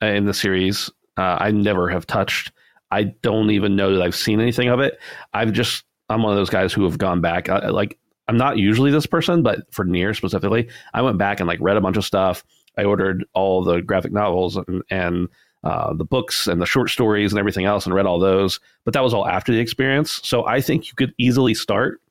in 0.02 0.26
the 0.26 0.34
series, 0.34 0.90
uh, 1.18 1.38
I 1.40 1.52
never 1.52 1.90
have 1.90 2.06
touched. 2.06 2.52
I 2.92 3.04
don't 3.04 3.52
even 3.52 3.76
know 3.76 3.94
that 3.96 4.04
I've 4.04 4.16
seen 4.16 4.40
anything 4.40 4.70
of 4.70 4.80
it. 4.80 5.00
I've 5.34 5.52
just, 5.52 5.84
I'm 6.10 6.22
one 6.22 6.32
of 6.32 6.38
those 6.38 6.50
guys 6.50 6.74
who 6.74 6.84
have 6.84 6.98
gone 6.98 7.22
back. 7.22 7.50
I, 7.50 7.70
like, 7.70 7.98
I'm 8.28 8.38
not 8.38 8.58
usually 8.58 8.92
this 8.92 9.06
person, 9.06 9.44
but 9.44 9.72
for 9.74 9.86
NieR 9.86 10.16
specifically, 10.16 10.70
I 10.94 11.02
went 11.02 11.18
back 11.18 11.40
and 11.40 11.48
like 11.48 11.60
read 11.62 11.78
a 11.78 11.82
bunch 11.82 11.98
of 11.98 12.06
stuff. 12.06 12.44
I 12.78 12.84
ordered 12.84 13.26
all 13.34 13.64
the 13.64 13.82
graphic 13.82 14.12
novels 14.12 14.58
and, 14.58 14.84
and 14.90 15.28
uh, 15.64 15.94
the 15.94 16.06
books 16.06 16.48
and 16.48 16.62
the 16.62 16.66
short 16.66 16.90
stories 16.90 17.32
and 17.32 17.40
everything 17.40 17.66
else 17.66 17.86
and 17.86 17.96
read 17.96 18.06
all 18.06 18.20
those. 18.20 18.60
But 18.84 18.94
that 18.94 19.04
was 19.04 19.14
all 19.14 19.28
after 19.28 19.52
the 19.52 19.60
experience. 19.60 20.22
So 20.24 20.46
I 20.46 20.62
think 20.62 20.88
you 20.88 20.94
could 20.96 21.14
easily 21.18 21.54
start 21.54 22.02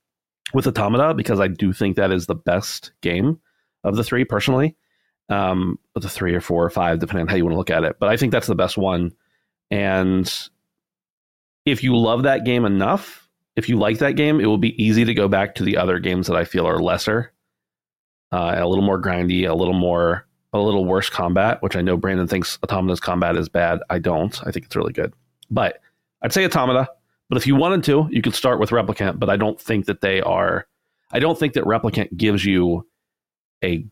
with 0.52 0.66
Automata 0.66 1.14
because 1.14 1.40
I 1.40 1.48
do 1.48 1.72
think 1.72 1.96
that 1.96 2.12
is 2.12 2.26
the 2.26 2.34
best 2.34 2.92
game 3.00 3.40
of 3.82 3.96
the 3.96 4.04
three 4.04 4.24
personally. 4.24 4.76
Um, 5.30 5.78
the 5.94 6.08
three 6.08 6.34
or 6.34 6.40
four 6.40 6.62
or 6.64 6.70
five, 6.70 6.98
depending 6.98 7.22
on 7.22 7.28
how 7.28 7.36
you 7.36 7.44
want 7.44 7.54
to 7.54 7.58
look 7.58 7.70
at 7.70 7.84
it. 7.84 7.96
But 7.98 8.10
I 8.10 8.16
think 8.16 8.30
that's 8.30 8.46
the 8.46 8.54
best 8.54 8.76
one 8.76 9.12
And 9.70 10.30
if 11.64 11.82
you 11.82 11.96
love 11.96 12.24
that 12.24 12.44
game 12.44 12.64
enough, 12.64 13.28
if 13.56 13.68
you 13.68 13.78
like 13.78 13.98
that 13.98 14.16
game, 14.16 14.40
it 14.40 14.46
will 14.46 14.58
be 14.58 14.80
easy 14.82 15.04
to 15.04 15.14
go 15.14 15.28
back 15.28 15.54
to 15.54 15.64
the 15.64 15.76
other 15.76 15.98
games 15.98 16.26
that 16.26 16.36
I 16.36 16.44
feel 16.44 16.68
are 16.68 16.78
lesser, 16.78 17.32
uh, 18.32 18.56
a 18.58 18.68
little 18.68 18.84
more 18.84 19.00
grindy, 19.00 19.48
a 19.48 19.54
little 19.54 19.74
more, 19.74 20.26
a 20.52 20.58
little 20.58 20.84
worse 20.84 21.08
combat. 21.08 21.62
Which 21.62 21.76
I 21.76 21.80
know 21.80 21.96
Brandon 21.96 22.26
thinks 22.26 22.58
Automata's 22.62 23.00
combat 23.00 23.36
is 23.36 23.48
bad. 23.48 23.80
I 23.90 23.98
don't. 23.98 24.38
I 24.46 24.50
think 24.50 24.66
it's 24.66 24.76
really 24.76 24.92
good. 24.92 25.14
But 25.50 25.80
I'd 26.22 26.32
say 26.32 26.44
Automata. 26.44 26.88
But 27.28 27.38
if 27.38 27.46
you 27.46 27.56
wanted 27.56 27.84
to, 27.84 28.08
you 28.10 28.22
could 28.22 28.34
start 28.34 28.60
with 28.60 28.70
Replicant. 28.70 29.18
But 29.18 29.30
I 29.30 29.36
don't 29.36 29.60
think 29.60 29.86
that 29.86 30.00
they 30.00 30.20
are. 30.20 30.66
I 31.12 31.18
don't 31.18 31.38
think 31.38 31.54
that 31.54 31.64
Replicant 31.64 32.16
gives 32.16 32.44
you 32.44 32.86
a 33.62 33.86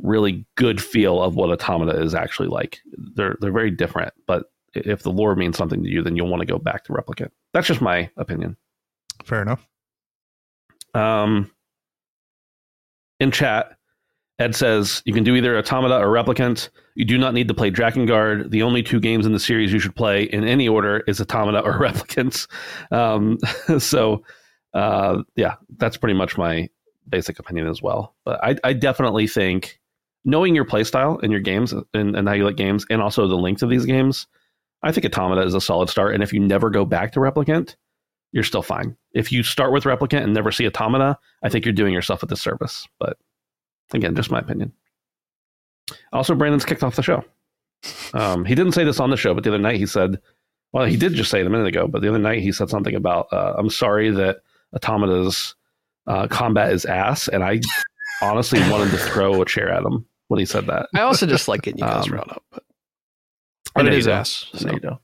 really 0.00 0.44
good 0.56 0.82
feel 0.82 1.22
of 1.22 1.36
what 1.36 1.50
Automata 1.50 2.00
is 2.00 2.14
actually 2.14 2.48
like. 2.48 2.80
They're 2.96 3.36
they're 3.40 3.52
very 3.52 3.70
different, 3.70 4.12
but 4.26 4.46
if 4.74 5.02
the 5.02 5.12
lore 5.12 5.36
means 5.36 5.56
something 5.56 5.82
to 5.82 5.88
you, 5.88 6.02
then 6.02 6.16
you'll 6.16 6.28
want 6.28 6.40
to 6.40 6.46
go 6.46 6.58
back 6.58 6.84
to 6.84 6.92
Replicant. 6.92 7.30
That's 7.52 7.66
just 7.66 7.80
my 7.80 8.10
opinion. 8.16 8.56
Fair 9.24 9.42
enough. 9.42 9.66
Um, 10.94 11.50
in 13.20 13.30
chat, 13.30 13.76
Ed 14.38 14.54
says 14.54 15.02
you 15.04 15.12
can 15.12 15.24
do 15.24 15.36
either 15.36 15.56
Automata 15.56 15.96
or 15.98 16.08
Replicant. 16.08 16.68
You 16.96 17.04
do 17.04 17.18
not 17.18 17.34
need 17.34 17.48
to 17.48 17.54
play 17.54 17.70
Drakengard. 17.70 18.50
The 18.50 18.62
only 18.62 18.82
two 18.82 19.00
games 19.00 19.26
in 19.26 19.32
the 19.32 19.38
series 19.38 19.72
you 19.72 19.78
should 19.78 19.94
play 19.94 20.24
in 20.24 20.44
any 20.44 20.68
order 20.68 21.04
is 21.06 21.20
Automata 21.20 21.60
or 21.60 21.72
Replicant. 21.78 22.48
Um, 22.90 23.38
so, 23.78 24.24
uh, 24.74 25.22
yeah, 25.36 25.54
that's 25.76 25.96
pretty 25.96 26.14
much 26.14 26.36
my 26.36 26.68
basic 27.08 27.38
opinion 27.38 27.68
as 27.68 27.80
well. 27.80 28.14
But 28.24 28.42
I, 28.42 28.56
I 28.64 28.72
definitely 28.72 29.28
think 29.28 29.80
knowing 30.24 30.54
your 30.54 30.64
playstyle 30.64 31.22
and 31.22 31.30
your 31.30 31.40
games 31.40 31.72
and, 31.92 32.16
and 32.16 32.26
how 32.26 32.34
you 32.34 32.44
like 32.44 32.56
games, 32.56 32.86
and 32.90 33.00
also 33.00 33.28
the 33.28 33.36
length 33.36 33.62
of 33.62 33.70
these 33.70 33.86
games, 33.86 34.26
I 34.82 34.90
think 34.90 35.06
Automata 35.06 35.42
is 35.42 35.54
a 35.54 35.60
solid 35.60 35.88
start. 35.88 36.14
And 36.14 36.22
if 36.22 36.32
you 36.32 36.40
never 36.40 36.70
go 36.70 36.84
back 36.84 37.12
to 37.12 37.20
Replicant, 37.20 37.76
you're 38.32 38.42
still 38.42 38.62
fine. 38.62 38.96
If 39.12 39.30
you 39.30 39.44
start 39.44 39.72
with 39.72 39.84
Replicant 39.84 40.24
and 40.24 40.34
never 40.34 40.50
see 40.50 40.66
Automata, 40.66 41.18
I 41.42 41.48
think 41.48 41.64
you're 41.64 41.72
doing 41.72 41.94
yourself 41.94 42.22
a 42.22 42.26
disservice. 42.26 42.88
But 42.98 43.16
again, 43.92 44.14
just 44.14 44.30
my 44.30 44.38
opinion. 44.38 44.72
Also, 46.12 46.34
Brandon's 46.34 46.64
kicked 46.64 46.82
off 46.82 46.96
the 46.96 47.02
show. 47.02 47.24
Um, 48.14 48.44
he 48.44 48.54
didn't 48.54 48.72
say 48.72 48.84
this 48.84 49.00
on 49.00 49.10
the 49.10 49.16
show, 49.16 49.34
but 49.34 49.44
the 49.44 49.50
other 49.50 49.58
night 49.58 49.76
he 49.76 49.86
said, 49.86 50.20
well, 50.72 50.86
he 50.86 50.96
did 50.96 51.14
just 51.14 51.30
say 51.30 51.40
it 51.40 51.46
a 51.46 51.50
minute 51.50 51.66
ago, 51.66 51.86
but 51.86 52.02
the 52.02 52.08
other 52.08 52.18
night 52.18 52.40
he 52.40 52.52
said 52.52 52.70
something 52.70 52.94
about, 52.94 53.26
uh, 53.32 53.54
I'm 53.56 53.70
sorry 53.70 54.10
that 54.10 54.38
Automata's 54.74 55.54
uh, 56.06 56.26
combat 56.28 56.72
is 56.72 56.84
ass. 56.84 57.28
And 57.28 57.44
I 57.44 57.60
honestly 58.22 58.60
wanted 58.70 58.90
to 58.90 58.98
throw 58.98 59.40
a 59.42 59.46
chair 59.46 59.70
at 59.70 59.84
him 59.84 60.06
when 60.28 60.40
he 60.40 60.46
said 60.46 60.66
that. 60.66 60.88
I 60.94 61.02
also 61.02 61.26
just 61.26 61.48
like 61.48 61.62
getting 61.62 61.78
you 61.78 61.84
guys 61.84 62.06
um, 62.06 62.14
riled 62.14 62.30
up. 62.30 62.42
But, 62.50 62.64
but 63.74 63.86
it 63.86 63.94
is 63.94 64.08
ass. 64.08 64.46
So. 64.54 64.98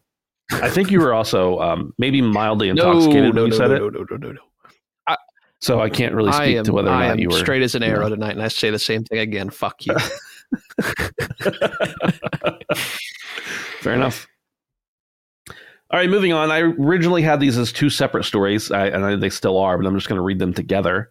I 0.52 0.68
think 0.68 0.90
you 0.90 1.00
were 1.00 1.14
also 1.14 1.58
um, 1.60 1.94
maybe 1.98 2.20
mildly 2.20 2.68
intoxicated 2.70 3.34
no, 3.34 3.42
when 3.42 3.52
you 3.52 3.58
no, 3.58 3.64
said 3.64 3.70
no, 3.70 3.86
it. 3.86 3.92
No, 3.92 4.00
no, 4.00 4.06
no, 4.10 4.16
no, 4.16 4.32
no. 4.32 4.40
So 5.60 5.80
I 5.80 5.90
can't 5.90 6.14
really 6.14 6.32
speak 6.32 6.56
am, 6.56 6.64
to 6.64 6.72
whether 6.72 6.88
or 6.88 6.94
I 6.94 7.08
not 7.08 7.18
you 7.18 7.28
were 7.28 7.38
straight 7.38 7.62
as 7.62 7.74
an 7.74 7.82
arrow 7.82 8.08
know. 8.08 8.14
tonight, 8.14 8.32
and 8.32 8.42
I 8.42 8.48
say 8.48 8.70
the 8.70 8.78
same 8.78 9.04
thing 9.04 9.18
again. 9.18 9.50
Fuck 9.50 9.84
you. 9.86 9.94
Fair 13.80 13.94
enough. 13.94 14.26
All 15.92 15.98
right, 15.98 16.08
moving 16.08 16.32
on. 16.32 16.50
I 16.50 16.60
originally 16.60 17.20
had 17.22 17.40
these 17.40 17.58
as 17.58 17.72
two 17.72 17.90
separate 17.90 18.24
stories, 18.24 18.70
I, 18.70 18.86
and 18.86 19.04
I, 19.04 19.16
they 19.16 19.28
still 19.28 19.58
are, 19.58 19.76
but 19.76 19.86
I'm 19.86 19.96
just 19.96 20.08
going 20.08 20.18
to 20.18 20.22
read 20.22 20.38
them 20.38 20.54
together. 20.54 21.10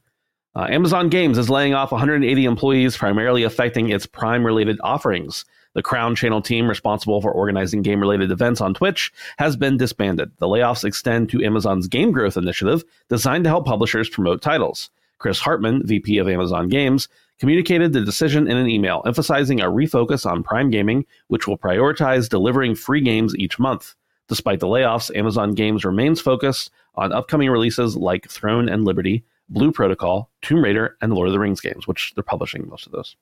Uh, 0.56 0.68
Amazon 0.70 1.10
Games 1.10 1.38
is 1.38 1.50
laying 1.50 1.74
off 1.74 1.92
180 1.92 2.46
employees, 2.46 2.98
primarily 2.98 3.44
affecting 3.44 3.90
its 3.90 4.06
Prime 4.06 4.46
related 4.46 4.80
offerings. 4.82 5.46
The 5.76 5.84
Crown 5.84 6.16
Channel 6.16 6.42
team 6.42 6.68
responsible 6.68 7.22
for 7.22 7.32
organizing 7.32 7.82
game 7.84 8.00
related 8.00 8.32
events 8.32 8.60
on 8.60 8.74
Twitch 8.74 9.12
has 9.38 9.56
been 9.56 9.78
disbanded. 9.78 10.32
The 10.40 10.48
layoffs 10.48 10.84
extend 10.84 11.30
to 11.30 11.44
Amazon's 11.44 11.88
Game 11.88 12.12
Growth 12.12 12.38
Initiative, 12.38 12.84
designed 13.08 13.44
to 13.44 13.50
help 13.50 13.66
publishers 13.66 14.10
promote 14.10 14.42
titles. 14.42 14.90
Chris 15.20 15.40
Hartmann, 15.40 15.86
VP 15.86 16.18
of 16.18 16.28
Amazon 16.30 16.70
Games, 16.70 17.08
communicated 17.40 17.94
the 17.94 18.02
decision 18.02 18.50
in 18.50 18.58
an 18.58 18.70
email, 18.70 19.04
emphasizing 19.06 19.62
a 19.62 19.66
refocus 19.66 20.26
on 20.26 20.44
Prime 20.44 20.70
Gaming, 20.70 21.06
which 21.28 21.48
will 21.48 21.58
prioritize 21.58 22.30
delivering 22.30 22.74
free 22.76 23.02
games 23.02 23.36
each 23.38 23.60
month. 23.60 23.96
Despite 24.28 24.60
the 24.60 24.68
layoffs, 24.68 25.16
Amazon 25.16 25.54
Games 25.54 25.86
remains 25.86 26.22
focused 26.22 26.72
on 26.96 27.14
upcoming 27.14 27.50
releases 27.50 27.96
like 27.96 28.30
Throne 28.30 28.70
and 28.70 28.86
Liberty, 28.86 29.24
Blue 29.50 29.72
Protocol, 29.72 30.30
Tomb 30.42 30.64
Raider, 30.64 30.98
and 31.02 31.14
Lord 31.14 31.28
of 31.28 31.34
the 31.34 31.40
Rings 31.40 31.62
games, 31.62 31.88
which 31.88 32.14
they're 32.14 32.24
publishing 32.24 32.68
most 32.70 32.86
of 32.86 32.92
those. 32.92 33.16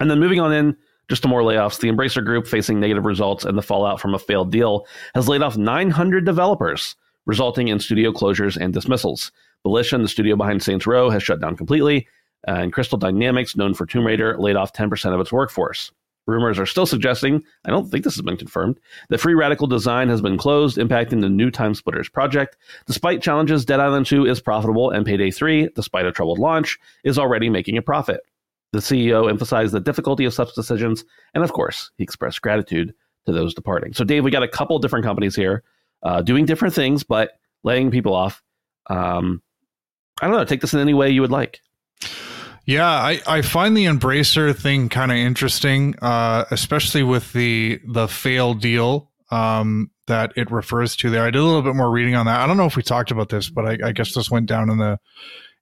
And 0.00 0.10
then 0.10 0.20
moving 0.20 0.40
on 0.40 0.52
in 0.52 0.76
just 1.08 1.22
to 1.22 1.28
more 1.28 1.42
layoffs, 1.42 1.80
the 1.80 1.88
Embracer 1.88 2.24
Group, 2.24 2.46
facing 2.46 2.78
negative 2.78 3.04
results 3.04 3.44
and 3.44 3.56
the 3.56 3.62
fallout 3.62 4.00
from 4.00 4.14
a 4.14 4.18
failed 4.18 4.52
deal, 4.52 4.86
has 5.14 5.28
laid 5.28 5.42
off 5.42 5.56
900 5.56 6.24
developers, 6.24 6.96
resulting 7.26 7.68
in 7.68 7.80
studio 7.80 8.12
closures 8.12 8.56
and 8.56 8.72
dismissals. 8.72 9.32
Volition, 9.62 10.02
the 10.02 10.08
studio 10.08 10.36
behind 10.36 10.62
Saints 10.62 10.86
Row, 10.86 11.10
has 11.10 11.22
shut 11.22 11.40
down 11.40 11.56
completely, 11.56 12.06
and 12.46 12.72
Crystal 12.72 12.98
Dynamics, 12.98 13.56
known 13.56 13.74
for 13.74 13.86
Tomb 13.86 14.06
Raider, 14.06 14.38
laid 14.38 14.56
off 14.56 14.72
10% 14.72 15.14
of 15.14 15.20
its 15.20 15.32
workforce. 15.32 15.90
Rumors 16.26 16.58
are 16.58 16.66
still 16.66 16.84
suggesting, 16.84 17.42
I 17.64 17.70
don't 17.70 17.90
think 17.90 18.04
this 18.04 18.14
has 18.16 18.22
been 18.22 18.36
confirmed, 18.36 18.78
that 19.08 19.18
Free 19.18 19.32
Radical 19.32 19.66
Design 19.66 20.10
has 20.10 20.20
been 20.20 20.36
closed, 20.36 20.76
impacting 20.76 21.22
the 21.22 21.28
new 21.30 21.50
Time 21.50 21.74
Splitters 21.74 22.10
project. 22.10 22.58
Despite 22.86 23.22
challenges, 23.22 23.64
Dead 23.64 23.80
Island 23.80 24.04
2 24.04 24.26
is 24.26 24.38
profitable, 24.38 24.90
and 24.90 25.06
Payday 25.06 25.30
3, 25.30 25.70
despite 25.74 26.04
a 26.04 26.12
troubled 26.12 26.38
launch, 26.38 26.78
is 27.02 27.18
already 27.18 27.48
making 27.48 27.78
a 27.78 27.82
profit. 27.82 28.20
The 28.72 28.80
CEO 28.80 29.30
emphasized 29.30 29.72
the 29.72 29.80
difficulty 29.80 30.24
of 30.24 30.34
such 30.34 30.54
decisions, 30.54 31.04
and 31.34 31.42
of 31.42 31.52
course, 31.52 31.90
he 31.96 32.04
expressed 32.04 32.42
gratitude 32.42 32.94
to 33.26 33.32
those 33.32 33.54
departing. 33.54 33.94
So, 33.94 34.04
Dave, 34.04 34.24
we 34.24 34.30
got 34.30 34.42
a 34.42 34.48
couple 34.48 34.78
different 34.78 35.04
companies 35.04 35.34
here 35.34 35.62
uh, 36.02 36.22
doing 36.22 36.44
different 36.44 36.74
things, 36.74 37.02
but 37.02 37.32
laying 37.64 37.90
people 37.90 38.14
off. 38.14 38.42
Um, 38.88 39.42
I 40.20 40.26
don't 40.26 40.36
know. 40.36 40.44
Take 40.44 40.60
this 40.60 40.74
in 40.74 40.80
any 40.80 40.94
way 40.94 41.10
you 41.10 41.20
would 41.20 41.30
like. 41.30 41.60
Yeah, 42.64 42.86
I, 42.86 43.20
I 43.26 43.42
find 43.42 43.74
the 43.74 43.86
Embracer 43.86 44.54
thing 44.54 44.90
kind 44.90 45.10
of 45.10 45.16
interesting, 45.16 45.94
uh, 46.02 46.44
especially 46.50 47.02
with 47.02 47.32
the 47.32 47.80
the 47.86 48.08
failed 48.08 48.60
deal 48.60 49.10
um, 49.30 49.90
that 50.06 50.32
it 50.36 50.50
refers 50.50 50.94
to 50.96 51.08
there. 51.08 51.22
I 51.22 51.30
did 51.30 51.40
a 51.40 51.44
little 51.44 51.62
bit 51.62 51.74
more 51.74 51.90
reading 51.90 52.14
on 52.14 52.26
that. 52.26 52.40
I 52.40 52.46
don't 52.46 52.58
know 52.58 52.66
if 52.66 52.76
we 52.76 52.82
talked 52.82 53.10
about 53.10 53.30
this, 53.30 53.48
but 53.48 53.64
I, 53.64 53.88
I 53.88 53.92
guess 53.92 54.14
this 54.14 54.30
went 54.30 54.46
down 54.46 54.68
in 54.68 54.76
the 54.76 54.98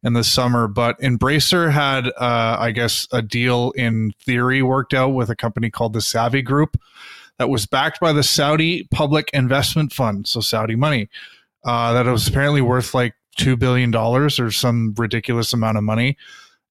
in 0.02 0.12
the 0.12 0.24
summer. 0.24 0.68
But 0.68 0.98
Embracer 1.00 1.70
had, 1.70 2.08
uh, 2.08 2.56
I 2.58 2.70
guess, 2.70 3.06
a 3.12 3.22
deal 3.22 3.72
in 3.72 4.12
theory 4.24 4.62
worked 4.62 4.94
out 4.94 5.08
with 5.08 5.30
a 5.30 5.36
company 5.36 5.70
called 5.70 5.92
the 5.92 6.00
Savvy 6.00 6.42
Group 6.42 6.76
that 7.38 7.48
was 7.48 7.66
backed 7.66 8.00
by 8.00 8.12
the 8.12 8.22
Saudi 8.22 8.88
Public 8.90 9.30
Investment 9.32 9.92
Fund, 9.92 10.26
so 10.26 10.40
Saudi 10.40 10.76
money. 10.76 11.08
Uh, 11.64 11.92
that 11.92 12.06
was 12.06 12.28
apparently 12.28 12.62
worth 12.62 12.94
like 12.94 13.14
two 13.36 13.56
billion 13.56 13.90
dollars 13.90 14.38
or 14.38 14.50
some 14.50 14.94
ridiculous 14.96 15.52
amount 15.52 15.76
of 15.76 15.84
money 15.84 16.16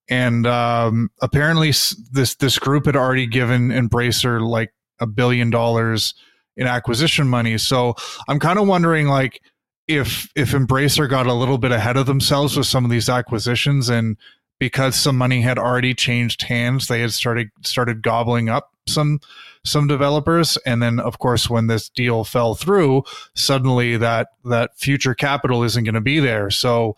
and 0.10 0.46
um, 0.46 1.10
apparently 1.22 1.70
this 1.70 2.36
this 2.36 2.60
group 2.60 2.86
had 2.86 2.96
already 2.96 3.26
given 3.26 3.70
Embracer 3.70 4.42
like 4.42 4.74
a 5.00 5.08
billion 5.08 5.50
dollars 5.50 6.14
in 6.58 6.68
acquisition 6.68 7.28
money. 7.28 7.58
So 7.58 7.96
I'm 8.28 8.40
kind 8.40 8.60
of 8.60 8.68
wondering 8.68 9.08
like 9.08 9.42
if 9.88 10.30
if 10.36 10.52
Embracer 10.52 11.10
got 11.10 11.28
a 11.28 11.34
little 11.34 11.58
bit 11.58 11.72
ahead 11.72 11.98
of 11.98 12.06
themselves 12.06 12.58
with 12.58 12.68
some 12.68 12.86
of 12.86 12.92
these 12.92 13.10
acquisitions 13.10 13.90
and 13.90 14.18
because 14.58 14.96
some 14.96 15.18
money 15.18 15.42
had 15.42 15.60
already 15.60 15.94
changed 15.94 16.44
hands, 16.44 16.88
they 16.88 17.02
had 17.02 17.12
started 17.12 17.50
started 17.62 18.02
gobbling 18.02 18.50
up 18.50 18.72
some 18.88 19.20
some 19.64 19.88
developers. 19.88 20.58
And 20.66 20.82
then 20.82 21.00
of 21.00 21.20
course 21.20 21.50
when 21.50 21.68
this 21.68 21.90
deal 21.90 22.24
fell 22.24 22.56
through 22.56 23.04
suddenly 23.34 23.98
that 23.98 24.30
that 24.46 24.78
future 24.78 25.14
capital 25.14 25.64
isn't 25.64 25.84
going 25.84 25.96
to 25.96 26.02
be 26.02 26.20
there. 26.20 26.50
So 26.50 26.96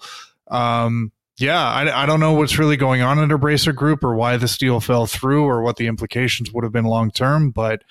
um 0.47 1.11
yeah, 1.39 1.63
I, 1.63 2.03
I 2.03 2.05
don't 2.07 2.19
know 2.19 2.33
what's 2.33 2.57
really 2.57 2.77
going 2.77 3.01
on 3.01 3.19
at 3.19 3.29
Embracer 3.29 3.75
Group 3.75 4.03
or 4.03 4.15
why 4.15 4.37
this 4.37 4.57
deal 4.57 4.79
fell 4.79 5.05
through 5.05 5.43
or 5.43 5.61
what 5.61 5.75
the 5.75 5.85
implications 5.85 6.51
would 6.51 6.63
have 6.63 6.73
been 6.73 6.85
long 6.85 7.11
term, 7.11 7.51
but 7.51 7.83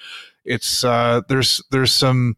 it's 0.44 0.84
uh, 0.84 1.20
there's 1.28 1.62
there's 1.70 1.94
some 1.94 2.36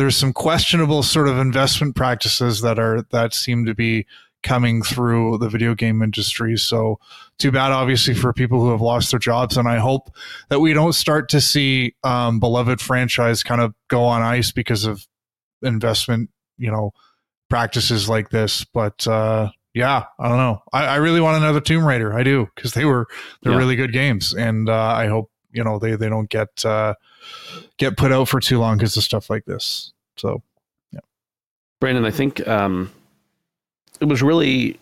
there's 0.00 0.16
some 0.16 0.32
questionable 0.32 1.02
sort 1.02 1.28
of 1.28 1.36
investment 1.36 1.94
practices 1.94 2.62
that 2.62 2.78
are 2.78 3.02
that 3.10 3.34
seem 3.34 3.66
to 3.66 3.74
be 3.74 4.06
coming 4.42 4.82
through 4.82 5.36
the 5.36 5.48
video 5.50 5.74
game 5.74 6.00
industry. 6.00 6.56
So 6.56 6.98
too 7.38 7.52
bad, 7.52 7.70
obviously, 7.70 8.14
for 8.14 8.32
people 8.32 8.60
who 8.60 8.70
have 8.70 8.80
lost 8.80 9.10
their 9.10 9.20
jobs. 9.20 9.58
And 9.58 9.68
I 9.68 9.76
hope 9.76 10.10
that 10.48 10.60
we 10.60 10.72
don't 10.72 10.94
start 10.94 11.28
to 11.28 11.40
see 11.42 11.94
um, 12.02 12.40
beloved 12.40 12.80
franchise 12.80 13.42
kind 13.42 13.60
of 13.60 13.74
go 13.88 14.04
on 14.04 14.22
ice 14.22 14.52
because 14.52 14.86
of 14.86 15.06
investment, 15.60 16.30
you 16.56 16.70
know, 16.70 16.92
practices 17.50 18.08
like 18.08 18.30
this. 18.30 18.64
But 18.64 19.06
uh, 19.06 19.50
yeah, 19.74 20.04
I 20.18 20.28
don't 20.28 20.38
know. 20.38 20.62
I, 20.72 20.86
I 20.86 20.96
really 20.96 21.20
want 21.20 21.36
another 21.36 21.60
Tomb 21.60 21.86
Raider. 21.86 22.16
I 22.16 22.22
do 22.22 22.48
because 22.54 22.72
they 22.72 22.86
were 22.86 23.06
they're 23.42 23.52
yeah. 23.52 23.58
really 23.58 23.76
good 23.76 23.92
games, 23.92 24.32
and 24.32 24.70
uh, 24.70 24.94
I 24.96 25.08
hope 25.08 25.30
you 25.52 25.62
know 25.62 25.78
they 25.78 25.94
they 25.94 26.08
don't 26.08 26.30
get 26.30 26.64
uh, 26.64 26.94
get 27.78 27.96
put 27.96 28.12
out 28.12 28.28
for 28.28 28.40
too 28.40 28.58
long 28.58 28.76
because 28.76 28.96
of 28.96 29.02
stuff 29.02 29.30
like 29.30 29.44
this. 29.44 29.92
So, 30.16 30.42
yeah, 30.92 31.00
Brandon, 31.80 32.04
I 32.04 32.10
think 32.10 32.46
um, 32.46 32.92
it 34.00 34.06
was 34.06 34.22
really 34.22 34.78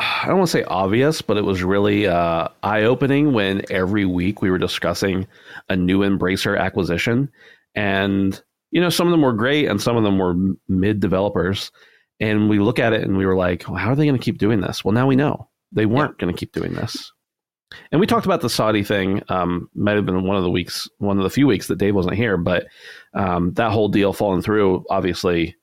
I 0.00 0.26
don't 0.26 0.38
want 0.38 0.48
to 0.48 0.58
say 0.58 0.64
obvious, 0.64 1.20
but 1.20 1.36
it 1.36 1.44
was 1.44 1.62
really 1.62 2.06
uh, 2.06 2.48
eye 2.62 2.84
opening 2.84 3.32
when 3.32 3.62
every 3.70 4.06
week 4.06 4.40
we 4.40 4.50
were 4.50 4.58
discussing 4.58 5.26
a 5.68 5.76
new 5.76 6.00
Embracer 6.00 6.58
acquisition. 6.58 7.30
and 7.74 8.42
you 8.72 8.80
know 8.80 8.88
some 8.88 9.06
of 9.06 9.10
them 9.10 9.22
were 9.22 9.32
great 9.32 9.66
and 9.66 9.82
some 9.82 9.96
of 9.96 10.04
them 10.04 10.18
were 10.18 10.34
mid 10.68 11.00
developers. 11.00 11.70
And 12.20 12.48
we 12.48 12.58
look 12.58 12.78
at 12.78 12.92
it 12.92 13.02
and 13.02 13.16
we 13.16 13.24
were 13.26 13.36
like, 13.36 13.64
well, 13.66 13.78
how 13.78 13.90
are 13.90 13.96
they 13.96 14.04
going 14.04 14.18
to 14.18 14.24
keep 14.24 14.38
doing 14.38 14.60
this? 14.60 14.84
Well, 14.84 14.92
now 14.92 15.06
we 15.06 15.16
know 15.16 15.48
they 15.72 15.86
weren't 15.86 16.16
yeah. 16.18 16.24
going 16.24 16.34
to 16.34 16.38
keep 16.38 16.52
doing 16.52 16.74
this. 16.74 17.12
And 17.92 18.00
we 18.00 18.06
talked 18.06 18.26
about 18.26 18.40
the 18.40 18.50
Saudi 18.50 18.82
thing. 18.82 19.22
Um, 19.28 19.70
might 19.74 19.96
have 19.96 20.06
been 20.06 20.24
one 20.24 20.36
of 20.36 20.42
the 20.42 20.50
weeks, 20.50 20.88
one 20.98 21.18
of 21.18 21.24
the 21.24 21.30
few 21.30 21.46
weeks 21.46 21.68
that 21.68 21.78
Dave 21.78 21.94
wasn't 21.94 22.16
here, 22.16 22.36
but 22.36 22.66
um, 23.14 23.52
that 23.54 23.70
whole 23.70 23.88
deal 23.88 24.12
falling 24.12 24.42
through, 24.42 24.84
obviously, 24.90 25.56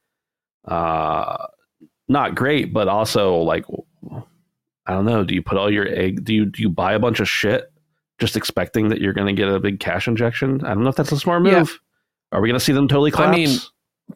uh, 0.65 1.47
not 2.07 2.35
great, 2.35 2.73
but 2.73 2.87
also 2.87 3.37
like, 3.37 3.65
I 4.85 4.93
don't 4.93 5.05
know. 5.05 5.23
Do 5.23 5.35
you 5.35 5.41
put 5.41 5.57
all 5.57 5.71
your 5.71 5.87
egg? 5.87 6.23
Do 6.23 6.33
you 6.33 6.45
do 6.45 6.61
you 6.61 6.69
buy 6.69 6.93
a 6.93 6.99
bunch 6.99 7.19
of 7.19 7.27
shit 7.27 7.71
just 8.19 8.37
expecting 8.37 8.87
that 8.89 9.01
you're 9.01 9.13
going 9.13 9.27
to 9.27 9.33
get 9.33 9.49
a 9.49 9.59
big 9.59 9.79
cash 9.79 10.07
injection? 10.07 10.63
I 10.63 10.73
don't 10.73 10.83
know 10.83 10.89
if 10.89 10.95
that's 10.95 11.11
a 11.11 11.19
smart 11.19 11.41
move. 11.41 11.51
Yeah. 11.51 11.65
Are 12.31 12.41
we 12.41 12.47
going 12.47 12.59
to 12.59 12.63
see 12.63 12.73
them 12.73 12.87
totally 12.87 13.11
collapse? 13.11 13.29
I 13.29 13.35
mean, 13.35 13.59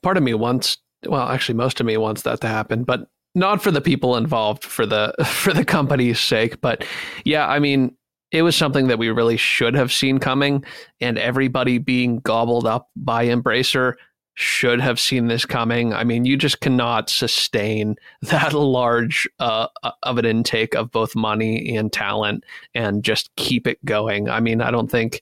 part 0.02 0.18
of 0.18 0.24
me 0.24 0.34
wants 0.34 0.78
well, 1.06 1.28
actually, 1.28 1.56
most 1.56 1.80
of 1.80 1.86
me 1.86 1.98
wants 1.98 2.22
that 2.24 2.42
to 2.42 2.48
happen, 2.48 2.84
but 2.84 3.08
not 3.36 3.62
for 3.62 3.72
the 3.72 3.82
people 3.82 4.18
involved, 4.18 4.64
for 4.64 4.86
the 4.86 5.14
for 5.26 5.54
the 5.54 5.66
company's 5.66 6.20
sake. 6.20 6.62
But 6.62 6.86
yeah, 7.26 7.48
I 7.48 7.60
mean, 7.60 7.96
it 8.32 8.44
was 8.44 8.56
something 8.56 8.88
that 8.88 9.00
we 9.00 9.10
really 9.10 9.38
should 9.38 9.76
have 9.76 9.92
seen 9.92 10.20
coming, 10.20 10.64
and 11.00 11.18
everybody 11.18 11.78
being 11.78 12.20
gobbled 12.20 12.66
up 12.66 12.90
by 12.96 13.26
Embracer 13.26 13.96
should 14.36 14.80
have 14.80 15.00
seen 15.00 15.28
this 15.28 15.46
coming. 15.46 15.94
I 15.94 16.04
mean, 16.04 16.26
you 16.26 16.38
just 16.38 16.62
cannot 16.62 17.10
sustain 17.10 17.96
that 18.24 18.54
large 18.54 19.28
uh, 19.40 19.68
of 20.04 20.18
an 20.18 20.26
intake 20.26 20.74
of 20.74 20.92
both 20.92 21.16
money 21.16 21.76
and 21.76 21.92
talent 21.92 22.46
and 22.74 23.04
just 23.04 23.36
keep 23.36 23.68
it 23.68 23.84
going. 23.86 24.30
I 24.30 24.40
mean, 24.40 24.62
I 24.62 24.72
don't 24.72 24.90
think 24.90 25.22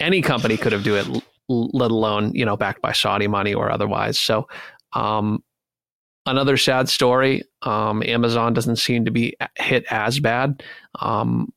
any 0.00 0.22
company 0.22 0.56
could 0.56 0.72
have 0.72 0.84
do 0.84 0.94
it 0.94 1.24
let 1.48 1.90
alone 1.90 2.30
you 2.34 2.44
know 2.44 2.56
backed 2.56 2.82
by 2.82 2.92
Saudi 2.92 3.26
money 3.26 3.54
or 3.54 3.70
otherwise. 3.70 4.18
So 4.18 4.48
um, 4.92 5.42
another 6.30 6.56
sad 6.56 6.88
story. 6.88 7.42
Um, 7.62 8.02
Amazon 8.02 8.52
doesn't 8.54 8.76
seem 8.76 9.04
to 9.04 9.10
be 9.10 9.36
hit 9.56 9.84
as 9.90 10.20
bad. 10.20 10.62
Um, 11.00 11.52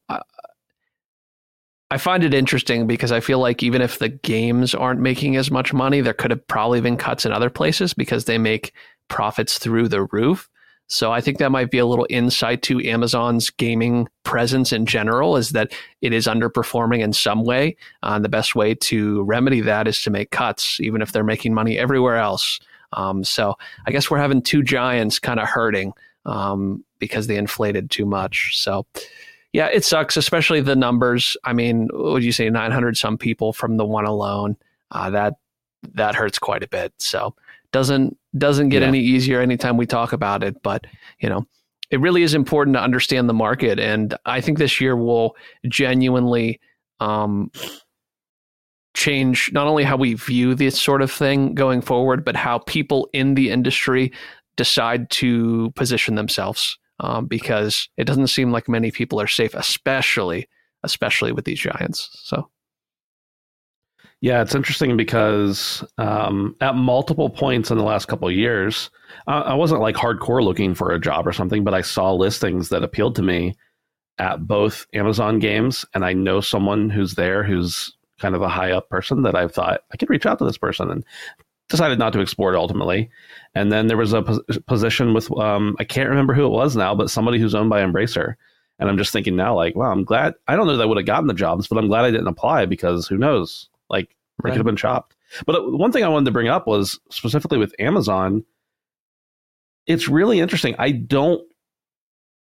I 1.91 1.97
find 1.97 2.23
it 2.23 2.33
interesting 2.33 2.87
because 2.87 3.11
I 3.11 3.19
feel 3.19 3.39
like 3.39 3.63
even 3.63 3.81
if 3.81 3.99
the 3.99 4.07
games 4.07 4.73
aren't 4.73 5.01
making 5.01 5.35
as 5.35 5.51
much 5.51 5.73
money, 5.73 5.99
there 5.99 6.13
could 6.13 6.31
have 6.31 6.47
probably 6.47 6.79
been 6.79 6.95
cuts 6.95 7.25
in 7.25 7.33
other 7.33 7.49
places 7.49 7.93
because 7.93 8.25
they 8.25 8.37
make 8.37 8.73
profits 9.09 9.57
through 9.57 9.89
the 9.89 10.03
roof. 10.03 10.49
So 10.87 11.11
I 11.11 11.21
think 11.21 11.37
that 11.37 11.51
might 11.51 11.71
be 11.71 11.77
a 11.77 11.85
little 11.85 12.07
insight 12.09 12.61
to 12.63 12.85
Amazon's 12.85 13.49
gaming 13.49 14.07
presence 14.23 14.73
in 14.73 14.85
general 14.85 15.37
is 15.37 15.51
that 15.51 15.73
it 16.01 16.13
is 16.13 16.27
underperforming 16.27 16.99
in 16.99 17.13
some 17.13 17.43
way. 17.43 17.77
Uh, 18.03 18.13
and 18.15 18.25
the 18.25 18.29
best 18.29 18.55
way 18.55 18.73
to 18.75 19.23
remedy 19.23 19.61
that 19.61 19.87
is 19.87 20.01
to 20.03 20.09
make 20.09 20.31
cuts, 20.31 20.79
even 20.79 21.01
if 21.01 21.11
they're 21.11 21.23
making 21.23 21.53
money 21.53 21.77
everywhere 21.77 22.17
else. 22.17 22.59
Um, 22.93 23.23
so 23.23 23.55
I 23.85 23.91
guess 23.91 24.09
we're 24.09 24.19
having 24.19 24.41
two 24.41 24.63
giants 24.63 25.19
kind 25.19 25.39
of 25.39 25.47
hurting 25.47 25.93
um, 26.25 26.83
because 26.99 27.27
they 27.27 27.37
inflated 27.37 27.89
too 27.89 28.05
much. 28.05 28.57
So 28.57 28.85
yeah, 29.53 29.67
it 29.67 29.83
sucks, 29.83 30.15
especially 30.17 30.61
the 30.61 30.75
numbers. 30.75 31.35
I 31.43 31.53
mean, 31.53 31.89
would 31.91 32.23
you 32.23 32.31
say 32.31 32.49
900 32.49 32.97
some 32.97 33.17
people 33.17 33.53
from 33.53 33.77
the 33.77 33.85
one 33.85 34.05
alone? 34.05 34.55
Uh, 34.91 35.09
that 35.09 35.35
that 35.93 36.15
hurts 36.15 36.39
quite 36.39 36.63
a 36.63 36.67
bit. 36.67 36.93
So 36.97 37.35
doesn't 37.71 38.17
doesn't 38.37 38.69
get 38.69 38.81
yeah. 38.81 38.87
any 38.87 38.99
easier 38.99 39.41
anytime 39.41 39.77
we 39.77 39.85
talk 39.85 40.13
about 40.13 40.43
it. 40.43 40.61
But 40.61 40.85
you 41.19 41.29
know, 41.29 41.45
it 41.89 41.99
really 41.99 42.23
is 42.23 42.33
important 42.33 42.75
to 42.75 42.81
understand 42.81 43.27
the 43.27 43.33
market, 43.33 43.79
and 43.79 44.15
I 44.25 44.41
think 44.41 44.57
this 44.57 44.79
year 44.79 44.95
will 44.95 45.35
genuinely 45.67 46.59
um, 46.99 47.51
change 48.93 49.49
not 49.53 49.67
only 49.67 49.83
how 49.83 49.97
we 49.97 50.13
view 50.13 50.55
this 50.55 50.81
sort 50.81 51.01
of 51.01 51.11
thing 51.11 51.53
going 51.53 51.81
forward, 51.81 52.25
but 52.25 52.35
how 52.35 52.59
people 52.59 53.09
in 53.13 53.35
the 53.35 53.49
industry 53.49 54.11
decide 54.57 55.09
to 55.09 55.71
position 55.71 56.15
themselves. 56.15 56.77
Um, 57.03 57.25
because 57.25 57.89
it 57.97 58.03
doesn't 58.03 58.27
seem 58.27 58.51
like 58.51 58.69
many 58.69 58.91
people 58.91 59.19
are 59.19 59.25
safe, 59.25 59.55
especially 59.55 60.47
especially 60.83 61.31
with 61.31 61.45
these 61.45 61.59
giants. 61.59 62.09
So. 62.23 62.49
Yeah, 64.21 64.43
it's 64.43 64.53
interesting 64.53 64.97
because 64.97 65.83
um, 65.97 66.55
at 66.61 66.75
multiple 66.75 67.29
points 67.29 67.71
in 67.71 67.77
the 67.79 67.83
last 67.83 68.07
couple 68.07 68.29
years, 68.29 68.91
uh, 69.27 69.41
I 69.45 69.55
wasn't 69.55 69.81
like 69.81 69.95
hardcore 69.95 70.43
looking 70.43 70.75
for 70.75 70.91
a 70.91 70.99
job 70.99 71.27
or 71.27 71.33
something, 71.33 71.63
but 71.63 71.73
I 71.73 71.81
saw 71.81 72.13
listings 72.13 72.69
that 72.69 72.83
appealed 72.83 73.15
to 73.15 73.23
me 73.23 73.55
at 74.19 74.45
both 74.45 74.85
Amazon 74.93 75.39
games, 75.39 75.85
and 75.95 76.05
I 76.05 76.13
know 76.13 76.39
someone 76.39 76.91
who's 76.91 77.15
there 77.15 77.43
who's 77.43 77.95
kind 78.21 78.35
of 78.35 78.41
a 78.41 78.49
high 78.49 78.71
up 78.71 78.89
person 78.89 79.23
that 79.23 79.35
I 79.35 79.47
thought 79.47 79.81
I 79.91 79.97
could 79.97 80.09
reach 80.09 80.25
out 80.25 80.39
to 80.39 80.45
this 80.45 80.57
person 80.57 80.89
and 80.89 81.03
decided 81.69 81.97
not 81.99 82.13
to 82.13 82.19
explore 82.19 82.53
it 82.53 82.57
ultimately. 82.57 83.09
And 83.55 83.71
then 83.71 83.87
there 83.87 83.97
was 83.97 84.13
a 84.13 84.21
pos- 84.21 84.59
position 84.67 85.13
with 85.13 85.31
um, 85.37 85.75
I 85.79 85.83
can't 85.83 86.09
remember 86.09 86.33
who 86.33 86.45
it 86.45 86.51
was 86.51 86.75
now, 86.75 86.93
but 86.93 87.09
somebody 87.09 87.39
who's 87.39 87.55
owned 87.55 87.69
by 87.69 87.81
Embracer. 87.81 88.35
And 88.79 88.89
I'm 88.89 88.97
just 88.97 89.13
thinking 89.13 89.35
now, 89.35 89.55
like, 89.55 89.75
wow, 89.75 89.91
I'm 89.91 90.03
glad. 90.03 90.33
I 90.47 90.55
don't 90.55 90.65
know 90.65 90.75
that 90.75 90.83
I 90.83 90.85
would 90.85 90.97
have 90.97 91.05
gotten 91.05 91.27
the 91.27 91.33
jobs, 91.33 91.67
but 91.67 91.77
I'm 91.77 91.87
glad 91.87 92.03
I 92.03 92.11
didn't 92.11 92.27
apply 92.27 92.65
because 92.65 93.07
who 93.07 93.17
knows? 93.17 93.69
Like, 93.89 94.15
right. 94.41 94.49
I 94.49 94.53
could 94.53 94.59
have 94.59 94.65
been 94.65 94.75
chopped. 94.75 95.15
But 95.45 95.55
uh, 95.55 95.61
one 95.63 95.91
thing 95.91 96.03
I 96.03 96.09
wanted 96.09 96.25
to 96.25 96.31
bring 96.31 96.47
up 96.47 96.67
was 96.67 96.99
specifically 97.09 97.57
with 97.57 97.75
Amazon. 97.79 98.43
It's 99.85 100.07
really 100.07 100.39
interesting. 100.39 100.75
I 100.79 100.91
don't 100.91 101.41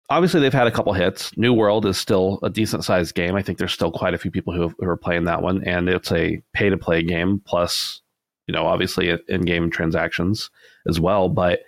obviously 0.10 0.40
they've 0.40 0.54
had 0.54 0.68
a 0.68 0.72
couple 0.72 0.94
hits. 0.94 1.36
New 1.38 1.54
World 1.54 1.86
is 1.86 1.98
still 1.98 2.40
a 2.44 2.50
decent 2.50 2.84
sized 2.84 3.16
game. 3.16 3.36
I 3.36 3.42
think 3.42 3.58
there's 3.58 3.74
still 3.74 3.92
quite 3.92 4.14
a 4.14 4.18
few 4.18 4.32
people 4.32 4.54
who, 4.54 4.74
who 4.80 4.88
are 4.88 4.98
playing 4.98 5.26
that 5.26 5.42
one, 5.42 5.64
and 5.64 5.90
it's 5.90 6.12
a 6.12 6.42
pay 6.54 6.70
to 6.70 6.78
play 6.78 7.02
game 7.04 7.42
plus, 7.46 8.02
you 8.48 8.54
know, 8.54 8.66
obviously 8.66 9.18
in 9.28 9.42
game 9.42 9.70
transactions 9.70 10.50
as 10.88 11.00
well. 11.00 11.30
But 11.30 11.62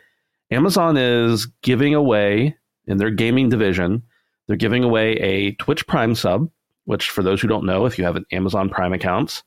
Amazon 0.51 0.97
is 0.97 1.47
giving 1.61 1.93
away 1.93 2.55
in 2.88 2.97
their 2.97 3.11
gaming 3.11 3.49
division, 3.49 4.01
they're 4.47 4.55
giving 4.55 4.83
away 4.83 5.11
a 5.13 5.51
Twitch 5.53 5.85
Prime 5.88 6.15
sub, 6.15 6.49
which 6.85 7.09
for 7.09 7.21
those 7.21 7.41
who 7.41 7.49
don't 7.49 7.65
know, 7.65 7.85
if 7.85 7.97
you 7.97 8.05
have 8.05 8.15
an 8.15 8.25
Amazon 8.31 8.69
Prime 8.69 8.93
account, 8.93 9.43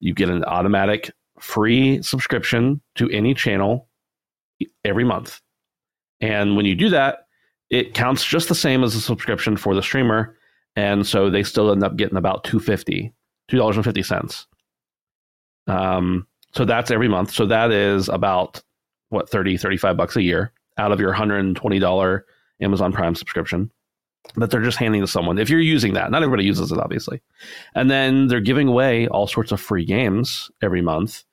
you 0.00 0.12
get 0.12 0.28
an 0.28 0.44
automatic 0.44 1.10
free 1.40 2.02
subscription 2.02 2.80
to 2.96 3.08
any 3.10 3.32
channel 3.32 3.88
every 4.84 5.04
month. 5.04 5.40
And 6.20 6.54
when 6.56 6.66
you 6.66 6.74
do 6.74 6.90
that, 6.90 7.21
it 7.72 7.94
counts 7.94 8.22
just 8.22 8.48
the 8.48 8.54
same 8.54 8.84
as 8.84 8.94
a 8.94 9.00
subscription 9.00 9.56
for 9.56 9.74
the 9.74 9.82
streamer, 9.82 10.36
and 10.76 11.06
so 11.06 11.30
they 11.30 11.42
still 11.42 11.72
end 11.72 11.82
up 11.82 11.96
getting 11.96 12.18
about 12.18 12.44
two 12.44 12.60
fifty, 12.60 13.12
two 13.48 13.56
dollars 13.56 13.76
and 13.76 13.84
fifty 13.84 14.02
cents. 14.02 14.46
Um, 15.66 16.26
so 16.52 16.66
that's 16.66 16.90
every 16.90 17.08
month. 17.08 17.32
So 17.32 17.46
that 17.46 17.72
is 17.72 18.10
about 18.10 18.62
what 19.08 19.30
30, 19.30 19.56
35 19.56 19.96
bucks 19.96 20.16
a 20.16 20.22
year 20.22 20.52
out 20.76 20.92
of 20.92 21.00
your 21.00 21.14
hundred 21.14 21.38
and 21.38 21.56
twenty 21.56 21.78
dollar 21.78 22.26
Amazon 22.60 22.92
Prime 22.92 23.14
subscription 23.14 23.72
that 24.36 24.50
they're 24.50 24.62
just 24.62 24.78
handing 24.78 25.00
to 25.00 25.06
someone. 25.06 25.38
If 25.38 25.48
you're 25.48 25.58
using 25.58 25.94
that, 25.94 26.10
not 26.10 26.22
everybody 26.22 26.44
uses 26.44 26.72
it, 26.72 26.78
obviously. 26.78 27.22
And 27.74 27.90
then 27.90 28.28
they're 28.28 28.40
giving 28.40 28.68
away 28.68 29.08
all 29.08 29.26
sorts 29.26 29.50
of 29.50 29.60
free 29.60 29.84
games 29.84 30.50
every 30.62 30.82
month 30.82 31.24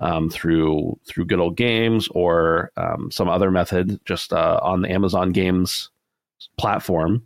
um, 0.00 0.28
through 0.28 0.98
through 1.06 1.26
good 1.26 1.40
old 1.40 1.56
games 1.56 2.08
or 2.12 2.70
um, 2.76 3.10
some 3.10 3.28
other 3.28 3.50
method 3.50 4.00
just 4.04 4.32
uh, 4.32 4.58
on 4.62 4.82
the 4.82 4.90
Amazon 4.90 5.32
Games 5.32 5.90
platform. 6.58 7.22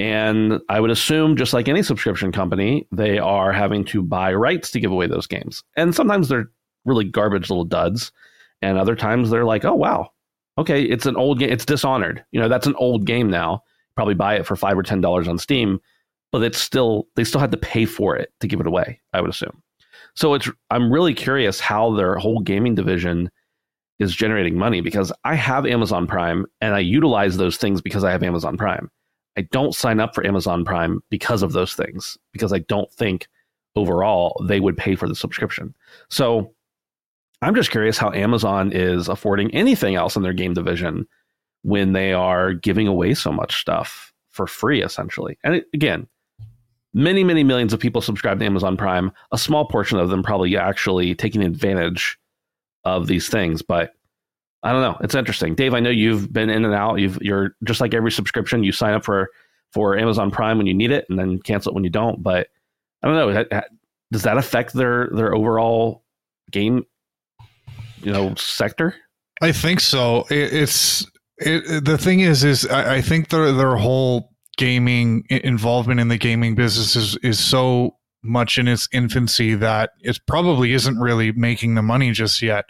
And 0.00 0.60
I 0.68 0.80
would 0.80 0.90
assume, 0.90 1.36
just 1.36 1.52
like 1.52 1.68
any 1.68 1.82
subscription 1.82 2.32
company, 2.32 2.86
they 2.90 3.18
are 3.18 3.52
having 3.52 3.84
to 3.86 4.02
buy 4.02 4.34
rights 4.34 4.70
to 4.72 4.80
give 4.80 4.90
away 4.90 5.06
those 5.06 5.28
games. 5.28 5.62
And 5.76 5.94
sometimes 5.94 6.28
they're 6.28 6.50
really 6.84 7.04
garbage 7.04 7.48
little 7.48 7.64
duds. 7.64 8.10
And 8.60 8.76
other 8.76 8.96
times 8.96 9.30
they're 9.30 9.44
like, 9.44 9.64
oh, 9.64 9.74
wow, 9.74 10.10
okay, 10.58 10.82
it's 10.82 11.06
an 11.06 11.16
old 11.16 11.38
game. 11.38 11.50
It's 11.50 11.64
Dishonored. 11.64 12.24
You 12.32 12.40
know, 12.40 12.48
that's 12.48 12.66
an 12.66 12.74
old 12.76 13.06
game 13.06 13.30
now. 13.30 13.62
Probably 13.94 14.14
buy 14.14 14.34
it 14.34 14.46
for 14.46 14.56
five 14.56 14.76
or 14.76 14.82
$10 14.82 15.28
on 15.28 15.38
Steam, 15.38 15.80
but 16.32 16.42
it's 16.42 16.58
still, 16.58 17.06
they 17.14 17.24
still 17.24 17.40
had 17.40 17.52
to 17.52 17.56
pay 17.56 17.84
for 17.84 18.16
it 18.16 18.32
to 18.40 18.48
give 18.48 18.60
it 18.60 18.66
away, 18.66 19.00
I 19.12 19.20
would 19.20 19.30
assume. 19.30 19.62
So 20.16 20.34
it's 20.34 20.48
I'm 20.70 20.92
really 20.92 21.14
curious 21.14 21.60
how 21.60 21.94
their 21.94 22.16
whole 22.16 22.40
gaming 22.40 22.74
division 22.74 23.30
is 23.98 24.14
generating 24.14 24.56
money 24.56 24.80
because 24.80 25.12
I 25.24 25.34
have 25.34 25.66
Amazon 25.66 26.06
Prime 26.06 26.46
and 26.60 26.74
I 26.74 26.80
utilize 26.80 27.36
those 27.36 27.56
things 27.56 27.80
because 27.80 28.04
I 28.04 28.10
have 28.10 28.22
Amazon 28.22 28.56
Prime. 28.56 28.90
I 29.36 29.42
don't 29.52 29.74
sign 29.74 30.00
up 30.00 30.14
for 30.14 30.26
Amazon 30.26 30.64
Prime 30.64 31.00
because 31.10 31.42
of 31.42 31.52
those 31.52 31.74
things 31.74 32.16
because 32.32 32.52
I 32.52 32.60
don't 32.60 32.92
think 32.92 33.28
overall 33.76 34.40
they 34.46 34.60
would 34.60 34.76
pay 34.76 34.94
for 34.94 35.08
the 35.08 35.14
subscription. 35.14 35.74
So 36.08 36.54
I'm 37.42 37.54
just 37.54 37.70
curious 37.70 37.98
how 37.98 38.12
Amazon 38.12 38.72
is 38.72 39.08
affording 39.08 39.52
anything 39.52 39.96
else 39.96 40.16
in 40.16 40.22
their 40.22 40.32
game 40.32 40.54
division 40.54 41.06
when 41.62 41.92
they 41.92 42.12
are 42.12 42.52
giving 42.52 42.86
away 42.86 43.14
so 43.14 43.32
much 43.32 43.60
stuff 43.60 44.12
for 44.30 44.46
free 44.46 44.82
essentially. 44.82 45.38
And 45.42 45.56
it, 45.56 45.66
again, 45.74 46.06
many, 46.94 47.24
many 47.24 47.44
millions 47.44 47.72
of 47.72 47.80
people 47.80 48.00
subscribe 48.00 48.38
to 48.38 48.46
Amazon 48.46 48.76
Prime. 48.76 49.12
A 49.32 49.38
small 49.38 49.66
portion 49.66 49.98
of 49.98 50.08
them 50.08 50.22
probably 50.22 50.56
actually 50.56 51.14
taking 51.14 51.42
advantage 51.42 52.16
of 52.84 53.06
these 53.06 53.28
things, 53.28 53.60
but 53.60 53.92
I 54.62 54.72
don't 54.72 54.80
know. 54.80 54.96
It's 55.02 55.14
interesting, 55.14 55.54
Dave. 55.54 55.74
I 55.74 55.80
know 55.80 55.90
you've 55.90 56.32
been 56.32 56.48
in 56.48 56.64
and 56.64 56.72
out. 56.72 56.96
You've 56.96 57.18
you're 57.20 57.54
just 57.64 57.82
like 57.82 57.92
every 57.92 58.10
subscription. 58.10 58.64
You 58.64 58.72
sign 58.72 58.94
up 58.94 59.04
for 59.04 59.28
for 59.72 59.98
Amazon 59.98 60.30
Prime 60.30 60.56
when 60.56 60.66
you 60.66 60.72
need 60.72 60.90
it, 60.90 61.04
and 61.10 61.18
then 61.18 61.38
cancel 61.40 61.72
it 61.72 61.74
when 61.74 61.84
you 61.84 61.90
don't. 61.90 62.22
But 62.22 62.48
I 63.02 63.08
don't 63.08 63.16
know. 63.16 63.62
Does 64.10 64.22
that 64.22 64.38
affect 64.38 64.72
their 64.72 65.10
their 65.12 65.34
overall 65.34 66.04
game, 66.50 66.86
you 68.02 68.12
know, 68.12 68.34
sector? 68.36 68.94
I 69.42 69.52
think 69.52 69.80
so. 69.80 70.24
It, 70.30 70.52
it's 70.54 71.06
it, 71.38 71.84
the 71.84 71.98
thing 71.98 72.20
is, 72.20 72.44
is 72.44 72.66
I, 72.66 72.96
I 72.96 73.00
think 73.02 73.28
their 73.28 73.52
their 73.52 73.76
whole 73.76 74.33
gaming 74.56 75.24
involvement 75.30 76.00
in 76.00 76.08
the 76.08 76.18
gaming 76.18 76.54
business 76.54 76.96
is 76.96 77.16
is 77.18 77.38
so 77.38 77.96
much 78.22 78.58
in 78.58 78.66
its 78.66 78.88
infancy 78.92 79.54
that 79.54 79.90
it 80.00 80.18
probably 80.26 80.72
isn't 80.72 80.98
really 80.98 81.32
making 81.32 81.74
the 81.74 81.82
money 81.82 82.10
just 82.10 82.40
yet. 82.40 82.64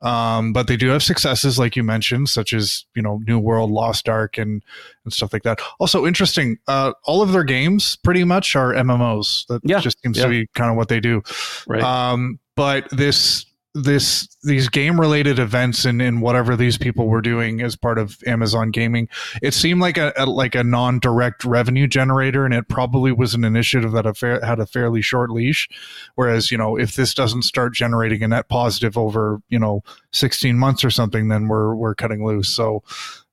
Um, 0.00 0.52
but 0.52 0.66
they 0.66 0.76
do 0.76 0.88
have 0.88 1.02
successes, 1.02 1.60
like 1.60 1.76
you 1.76 1.84
mentioned, 1.84 2.28
such 2.28 2.52
as 2.52 2.84
you 2.96 3.02
know 3.02 3.20
New 3.26 3.38
World, 3.38 3.70
Lost 3.70 4.08
Ark, 4.08 4.36
and 4.36 4.62
and 5.04 5.12
stuff 5.12 5.32
like 5.32 5.44
that. 5.44 5.60
Also 5.78 6.06
interesting, 6.06 6.58
uh, 6.66 6.92
all 7.04 7.22
of 7.22 7.32
their 7.32 7.44
games 7.44 7.96
pretty 8.02 8.24
much 8.24 8.56
are 8.56 8.72
MMOs. 8.72 9.46
That 9.46 9.60
yeah. 9.64 9.78
just 9.78 10.02
seems 10.02 10.18
yeah. 10.18 10.24
to 10.24 10.28
be 10.28 10.46
kind 10.54 10.70
of 10.70 10.76
what 10.76 10.88
they 10.88 10.98
do. 10.98 11.22
Right. 11.68 11.82
Um, 11.82 12.40
but 12.56 12.88
this 12.90 13.46
this 13.74 14.28
these 14.42 14.68
game 14.68 15.00
related 15.00 15.38
events 15.38 15.84
and, 15.84 16.02
and 16.02 16.20
whatever 16.20 16.56
these 16.56 16.76
people 16.76 17.06
were 17.08 17.22
doing 17.22 17.62
as 17.62 17.74
part 17.74 17.98
of 17.98 18.18
Amazon 18.26 18.70
gaming, 18.70 19.08
it 19.40 19.54
seemed 19.54 19.80
like 19.80 19.96
a, 19.96 20.12
a 20.16 20.26
like 20.26 20.54
a 20.54 20.62
non 20.64 20.98
direct 20.98 21.44
revenue 21.44 21.86
generator, 21.86 22.44
and 22.44 22.52
it 22.52 22.68
probably 22.68 23.12
was 23.12 23.34
an 23.34 23.44
initiative 23.44 23.92
that 23.92 24.04
a 24.04 24.12
fair, 24.12 24.44
had 24.44 24.60
a 24.60 24.66
fairly 24.66 25.00
short 25.00 25.30
leash. 25.30 25.68
Whereas 26.16 26.50
you 26.50 26.58
know 26.58 26.76
if 26.76 26.96
this 26.96 27.14
doesn't 27.14 27.42
start 27.42 27.72
generating 27.72 28.22
a 28.22 28.28
net 28.28 28.48
positive 28.48 28.98
over 28.98 29.40
you 29.48 29.58
know 29.58 29.82
sixteen 30.10 30.58
months 30.58 30.84
or 30.84 30.90
something, 30.90 31.28
then 31.28 31.48
we're 31.48 31.74
we're 31.74 31.94
cutting 31.94 32.24
loose. 32.24 32.48
So. 32.48 32.82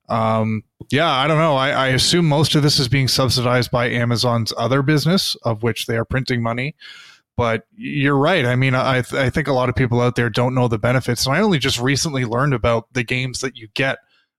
Um, 0.08 0.64
yeah, 0.90 1.08
I 1.08 1.28
don't 1.28 1.38
know. 1.38 1.54
I, 1.54 1.70
I 1.70 1.86
assume 1.90 2.26
most 2.26 2.56
of 2.56 2.64
this 2.64 2.80
is 2.80 2.88
being 2.88 3.06
subsidized 3.06 3.70
by 3.70 3.88
Amazon's 3.88 4.52
other 4.58 4.82
business, 4.82 5.36
of 5.44 5.62
which 5.62 5.86
they 5.86 5.96
are 5.96 6.04
printing 6.04 6.42
money 6.42 6.74
but 7.40 7.64
you're 7.74 8.18
right. 8.18 8.44
I 8.44 8.54
mean, 8.54 8.74
I, 8.74 9.00
th- 9.00 9.18
I 9.18 9.30
think 9.30 9.48
a 9.48 9.54
lot 9.54 9.70
of 9.70 9.74
people 9.74 10.02
out 10.02 10.14
there 10.14 10.28
don't 10.28 10.54
know 10.54 10.68
the 10.68 10.78
benefits. 10.78 11.24
And 11.24 11.34
I 11.34 11.40
only 11.40 11.58
just 11.58 11.80
recently 11.80 12.26
learned 12.26 12.52
about 12.52 12.92
the 12.92 13.02
games 13.02 13.40
that 13.40 13.56
you 13.56 13.68
get 13.72 13.96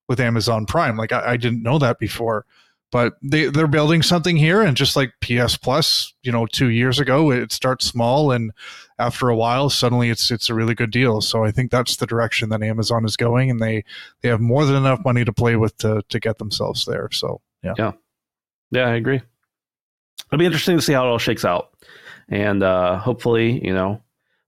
with 0.08 0.20
Amazon 0.20 0.68
Prime. 0.68 0.98
Like 0.98 1.12
I, 1.12 1.32
I 1.32 1.38
didn't 1.38 1.64
know 1.64 1.80
that 1.80 1.98
before, 1.98 2.46
but 2.92 3.14
they, 3.24 3.46
they're 3.46 3.66
building 3.66 4.04
something 4.04 4.38
here. 4.38 4.62
And 4.62 4.78
just 4.78 4.96
like 4.96 5.14
PS 5.20 5.58
Plus, 5.58 6.14
you 6.22 6.32
know, 6.32 6.46
two 6.46 6.70
years 6.70 7.00
ago, 7.00 7.32
it 7.32 7.52
starts 7.52 7.88
small. 7.88 8.32
And 8.32 8.52
after 9.00 9.30
a 9.30 9.36
while, 9.36 9.72
suddenly 9.72 10.12
it's, 10.12 10.30
it's 10.30 10.52
a 10.52 10.54
really 10.54 10.76
good 10.76 10.92
deal. 10.92 11.22
So 11.22 11.44
I 11.44 11.50
think 11.50 11.72
that's 11.72 11.96
the 11.96 12.06
direction 12.06 12.50
that 12.50 12.62
Amazon 12.62 13.04
is 13.04 13.18
going. 13.18 13.50
And 13.50 13.60
they, 13.60 13.84
they 14.22 14.30
have 14.30 14.42
more 14.42 14.64
than 14.64 14.76
enough 14.76 15.04
money 15.04 15.26
to 15.26 15.34
play 15.34 15.56
with 15.56 15.76
to, 15.78 16.04
to 16.10 16.20
get 16.20 16.38
themselves 16.38 16.86
there. 16.86 17.10
So 17.12 17.42
yeah. 17.64 17.74
Yeah. 17.80 17.92
Yeah, 18.70 18.90
I 18.90 18.94
agree. 18.94 19.24
It'll 20.28 20.38
be 20.38 20.46
interesting 20.46 20.78
to 20.78 20.84
see 20.84 20.94
how 20.94 21.08
it 21.08 21.10
all 21.10 21.18
shakes 21.18 21.44
out 21.44 21.72
and 22.30 22.64
uh, 22.64 22.98
hopefully, 22.98 23.64
you 23.66 23.74
know, 23.74 24.02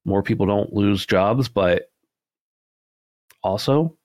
more 0.05 0.23
people 0.23 0.45
don't 0.45 0.73
lose 0.73 1.05
jobs. 1.05 1.47
But 1.47 1.91
also, 3.43 3.95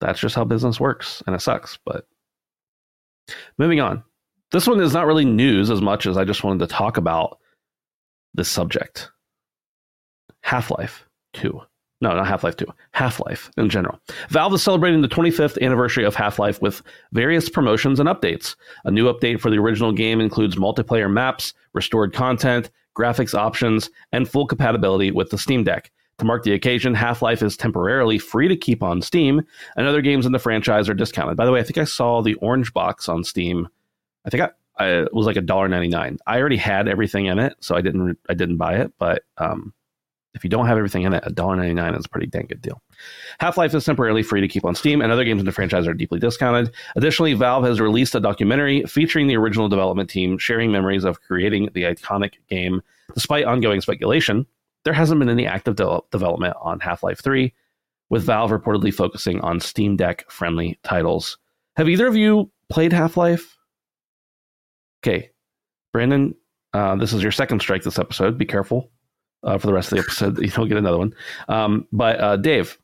that's 0.00 0.20
just 0.20 0.34
how 0.34 0.44
business 0.44 0.80
works, 0.80 1.22
and 1.26 1.34
it 1.34 1.40
sucks. 1.40 1.78
But 1.84 2.06
moving 3.58 3.80
on, 3.80 4.02
this 4.52 4.66
one 4.66 4.80
is 4.80 4.92
not 4.94 5.06
really 5.06 5.24
news 5.24 5.70
as 5.70 5.80
much 5.80 6.06
as 6.06 6.16
I 6.16 6.24
just 6.24 6.44
wanted 6.44 6.60
to 6.60 6.74
talk 6.74 6.96
about 6.96 7.38
this 8.34 8.48
subject. 8.48 9.10
Half 10.42 10.70
Life 10.70 11.04
Two. 11.32 11.60
No, 12.02 12.14
not 12.14 12.26
Half 12.26 12.44
Life 12.44 12.56
2, 12.56 12.66
Half 12.90 13.20
Life 13.20 13.50
in 13.56 13.70
general. 13.70 13.98
Valve 14.28 14.52
is 14.52 14.62
celebrating 14.62 15.00
the 15.00 15.08
25th 15.08 15.60
anniversary 15.62 16.04
of 16.04 16.14
Half 16.14 16.38
Life 16.38 16.60
with 16.60 16.82
various 17.12 17.48
promotions 17.48 17.98
and 17.98 18.08
updates. 18.08 18.54
A 18.84 18.90
new 18.90 19.10
update 19.10 19.40
for 19.40 19.50
the 19.50 19.58
original 19.58 19.92
game 19.92 20.20
includes 20.20 20.56
multiplayer 20.56 21.10
maps, 21.10 21.54
restored 21.72 22.12
content, 22.12 22.70
graphics 22.96 23.34
options, 23.34 23.90
and 24.12 24.28
full 24.28 24.46
compatibility 24.46 25.10
with 25.10 25.30
the 25.30 25.38
Steam 25.38 25.64
Deck. 25.64 25.90
To 26.18 26.24
mark 26.24 26.44
the 26.44 26.52
occasion, 26.52 26.94
Half 26.94 27.20
Life 27.20 27.42
is 27.42 27.56
temporarily 27.56 28.18
free 28.18 28.48
to 28.48 28.56
keep 28.56 28.82
on 28.82 29.02
Steam, 29.02 29.42
and 29.76 29.86
other 29.86 30.00
games 30.00 30.24
in 30.24 30.32
the 30.32 30.38
franchise 30.38 30.88
are 30.88 30.94
discounted. 30.94 31.36
By 31.36 31.44
the 31.44 31.52
way, 31.52 31.60
I 31.60 31.62
think 31.62 31.76
I 31.76 31.84
saw 31.84 32.22
the 32.22 32.34
orange 32.36 32.72
box 32.72 33.08
on 33.08 33.22
Steam. 33.22 33.68
I 34.24 34.30
think 34.30 34.42
I, 34.42 34.50
I 34.82 34.88
it 35.02 35.14
was 35.14 35.26
like 35.26 35.36
a 35.36 35.42
dollar 35.42 35.68
ninety 35.68 35.88
nine. 35.88 36.18
I 36.26 36.40
already 36.40 36.56
had 36.56 36.88
everything 36.88 37.26
in 37.26 37.38
it, 37.38 37.56
so 37.60 37.76
I 37.76 37.82
didn't 37.82 38.18
I 38.30 38.34
didn't 38.34 38.56
buy 38.56 38.76
it. 38.76 38.92
But 38.98 39.24
um, 39.36 39.74
if 40.34 40.42
you 40.42 40.48
don't 40.48 40.66
have 40.66 40.78
everything 40.78 41.02
in 41.02 41.12
it, 41.12 41.22
a 41.26 41.32
dollar 41.32 41.56
ninety 41.56 41.74
nine 41.74 41.94
is 41.94 42.06
a 42.06 42.08
pretty 42.08 42.28
dang 42.28 42.46
good 42.46 42.62
deal. 42.62 42.80
Half 43.38 43.56
Life 43.56 43.74
is 43.74 43.84
temporarily 43.84 44.22
free 44.22 44.40
to 44.40 44.48
keep 44.48 44.64
on 44.64 44.74
Steam, 44.74 45.00
and 45.00 45.12
other 45.12 45.24
games 45.24 45.40
in 45.40 45.46
the 45.46 45.52
franchise 45.52 45.86
are 45.86 45.94
deeply 45.94 46.18
discounted. 46.18 46.72
Additionally, 46.96 47.34
Valve 47.34 47.64
has 47.64 47.80
released 47.80 48.14
a 48.14 48.20
documentary 48.20 48.82
featuring 48.84 49.26
the 49.26 49.36
original 49.36 49.68
development 49.68 50.08
team 50.10 50.38
sharing 50.38 50.72
memories 50.72 51.04
of 51.04 51.20
creating 51.22 51.70
the 51.74 51.82
iconic 51.82 52.34
game. 52.48 52.82
Despite 53.14 53.44
ongoing 53.44 53.80
speculation, 53.80 54.46
there 54.84 54.92
hasn't 54.92 55.18
been 55.18 55.28
any 55.28 55.46
active 55.46 55.76
de- 55.76 56.00
development 56.10 56.56
on 56.60 56.80
Half 56.80 57.02
Life 57.02 57.22
3, 57.22 57.52
with 58.08 58.24
Valve 58.24 58.50
reportedly 58.50 58.92
focusing 58.92 59.40
on 59.40 59.60
Steam 59.60 59.96
Deck 59.96 60.30
friendly 60.30 60.78
titles. 60.82 61.38
Have 61.76 61.88
either 61.88 62.06
of 62.06 62.16
you 62.16 62.50
played 62.68 62.92
Half 62.92 63.16
Life? 63.16 63.56
Okay, 65.02 65.30
Brandon, 65.92 66.34
uh, 66.72 66.96
this 66.96 67.12
is 67.12 67.22
your 67.22 67.32
second 67.32 67.60
strike 67.60 67.82
this 67.82 67.98
episode. 67.98 68.36
Be 68.38 68.44
careful 68.44 68.90
uh, 69.42 69.58
for 69.58 69.66
the 69.66 69.72
rest 69.72 69.92
of 69.92 69.96
the 69.96 70.02
episode. 70.02 70.38
you 70.38 70.50
don't 70.50 70.68
get 70.68 70.76
another 70.76 70.98
one. 70.98 71.14
Um, 71.48 71.86
but 71.92 72.20
uh, 72.20 72.36
Dave, 72.36 72.78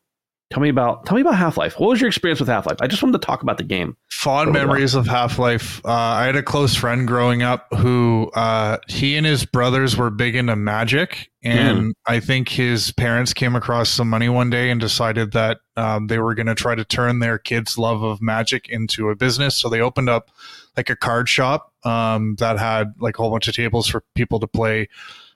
Tell 0.53 0.61
me 0.61 0.69
about 0.69 1.07
tell 1.07 1.15
me 1.15 1.23
about 1.23 1.37
Half 1.37 1.57
Life. 1.57 1.81
What 1.81 1.89
was 1.89 1.99
your 1.99 2.09
experience 2.09 2.39
with 2.39 2.51
Half 2.51 2.67
Life? 2.67 2.77
I 2.83 2.87
just 2.87 3.03
wanted 3.03 3.19
to 3.19 3.27
talk 3.27 3.43
about 3.43 3.57
the 3.57 3.65
game. 3.65 3.97
Fond 4.11 4.53
memories 4.53 4.95
of 4.95 5.07
Half 5.07 5.39
Life. 5.39 5.81
Uh, 5.83 5.93
I 5.93 6.27
had 6.27 6.37
a 6.37 6.43
close 6.43 6.75
friend 6.75 7.09
growing 7.09 7.43
up 7.43 7.69
who 7.75 8.31
uh, 8.35 8.77
he 8.87 9.17
and 9.17 9.25
his 9.25 9.47
brothers 9.47 9.97
were 9.97 10.11
big 10.11 10.37
into 10.37 10.55
magic, 10.55 11.31
and 11.43 11.79
mm. 11.79 11.93
I 12.07 12.21
think 12.21 12.51
his 12.51 12.93
parents 12.93 13.33
came 13.33 13.57
across 13.57 13.89
some 13.89 14.11
money 14.11 14.29
one 14.29 14.51
day 14.51 14.69
and 14.69 14.79
decided 14.79 15.33
that 15.33 15.61
um, 15.79 16.09
they 16.09 16.19
were 16.19 16.35
going 16.35 16.49
to 16.49 16.55
try 16.55 16.75
to 16.75 16.85
turn 16.85 17.21
their 17.21 17.39
kids' 17.39 17.79
love 17.79 18.03
of 18.03 18.21
magic 18.21 18.69
into 18.69 19.09
a 19.09 19.17
business. 19.17 19.57
So 19.57 19.71
they 19.71 19.81
opened 19.81 20.11
up 20.11 20.31
like 20.77 20.91
a 20.91 20.97
card 20.97 21.31
shop 21.31 21.73
um, 21.85 22.37
that 22.41 22.59
had 22.59 22.93
like 23.01 23.19
a 23.19 23.23
whole 23.23 23.31
bunch 23.31 23.49
of 23.49 23.57
tables 23.57 23.89
for 23.89 24.05
people 24.15 24.39
to 24.41 24.47
play 24.47 24.91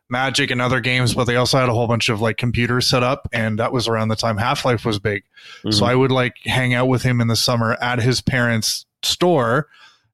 Magic 0.09 0.51
and 0.51 0.61
other 0.61 0.81
games, 0.81 1.15
but 1.15 1.25
they 1.25 1.37
also 1.37 1.59
had 1.59 1.69
a 1.69 1.73
whole 1.73 1.89
bunch 1.89 2.09
of 2.09 2.21
like 2.21 2.37
computers 2.37 2.87
set 2.87 3.03
up, 3.03 3.29
and 3.33 3.59
that 3.59 3.73
was 3.73 3.89
around 3.89 4.09
the 4.09 4.17
time 4.17 4.37
Half 4.37 4.65
Life 4.65 4.85
was 4.85 4.99
big. 4.99 5.25
Mm-hmm. 5.59 5.73
So 5.73 5.85
I 5.85 5.95
would 5.95 6.13
like 6.13 6.37
hang 6.45 6.75
out 6.75 6.87
with 6.87 7.03
him 7.03 7.21
in 7.21 7.29
the 7.29 7.37
summer 7.37 7.77
at 7.81 8.01
his 8.01 8.21
parents' 8.21 8.87
store 9.03 9.69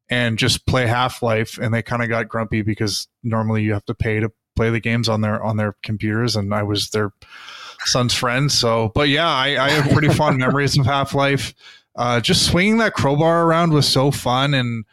and 0.09 0.39
just 0.39 0.67
play 0.67 0.87
Half 0.87 1.23
Life, 1.23 1.59
and 1.59 1.75
they 1.75 1.83
kind 1.83 2.03
of 2.03 2.09
got 2.09 2.29
grumpy 2.29 2.63
because 2.63 3.09
normally 3.23 3.63
you 3.63 3.73
have 3.73 3.85
to 3.87 3.95
pay 3.95 4.21
to 4.21 4.33
play 4.57 4.71
the 4.71 4.81
games 4.81 5.09
on 5.09 5.21
their 5.21 5.43
on 5.43 5.57
their 5.57 5.75
computers, 5.83 6.37
and 6.37 6.55
I 6.55 6.63
was 6.63 6.91
their 6.91 7.13
son's 7.85 8.15
friend. 8.15 8.51
So, 8.51 8.93
but 8.95 9.09
yeah, 9.09 9.29
I, 9.29 9.63
I 9.63 9.71
have 9.71 9.93
pretty 9.93 10.09
fond 10.09 10.39
memories 10.39 10.79
of 10.79 10.87
Half 10.87 11.15
Life. 11.15 11.55
Uh, 11.97 12.21
just 12.21 12.47
swinging 12.47 12.79
that 12.79 12.95
crowbar 12.95 13.45
around 13.45 13.73
was 13.73 13.87
so 13.87 14.11
fun, 14.11 14.55
and 14.55 14.85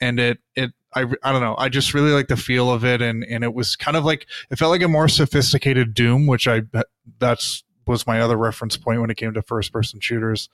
and 0.00 0.18
it 0.18 0.38
it 0.54 0.72
I, 0.96 1.04
I 1.22 1.30
don't 1.30 1.42
know. 1.42 1.54
I 1.58 1.68
just 1.68 1.92
really 1.92 2.12
like 2.12 2.28
the 2.28 2.38
feel 2.38 2.72
of 2.72 2.84
it, 2.84 3.02
and 3.02 3.22
and 3.24 3.44
it 3.44 3.52
was 3.52 3.76
kind 3.76 3.98
of 3.98 4.04
like 4.06 4.26
it 4.50 4.56
felt 4.56 4.70
like 4.70 4.80
a 4.80 4.88
more 4.88 5.08
sophisticated 5.08 5.92
Doom, 5.92 6.26
which 6.26 6.48
I 6.48 6.62
that's 7.18 7.64
was 7.86 8.06
my 8.06 8.20
other 8.20 8.36
reference 8.36 8.76
point 8.78 9.02
when 9.02 9.10
it 9.10 9.16
came 9.16 9.34
to 9.34 9.42
first 9.42 9.72
person 9.72 10.00
shooters. 10.00 10.48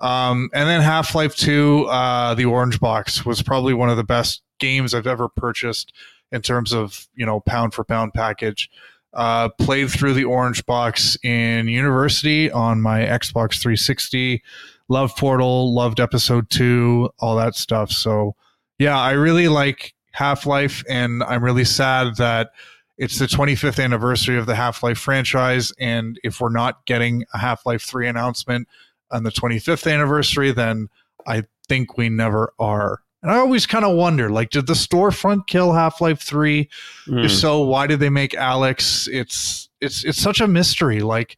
Um, 0.00 0.48
and 0.54 0.68
then 0.68 0.80
Half 0.80 1.16
Life 1.16 1.34
Two, 1.34 1.86
uh, 1.86 2.34
the 2.34 2.44
Orange 2.44 2.78
Box 2.78 3.26
was 3.26 3.42
probably 3.42 3.74
one 3.74 3.90
of 3.90 3.96
the 3.96 4.04
best 4.04 4.42
games 4.60 4.94
I've 4.94 5.08
ever 5.08 5.28
purchased 5.28 5.92
in 6.30 6.42
terms 6.42 6.72
of 6.72 7.08
you 7.16 7.26
know 7.26 7.40
pound 7.40 7.74
for 7.74 7.82
pound 7.82 8.14
package. 8.14 8.70
Uh, 9.12 9.48
played 9.58 9.90
through 9.90 10.14
the 10.14 10.24
Orange 10.24 10.64
Box 10.64 11.18
in 11.24 11.66
university 11.66 12.50
on 12.50 12.80
my 12.80 13.00
Xbox 13.00 13.60
360. 13.60 14.42
Loved 14.88 15.16
Portal, 15.18 15.74
loved 15.74 15.98
Episode 15.98 16.48
Two, 16.50 17.10
all 17.18 17.34
that 17.36 17.56
stuff. 17.56 17.90
So 17.90 18.36
yeah, 18.82 18.98
I 18.98 19.12
really 19.12 19.46
like 19.46 19.94
Half 20.10 20.44
Life, 20.44 20.82
and 20.88 21.22
I'm 21.22 21.44
really 21.44 21.64
sad 21.64 22.16
that 22.16 22.50
it's 22.98 23.16
the 23.16 23.26
25th 23.26 23.82
anniversary 23.82 24.36
of 24.36 24.46
the 24.46 24.56
Half 24.56 24.82
Life 24.82 24.98
franchise. 24.98 25.72
And 25.78 26.18
if 26.24 26.40
we're 26.40 26.50
not 26.50 26.84
getting 26.84 27.24
a 27.32 27.38
Half 27.38 27.64
Life 27.64 27.82
3 27.82 28.08
announcement 28.08 28.66
on 29.12 29.22
the 29.22 29.30
25th 29.30 29.90
anniversary, 29.90 30.50
then 30.50 30.88
I 31.28 31.44
think 31.68 31.96
we 31.96 32.08
never 32.08 32.52
are. 32.58 33.02
And 33.22 33.30
I 33.30 33.36
always 33.36 33.66
kind 33.66 33.84
of 33.84 33.96
wonder, 33.96 34.30
like, 34.30 34.50
did 34.50 34.66
the 34.66 34.72
storefront 34.72 35.46
kill 35.46 35.72
Half 35.72 36.00
Life 36.00 36.20
Three? 36.20 36.68
Mm. 37.06 37.24
If 37.24 37.30
hmm. 37.30 37.36
so, 37.36 37.60
why 37.60 37.86
did 37.86 38.00
they 38.00 38.10
make 38.10 38.32
Alyx? 38.32 39.08
It's 39.12 39.68
it's 39.80 40.04
it's 40.04 40.18
such 40.18 40.40
a 40.40 40.48
mystery. 40.48 41.00
Like, 41.02 41.36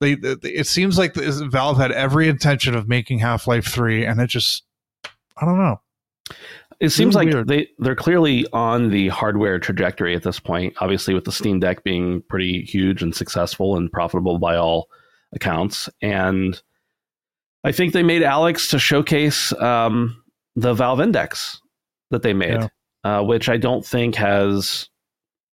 they, 0.00 0.14
they 0.14 0.36
it 0.48 0.66
seems 0.66 0.96
like 0.96 1.14
Valve 1.14 1.76
had 1.76 1.92
every 1.92 2.28
intention 2.28 2.74
of 2.74 2.88
making 2.88 3.18
Half 3.18 3.46
Life 3.46 3.66
Three, 3.66 4.06
and 4.06 4.22
it 4.22 4.28
just 4.28 4.62
I 5.36 5.44
don't 5.44 5.58
know. 5.58 5.82
It 6.80 6.90
seems 6.90 7.16
like 7.16 7.28
weird. 7.28 7.48
they 7.48 7.68
they're 7.78 7.96
clearly 7.96 8.46
on 8.52 8.90
the 8.90 9.08
hardware 9.08 9.58
trajectory 9.58 10.14
at 10.14 10.22
this 10.22 10.38
point. 10.38 10.74
Obviously, 10.80 11.12
with 11.12 11.24
the 11.24 11.32
Steam 11.32 11.58
Deck 11.58 11.82
being 11.82 12.22
pretty 12.28 12.62
huge 12.62 13.02
and 13.02 13.14
successful 13.14 13.76
and 13.76 13.90
profitable 13.90 14.38
by 14.38 14.56
all 14.56 14.88
accounts, 15.32 15.88
and 16.00 16.60
I 17.64 17.72
think 17.72 17.92
they 17.92 18.04
made 18.04 18.22
Alyx 18.22 18.70
to 18.70 18.78
showcase 18.78 19.52
um, 19.54 20.22
the 20.54 20.72
Valve 20.72 21.00
Index 21.00 21.60
that 22.10 22.22
they 22.22 22.32
made, 22.32 22.60
yeah. 22.60 22.68
uh, 23.02 23.22
which 23.22 23.48
I 23.48 23.56
don't 23.56 23.84
think 23.84 24.14
has 24.14 24.88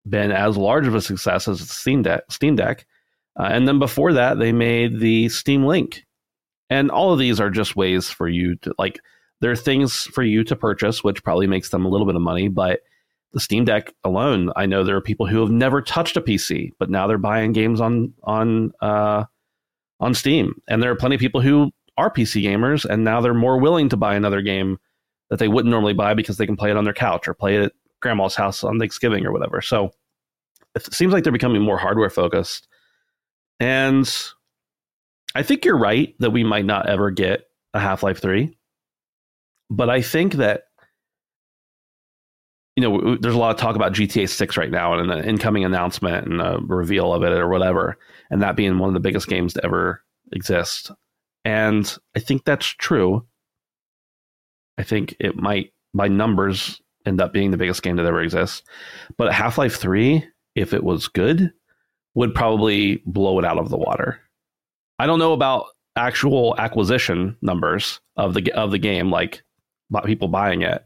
been 0.08 0.32
as 0.32 0.58
large 0.58 0.88
of 0.88 0.96
a 0.96 1.02
success 1.02 1.48
as 1.48 1.60
the 1.60 1.66
Steam 1.66 2.02
Deck. 2.02 2.24
Steam 2.30 2.56
Deck. 2.56 2.86
Uh, 3.40 3.44
and 3.44 3.68
then 3.68 3.80
before 3.80 4.14
that, 4.14 4.38
they 4.38 4.52
made 4.52 5.00
the 5.00 5.30
Steam 5.30 5.66
Link. 5.66 6.06
And 6.70 6.92
all 6.92 7.14
of 7.14 7.20
these 7.20 7.40
are 7.40 7.50
just 7.50 7.76
ways 7.76 8.10
for 8.10 8.28
you 8.28 8.56
to, 8.58 8.74
like, 8.78 9.00
there 9.44 9.52
are 9.52 9.58
things 9.58 10.04
for 10.06 10.24
you 10.24 10.42
to 10.46 10.56
purchase, 10.56 11.04
which 11.04 11.22
probably 11.22 11.48
makes 11.48 11.68
them 11.68 11.84
a 11.84 11.90
little 11.90 12.08
bit 12.08 12.16
of 12.16 12.22
money. 12.22 12.48
But 12.48 12.80
the 13.34 13.42
Steam 13.42 13.66
Deck 13.66 13.94
alone, 14.06 14.54
I 14.56 14.66
know 14.66 14.86
there 14.86 14.96
are 14.96 15.02
people 15.02 15.26
who 15.26 15.42
have 15.42 15.52
never 15.52 15.82
touched 15.82 16.16
a 16.16 16.22
PC, 16.22 16.72
but 16.80 16.90
now 16.90 17.08
they're 17.08 17.18
buying 17.18 17.52
games 17.52 17.82
on 17.82 18.14
on 18.24 18.72
uh, 18.80 19.26
on 20.00 20.14
Steam, 20.14 20.62
and 20.70 20.82
there 20.82 20.90
are 20.92 20.96
plenty 20.96 21.16
of 21.16 21.20
people 21.20 21.42
who 21.42 21.72
are 21.98 22.10
PC 22.10 22.42
gamers, 22.42 22.86
and 22.86 23.04
now 23.04 23.20
they're 23.20 23.34
more 23.34 23.60
willing 23.60 23.90
to 23.90 23.98
buy 23.98 24.16
another 24.16 24.42
game 24.42 24.78
that 25.30 25.40
they 25.40 25.50
wouldn't 25.50 25.72
normally 25.72 25.94
buy 25.94 26.14
because 26.14 26.38
they 26.38 26.46
can 26.46 26.56
play 26.56 26.72
it 26.72 26.78
on 26.78 26.86
their 26.86 26.94
couch 26.94 27.28
or 27.28 27.34
play 27.34 27.58
it 27.58 27.64
at 27.64 27.74
grandma's 28.00 28.36
house 28.36 28.64
on 28.64 28.80
Thanksgiving 28.80 29.26
or 29.26 29.34
whatever. 29.34 29.60
So 29.60 29.92
it 30.74 30.94
seems 30.94 31.12
like 31.12 31.26
they're 31.26 31.34
becoming 31.34 31.62
more 31.62 31.78
hardware 31.78 32.10
focused, 32.10 32.70
and 33.60 34.10
I 35.36 35.44
think 35.44 35.66
you're 35.66 35.78
right 35.78 36.16
that 36.20 36.32
we 36.32 36.46
might 36.46 36.64
not 36.64 36.88
ever 36.88 37.12
get 37.12 37.50
a 37.74 37.82
Half 37.82 38.04
Life 38.04 38.22
Three, 38.22 38.56
but 39.70 39.90
I 39.90 40.02
think 40.02 40.34
that 40.34 40.64
you 42.76 42.82
know, 42.82 43.18
there's 43.18 43.36
a 43.36 43.40
lot 43.40 43.52
of 43.52 43.58
talk 43.58 43.76
about 43.76 43.94
GTA 43.94 44.28
6 44.28 44.58
right 44.58 44.72
now 44.72 44.94
and 44.94 45.12
an 45.12 45.24
incoming 45.26 45.64
announcement 45.64 46.26
and 46.26 46.42
a 46.42 46.58
reveal 46.66 47.14
of 47.14 47.24
it 47.24 47.32
or 47.32 47.48
whatever, 47.48 47.98
and 48.32 48.42
that 48.42 48.56
being 48.56 48.80
one 48.80 48.90
of 48.90 48.96
the 48.96 49.00
biggest 49.00 49.28
games 49.28 49.54
to 49.54 49.64
ever 49.64 50.04
exist. 50.32 50.92
And 51.46 51.96
I 52.16 52.20
think 52.20 52.46
that's 52.46 52.66
true. 52.66 53.26
I 54.78 54.84
think 54.84 55.16
it 55.20 55.36
might, 55.36 55.72
by 55.94 56.08
numbers, 56.08 56.82
end 57.06 57.22
up 57.22 57.32
being 57.32 57.52
the 57.52 57.58
biggest 57.58 57.84
game 57.84 57.98
that 57.98 58.06
ever 58.06 58.22
exists. 58.22 58.64
But 59.18 59.34
Half 59.34 59.60
Life 59.60 59.76
3, 59.76 60.26
if 60.56 60.74
it 60.74 60.84
was 60.84 61.08
good, 61.08 61.54
would 62.16 62.34
probably 62.34 63.04
blow 63.06 63.38
it 63.38 63.46
out 63.46 63.60
of 63.60 63.70
the 63.70 63.78
water. 63.78 64.20
I 64.98 65.06
don't 65.06 65.20
know 65.20 65.34
about 65.34 65.66
actual 65.96 66.56
acquisition 66.58 67.38
numbers 67.42 68.00
of 68.16 68.34
the 68.34 68.52
of 68.54 68.72
the 68.72 68.80
game, 68.80 69.12
like 69.12 69.44
people 70.02 70.28
buying 70.28 70.62
it 70.62 70.84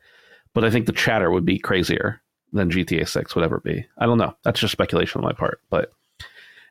but 0.57 0.65
I 0.65 0.71
think 0.71 0.87
the 0.87 0.91
chatter 0.91 1.29
would 1.29 1.45
be 1.45 1.59
crazier 1.59 2.19
than 2.51 2.71
GTA 2.71 3.07
6 3.07 3.35
would 3.35 3.43
ever 3.45 3.59
be. 3.59 3.85
I 3.99 4.07
don't 4.07 4.17
know. 4.17 4.35
That's 4.43 4.59
just 4.59 4.71
speculation 4.71 5.19
on 5.19 5.23
my 5.23 5.31
part, 5.31 5.61
but 5.69 5.91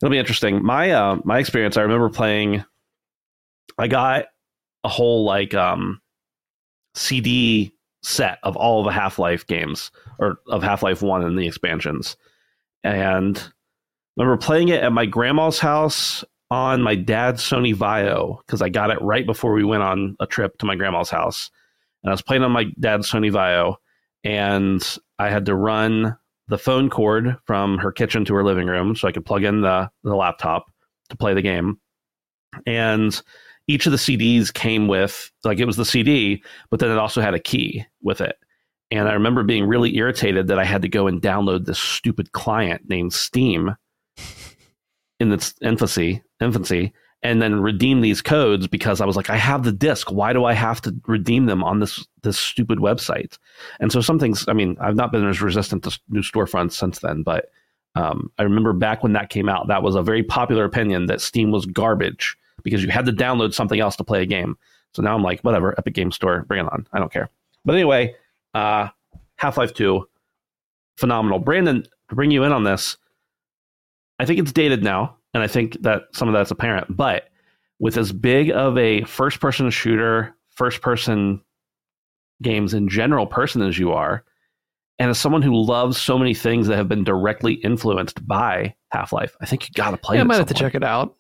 it'll 0.03 0.11
be 0.11 0.19
interesting. 0.19 0.61
My 0.61 0.91
uh, 0.91 1.19
my 1.23 1.39
experience, 1.39 1.77
I 1.77 1.83
remember 1.83 2.09
playing. 2.09 2.65
I 3.79 3.87
got 3.87 4.27
a 4.83 4.89
whole 4.89 5.25
like 5.25 5.55
um, 5.55 6.01
CD 6.97 7.73
set 8.03 8.41
of 8.43 8.57
all 8.57 8.83
the 8.83 8.91
Half 8.91 9.21
Life 9.21 9.47
games, 9.47 9.93
or 10.19 10.39
of 10.49 10.65
Half 10.65 10.83
Life 10.83 11.01
One 11.01 11.23
and 11.23 11.39
the 11.39 11.47
expansions, 11.47 12.17
and 12.83 13.39
I 13.39 14.23
remember 14.23 14.37
playing 14.37 14.71
it 14.71 14.83
at 14.83 14.93
my 14.93 15.07
grandma's 15.07 15.61
house 15.61 16.25
on 16.51 16.83
my 16.83 16.97
dad's 16.97 17.41
Sony 17.41 17.73
Vaio 17.73 18.39
because 18.45 18.63
I 18.63 18.69
got 18.69 18.91
it 18.91 19.01
right 19.01 19.27
before 19.27 19.53
we 19.53 19.63
went 19.63 19.85
on 19.85 20.17
a 20.19 20.27
trip 20.27 20.59
to 20.59 20.67
my 20.67 20.75
grandma's 20.75 21.11
house 21.11 21.53
and 22.03 22.11
I 22.11 22.15
was 22.15 22.23
playing 22.23 22.43
on 22.43 22.53
my 22.53 22.65
dad's 22.79 23.11
Sony 23.11 23.33
Vaio, 23.33 23.77
and 24.25 24.99
I 25.19 25.31
had 25.31 25.47
to 25.47 25.55
run 25.55 26.17
the 26.49 26.59
phone 26.59 26.91
cord 26.91 27.37
from 27.45 27.79
her 27.79 27.91
kitchen 27.91 28.25
to 28.25 28.35
her 28.35 28.45
living 28.45 28.69
room 28.69 28.95
so 28.95 29.09
I 29.09 29.13
could 29.13 29.25
plug 29.25 29.45
in 29.45 29.63
the 29.63 29.91
the 30.05 30.15
laptop 30.15 30.67
to 31.11 31.17
play 31.17 31.35
the 31.35 31.43
game. 31.43 31.79
And 32.67 33.21
each 33.69 33.87
of 33.87 33.93
the 33.93 33.99
CDs 33.99 34.53
came 34.53 34.89
with 34.89 35.31
like 35.45 35.59
it 35.59 35.65
was 35.65 35.77
the 35.77 35.85
CD, 35.85 36.43
but 36.71 36.81
then 36.81 36.91
it 36.91 36.99
also 36.99 37.21
had 37.21 37.35
a 37.35 37.41
key 37.41 37.85
with 38.03 38.21
it. 38.21 38.37
And 38.91 39.09
I 39.09 39.15
remember 39.15 39.43
being 39.43 39.67
really 39.67 39.97
irritated 39.97 40.47
that 40.47 40.61
I 40.61 40.65
had 40.65 40.83
to 40.83 40.89
go 40.89 41.09
and 41.09 41.21
download 41.21 41.65
this 41.65 41.79
stupid 41.79 42.33
client 42.33 42.89
named 42.89 43.13
Steam 43.13 43.75
in 45.21 45.33
its 45.33 45.55
infancy, 45.61 46.23
infancy, 46.41 46.93
and 47.27 47.43
then 47.43 47.61
redeem 47.61 48.03
these 48.03 48.23
codes 48.23 48.69
because 48.69 49.01
I 49.01 49.05
was 49.05 49.17
like, 49.17 49.31
I 49.31 49.37
have 49.37 49.65
the 49.65 49.73
disc. 49.73 50.13
Why 50.13 50.33
do 50.33 50.45
I 50.45 50.53
have 50.53 50.81
to 50.83 50.95
redeem 51.09 51.47
them 51.47 51.65
on 51.65 51.81
this 51.81 52.07
this 52.23 52.39
stupid 52.39 52.79
website? 52.79 53.37
And 53.81 53.91
so 53.91 54.01
some 54.01 54.21
things. 54.21 54.47
I 54.47 54.53
mean, 54.53 54.77
I've 54.81 54.95
not 54.95 55.11
been 55.11 55.27
as 55.29 55.43
resistant 55.43 55.83
to 55.85 56.01
new 56.09 56.21
storefronts 56.21 56.75
since 56.75 57.01
then, 57.01 57.25
but 57.25 57.51
um, 57.97 58.31
I 58.39 58.45
remember 58.45 58.73
back 58.73 59.03
when 59.03 59.13
that 59.15 59.29
came 59.29 59.49
out, 59.49 59.67
that 59.67 59.83
was 59.83 59.97
a 59.97 60.03
very 60.03 60.23
popular 60.23 60.65
opinion 60.65 61.07
that 61.07 61.21
Steam 61.21 61.51
was 61.51 61.67
garbage 61.67 62.37
because 62.63 62.85
you 62.85 62.91
had 62.91 63.07
to 63.07 63.13
download 63.13 63.55
something 63.55 63.81
else 63.81 63.97
to 63.97 64.05
play 64.05 64.23
a 64.23 64.27
game. 64.27 64.57
So 64.95 65.03
now 65.03 65.17
I'm 65.17 65.23
like, 65.25 65.41
whatever, 65.41 65.75
Epic 65.79 65.95
Game 65.95 66.13
Store, 66.13 66.45
bring 66.47 66.65
it 66.65 66.73
on. 66.73 66.87
I 66.93 67.01
don't 67.01 67.13
care. 67.13 67.29
But 67.65 67.75
anyway, 67.75 68.15
uh, 68.55 68.89
Half 69.35 69.57
Life 69.57 69.75
Two, 69.75 70.09
phenomenal. 70.97 71.41
Brandon, 71.41 71.83
to 72.09 72.15
bring 72.15 72.31
you 72.31 72.45
in 72.45 72.53
on 72.53 72.63
this, 72.63 72.97
I 74.21 74.27
think 74.27 74.39
it's 74.39 74.53
dated 74.53 74.85
now 74.85 75.17
and 75.37 75.43
I 75.43 75.47
think 75.49 75.83
that 75.83 76.05
some 76.13 76.29
of 76.29 76.35
that's 76.35 76.51
apparent. 76.51 76.97
But 76.97 77.29
with 77.79 77.99
as 77.99 78.11
big 78.11 78.51
of 78.51 78.79
a 78.79 79.05
first 79.05 79.39
person 79.39 79.69
shooter, 79.69 80.35
first 80.49 80.81
person 80.81 81.43
games 82.43 82.73
in 82.73 82.89
general 82.89 83.27
person 83.27 83.61
as 83.61 83.79
you 83.79 83.93
are, 83.93 84.25
and 84.99 85.11
as 85.11 85.19
someone 85.19 85.43
who 85.43 85.55
loves 85.55 86.01
so 86.01 86.19
many 86.19 86.33
things 86.33 86.69
that 86.69 86.77
have 86.77 86.89
been 86.89 87.05
directly 87.05 87.53
influenced 87.53 88.27
by 88.27 88.75
Half 88.93 89.13
Life, 89.13 89.37
I 89.43 89.45
think 89.45 89.69
you 89.69 89.75
got 89.75 89.91
to 89.91 89.99
play. 89.99 90.17
Yeah, 90.17 90.23
it 90.23 90.25
I 90.25 90.27
might 90.29 90.39
have 90.39 90.47
to 90.47 90.55
check 90.55 90.75
it 90.75 90.83
out. 90.83 91.15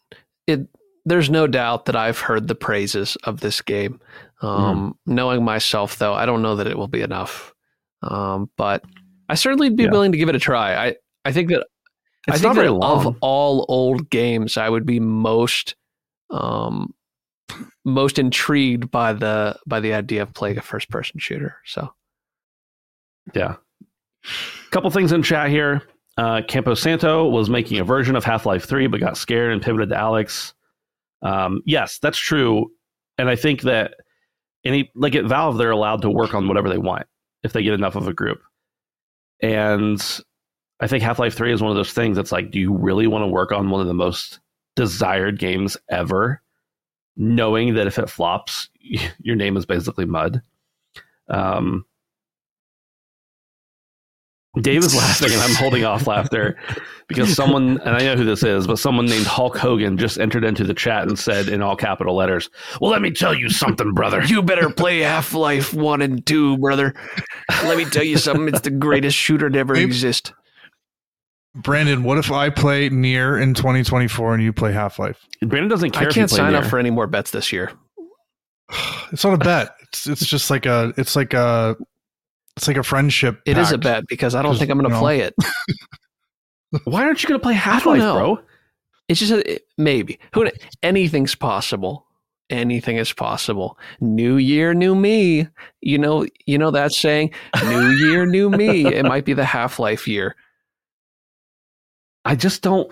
It 0.46 0.66
there's 1.04 1.28
no 1.28 1.46
doubt 1.46 1.84
that 1.84 1.94
I've 1.94 2.18
heard 2.18 2.48
the 2.48 2.54
praises 2.54 3.16
of 3.24 3.40
this 3.40 3.60
game. 3.60 4.00
Um, 4.40 4.96
mm. 5.06 5.12
Knowing 5.12 5.44
myself, 5.44 5.98
though, 5.98 6.14
I 6.14 6.24
don't 6.24 6.40
know 6.40 6.56
that 6.56 6.66
it 6.66 6.78
will 6.78 6.88
be 6.88 7.02
enough. 7.02 7.54
Um, 8.00 8.50
but 8.56 8.82
I 9.28 9.34
certainly 9.34 9.68
be 9.68 9.84
yeah. 9.84 9.90
willing 9.90 10.12
to 10.12 10.18
give 10.18 10.30
it 10.30 10.34
a 10.34 10.40
try. 10.40 10.74
I 10.74 10.96
I 11.26 11.32
think 11.32 11.50
that 11.50 11.66
it's 12.26 12.38
I 12.38 12.40
think 12.40 12.54
that 12.54 12.72
long. 12.72 13.06
of 13.06 13.16
all 13.20 13.66
old 13.68 14.10
games, 14.10 14.56
I 14.56 14.68
would 14.68 14.86
be 14.86 15.00
most 15.00 15.76
um, 16.30 16.92
most 17.84 18.18
intrigued 18.18 18.90
by 18.90 19.12
the 19.12 19.56
by 19.66 19.80
the 19.80 19.94
idea 19.94 20.22
of 20.22 20.34
playing 20.34 20.58
a 20.58 20.62
first 20.62 20.90
person 20.90 21.20
shooter. 21.20 21.56
So, 21.64 21.92
yeah. 23.34 23.56
A 24.24 24.70
couple 24.70 24.90
things 24.90 25.12
in 25.12 25.22
chat 25.22 25.50
here. 25.50 25.82
Uh, 26.18 26.42
Campo 26.48 26.74
Santo 26.74 27.28
was 27.28 27.50
making 27.50 27.78
a 27.78 27.84
version 27.84 28.16
of 28.16 28.24
Half 28.24 28.46
Life 28.46 28.64
Three, 28.64 28.86
but 28.86 29.00
got 29.00 29.16
scared 29.16 29.52
and 29.52 29.62
pivoted 29.62 29.90
to 29.90 29.94
Alyx. 29.94 30.52
Um, 31.22 31.62
yes, 31.64 31.98
that's 31.98 32.18
true, 32.18 32.72
and 33.18 33.28
I 33.28 33.36
think 33.36 33.62
that 33.62 33.94
any 34.64 34.90
like 34.94 35.14
at 35.14 35.26
Valve, 35.26 35.58
they're 35.58 35.70
allowed 35.70 36.02
to 36.02 36.10
work 36.10 36.34
on 36.34 36.48
whatever 36.48 36.68
they 36.68 36.78
want 36.78 37.06
if 37.42 37.52
they 37.52 37.62
get 37.62 37.74
enough 37.74 37.94
of 37.94 38.08
a 38.08 38.14
group. 38.14 38.42
And 39.40 40.02
I 40.80 40.86
think 40.86 41.02
Half 41.02 41.18
Life 41.18 41.34
3 41.34 41.52
is 41.52 41.62
one 41.62 41.70
of 41.70 41.76
those 41.76 41.92
things 41.92 42.16
that's 42.16 42.32
like, 42.32 42.50
do 42.50 42.58
you 42.58 42.76
really 42.76 43.06
want 43.06 43.22
to 43.22 43.28
work 43.28 43.52
on 43.52 43.70
one 43.70 43.80
of 43.80 43.86
the 43.86 43.94
most 43.94 44.40
desired 44.74 45.38
games 45.38 45.76
ever, 45.90 46.42
knowing 47.16 47.74
that 47.74 47.86
if 47.86 47.98
it 47.98 48.10
flops, 48.10 48.68
your 49.18 49.36
name 49.36 49.56
is 49.56 49.64
basically 49.64 50.04
mud? 50.04 50.42
Um, 51.28 51.86
Dave 54.60 54.84
is 54.84 54.94
laughing 54.94 55.32
and 55.32 55.42
I'm 55.42 55.54
holding 55.56 55.84
off 55.84 56.06
laughter 56.06 56.56
because 57.08 57.34
someone, 57.34 57.78
and 57.80 57.90
I 57.90 57.98
know 58.00 58.16
who 58.16 58.24
this 58.24 58.42
is, 58.42 58.66
but 58.66 58.78
someone 58.78 59.06
named 59.06 59.26
Hulk 59.26 59.56
Hogan 59.56 59.98
just 59.98 60.18
entered 60.18 60.44
into 60.44 60.64
the 60.64 60.72
chat 60.72 61.06
and 61.06 61.18
said 61.18 61.48
in 61.48 61.62
all 61.62 61.76
capital 61.76 62.16
letters, 62.16 62.48
Well, 62.80 62.90
let 62.90 63.02
me 63.02 63.10
tell 63.10 63.34
you 63.34 63.50
something, 63.50 63.92
brother. 63.92 64.22
You 64.24 64.42
better 64.42 64.70
play 64.70 65.00
Half 65.00 65.34
Life 65.34 65.74
1 65.74 66.02
and 66.02 66.24
2, 66.24 66.58
brother. 66.58 66.94
Let 67.64 67.76
me 67.76 67.84
tell 67.84 68.04
you 68.04 68.16
something. 68.18 68.48
It's 68.48 68.62
the 68.62 68.70
greatest 68.70 69.16
shooter 69.16 69.50
to 69.50 69.58
ever 69.58 69.74
Maybe, 69.74 69.84
exist. 69.84 70.32
Brandon, 71.56 72.02
what 72.02 72.18
if 72.18 72.30
I 72.30 72.50
play 72.50 72.90
NieR 72.90 73.40
in 73.40 73.54
2024 73.54 74.34
and 74.34 74.42
you 74.42 74.52
play 74.52 74.72
Half 74.72 74.98
Life? 74.98 75.26
Brandon 75.40 75.68
doesn't 75.68 75.90
care. 75.90 76.08
I 76.08 76.12
can't 76.12 76.30
sign 76.30 76.52
NieR. 76.52 76.62
up 76.62 76.66
for 76.66 76.78
any 76.78 76.90
more 76.90 77.06
bets 77.06 77.30
this 77.30 77.52
year. 77.52 77.72
It's 79.12 79.22
not 79.22 79.34
a 79.34 79.38
bet. 79.38 79.72
It's 79.82 80.08
it's 80.08 80.26
just 80.26 80.50
like 80.50 80.66
a 80.66 80.92
it's 80.96 81.14
like 81.14 81.32
a 81.32 81.76
it's 82.56 82.66
like 82.66 82.76
a 82.76 82.82
friendship. 82.82 83.40
It 83.46 83.56
is 83.56 83.70
a 83.70 83.78
bet 83.78 84.08
because 84.08 84.34
I 84.34 84.42
don't 84.42 84.58
think 84.58 84.68
I'm 84.68 84.78
going 84.78 84.90
to 84.90 84.96
know. 84.96 85.00
play 85.00 85.20
it. 85.20 85.32
Why 86.84 87.04
aren't 87.04 87.22
you 87.22 87.28
going 87.28 87.38
to 87.38 87.42
play 87.42 87.54
Half 87.54 87.86
Life, 87.86 88.00
bro? 88.00 88.40
It's 89.08 89.20
just 89.20 89.30
a, 89.30 89.60
maybe. 89.78 90.18
Who 90.34 90.50
anything's 90.82 91.36
possible. 91.36 92.04
Anything 92.50 92.96
is 92.96 93.12
possible. 93.12 93.78
New 94.00 94.36
year, 94.38 94.74
new 94.74 94.96
me. 94.96 95.46
You 95.80 95.98
know, 95.98 96.26
you 96.46 96.58
know 96.58 96.72
that 96.72 96.92
saying. 96.92 97.30
New 97.64 97.90
year, 97.90 98.26
new 98.26 98.50
me. 98.50 98.86
It 98.86 99.04
might 99.04 99.24
be 99.24 99.34
the 99.34 99.44
Half 99.44 99.78
Life 99.78 100.08
year. 100.08 100.34
I 102.26 102.34
just 102.34 102.62
don't. 102.62 102.90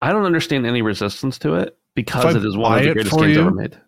I 0.00 0.12
don't 0.12 0.24
understand 0.24 0.66
any 0.66 0.82
resistance 0.82 1.38
to 1.40 1.54
it 1.54 1.76
because 1.94 2.36
it 2.36 2.44
is 2.44 2.56
one 2.56 2.78
of 2.78 2.84
the 2.84 2.92
greatest 2.92 3.16
games 3.16 3.34
you, 3.34 3.40
ever 3.40 3.50
made. 3.50 3.80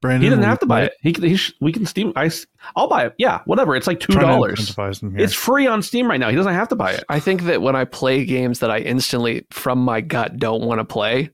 Brandon, 0.00 0.22
he 0.22 0.28
doesn't 0.28 0.44
have 0.44 0.60
to 0.60 0.66
buy 0.66 0.84
it. 0.84 0.94
it. 1.02 1.18
He, 1.18 1.28
he 1.28 1.36
sh- 1.36 1.54
we 1.60 1.72
can 1.72 1.86
Steam. 1.86 2.12
I, 2.14 2.30
I'll 2.76 2.88
buy 2.88 3.06
it. 3.06 3.14
Yeah, 3.18 3.40
whatever. 3.46 3.74
It's 3.74 3.86
like 3.86 4.00
two 4.00 4.12
dollars. 4.14 4.74
It's 4.78 5.34
free 5.34 5.66
on 5.66 5.82
Steam 5.82 6.08
right 6.08 6.20
now. 6.20 6.30
He 6.30 6.36
doesn't 6.36 6.54
have 6.54 6.68
to 6.68 6.76
buy 6.76 6.92
it. 6.92 7.04
I 7.08 7.20
think 7.20 7.42
that 7.42 7.60
when 7.60 7.74
I 7.74 7.84
play 7.84 8.24
games 8.24 8.60
that 8.60 8.70
I 8.70 8.78
instantly, 8.78 9.46
from 9.50 9.80
my 9.80 10.00
gut, 10.00 10.36
don't 10.38 10.62
want 10.62 10.78
to 10.78 10.84
play, 10.84 11.30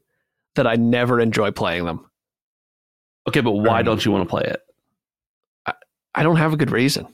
that 0.55 0.67
I 0.67 0.77
never 0.77 1.21
enjoy 1.21 1.51
playing 1.51 1.85
them. 1.85 2.07
Okay, 3.29 3.41
but 3.43 3.53
why 3.53 3.83
don't 3.83 4.05
you 4.05 4.13
want 4.13 4.25
to 4.25 4.31
play 4.31 4.43
it? 4.43 4.63
I, 5.67 5.75
I 6.15 6.23
don't 6.23 6.37
have 6.37 6.53
a 6.53 6.57
good 6.57 6.71
reason. 6.71 7.07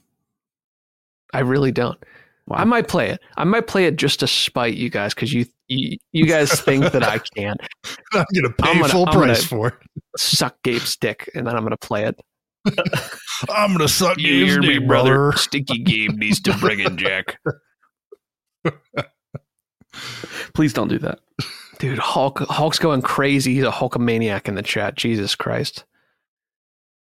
I 1.35 1.41
really 1.41 1.73
don't. 1.73 1.99
Wow. 2.47 2.59
I 2.59 2.65
might 2.65 2.87
play 2.87 3.11
it. 3.11 3.21
I 3.37 3.45
might 3.45 3.67
play 3.67 3.87
it 3.87 3.97
just 3.97 4.21
to 4.21 4.29
spite 4.29 4.75
you 4.75 4.89
guys 4.89 5.15
because 5.15 5.33
you, 5.33 5.47
you, 5.67 5.97
you 6.13 6.27
guys 6.27 6.61
think 6.61 6.93
that 6.93 7.03
I 7.03 7.19
can't. 7.19 7.61
I'm 8.13 8.25
gonna 8.35 8.53
pay 8.53 8.71
I'm 8.71 8.79
gonna, 8.79 8.93
full 8.93 9.09
I'm 9.09 9.13
price 9.13 9.45
for 9.45 9.69
it. 9.69 9.75
Suck 10.17 10.57
Gabe's 10.63 10.97
dick, 10.97 11.29
and 11.35 11.45
then 11.47 11.57
I'm 11.57 11.65
gonna 11.65 11.77
play 11.77 12.05
it. 12.05 12.21
I'm 13.49 13.73
gonna 13.73 13.89
suck 13.89 14.19
you 14.19 14.47
hear 14.47 14.61
me, 14.61 14.79
brother. 14.79 15.15
brother. 15.17 15.39
Stinky 15.39 15.79
Gabe 15.79 16.13
needs 16.13 16.41
to 16.43 16.57
bring 16.59 16.79
in 16.81 16.97
Jack. 16.97 17.41
Please 20.55 20.73
don't 20.73 20.89
do 20.89 20.99
that, 20.99 21.19
dude. 21.79 21.99
Hulk, 21.99 22.39
Hulk's 22.49 22.79
going 22.79 23.03
crazy. 23.03 23.55
He's 23.55 23.65
a 23.65 23.71
Hulkamaniac 23.71 24.47
in 24.47 24.55
the 24.55 24.63
chat. 24.63 24.95
Jesus 24.95 25.35
Christ. 25.35 25.85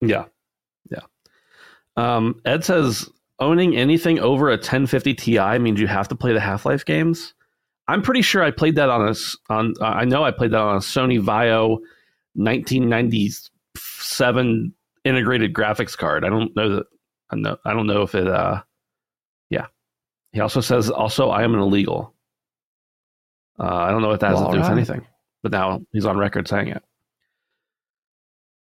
Yeah, 0.01 0.25
yeah. 0.91 0.99
Um, 1.97 2.39
Ed 2.45 2.63
says 2.63 3.09
owning 3.43 3.75
anything 3.75 4.19
over 4.19 4.47
a 4.47 4.53
1050 4.53 5.13
Ti 5.13 5.59
means 5.59 5.77
you 5.79 5.85
have 5.87 6.07
to 6.07 6.15
play 6.15 6.33
the 6.33 6.39
Half 6.39 6.65
Life 6.65 6.85
games. 6.85 7.33
I'm 7.87 8.01
pretty 8.01 8.21
sure 8.21 8.41
I 8.41 8.51
played 8.51 8.77
that 8.77 8.89
on 8.89 9.05
a 9.07 9.13
on. 9.53 9.73
Uh, 9.79 9.85
I 9.85 10.05
know 10.05 10.23
I 10.23 10.31
played 10.31 10.49
that 10.51 10.61
on 10.61 10.77
a 10.77 10.79
Sony 10.79 11.21
Vaio 11.21 11.79
1997 12.35 14.73
integrated 15.03 15.53
graphics 15.53 15.97
card. 15.97 16.23
I 16.23 16.29
don't 16.29 16.55
know 16.55 16.77
that. 16.77 16.85
I 17.29 17.35
know. 17.35 17.57
I 17.65 17.73
don't 17.73 17.87
know 17.87 18.03
if 18.03 18.15
it. 18.15 18.25
Uh, 18.27 18.61
yeah. 19.49 19.65
He 20.31 20.39
also 20.39 20.61
says 20.61 20.89
also 20.89 21.29
I 21.29 21.43
am 21.43 21.53
an 21.53 21.59
illegal. 21.59 22.13
Uh, 23.59 23.65
I 23.65 23.91
don't 23.91 24.01
know 24.01 24.07
what 24.07 24.21
that 24.21 24.31
has 24.31 24.39
well, 24.39 24.51
to 24.51 24.53
do 24.53 24.61
right. 24.61 24.69
with 24.69 24.77
anything, 24.77 25.05
but 25.43 25.51
now 25.51 25.81
he's 25.91 26.05
on 26.05 26.17
record 26.17 26.47
saying 26.47 26.69
it. 26.69 26.81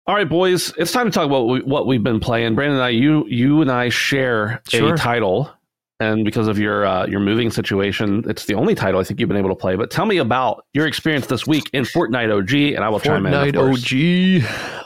All 0.06 0.14
right, 0.14 0.28
boys, 0.28 0.70
it's 0.76 0.92
time 0.92 1.06
to 1.06 1.10
talk 1.10 1.24
about 1.24 1.46
what, 1.46 1.52
we, 1.54 1.60
what 1.62 1.86
we've 1.86 2.02
been 2.02 2.20
playing. 2.20 2.54
Brandon 2.54 2.76
and 2.76 2.84
I, 2.84 2.90
you 2.90 3.26
you 3.26 3.62
and 3.62 3.72
I 3.72 3.88
share 3.88 4.60
sure. 4.68 4.92
a 4.92 4.98
title, 4.98 5.50
and 5.98 6.26
because 6.26 6.46
of 6.46 6.58
your 6.58 6.84
uh, 6.84 7.06
your 7.06 7.20
moving 7.20 7.50
situation, 7.50 8.22
it's 8.26 8.44
the 8.44 8.52
only 8.52 8.74
title 8.74 9.00
I 9.00 9.04
think 9.04 9.18
you've 9.18 9.30
been 9.30 9.38
able 9.38 9.48
to 9.48 9.54
play. 9.54 9.76
But 9.76 9.90
tell 9.90 10.04
me 10.04 10.18
about 10.18 10.66
your 10.74 10.86
experience 10.86 11.28
this 11.28 11.46
week 11.46 11.70
in 11.72 11.84
Fortnite 11.84 12.30
OG, 12.30 12.74
and 12.74 12.84
I 12.84 12.90
will 12.90 13.00
chime 13.00 13.24
in. 13.24 13.32
Fortnite 13.32 14.44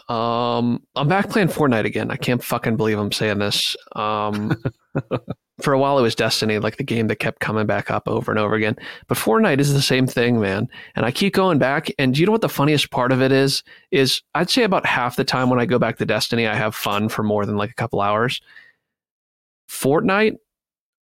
OG. 0.09 0.15
Um, 0.15 0.85
I'm 0.95 1.09
back 1.09 1.31
playing 1.31 1.49
Fortnite 1.49 1.85
again. 1.85 2.13
I 2.13 2.17
can't 2.17 2.43
fucking 2.43 2.77
believe 2.77 3.01
I'm 3.01 3.11
saying 3.11 3.39
this. 3.39 3.77
Um, 3.97 4.53
for 5.61 5.73
a 5.73 5.79
while 5.79 5.99
it 5.99 6.03
was 6.03 6.15
Destiny, 6.15 6.59
like 6.59 6.77
the 6.77 6.85
game 6.85 7.09
that 7.09 7.17
kept 7.17 7.41
coming 7.41 7.67
back 7.67 7.91
up 7.91 8.07
over 8.07 8.31
and 8.31 8.39
over 8.39 8.55
again. 8.55 8.77
But 9.09 9.19
Fortnite 9.19 9.59
is 9.59 9.75
the 9.75 9.83
same 9.83 10.07
thing, 10.07 10.41
man. 10.41 10.69
And 10.95 11.05
I 11.05 11.11
keep 11.11 11.35
going 11.35 11.59
back. 11.59 11.91
And 11.99 12.17
you 12.17 12.27
know 12.27 12.33
what 12.33 12.43
the 12.43 12.49
funniest 12.49 12.91
part 12.91 13.11
of 13.11 13.21
it 13.21 13.33
is? 13.33 13.65
Is 13.91 14.23
I'd 14.35 14.51
say 14.51 14.63
about 14.63 14.87
half 14.87 15.17
the 15.17 15.25
time 15.25 15.51
when 15.51 15.59
I 15.59 15.67
go 15.67 15.79
back 15.79 15.99
to 15.99 16.07
Destiny, 16.07 16.47
I 16.47 16.55
have 16.55 16.75
fun 16.75 17.09
for 17.09 17.23
more 17.23 17.45
than 17.45 17.57
like 17.57 17.71
a 17.71 17.75
couple 17.75 18.01
hours. 18.01 18.41
Fortnite, 19.69 20.37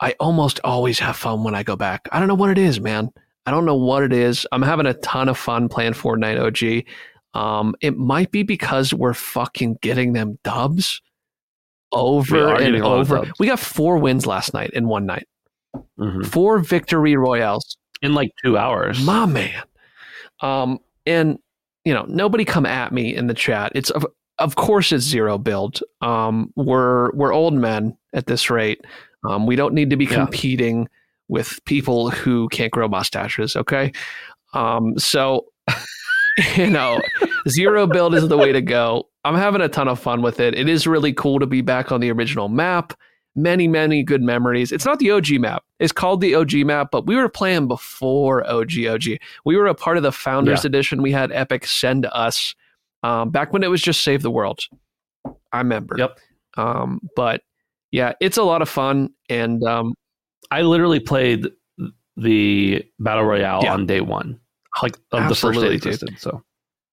I 0.00 0.14
almost 0.20 0.60
always 0.64 0.98
have 0.98 1.16
fun 1.16 1.44
when 1.44 1.54
I 1.54 1.62
go 1.62 1.76
back. 1.76 2.08
I 2.12 2.18
don't 2.18 2.28
know 2.28 2.34
what 2.34 2.50
it 2.50 2.58
is, 2.58 2.80
man. 2.80 3.10
I 3.44 3.50
don't 3.50 3.64
know 3.64 3.76
what 3.76 4.02
it 4.02 4.12
is. 4.12 4.46
I'm 4.52 4.62
having 4.62 4.86
a 4.86 4.94
ton 4.94 5.28
of 5.28 5.38
fun 5.38 5.68
playing 5.68 5.92
Fortnite 5.92 6.40
OG. 6.40 6.84
Um, 7.40 7.74
it 7.80 7.96
might 7.96 8.30
be 8.30 8.42
because 8.42 8.94
we're 8.94 9.14
fucking 9.14 9.78
getting 9.82 10.14
them 10.14 10.38
dubs 10.42 11.00
over 11.96 12.54
and 12.54 12.82
over. 12.82 13.24
We 13.38 13.46
got 13.46 13.58
four 13.58 13.98
wins 13.98 14.26
last 14.26 14.54
night 14.54 14.70
in 14.70 14.88
one 14.88 15.06
night. 15.06 15.26
Mm-hmm. 15.98 16.22
Four 16.22 16.58
victory 16.60 17.16
royales 17.16 17.76
in 18.02 18.14
like 18.14 18.30
two 18.44 18.56
hours. 18.56 19.02
My 19.04 19.26
man. 19.26 19.62
Um, 20.40 20.78
and 21.06 21.38
you 21.84 21.94
know, 21.94 22.04
nobody 22.08 22.44
come 22.44 22.66
at 22.66 22.92
me 22.92 23.14
in 23.14 23.26
the 23.26 23.34
chat. 23.34 23.72
It's 23.74 23.90
of, 23.90 24.06
of 24.38 24.56
course 24.56 24.92
it's 24.92 25.04
zero 25.04 25.38
build. 25.38 25.80
Um, 26.00 26.52
we're 26.56 27.10
we're 27.12 27.32
old 27.32 27.54
men 27.54 27.96
at 28.12 28.26
this 28.26 28.50
rate. 28.50 28.84
Um, 29.28 29.46
we 29.46 29.56
don't 29.56 29.74
need 29.74 29.90
to 29.90 29.96
be 29.96 30.04
yeah. 30.04 30.14
competing 30.14 30.88
with 31.28 31.64
people 31.64 32.10
who 32.10 32.48
can't 32.48 32.72
grow 32.72 32.88
mustaches. 32.88 33.56
Okay. 33.56 33.92
Um, 34.52 34.98
so 34.98 35.46
you 36.56 36.70
know, 36.70 37.00
zero 37.48 37.86
build 37.86 38.14
is 38.14 38.28
the 38.28 38.36
way 38.36 38.52
to 38.52 38.60
go. 38.60 39.08
I'm 39.26 39.34
having 39.34 39.60
a 39.60 39.68
ton 39.68 39.88
of 39.88 39.98
fun 39.98 40.22
with 40.22 40.38
it. 40.38 40.54
It 40.54 40.68
is 40.68 40.86
really 40.86 41.12
cool 41.12 41.40
to 41.40 41.46
be 41.46 41.60
back 41.60 41.90
on 41.90 42.00
the 42.00 42.12
original 42.12 42.48
map. 42.48 42.92
Many, 43.34 43.66
many 43.66 44.04
good 44.04 44.22
memories. 44.22 44.70
It's 44.70 44.86
not 44.86 45.00
the 45.00 45.10
OG 45.10 45.32
map. 45.40 45.64
It's 45.80 45.92
called 45.92 46.20
the 46.20 46.36
OG 46.36 46.54
map, 46.58 46.88
but 46.92 47.06
we 47.06 47.16
were 47.16 47.28
playing 47.28 47.66
before 47.66 48.48
OG 48.48 48.86
OG. 48.88 49.02
We 49.44 49.56
were 49.56 49.66
a 49.66 49.74
part 49.74 49.96
of 49.96 50.04
the 50.04 50.12
Founders 50.12 50.62
yeah. 50.62 50.68
Edition. 50.68 51.02
We 51.02 51.10
had 51.10 51.32
Epic 51.32 51.66
send 51.66 52.06
us 52.06 52.54
um, 53.02 53.30
back 53.30 53.52
when 53.52 53.64
it 53.64 53.68
was 53.68 53.82
just 53.82 54.04
Save 54.04 54.22
the 54.22 54.30
World. 54.30 54.60
I 55.52 55.58
remember. 55.58 55.96
Yep. 55.98 56.20
Um, 56.56 57.00
but 57.16 57.42
yeah, 57.90 58.12
it's 58.20 58.36
a 58.36 58.44
lot 58.44 58.62
of 58.62 58.68
fun. 58.68 59.10
And 59.28 59.62
um, 59.64 59.94
I 60.52 60.62
literally 60.62 61.00
played 61.00 61.48
the 62.16 62.84
Battle 63.00 63.24
Royale 63.24 63.60
yeah. 63.64 63.74
on 63.74 63.86
day 63.86 64.00
one, 64.00 64.38
like 64.82 64.96
of 65.10 65.24
Absolutely, 65.24 65.28
the 65.28 65.34
first 65.34 65.60
day 65.60 65.66
it 65.66 65.74
existed. 65.74 66.20
So 66.20 66.42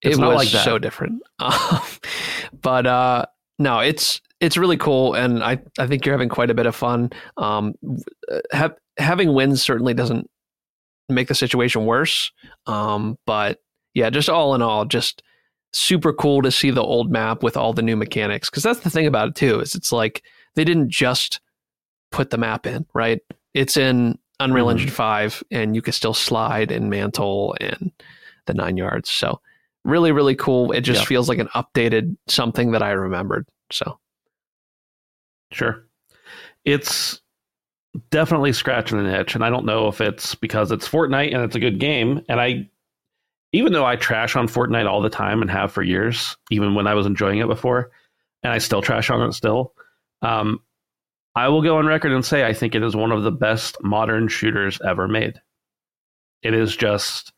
it's 0.04 0.18
it 0.18 0.22
was 0.22 0.54
like 0.54 0.64
so 0.64 0.78
different. 0.78 1.24
but 2.62 2.86
uh, 2.86 3.26
no, 3.60 3.80
it's 3.80 4.22
it's 4.40 4.58
really 4.58 4.78
cool, 4.78 5.14
and 5.14 5.44
I 5.44 5.60
I 5.80 5.88
think 5.88 6.06
you're 6.06 6.14
having 6.14 6.30
quite 6.30 6.50
a 6.50 6.54
bit 6.54 6.66
of 6.66 6.76
fun. 6.76 7.12
Um, 7.38 7.76
have, 8.52 8.76
having 8.98 9.34
wins 9.34 9.62
certainly 9.62 9.94
doesn't 9.94 10.30
make 11.10 11.28
the 11.28 11.36
situation 11.36 11.86
worse. 11.86 12.32
Um, 12.66 13.18
but 13.26 13.60
yeah, 13.94 14.10
just 14.10 14.30
all 14.30 14.56
in 14.56 14.62
all, 14.62 14.86
just 14.86 15.24
super 15.72 16.14
cool 16.14 16.42
to 16.42 16.52
see 16.52 16.72
the 16.72 16.84
old 16.84 17.12
map 17.12 17.44
with 17.44 17.58
all 17.58 17.74
the 17.74 17.82
new 17.82 17.96
mechanics. 17.96 18.50
Because 18.50 18.64
that's 18.64 18.82
the 18.82 18.90
thing 18.90 19.08
about 19.08 19.30
it 19.30 19.36
too 19.36 19.60
is 19.60 19.76
it's 19.76 19.92
like 19.92 20.24
they 20.56 20.64
didn't 20.64 20.90
just 20.90 21.40
put 22.12 22.30
the 22.30 22.38
map 22.38 22.66
in, 22.66 22.86
right? 22.94 23.20
It's 23.54 23.78
in 23.78 24.18
Unreal 24.40 24.66
mm-hmm. 24.66 24.78
Engine 24.78 24.90
five, 24.90 25.44
and 25.52 25.76
you 25.76 25.82
can 25.82 25.94
still 25.94 26.14
slide 26.14 26.72
and 26.72 26.90
mantle 26.90 27.56
and 27.62 27.92
the 28.46 28.54
nine 28.54 28.78
yards. 28.78 29.10
So 29.10 29.40
really 29.86 30.12
really 30.12 30.36
cool. 30.36 30.72
It 30.72 30.82
just 30.82 31.02
yeah. 31.02 31.06
feels 31.06 31.30
like 31.30 31.40
an 31.40 31.50
updated 31.50 32.16
something 32.28 32.72
that 32.72 32.84
i 32.84 32.92
remembered 32.92 33.48
so. 33.72 34.00
Sure. 35.52 35.86
It's 36.66 37.22
definitely 38.10 38.54
scratching 38.54 38.98
an 38.98 39.06
itch 39.06 39.36
and 39.36 39.46
i 39.46 39.52
don't 39.52 39.66
know 39.66 39.88
if 39.88 40.02
it's 40.02 40.34
because 40.34 40.72
it's 40.72 40.90
fortnite 40.90 41.32
and 41.32 41.44
it's 41.44 41.56
a 41.56 41.60
good 41.60 41.80
game 41.80 42.20
and 42.28 42.42
i 42.42 42.68
even 43.52 43.72
though 43.72 43.86
i 43.86 43.96
trash 43.96 44.36
on 44.36 44.48
fortnite 44.48 44.90
all 44.90 45.00
the 45.00 45.12
time 45.12 45.44
and 45.44 45.52
have 45.52 45.72
for 45.72 45.84
years 45.84 46.36
even 46.50 46.74
when 46.74 46.88
i 46.88 46.96
was 46.96 47.06
enjoying 47.06 47.38
it 47.38 47.46
before 47.46 47.92
and 48.42 48.52
i 48.52 48.58
still 48.58 48.82
trash 48.82 49.12
on 49.12 49.22
it 49.22 49.32
still 49.34 49.76
um, 50.24 50.60
i 51.36 51.48
will 51.48 51.62
go 51.62 51.78
on 51.78 51.86
record 51.86 52.12
and 52.12 52.26
say 52.26 52.44
i 52.44 52.52
think 52.52 52.74
it 52.74 52.82
is 52.82 52.96
one 52.96 53.12
of 53.12 53.22
the 53.22 53.32
best 53.32 53.78
modern 53.84 54.28
shooters 54.28 54.82
ever 54.84 55.08
made. 55.08 55.40
It 56.44 56.54
is 56.54 56.76
just 56.76 57.32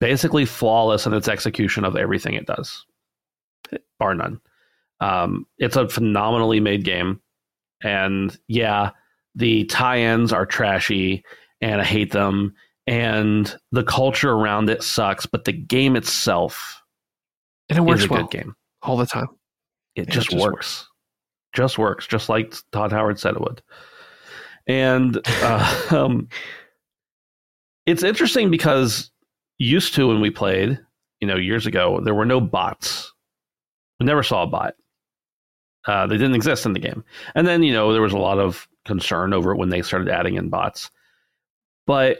basically 0.00 0.44
flawless 0.44 1.06
in 1.06 1.14
its 1.14 1.28
execution 1.28 1.84
of 1.84 1.96
everything 1.96 2.34
it 2.34 2.46
does, 2.46 2.84
bar 3.98 4.14
none. 4.14 4.40
Um, 5.00 5.46
it's 5.58 5.76
a 5.76 5.88
phenomenally 5.88 6.60
made 6.60 6.84
game, 6.84 7.20
and 7.82 8.36
yeah, 8.48 8.90
the 9.34 9.64
tie-ins 9.64 10.32
are 10.32 10.46
trashy, 10.46 11.24
and 11.60 11.80
I 11.80 11.84
hate 11.84 12.12
them, 12.12 12.54
and 12.86 13.54
the 13.72 13.84
culture 13.84 14.32
around 14.32 14.70
it 14.70 14.82
sucks. 14.82 15.26
But 15.26 15.44
the 15.44 15.52
game 15.52 15.96
itself, 15.96 16.82
and 17.68 17.78
it 17.78 17.82
works 17.82 18.02
is 18.02 18.06
a 18.06 18.12
well. 18.12 18.22
good 18.22 18.30
game 18.30 18.56
all 18.82 18.96
the 18.96 19.06
time. 19.06 19.28
It, 19.94 20.08
just, 20.08 20.28
it 20.28 20.30
just, 20.32 20.44
works. 20.44 20.54
works. 20.54 20.88
just 21.54 21.78
works, 21.78 22.06
just 22.06 22.28
like 22.28 22.54
Todd 22.72 22.92
Howard 22.92 23.18
said 23.18 23.34
it 23.34 23.40
would. 23.40 23.62
And 24.66 25.20
uh, 25.26 25.82
um, 25.90 26.28
it's 27.86 28.02
interesting 28.02 28.50
because 28.50 29.10
used 29.58 29.94
to 29.94 30.08
when 30.08 30.20
we 30.20 30.30
played, 30.30 30.78
you 31.20 31.28
know, 31.28 31.36
years 31.36 31.66
ago, 31.66 32.00
there 32.00 32.14
were 32.14 32.26
no 32.26 32.40
bots. 32.40 33.12
We 33.98 34.06
never 34.06 34.22
saw 34.22 34.42
a 34.42 34.46
bot. 34.46 34.74
Uh, 35.86 36.06
they 36.06 36.16
didn't 36.16 36.34
exist 36.34 36.66
in 36.66 36.72
the 36.72 36.80
game. 36.80 37.04
And 37.34 37.46
then, 37.46 37.62
you 37.62 37.72
know, 37.72 37.92
there 37.92 38.02
was 38.02 38.12
a 38.12 38.18
lot 38.18 38.38
of 38.38 38.68
concern 38.84 39.32
over 39.32 39.52
it 39.52 39.56
when 39.56 39.68
they 39.68 39.82
started 39.82 40.08
adding 40.08 40.34
in 40.34 40.48
bots. 40.48 40.90
But 41.86 42.18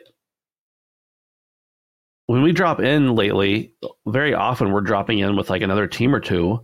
when 2.27 2.43
we 2.43 2.53
drop 2.53 2.81
in 2.81 3.15
lately, 3.15 3.73
very 4.07 4.35
often 4.35 4.73
we're 4.73 4.81
dropping 4.81 5.19
in 5.19 5.37
with 5.37 5.51
like 5.51 5.63
another 5.63 5.87
team 5.87 6.15
or 6.15 6.21
two 6.21 6.61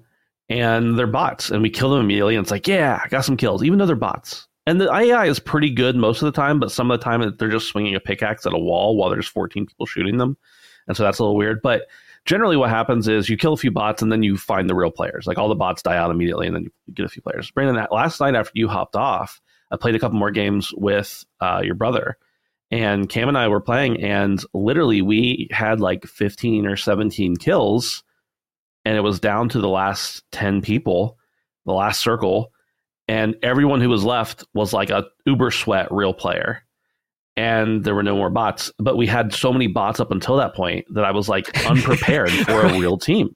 and 0.49 0.99
they're 0.99 1.07
bots 1.07 1.51
and 1.51 1.63
we 1.63 1.71
kill 1.71 1.91
them 1.91 2.01
immediately. 2.01 2.37
And 2.37 2.45
it's 2.45 2.51
like, 2.51 2.69
yeah, 2.69 3.01
I 3.05 3.09
got 3.09 3.25
some 3.25 3.37
kills, 3.37 3.63
even 3.65 3.79
though 3.79 3.87
they're 3.87 3.97
bots. 3.97 4.47
And 4.67 4.81
the 4.81 4.93
AI 4.93 5.27
is 5.27 5.41
pretty 5.41 5.71
good 5.71 5.97
most 5.97 6.23
of 6.23 6.27
the 6.27 6.41
time, 6.41 6.61
but 6.61 6.71
some 6.71 6.91
of 6.91 6.99
the 6.99 7.05
time 7.05 7.35
they're 7.37 7.49
just 7.49 7.67
swinging 7.67 7.97
a 7.97 8.01
pickaxe 8.01 8.47
at 8.47 8.53
a 8.53 8.59
wall 8.59 8.97
while 8.97 9.11
there's 9.11 9.27
14 9.27 9.67
people 9.67 9.87
shooting 9.87 10.19
them 10.19 10.37
and 10.89 10.97
so 10.97 11.03
that's 11.03 11.19
a 11.19 11.23
little 11.23 11.37
weird. 11.37 11.61
But 11.63 11.83
generally, 12.25 12.57
what 12.57 12.71
happens 12.71 13.09
is 13.09 13.29
you 13.29 13.37
kill 13.37 13.53
a 13.53 13.57
few 13.57 13.71
bots 13.71 14.03
and 14.03 14.13
then 14.13 14.23
you 14.23 14.37
find 14.37 14.69
the 14.69 14.75
real 14.75 14.91
players. 14.91 15.27
Like 15.27 15.39
all 15.39 15.49
the 15.49 15.55
bots 15.55 15.83
die 15.83 15.97
out 15.97 16.11
immediately, 16.11 16.47
and 16.47 16.57
then 16.57 16.65
you 16.65 16.71
get 16.95 17.07
a 17.07 17.09
few 17.09 17.23
players. 17.23 17.51
Brandon, 17.51 17.77
that 17.77 17.93
last 17.93 18.21
night 18.21 18.35
after 18.35 18.53
you 18.55 18.69
hopped 18.69 18.97
off, 18.97 19.41
I 19.71 19.77
played 19.77 19.95
a 19.95 19.99
couple 19.99 20.19
more 20.19 20.31
games 20.31 20.73
with 20.77 21.25
uh, 21.41 21.63
your 21.65 21.75
brother, 21.75 22.17
and 22.71 23.09
Cam 23.09 23.29
and 23.29 23.39
I 23.39 23.49
were 23.49 23.61
playing, 23.61 24.03
and 24.03 24.43
literally 24.55 25.03
we 25.03 25.49
had 25.51 25.81
like 25.81 26.05
fifteen 26.05 26.67
or 26.67 26.77
seventeen 26.77 27.37
kills, 27.37 28.05
and 28.85 28.97
it 28.97 29.01
was 29.03 29.21
down 29.21 29.49
to 29.51 29.61
the 29.61 29.69
last 29.69 30.25
ten 30.31 30.63
people, 30.63 31.19
the 31.65 31.73
last 31.73 32.01
circle. 32.01 32.53
and 33.09 33.37
everyone 33.43 33.81
who 33.81 33.89
was 33.89 34.05
left 34.05 34.45
was 34.55 34.73
like 34.73 34.91
a 34.91 35.05
uber 35.27 35.51
sweat 35.51 35.91
real 35.91 36.15
player 36.15 36.63
and 37.37 37.85
there 37.85 37.95
were 37.95 38.03
no 38.03 38.17
more 38.17 38.31
bots 38.31 38.71
but 38.79 38.97
we 38.97 39.07
had 39.07 39.33
so 39.33 39.53
many 39.53 39.67
bots 39.67 40.01
up 40.01 40.11
until 40.11 40.37
that 40.37 40.55
point 40.55 40.85
that 40.93 41.05
i 41.05 41.11
was 41.11 41.29
like 41.29 41.67
unprepared 41.67 42.31
for 42.31 42.67
a 42.67 42.79
real 42.79 42.99
team 42.99 43.35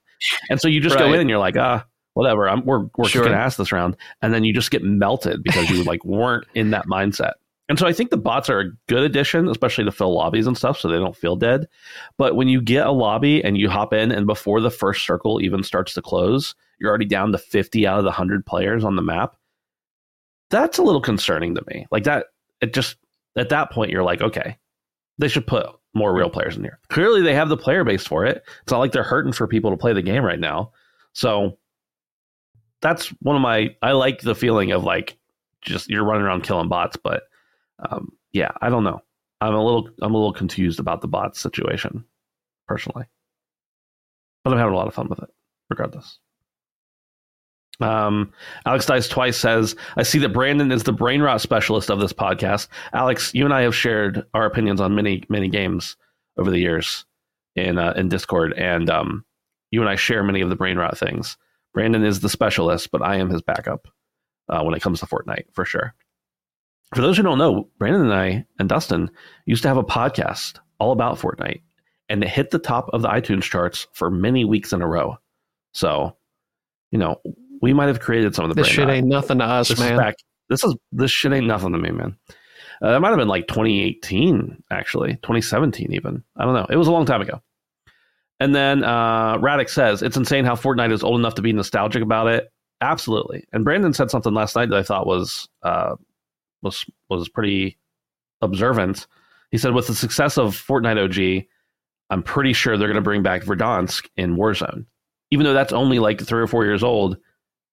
and 0.49 0.61
so 0.61 0.67
you 0.67 0.79
just 0.79 0.95
right. 0.95 1.01
go 1.01 1.13
in 1.13 1.19
and 1.19 1.29
you're 1.29 1.39
like 1.39 1.57
ah 1.57 1.83
whatever 2.13 2.47
i'm 2.49 2.65
we're, 2.65 2.85
we're 2.97 3.07
sure. 3.07 3.23
kicking 3.23 3.37
ass 3.37 3.57
this 3.57 3.71
round 3.71 3.95
and 4.21 4.33
then 4.33 4.43
you 4.43 4.53
just 4.53 4.71
get 4.71 4.83
melted 4.83 5.41
because 5.43 5.69
you 5.69 5.83
like 5.83 6.03
weren't 6.05 6.45
in 6.55 6.71
that 6.71 6.85
mindset 6.87 7.33
and 7.69 7.77
so 7.77 7.85
I 7.85 7.93
think 7.93 8.11
the 8.11 8.17
bots 8.17 8.49
are 8.49 8.59
a 8.59 8.71
good 8.87 9.03
addition, 9.03 9.49
especially 9.49 9.83
to 9.83 9.91
fill 9.91 10.13
lobbies 10.13 10.47
and 10.47 10.57
stuff 10.57 10.79
so 10.79 10.87
they 10.87 10.97
don't 10.97 11.15
feel 11.15 11.35
dead. 11.35 11.67
But 12.17 12.35
when 12.35 12.47
you 12.47 12.61
get 12.61 12.87
a 12.87 12.91
lobby 12.91 13.43
and 13.43 13.57
you 13.57 13.69
hop 13.69 13.93
in 13.93 14.11
and 14.11 14.25
before 14.25 14.61
the 14.61 14.71
first 14.71 15.05
circle 15.05 15.41
even 15.41 15.63
starts 15.63 15.93
to 15.95 16.01
close, 16.01 16.55
you're 16.79 16.89
already 16.89 17.05
down 17.05 17.31
to 17.33 17.37
50 17.37 17.85
out 17.85 17.97
of 17.97 18.03
the 18.03 18.09
100 18.09 18.45
players 18.45 18.85
on 18.85 18.95
the 18.95 19.01
map. 19.01 19.35
That's 20.49 20.77
a 20.77 20.83
little 20.83 21.01
concerning 21.01 21.55
to 21.55 21.63
me. 21.67 21.85
Like 21.91 22.05
that, 22.05 22.27
it 22.61 22.73
just, 22.73 22.95
at 23.37 23.49
that 23.49 23.71
point, 23.71 23.91
you're 23.91 24.03
like, 24.03 24.21
okay, 24.21 24.57
they 25.17 25.27
should 25.27 25.47
put 25.47 25.67
more 25.93 26.13
real 26.13 26.29
players 26.29 26.57
in 26.57 26.63
here. 26.63 26.79
Clearly, 26.89 27.21
they 27.21 27.33
have 27.33 27.49
the 27.49 27.57
player 27.57 27.83
base 27.83 28.05
for 28.05 28.25
it. 28.25 28.43
It's 28.63 28.71
not 28.71 28.79
like 28.79 28.91
they're 28.91 29.03
hurting 29.03 29.33
for 29.33 29.47
people 29.47 29.71
to 29.71 29.77
play 29.77 29.93
the 29.93 30.01
game 30.01 30.23
right 30.23 30.39
now. 30.39 30.71
So 31.13 31.57
that's 32.81 33.07
one 33.21 33.35
of 33.35 33.41
my, 33.41 33.75
I 33.81 33.93
like 33.93 34.21
the 34.21 34.35
feeling 34.35 34.71
of 34.71 34.83
like, 34.83 35.17
just 35.61 35.89
you're 35.89 36.03
running 36.03 36.23
around 36.23 36.43
killing 36.43 36.69
bots, 36.69 36.97
but 36.97 37.23
um, 37.89 38.11
yeah, 38.31 38.51
I 38.61 38.69
don't 38.69 38.83
know. 38.83 39.01
I'm 39.41 39.53
a 39.53 39.63
little 39.63 39.89
I'm 40.01 40.13
a 40.13 40.17
little 40.17 40.33
confused 40.33 40.79
about 40.79 41.01
the 41.01 41.07
bot 41.07 41.35
situation, 41.35 42.03
personally. 42.67 43.05
But 44.43 44.53
I'm 44.53 44.59
having 44.59 44.73
a 44.73 44.77
lot 44.77 44.87
of 44.87 44.93
fun 44.93 45.09
with 45.09 45.19
it, 45.19 45.29
regardless. 45.69 46.19
Um, 47.79 48.31
Alex 48.65 48.85
Dice 48.85 49.07
Twice 49.07 49.37
says, 49.37 49.75
I 49.97 50.03
see 50.03 50.17
that 50.19 50.33
Brandon 50.33 50.71
is 50.71 50.83
the 50.83 50.93
brain 50.93 51.21
rot 51.21 51.41
specialist 51.41 51.89
of 51.89 51.99
this 51.99 52.13
podcast. 52.13 52.67
Alex, 52.93 53.33
you 53.33 53.45
and 53.45 53.53
I 53.53 53.61
have 53.61 53.75
shared 53.75 54.25
our 54.33 54.45
opinions 54.45 54.81
on 54.81 54.95
many, 54.95 55.23
many 55.29 55.47
games 55.47 55.95
over 56.37 56.49
the 56.49 56.59
years 56.59 57.05
in 57.55 57.77
uh, 57.77 57.93
in 57.95 58.09
Discord, 58.09 58.53
and 58.53 58.89
um, 58.89 59.25
you 59.71 59.81
and 59.81 59.89
I 59.89 59.95
share 59.95 60.23
many 60.23 60.41
of 60.41 60.49
the 60.49 60.55
brain 60.55 60.77
rot 60.77 60.97
things. 60.97 61.37
Brandon 61.73 62.03
is 62.03 62.19
the 62.19 62.29
specialist, 62.29 62.91
but 62.91 63.01
I 63.01 63.17
am 63.17 63.29
his 63.29 63.41
backup 63.41 63.87
uh, 64.49 64.63
when 64.63 64.73
it 64.73 64.81
comes 64.81 64.99
to 64.99 65.05
Fortnite, 65.05 65.45
for 65.53 65.65
sure 65.65 65.93
for 66.95 67.01
those 67.01 67.17
who 67.17 67.23
don't 67.23 67.37
know, 67.37 67.69
Brandon 67.77 68.03
and 68.03 68.13
I 68.13 68.45
and 68.59 68.69
Dustin 68.69 69.09
used 69.45 69.63
to 69.63 69.67
have 69.67 69.77
a 69.77 69.83
podcast 69.83 70.59
all 70.79 70.91
about 70.91 71.19
Fortnite, 71.19 71.61
and 72.09 72.23
it 72.23 72.29
hit 72.29 72.51
the 72.51 72.59
top 72.59 72.89
of 72.93 73.01
the 73.01 73.09
iTunes 73.09 73.43
charts 73.43 73.87
for 73.93 74.09
many 74.09 74.45
weeks 74.45 74.71
in 74.71 74.81
a 74.81 74.87
row. 74.87 75.17
So, 75.73 76.15
you 76.91 76.99
know, 76.99 77.19
we 77.61 77.73
might 77.73 77.87
have 77.87 77.99
created 77.99 78.35
some 78.35 78.45
of 78.45 78.55
the. 78.55 78.61
This 78.61 78.71
shit 78.71 78.89
ain't 78.89 79.07
nothing 79.07 79.39
to 79.39 79.45
us, 79.45 79.69
this 79.69 79.79
man. 79.79 79.93
Is 79.93 79.99
back, 79.99 80.15
this 80.49 80.63
is 80.63 80.75
this 80.91 81.11
shit 81.11 81.33
ain't 81.33 81.47
nothing 81.47 81.71
to 81.73 81.77
me, 81.77 81.91
man. 81.91 82.17
Uh, 82.81 82.91
that 82.91 82.99
might 82.99 83.09
have 83.09 83.17
been 83.17 83.27
like 83.27 83.47
2018, 83.47 84.63
actually, 84.71 85.13
2017, 85.15 85.93
even. 85.93 86.23
I 86.35 86.45
don't 86.45 86.53
know. 86.53 86.67
It 86.69 86.75
was 86.75 86.87
a 86.87 86.91
long 86.91 87.05
time 87.05 87.21
ago. 87.21 87.41
And 88.39 88.53
then 88.53 88.83
uh, 88.83 89.65
says 89.65 90.03
it's 90.03 90.17
insane 90.17 90.45
how 90.45 90.55
Fortnite 90.55 90.91
is 90.91 91.03
old 91.03 91.19
enough 91.19 91.35
to 91.35 91.41
be 91.41 91.53
nostalgic 91.53 92.03
about 92.03 92.27
it. 92.27 92.51
Absolutely. 92.81 93.43
And 93.51 93.63
Brandon 93.63 93.93
said 93.93 94.11
something 94.11 94.33
last 94.33 94.55
night 94.55 94.69
that 94.69 94.77
I 94.77 94.83
thought 94.83 95.07
was 95.07 95.49
uh, 95.63 95.95
was 96.61 96.85
was 97.09 97.29
pretty 97.29 97.77
observant. 98.41 99.07
He 99.49 99.57
said, 99.57 99.73
with 99.73 99.87
the 99.87 99.95
success 99.95 100.37
of 100.37 100.55
Fortnite 100.55 101.03
OG, 101.03 101.45
I'm 102.09 102.21
pretty 102.21 102.53
sure 102.53 102.77
they're 102.77 102.87
going 102.87 102.95
to 102.95 103.01
bring 103.01 103.23
back 103.23 103.43
Verdansk 103.43 104.07
in 104.17 104.35
Warzone, 104.35 104.85
even 105.31 105.45
though 105.45 105.53
that's 105.53 105.73
only 105.73 105.99
like 105.99 106.21
three 106.21 106.41
or 106.41 106.47
four 106.47 106.65
years 106.65 106.83
old. 106.83 107.17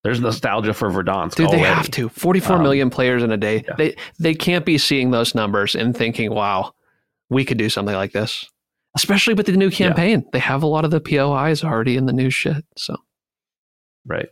There's 0.04 0.20
nostalgia 0.20 0.74
for 0.74 0.90
Verdansk. 0.90 1.34
Dude, 1.34 1.46
already. 1.46 1.62
they 1.62 1.68
have 1.68 1.90
to. 1.92 2.10
Forty-four 2.10 2.56
um, 2.56 2.62
million 2.62 2.90
players 2.90 3.22
in 3.22 3.32
a 3.32 3.38
day. 3.38 3.64
Yeah. 3.66 3.74
They 3.76 3.96
they 4.18 4.34
can't 4.34 4.66
be 4.66 4.76
seeing 4.76 5.10
those 5.10 5.34
numbers 5.34 5.74
and 5.74 5.96
thinking, 5.96 6.32
"Wow, 6.32 6.74
we 7.30 7.44
could 7.44 7.56
do 7.56 7.70
something 7.70 7.94
like 7.94 8.12
this." 8.12 8.44
Especially 8.94 9.32
with 9.32 9.46
the 9.46 9.52
new 9.52 9.70
campaign, 9.70 10.20
yeah. 10.20 10.28
they 10.32 10.38
have 10.38 10.62
a 10.62 10.66
lot 10.66 10.84
of 10.84 10.90
the 10.90 11.00
POIs 11.00 11.64
already 11.64 11.96
in 11.96 12.04
the 12.04 12.12
new 12.12 12.30
shit. 12.30 12.64
So, 12.76 12.96
right. 14.06 14.28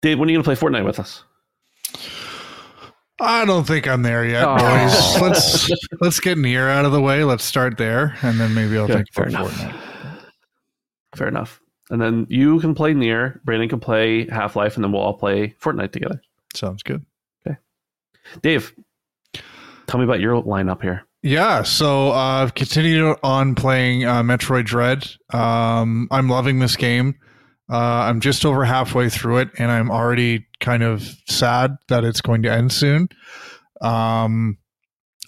Dave, 0.00 0.18
when 0.18 0.28
are 0.28 0.32
you 0.32 0.40
going 0.40 0.44
to 0.44 0.56
play 0.56 0.68
Fortnite 0.68 0.86
with 0.86 1.00
us? 1.00 1.24
I 3.20 3.44
don't 3.44 3.66
think 3.66 3.88
I'm 3.88 4.02
there 4.02 4.24
yet, 4.24 4.44
oh. 4.46 4.56
boys. 4.56 5.20
let's 5.20 5.70
let's 6.00 6.20
get 6.20 6.38
NieR 6.38 6.70
out 6.70 6.84
of 6.84 6.92
the 6.92 7.00
way. 7.00 7.24
Let's 7.24 7.42
start 7.42 7.76
there, 7.76 8.16
and 8.22 8.38
then 8.38 8.54
maybe 8.54 8.78
I'll 8.78 8.86
think 8.86 9.12
fair 9.12 9.28
about 9.28 9.40
enough. 9.40 9.52
Fortnite. 9.52 10.30
Fair 11.16 11.26
enough. 11.26 11.60
And 11.90 12.00
then 12.00 12.26
you 12.28 12.60
can 12.60 12.74
play 12.74 12.92
NieR, 12.92 13.42
Brandon 13.44 13.68
can 13.68 13.80
play 13.80 14.28
Half 14.28 14.56
Life, 14.56 14.76
and 14.76 14.84
then 14.84 14.92
we'll 14.92 15.02
all 15.02 15.14
play 15.14 15.54
Fortnite 15.60 15.92
together. 15.92 16.20
Sounds 16.54 16.82
good. 16.82 17.04
Okay, 17.46 17.56
Dave, 18.42 18.74
tell 19.86 19.98
me 19.98 20.04
about 20.04 20.20
your 20.20 20.42
lineup 20.42 20.82
here. 20.82 21.04
Yeah, 21.22 21.62
so 21.62 22.10
uh, 22.12 22.42
I've 22.42 22.54
continued 22.54 23.16
on 23.22 23.54
playing 23.54 24.04
uh, 24.04 24.22
Metroid 24.22 24.66
Dread. 24.66 25.06
Um, 25.32 26.06
I'm 26.10 26.28
loving 26.28 26.58
this 26.60 26.76
game. 26.76 27.18
Uh, 27.70 27.76
I'm 27.76 28.20
just 28.20 28.46
over 28.46 28.64
halfway 28.64 29.08
through 29.08 29.38
it, 29.38 29.50
and 29.58 29.70
I'm 29.70 29.90
already 29.90 30.46
kind 30.60 30.82
of 30.82 31.02
sad 31.26 31.76
that 31.88 32.04
it's 32.04 32.20
going 32.20 32.42
to 32.42 32.52
end 32.52 32.72
soon. 32.72 33.08
Um, 33.80 34.58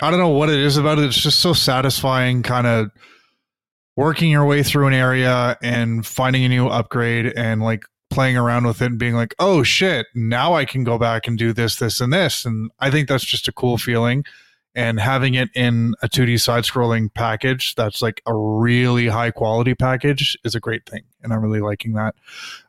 I 0.01 0.11
don't 0.11 0.21
know 0.21 0.29
what 0.29 0.49
it 0.49 0.59
is 0.61 0.77
about 0.77 0.99
it. 0.99 1.05
It's 1.05 1.21
just 1.21 1.41
so 1.41 1.53
satisfying, 1.53 2.43
kind 2.43 2.67
of 2.67 2.91
working 3.97 4.31
your 4.31 4.47
way 4.47 4.63
through 4.63 4.87
an 4.87 4.95
area 4.95 5.57
and 5.63 6.07
finding 6.07 6.45
a 6.45 6.49
new 6.49 6.69
upgrade 6.69 7.27
and 7.37 7.63
like 7.63 7.85
playing 8.11 8.37
around 8.37 8.67
with 8.67 8.83
it 8.83 8.87
and 8.87 8.99
being 8.99 9.15
like, 9.15 9.35
oh 9.39 9.63
shit, 9.63 10.07
now 10.15 10.55
I 10.55 10.65
can 10.65 10.85
go 10.85 10.99
back 10.99 11.27
and 11.27 11.39
do 11.39 11.53
this, 11.53 11.77
this, 11.77 12.01
and 12.01 12.13
this. 12.13 12.45
And 12.45 12.71
I 12.81 12.91
think 12.91 13.09
that's 13.09 13.25
just 13.25 13.49
a 13.49 13.53
cool 13.53 13.79
feeling 13.79 14.25
and 14.75 15.01
having 15.01 15.35
it 15.35 15.49
in 15.55 15.95
a 16.03 16.09
2D 16.09 16.41
side 16.41 16.65
scrolling 16.65 17.13
package 17.13 17.75
that's 17.75 18.01
like 18.01 18.23
a 18.27 18.35
really 18.35 19.09
high 19.09 19.31
quality 19.31 19.75
package 19.75 20.39
is 20.45 20.55
a 20.55 20.61
great 20.61 20.89
thing. 20.89 21.03
And 21.23 21.33
I'm 21.33 21.43
really 21.43 21.61
liking 21.61 21.95
that. 21.95 22.15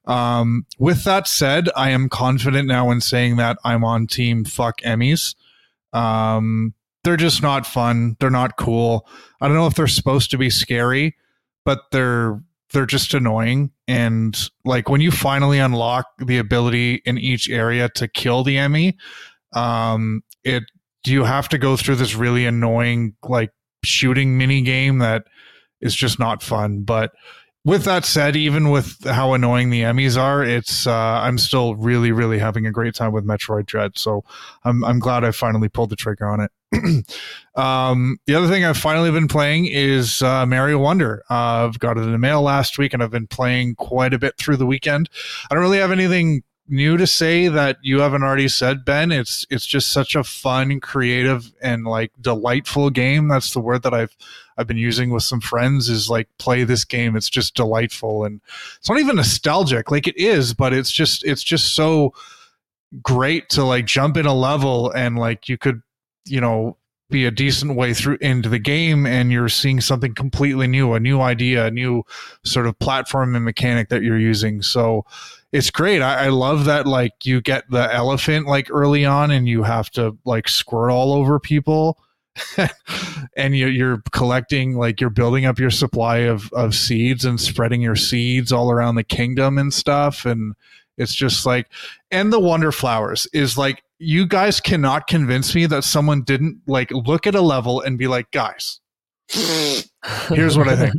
Um, 0.06 0.66
with 0.80 1.04
that 1.04 1.28
said, 1.28 1.70
I 1.76 1.92
am 1.92 2.10
confident 2.10 2.68
now 2.68 2.90
in 2.90 3.02
saying 3.02 3.38
that 3.38 3.58
I'm 3.64 3.84
on 3.84 4.08
team 4.08 4.46
fuck 4.46 4.82
EMMIs. 4.82 5.36
Um, 5.94 6.74
they're 7.04 7.18
just 7.18 7.41
not 7.41 7.66
fun. 7.66 8.16
They're 8.20 8.30
not 8.30 8.58
cool. 8.58 9.08
I 9.39 9.47
don't 9.47 9.58
know 9.58 9.68
if 9.68 9.76
they're 9.76 9.88
supposed 9.88 10.32
to 10.32 10.38
be 10.38 10.49
scary, 10.49 11.16
but 11.66 11.80
they're 11.91 12.41
they're 12.74 12.86
just 12.86 13.14
annoying. 13.14 13.72
And 13.88 14.38
like 14.64 14.88
when 14.88 15.02
you 15.02 15.12
finally 15.12 15.60
unlock 15.60 16.06
the 16.20 16.38
ability 16.38 17.02
in 17.06 17.18
each 17.18 17.49
area 17.49 17.89
to 17.95 18.08
kill 18.08 18.43
the 18.43 18.56
EMMI, 18.56 18.95
um, 19.54 20.24
it 20.43 20.64
you 21.06 21.24
have 21.24 21.49
to 21.49 21.58
go 21.58 21.76
through 21.76 21.95
this 21.95 22.16
really 22.16 22.45
annoying 22.45 23.16
like 23.24 23.52
shooting 23.84 24.38
mini 24.38 24.62
game 24.62 24.99
that 24.99 25.24
is 25.82 25.95
just 25.95 26.20
not 26.20 26.43
fun 26.43 26.84
but 26.84 27.12
with 27.66 27.84
that 27.86 28.06
said 28.06 28.36
even 28.36 28.70
with 28.70 29.04
how 29.06 29.34
annoying 29.34 29.70
the 29.70 29.82
EMMIs 29.82 30.17
are 30.17 30.43
it's 30.43 30.86
uh, 30.86 30.92
i'm 30.92 31.38
still 31.38 31.76
really 31.76 32.12
really 32.12 32.38
having 32.38 32.66
a 32.66 32.71
great 32.71 32.93
time 32.93 33.12
with 33.12 33.26
metroid 33.26 33.66
dread 33.66 33.97
so 33.97 34.24
i'm, 34.63 34.84
I'm 34.84 35.00
glad 35.00 35.24
i 35.24 35.32
finally 35.32 35.70
pulled 35.70 35.89
the 35.89 35.96
trigger 35.96 36.28
on 36.28 36.39
it 36.39 36.51
um, 37.56 38.18
the 38.26 38.36
other 38.36 38.48
thing 38.48 38.64
i've 38.64 38.78
finally 38.78 39.12
been 39.12 39.28
playing 39.28 39.66
is 39.66 40.22
uh, 40.22 40.46
wonder 40.78 41.24
uh, 41.30 41.66
i've 41.66 41.80
got 41.80 41.98
it 41.98 42.02
in 42.02 42.12
the 42.12 42.18
mail 42.18 42.42
last 42.42 42.78
week 42.78 42.93
and 42.93 43.04
i've 43.04 43.12
been 43.12 43.28
playing 43.28 43.76
quite 43.76 44.14
a 44.14 44.20
bit 44.20 44.38
through 44.38 44.58
the 44.58 44.66
weekend 44.66 45.10
i 45.50 45.56
don't 45.56 45.64
really 45.64 45.80
have 45.80 45.92
anything 45.92 46.43
new 46.72 46.96
to 46.96 47.06
say 47.06 47.50
that 47.50 47.78
you 47.82 48.00
haven't 48.00 48.24
already 48.24 48.48
said, 48.48 48.86
Ben. 48.86 49.12
It's 49.12 49.46
it's 49.50 49.66
just 49.66 49.92
such 49.92 50.16
a 50.16 50.24
fun, 50.24 50.80
creative, 50.80 51.52
and 51.62 51.86
like 51.86 52.12
delightful 52.20 52.89
game. 52.89 53.28
That's 53.28 53.52
the 53.52 53.60
word 53.60 53.84
that 53.84 53.93
I've 53.93 54.16
I've 54.58 54.68
been 54.68 54.78
using 54.78 55.12
with 55.12 55.24
some 55.24 55.42
friends 55.42 55.89
is 55.89 56.10
like 56.10 56.30
play 56.39 56.64
this 56.64 56.86
game. 56.86 57.16
It's 57.16 57.30
just 57.30 57.56
delightful 57.56 58.24
and 58.24 58.42
it's 58.78 58.89
not 58.89 59.00
even 59.00 59.18
nostalgic. 59.18 59.92
Like 59.92 60.08
it 60.08 60.18
is, 60.18 60.54
but 60.54 60.74
it's 60.74 60.92
just 60.92 61.24
it's 61.26 61.43
just 61.43 61.76
so 61.76 62.14
great 63.02 63.50
to 63.50 63.64
like 63.64 63.86
jump 63.86 64.18
in 64.18 64.26
a 64.26 64.34
level 64.34 64.92
and 64.92 65.18
like 65.18 65.48
you 65.48 65.58
could, 65.58 65.82
you 66.26 66.42
know, 66.42 66.78
be 67.12 67.26
a 67.26 67.32
decent 67.32 67.76
way 67.76 67.93
through 67.93 68.18
into 68.22 68.50
the 68.50 68.58
game 68.58 69.06
and 69.06 69.32
you're 69.32 69.50
seeing 69.50 69.82
something 69.82 70.16
completely 70.16 70.66
new, 70.66 70.93
a 70.93 71.00
new 71.00 71.22
idea, 71.22 71.66
a 71.66 71.72
new 71.72 72.04
sort 72.43 72.66
of 72.66 72.80
platform 72.80 73.36
and 73.36 73.46
mechanic 73.46 73.89
that 73.89 74.02
you're 74.02 74.18
using. 74.18 74.62
So 74.64 75.06
it's 75.52 75.70
great. 75.70 76.02
I, 76.02 76.26
I, 76.26 76.30
love 76.30 76.66
that 76.66 76.88
like 76.88 77.26
you 77.26 77.42
get 77.42 77.70
the 77.70 77.93
elephant 77.93 78.48
like 78.48 78.72
early 78.72 79.04
on 79.06 79.30
and 79.30 79.48
you 79.48 79.64
have 79.64 79.92
to 79.92 80.18
like 80.24 80.48
squirt 80.48 80.89
all 80.89 81.14
over 81.14 81.39
people. 81.39 82.00
and 83.36 83.58
you, 83.58 83.68
you're 83.68 84.02
collecting 84.14 84.78
like 84.78 85.02
you're 85.02 85.10
building 85.10 85.46
up 85.46 85.60
your 85.60 85.70
supply 85.70 86.20
of, 86.20 86.52
of 86.54 86.74
seeds 86.74 87.26
and 87.26 87.42
spreading 87.42 87.82
your 87.82 87.98
seeds 87.98 88.54
all 88.54 88.72
around 88.72 88.96
the 88.96 89.04
kingdom 89.04 89.58
and 89.58 89.74
stuff 89.74 90.26
and 90.26 90.56
it's 90.98 91.14
just 91.14 91.46
like 91.46 91.68
and 92.10 92.32
the 92.32 92.39
wonder 92.39 92.72
flowers 92.72 93.28
is 93.34 93.58
like 93.58 93.84
you 94.02 94.26
guys 94.26 94.60
cannot 94.60 95.08
convince 95.08 95.54
me 95.54 95.66
that 95.66 95.84
someone 95.84 96.24
didn't 96.24 96.62
like 96.68 96.90
look 96.92 97.28
at 97.28 97.36
a 97.36 97.42
level 97.42 97.82
and 97.82 97.98
be 97.98 98.08
like 98.08 98.30
guys 98.32 98.80
here's 100.30 100.58
what 100.58 100.68
i 100.68 100.76
think 100.76 100.94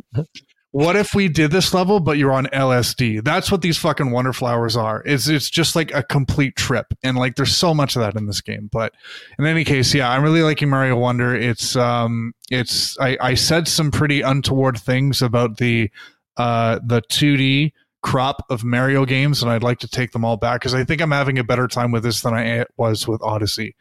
what 0.72 0.96
if 0.96 1.14
we 1.14 1.28
did 1.28 1.50
this 1.50 1.74
level, 1.74 2.00
but 2.00 2.16
you're 2.16 2.32
on 2.32 2.46
LSD? 2.46 3.22
That's 3.22 3.52
what 3.52 3.60
these 3.60 3.76
fucking 3.76 4.10
wonder 4.10 4.32
flowers 4.32 4.74
are. 4.74 5.02
It's 5.04 5.28
it's 5.28 5.50
just 5.50 5.76
like 5.76 5.94
a 5.94 6.02
complete 6.02 6.56
trip, 6.56 6.86
and 7.02 7.18
like 7.18 7.36
there's 7.36 7.54
so 7.54 7.74
much 7.74 7.94
of 7.94 8.00
that 8.00 8.16
in 8.16 8.26
this 8.26 8.40
game. 8.40 8.70
But 8.72 8.94
in 9.38 9.44
any 9.44 9.64
case, 9.64 9.92
yeah, 9.92 10.10
I'm 10.10 10.22
really 10.22 10.40
liking 10.40 10.70
Mario 10.70 10.96
Wonder. 10.96 11.34
It's 11.34 11.76
um, 11.76 12.32
it's 12.50 12.98
I 12.98 13.18
I 13.20 13.34
said 13.34 13.68
some 13.68 13.90
pretty 13.90 14.22
untoward 14.22 14.78
things 14.78 15.20
about 15.20 15.58
the 15.58 15.90
uh 16.38 16.80
the 16.82 17.02
2D 17.02 17.72
crop 18.02 18.44
of 18.50 18.64
Mario 18.64 19.04
games, 19.04 19.42
and 19.42 19.50
I'd 19.50 19.62
like 19.62 19.78
to 19.80 19.88
take 19.88 20.12
them 20.12 20.24
all 20.24 20.36
back 20.36 20.60
because 20.60 20.74
I 20.74 20.84
think 20.84 21.00
I'm 21.00 21.10
having 21.10 21.38
a 21.38 21.44
better 21.44 21.68
time 21.68 21.92
with 21.92 22.02
this 22.02 22.22
than 22.22 22.34
I 22.34 22.64
was 22.76 23.08
with 23.08 23.22
Odyssey. 23.22 23.74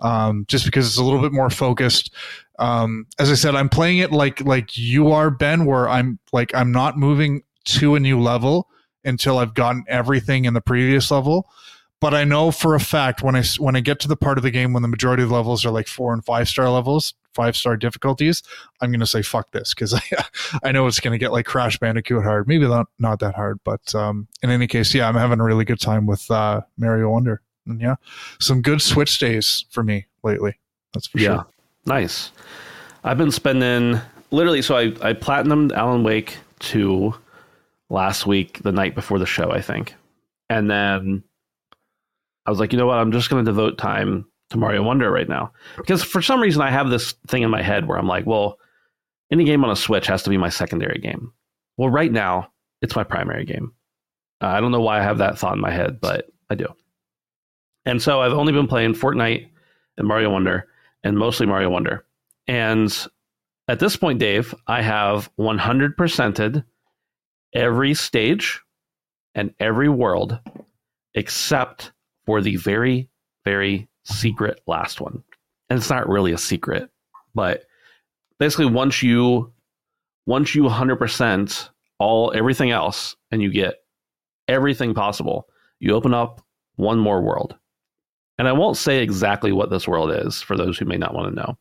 Um, 0.00 0.44
just 0.48 0.66
because 0.66 0.86
it's 0.86 0.98
a 0.98 1.04
little 1.04 1.22
bit 1.22 1.32
more 1.32 1.48
focused. 1.48 2.12
Um, 2.58 3.06
as 3.18 3.30
I 3.30 3.34
said, 3.34 3.54
I'm 3.54 3.68
playing 3.68 3.98
it 3.98 4.12
like 4.12 4.40
like 4.42 4.76
you 4.76 5.12
are, 5.12 5.30
Ben, 5.30 5.64
where 5.64 5.88
I'm 5.88 6.18
like 6.32 6.54
I'm 6.54 6.72
not 6.72 6.98
moving 6.98 7.42
to 7.66 7.94
a 7.94 8.00
new 8.00 8.20
level 8.20 8.68
until 9.04 9.38
I've 9.38 9.54
gotten 9.54 9.84
everything 9.88 10.44
in 10.44 10.54
the 10.54 10.60
previous 10.60 11.10
level. 11.10 11.48
But 12.00 12.12
I 12.12 12.24
know 12.24 12.50
for 12.50 12.74
a 12.74 12.80
fact 12.80 13.22
when 13.22 13.34
I 13.34 13.42
when 13.58 13.74
I 13.74 13.80
get 13.80 14.00
to 14.00 14.08
the 14.08 14.16
part 14.16 14.36
of 14.36 14.44
the 14.44 14.50
game 14.50 14.72
when 14.72 14.82
the 14.82 14.88
majority 14.88 15.22
of 15.22 15.30
levels 15.30 15.64
are 15.64 15.70
like 15.70 15.88
four 15.88 16.12
and 16.12 16.24
five 16.24 16.48
star 16.48 16.68
levels, 16.68 17.14
five 17.34 17.56
star 17.56 17.76
difficulties, 17.76 18.42
I'm 18.80 18.92
gonna 18.92 19.06
say 19.06 19.22
fuck 19.22 19.50
this 19.52 19.72
because 19.72 19.94
I 19.94 20.00
I 20.62 20.72
know 20.72 20.86
it's 20.86 21.00
gonna 21.00 21.18
get 21.18 21.32
like 21.32 21.46
Crash 21.46 21.78
Bandicoot 21.78 22.22
hard. 22.22 22.48
Maybe 22.48 22.68
not 22.68 22.88
not 22.98 23.20
that 23.20 23.34
hard, 23.34 23.60
but 23.64 23.94
um, 23.94 24.28
in 24.42 24.50
any 24.50 24.66
case, 24.66 24.94
yeah, 24.94 25.08
I'm 25.08 25.14
having 25.14 25.40
a 25.40 25.44
really 25.44 25.64
good 25.64 25.80
time 25.80 26.06
with 26.06 26.30
uh, 26.30 26.60
Mario 26.76 27.10
Wonder. 27.10 27.40
And 27.66 27.80
yeah, 27.80 27.96
some 28.40 28.62
good 28.62 28.82
Switch 28.82 29.18
days 29.18 29.64
for 29.70 29.82
me 29.82 30.06
lately. 30.22 30.58
That's 30.92 31.06
for 31.06 31.18
yeah. 31.18 31.34
sure. 31.34 31.46
Nice. 31.86 32.30
I've 33.04 33.18
been 33.18 33.30
spending 33.30 34.00
literally. 34.30 34.60
So 34.60 34.76
I 34.76 34.86
I 35.00 35.14
platinumed 35.14 35.72
Alan 35.72 36.02
Wake 36.02 36.36
two 36.58 37.14
last 37.88 38.26
week, 38.26 38.62
the 38.62 38.72
night 38.72 38.94
before 38.94 39.18
the 39.18 39.26
show, 39.26 39.50
I 39.50 39.60
think, 39.62 39.94
and 40.50 40.70
then 40.70 41.22
I 42.46 42.50
was 42.50 42.60
like, 42.60 42.72
you 42.72 42.78
know 42.78 42.86
what? 42.86 42.98
I'm 42.98 43.12
just 43.12 43.30
going 43.30 43.44
to 43.44 43.50
devote 43.50 43.78
time 43.78 44.24
to 44.50 44.58
Mario 44.58 44.82
Wonder 44.82 45.10
right 45.10 45.28
now 45.28 45.52
because 45.76 46.04
for 46.04 46.22
some 46.22 46.40
reason 46.40 46.62
I 46.62 46.70
have 46.70 46.88
this 46.88 47.14
thing 47.26 47.42
in 47.42 47.50
my 47.50 47.62
head 47.62 47.86
where 47.86 47.98
I'm 47.98 48.06
like, 48.06 48.26
well, 48.26 48.58
any 49.32 49.44
game 49.44 49.64
on 49.64 49.70
a 49.70 49.76
Switch 49.76 50.06
has 50.06 50.22
to 50.22 50.30
be 50.30 50.36
my 50.36 50.48
secondary 50.48 50.98
game. 50.98 51.32
Well, 51.76 51.90
right 51.90 52.12
now 52.12 52.52
it's 52.80 52.94
my 52.94 53.04
primary 53.04 53.44
game. 53.44 53.72
Uh, 54.40 54.46
I 54.46 54.60
don't 54.60 54.70
know 54.70 54.80
why 54.80 55.00
I 55.00 55.02
have 55.02 55.18
that 55.18 55.38
thought 55.38 55.54
in 55.54 55.60
my 55.60 55.70
head, 55.70 56.00
but 56.00 56.28
I 56.48 56.54
do. 56.54 56.66
And 57.84 58.00
so 58.00 58.20
I've 58.20 58.32
only 58.32 58.52
been 58.52 58.68
playing 58.68 58.94
Fortnite 58.94 59.48
and 59.96 60.06
Mario 60.06 60.30
Wonder 60.30 60.68
and 61.02 61.18
mostly 61.18 61.46
Mario 61.46 61.70
Wonder. 61.70 62.04
And 62.46 62.96
at 63.68 63.80
this 63.80 63.96
point, 63.96 64.20
Dave, 64.20 64.54
I 64.66 64.82
have 64.82 65.30
100%ed 65.38 66.64
every 67.52 67.94
stage 67.94 68.60
and 69.34 69.54
every 69.58 69.88
world 69.88 70.38
except 71.14 71.92
for 72.26 72.40
the 72.40 72.56
very, 72.56 73.08
very 73.44 73.88
secret 74.04 74.60
last 74.66 75.00
one. 75.00 75.22
And 75.70 75.78
it's 75.78 75.90
not 75.90 76.08
really 76.08 76.32
a 76.32 76.38
secret, 76.38 76.90
but 77.34 77.64
basically 78.38 78.66
once 78.66 79.02
you 79.02 79.52
once 80.26 80.54
you 80.54 80.64
100% 80.64 81.70
all 81.98 82.32
everything 82.34 82.72
else 82.72 83.16
and 83.30 83.40
you 83.40 83.50
get 83.50 83.76
everything 84.48 84.92
possible, 84.92 85.48
you 85.78 85.94
open 85.94 86.12
up 86.12 86.44
one 86.74 86.98
more 86.98 87.22
world. 87.22 87.54
And 88.38 88.48
I 88.48 88.52
won't 88.52 88.76
say 88.76 89.02
exactly 89.02 89.52
what 89.52 89.70
this 89.70 89.88
world 89.88 90.10
is 90.10 90.42
for 90.42 90.56
those 90.56 90.76
who 90.76 90.84
may 90.84 90.96
not 90.96 91.14
want 91.14 91.28
to 91.28 91.34
know. 91.34 91.58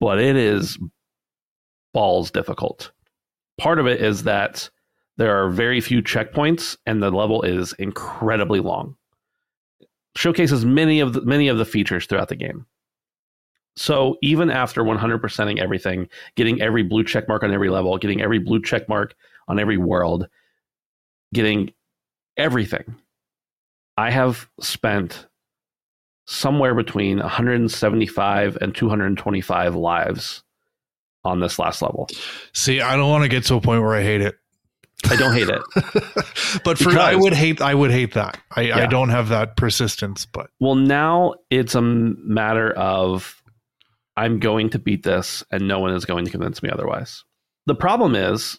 But 0.00 0.20
it 0.20 0.36
is 0.36 0.78
balls 1.92 2.30
difficult. 2.30 2.92
Part 3.58 3.80
of 3.80 3.86
it 3.86 4.00
is 4.00 4.22
that 4.22 4.70
there 5.18 5.36
are 5.36 5.50
very 5.50 5.80
few 5.80 6.00
checkpoints 6.00 6.76
and 6.86 7.02
the 7.02 7.10
level 7.10 7.42
is 7.42 7.74
incredibly 7.74 8.60
long. 8.60 8.96
Showcases 10.16 10.64
many 10.64 11.00
of 11.00 11.12
the, 11.12 11.20
many 11.22 11.48
of 11.48 11.58
the 11.58 11.64
features 11.64 12.06
throughout 12.06 12.28
the 12.28 12.36
game. 12.36 12.66
So 13.76 14.16
even 14.22 14.50
after 14.50 14.82
100%ing 14.82 15.60
everything, 15.60 16.08
getting 16.36 16.62
every 16.62 16.82
blue 16.82 17.04
check 17.04 17.28
mark 17.28 17.42
on 17.42 17.52
every 17.52 17.68
level, 17.68 17.98
getting 17.98 18.22
every 18.22 18.38
blue 18.38 18.62
check 18.62 18.88
mark 18.88 19.14
on 19.48 19.58
every 19.58 19.76
world, 19.76 20.28
getting 21.34 21.72
everything, 22.36 22.96
I 23.96 24.10
have 24.10 24.48
spent 24.60 25.26
somewhere 26.26 26.74
between 26.74 27.18
175 27.18 28.58
and 28.60 28.74
225 28.74 29.74
lives 29.74 30.42
on 31.24 31.40
this 31.40 31.58
last 31.58 31.82
level. 31.82 32.08
See, 32.52 32.80
I 32.80 32.96
don't 32.96 33.10
want 33.10 33.24
to 33.24 33.28
get 33.28 33.44
to 33.44 33.56
a 33.56 33.60
point 33.60 33.82
where 33.82 33.94
I 33.94 34.02
hate 34.02 34.20
it. 34.20 34.38
I 35.10 35.16
don't 35.16 35.32
hate 35.32 35.48
it. 35.48 35.62
but 36.64 36.78
for 36.78 36.90
Because- 36.90 36.96
I 36.96 37.14
would 37.14 37.32
hate 37.32 37.60
I 37.60 37.74
would 37.74 37.90
hate 37.90 38.14
that. 38.14 38.38
I, 38.56 38.72
I 38.72 38.86
don't 38.86 39.10
have 39.10 39.28
that 39.28 39.56
persistence, 39.56 40.26
but 40.26 40.50
Well, 40.60 40.74
now 40.74 41.34
it's 41.50 41.74
a 41.74 41.82
matter 41.82 42.72
of 42.72 43.42
I'm 44.16 44.40
going 44.40 44.70
to 44.70 44.78
beat 44.78 45.04
this 45.04 45.44
and 45.52 45.68
no 45.68 45.78
one 45.78 45.94
is 45.94 46.04
going 46.04 46.24
to 46.24 46.30
convince 46.30 46.62
me 46.62 46.70
otherwise. 46.70 47.24
The 47.66 47.74
problem 47.74 48.14
is 48.16 48.58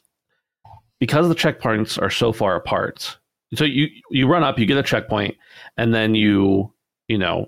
because 1.00 1.28
the 1.28 1.36
checkpoints 1.36 2.02
are 2.02 2.10
so 2.10 2.32
far 2.32 2.56
apart. 2.56 3.18
So 3.56 3.66
you 3.66 3.88
you 4.12 4.28
run 4.28 4.44
up, 4.44 4.60
you 4.60 4.66
get 4.66 4.78
a 4.78 4.84
checkpoint, 4.84 5.36
and 5.78 5.94
then 5.94 6.16
you 6.16 6.74
you 7.08 7.18
know 7.18 7.48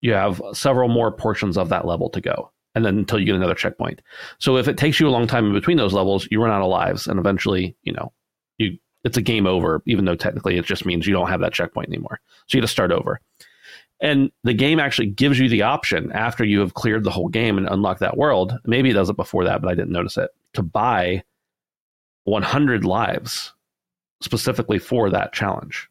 you 0.00 0.12
have 0.12 0.40
several 0.52 0.88
more 0.88 1.10
portions 1.12 1.58
of 1.58 1.68
that 1.70 1.86
level 1.86 2.08
to 2.10 2.20
go, 2.20 2.52
and 2.74 2.84
then 2.84 2.98
until 2.98 3.18
you 3.18 3.26
get 3.26 3.34
another 3.34 3.54
checkpoint. 3.54 4.00
So 4.38 4.56
if 4.56 4.68
it 4.68 4.76
takes 4.76 5.00
you 5.00 5.08
a 5.08 5.10
long 5.10 5.26
time 5.26 5.46
in 5.46 5.52
between 5.52 5.76
those 5.76 5.92
levels, 5.92 6.28
you 6.30 6.40
run 6.40 6.52
out 6.52 6.62
of 6.62 6.68
lives, 6.68 7.06
and 7.08 7.18
eventually 7.18 7.76
you 7.82 7.92
know 7.92 8.12
it's 9.04 9.16
a 9.16 9.22
game 9.22 9.46
over, 9.46 9.82
even 9.86 10.04
though 10.04 10.14
technically 10.14 10.56
it 10.56 10.64
just 10.64 10.86
means 10.86 11.06
you 11.06 11.12
don't 11.12 11.28
have 11.28 11.40
that 11.40 11.52
checkpoint 11.52 11.88
anymore. 11.88 12.20
So 12.46 12.56
you 12.56 12.62
have 12.62 12.68
to 12.68 12.72
start 12.72 12.92
over. 12.92 13.20
And 14.00 14.32
the 14.42 14.54
game 14.54 14.80
actually 14.80 15.08
gives 15.08 15.38
you 15.38 15.48
the 15.48 15.62
option 15.62 16.10
after 16.12 16.44
you 16.44 16.60
have 16.60 16.74
cleared 16.74 17.04
the 17.04 17.10
whole 17.10 17.28
game 17.28 17.56
and 17.56 17.68
unlocked 17.68 18.00
that 18.00 18.16
world. 18.16 18.58
Maybe 18.64 18.90
it 18.90 18.94
does 18.94 19.10
it 19.10 19.16
before 19.16 19.44
that, 19.44 19.62
but 19.62 19.70
I 19.70 19.74
didn't 19.74 19.92
notice 19.92 20.16
it. 20.16 20.30
To 20.54 20.62
buy 20.62 21.22
100 22.24 22.84
lives 22.84 23.52
specifically 24.20 24.78
for 24.78 25.10
that 25.10 25.32
challenge. 25.32 25.88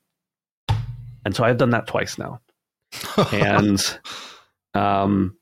And 1.24 1.36
so 1.36 1.44
I've 1.44 1.58
done 1.58 1.70
that 1.72 1.88
twice 1.88 2.18
now. 2.18 2.42
And 3.32 4.00
um, 4.74 5.38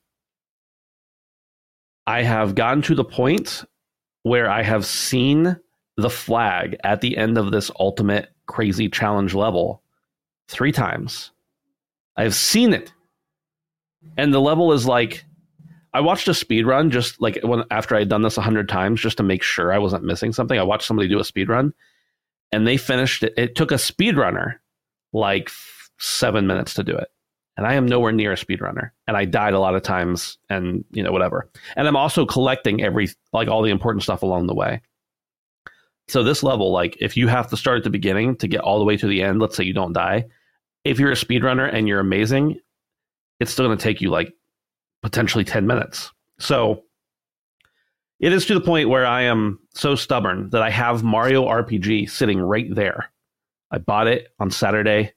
I 2.06 2.22
have 2.22 2.54
gotten 2.54 2.82
to 2.82 2.94
the 2.94 3.04
point 3.04 3.64
where 4.22 4.48
I 4.48 4.62
have 4.62 4.84
seen 4.84 5.58
the 6.00 6.10
flag 6.10 6.76
at 6.84 7.00
the 7.00 7.16
end 7.16 7.38
of 7.38 7.50
this 7.50 7.70
ultimate 7.78 8.30
crazy 8.46 8.88
challenge 8.88 9.34
level 9.34 9.82
three 10.48 10.72
times. 10.72 11.30
I've 12.16 12.34
seen 12.34 12.72
it. 12.72 12.92
And 14.16 14.32
the 14.32 14.40
level 14.40 14.72
is 14.72 14.86
like 14.86 15.24
I 15.92 16.00
watched 16.00 16.28
a 16.28 16.34
speed 16.34 16.66
run 16.66 16.90
just 16.90 17.20
like 17.20 17.40
when 17.42 17.64
after 17.70 17.96
I 17.96 18.00
had 18.00 18.08
done 18.08 18.22
this 18.22 18.38
a 18.38 18.42
hundred 18.42 18.68
times 18.68 19.00
just 19.00 19.16
to 19.16 19.22
make 19.22 19.42
sure 19.42 19.72
I 19.72 19.78
wasn't 19.78 20.04
missing 20.04 20.32
something. 20.32 20.58
I 20.58 20.62
watched 20.62 20.86
somebody 20.86 21.08
do 21.08 21.20
a 21.20 21.24
speed 21.24 21.48
run 21.48 21.72
and 22.52 22.66
they 22.66 22.76
finished 22.76 23.22
it. 23.22 23.34
It 23.36 23.54
took 23.56 23.72
a 23.72 23.78
speed 23.78 24.16
runner 24.16 24.60
like 25.12 25.50
seven 25.98 26.46
minutes 26.46 26.74
to 26.74 26.84
do 26.84 26.96
it. 26.96 27.08
And 27.56 27.66
I 27.66 27.74
am 27.74 27.86
nowhere 27.86 28.12
near 28.12 28.32
a 28.32 28.36
speedrunner. 28.36 28.90
And 29.06 29.16
I 29.16 29.24
died 29.24 29.54
a 29.54 29.58
lot 29.58 29.74
of 29.74 29.82
times 29.82 30.38
and 30.48 30.84
you 30.92 31.02
know, 31.02 31.12
whatever. 31.12 31.50
And 31.76 31.86
I'm 31.86 31.96
also 31.96 32.24
collecting 32.24 32.82
every 32.82 33.08
like 33.32 33.48
all 33.48 33.62
the 33.62 33.70
important 33.70 34.02
stuff 34.02 34.22
along 34.22 34.46
the 34.46 34.54
way. 34.54 34.80
So 36.10 36.22
this 36.22 36.42
level, 36.42 36.72
like 36.72 36.96
if 37.00 37.16
you 37.16 37.28
have 37.28 37.48
to 37.50 37.56
start 37.56 37.78
at 37.78 37.84
the 37.84 37.90
beginning 37.90 38.36
to 38.36 38.48
get 38.48 38.60
all 38.60 38.78
the 38.78 38.84
way 38.84 38.96
to 38.96 39.06
the 39.06 39.22
end, 39.22 39.40
let's 39.40 39.56
say 39.56 39.64
you 39.64 39.72
don't 39.72 39.92
die, 39.92 40.26
if 40.84 40.98
you're 40.98 41.12
a 41.12 41.16
speedrunner 41.16 41.72
and 41.72 41.86
you're 41.86 42.00
amazing, 42.00 42.58
it's 43.38 43.52
still 43.52 43.66
going 43.66 43.78
to 43.78 43.82
take 43.82 44.00
you 44.00 44.10
like 44.10 44.32
potentially 45.02 45.44
10 45.44 45.66
minutes. 45.66 46.10
So 46.38 46.82
it 48.18 48.32
is 48.32 48.44
to 48.46 48.54
the 48.54 48.60
point 48.60 48.88
where 48.88 49.06
I 49.06 49.22
am 49.22 49.58
so 49.74 49.94
stubborn 49.94 50.50
that 50.50 50.62
I 50.62 50.70
have 50.70 51.02
Mario 51.02 51.46
RPG 51.46 52.10
sitting 52.10 52.40
right 52.40 52.72
there. 52.74 53.10
I 53.70 53.78
bought 53.78 54.08
it 54.08 54.28
on 54.40 54.50
Saturday. 54.50 55.12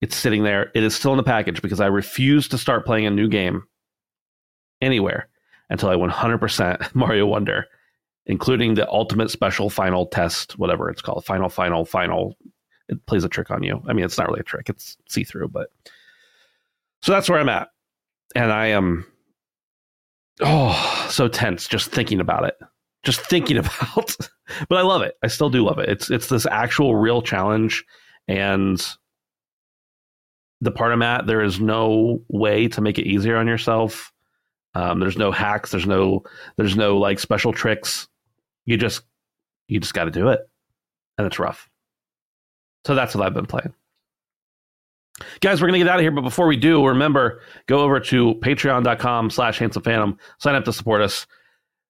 It's 0.00 0.16
sitting 0.16 0.44
there. 0.44 0.70
It 0.74 0.82
is 0.82 0.94
still 0.94 1.12
in 1.12 1.18
the 1.18 1.22
package 1.22 1.62
because 1.62 1.80
I 1.80 1.86
refuse 1.86 2.48
to 2.48 2.58
start 2.58 2.86
playing 2.86 3.06
a 3.06 3.10
new 3.10 3.28
game 3.28 3.62
anywhere 4.80 5.28
until 5.70 5.88
I 5.88 5.94
100% 5.94 6.94
Mario 6.94 7.26
Wonder, 7.26 7.66
including 8.26 8.74
the 8.74 8.88
ultimate 8.90 9.30
special 9.30 9.70
final 9.70 10.06
test, 10.06 10.58
whatever 10.58 10.88
it's 10.88 11.02
called. 11.02 11.24
Final, 11.24 11.48
final, 11.48 11.84
final. 11.84 12.36
It 12.88 13.04
plays 13.06 13.24
a 13.24 13.28
trick 13.28 13.50
on 13.50 13.62
you. 13.62 13.82
I 13.86 13.92
mean, 13.92 14.04
it's 14.04 14.18
not 14.18 14.28
really 14.28 14.40
a 14.40 14.44
trick, 14.44 14.68
it's 14.68 14.96
see 15.08 15.24
through, 15.24 15.48
but 15.48 15.70
so 17.02 17.12
that's 17.12 17.28
where 17.28 17.38
I'm 17.38 17.48
at. 17.48 17.68
And 18.34 18.50
I 18.50 18.66
am 18.66 19.06
oh 20.40 21.06
so 21.10 21.28
tense 21.28 21.68
just 21.68 21.90
thinking 21.90 22.20
about 22.20 22.44
it. 22.44 22.56
Just 23.02 23.20
thinking 23.20 23.56
about 23.58 24.16
but 24.68 24.78
I 24.78 24.82
love 24.82 25.02
it. 25.02 25.16
I 25.22 25.28
still 25.28 25.50
do 25.50 25.64
love 25.64 25.78
it. 25.78 25.88
It's 25.88 26.10
it's 26.10 26.28
this 26.28 26.46
actual 26.46 26.96
real 26.96 27.22
challenge 27.22 27.84
and 28.28 28.84
the 30.60 30.70
part 30.70 30.92
I'm 30.92 31.02
at, 31.02 31.26
there 31.26 31.42
is 31.42 31.60
no 31.60 32.22
way 32.28 32.68
to 32.68 32.80
make 32.80 32.98
it 32.98 33.06
easier 33.06 33.36
on 33.36 33.46
yourself. 33.46 34.12
Um, 34.74 34.98
there's 34.98 35.18
no 35.18 35.30
hacks. 35.30 35.70
There's 35.70 35.86
no 35.86 36.24
there's 36.56 36.76
no 36.76 36.96
like 36.98 37.18
special 37.18 37.52
tricks. 37.52 38.08
You 38.66 38.76
just 38.76 39.02
you 39.68 39.80
just 39.80 39.94
got 39.94 40.04
to 40.04 40.10
do 40.10 40.28
it, 40.28 40.40
and 41.18 41.26
it's 41.26 41.38
rough. 41.38 41.68
So 42.86 42.94
that's 42.94 43.14
what 43.14 43.26
I've 43.26 43.34
been 43.34 43.46
playing. 43.46 43.72
Guys, 45.40 45.60
we're 45.60 45.68
going 45.68 45.78
to 45.78 45.84
get 45.84 45.88
out 45.90 45.98
of 45.98 46.02
here, 46.02 46.10
but 46.10 46.22
before 46.22 46.46
we 46.46 46.56
do, 46.56 46.84
remember, 46.84 47.40
go 47.66 47.80
over 47.80 48.00
to 48.00 48.34
patreon.com 48.36 49.30
slash 49.30 49.58
handsome 49.58 49.82
phantom, 49.82 50.18
sign 50.38 50.54
up 50.54 50.64
to 50.64 50.72
support 50.72 51.00
us. 51.00 51.26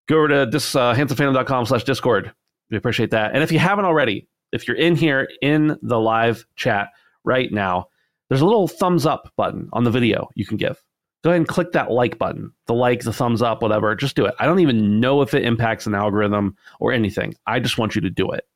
Go 0.09 0.19
over 0.19 0.29
to 0.29 0.47
this 0.51 0.77
uh, 0.77 0.95
handsomephantom.com 0.95 1.65
slash 1.65 1.85
discord. 1.85 2.33
We 2.71 2.77
appreciate 2.77 3.11
that. 3.13 3.33
And 3.33 3.43
if 3.43 3.51
you 3.51 3.59
haven't 3.59 3.87
already, 3.87 4.29
if 4.53 4.69
you're 4.69 4.77
in 4.77 4.95
here 4.95 5.29
in 5.41 5.79
the 5.83 5.99
live 5.99 6.45
chat 6.57 6.89
right 7.25 7.51
now, 7.51 7.87
there's 8.29 8.43
a 8.43 8.47
little 8.47 8.69
thumbs 8.69 9.07
up 9.07 9.33
button 9.37 9.69
on 9.73 9.85
the 9.85 9.91
video 9.91 10.29
you 10.35 10.45
can 10.45 10.59
give. 10.59 10.83
Go 11.25 11.31
ahead 11.31 11.39
and 11.39 11.49
click 11.49 11.73
that 11.73 11.91
like 11.91 12.19
button, 12.19 12.53
the 12.67 12.75
like, 12.75 13.03
the 13.03 13.13
thumbs 13.13 13.41
up, 13.41 13.63
whatever. 13.63 13.95
Just 13.95 14.15
do 14.15 14.27
it. 14.27 14.35
I 14.39 14.45
don't 14.45 14.61
even 14.61 15.01
know 15.01 15.23
if 15.23 15.33
it 15.33 15.45
impacts 15.45 15.87
an 15.87 15.95
algorithm 15.95 16.55
or 16.81 16.93
anything. 16.93 17.35
I 17.47 17.61
just 17.61 17.79
want 17.79 17.95
you 17.95 18.03
to 18.03 18.11
do 18.11 18.31
it 18.31 18.47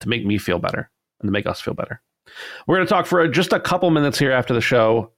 to 0.00 0.08
make 0.08 0.26
me 0.26 0.36
feel 0.36 0.58
better 0.58 0.90
and 1.20 1.28
to 1.28 1.32
make 1.32 1.46
us 1.46 1.62
feel 1.62 1.72
better. 1.72 2.02
We're 2.66 2.76
going 2.76 2.86
to 2.86 2.92
talk 2.92 3.06
for 3.06 3.26
just 3.26 3.54
a 3.54 3.60
couple 3.60 3.90
minutes 3.90 4.18
here 4.18 4.32
after 4.32 4.52
the 4.52 4.60
show. 4.60 5.12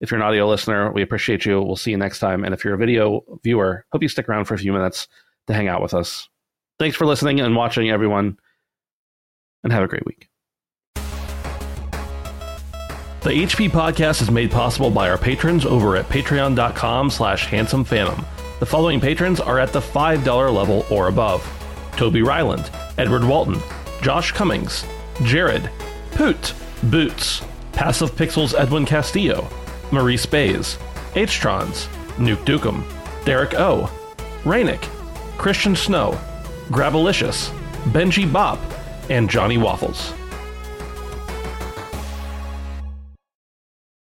If 0.00 0.12
you're 0.12 0.20
an 0.20 0.26
audio 0.26 0.48
listener, 0.48 0.92
we 0.92 1.02
appreciate 1.02 1.44
you. 1.44 1.60
We'll 1.60 1.74
see 1.74 1.90
you 1.90 1.96
next 1.96 2.20
time. 2.20 2.44
And 2.44 2.54
if 2.54 2.64
you're 2.64 2.74
a 2.74 2.78
video 2.78 3.24
viewer, 3.42 3.84
hope 3.90 4.02
you 4.02 4.08
stick 4.08 4.28
around 4.28 4.44
for 4.44 4.54
a 4.54 4.58
few 4.58 4.72
minutes 4.72 5.08
to 5.48 5.54
hang 5.54 5.66
out 5.66 5.82
with 5.82 5.92
us. 5.92 6.28
Thanks 6.78 6.96
for 6.96 7.06
listening 7.06 7.40
and 7.40 7.56
watching, 7.56 7.90
everyone, 7.90 8.38
and 9.64 9.72
have 9.72 9.82
a 9.82 9.88
great 9.88 10.06
week. 10.06 10.28
The 13.26 13.32
HP 13.32 13.70
podcast 13.70 14.22
is 14.22 14.30
made 14.30 14.52
possible 14.52 14.88
by 14.88 15.10
our 15.10 15.18
patrons 15.18 15.66
over 15.66 15.96
at 15.96 16.08
patreon.com 16.08 17.10
slash 17.10 17.48
handsomephantom. 17.48 18.24
The 18.60 18.66
following 18.66 19.00
patrons 19.00 19.40
are 19.40 19.58
at 19.58 19.72
the 19.72 19.80
$5 19.80 20.54
level 20.54 20.86
or 20.92 21.08
above. 21.08 21.44
Toby 21.96 22.22
Ryland, 22.22 22.70
Edward 22.98 23.24
Walton, 23.24 23.60
Josh 24.00 24.30
Cummings, 24.30 24.86
Jared, 25.24 25.68
Poot, 26.12 26.54
Boots, 26.84 27.42
Passive 27.72 28.12
Pixels 28.12 28.56
Edwin 28.56 28.86
Castillo, 28.86 29.50
Maurice 29.90 30.24
Bays, 30.24 30.78
H-Trons, 31.16 31.88
Nuke 32.18 32.44
Dukem, 32.44 32.84
Derek 33.24 33.54
O, 33.54 33.90
Rainick, 34.44 34.84
Christian 35.36 35.74
Snow, 35.74 36.12
Grabalicious, 36.68 37.50
Benji 37.86 38.32
Bop, 38.32 38.60
and 39.10 39.28
Johnny 39.28 39.58
Waffles. 39.58 40.12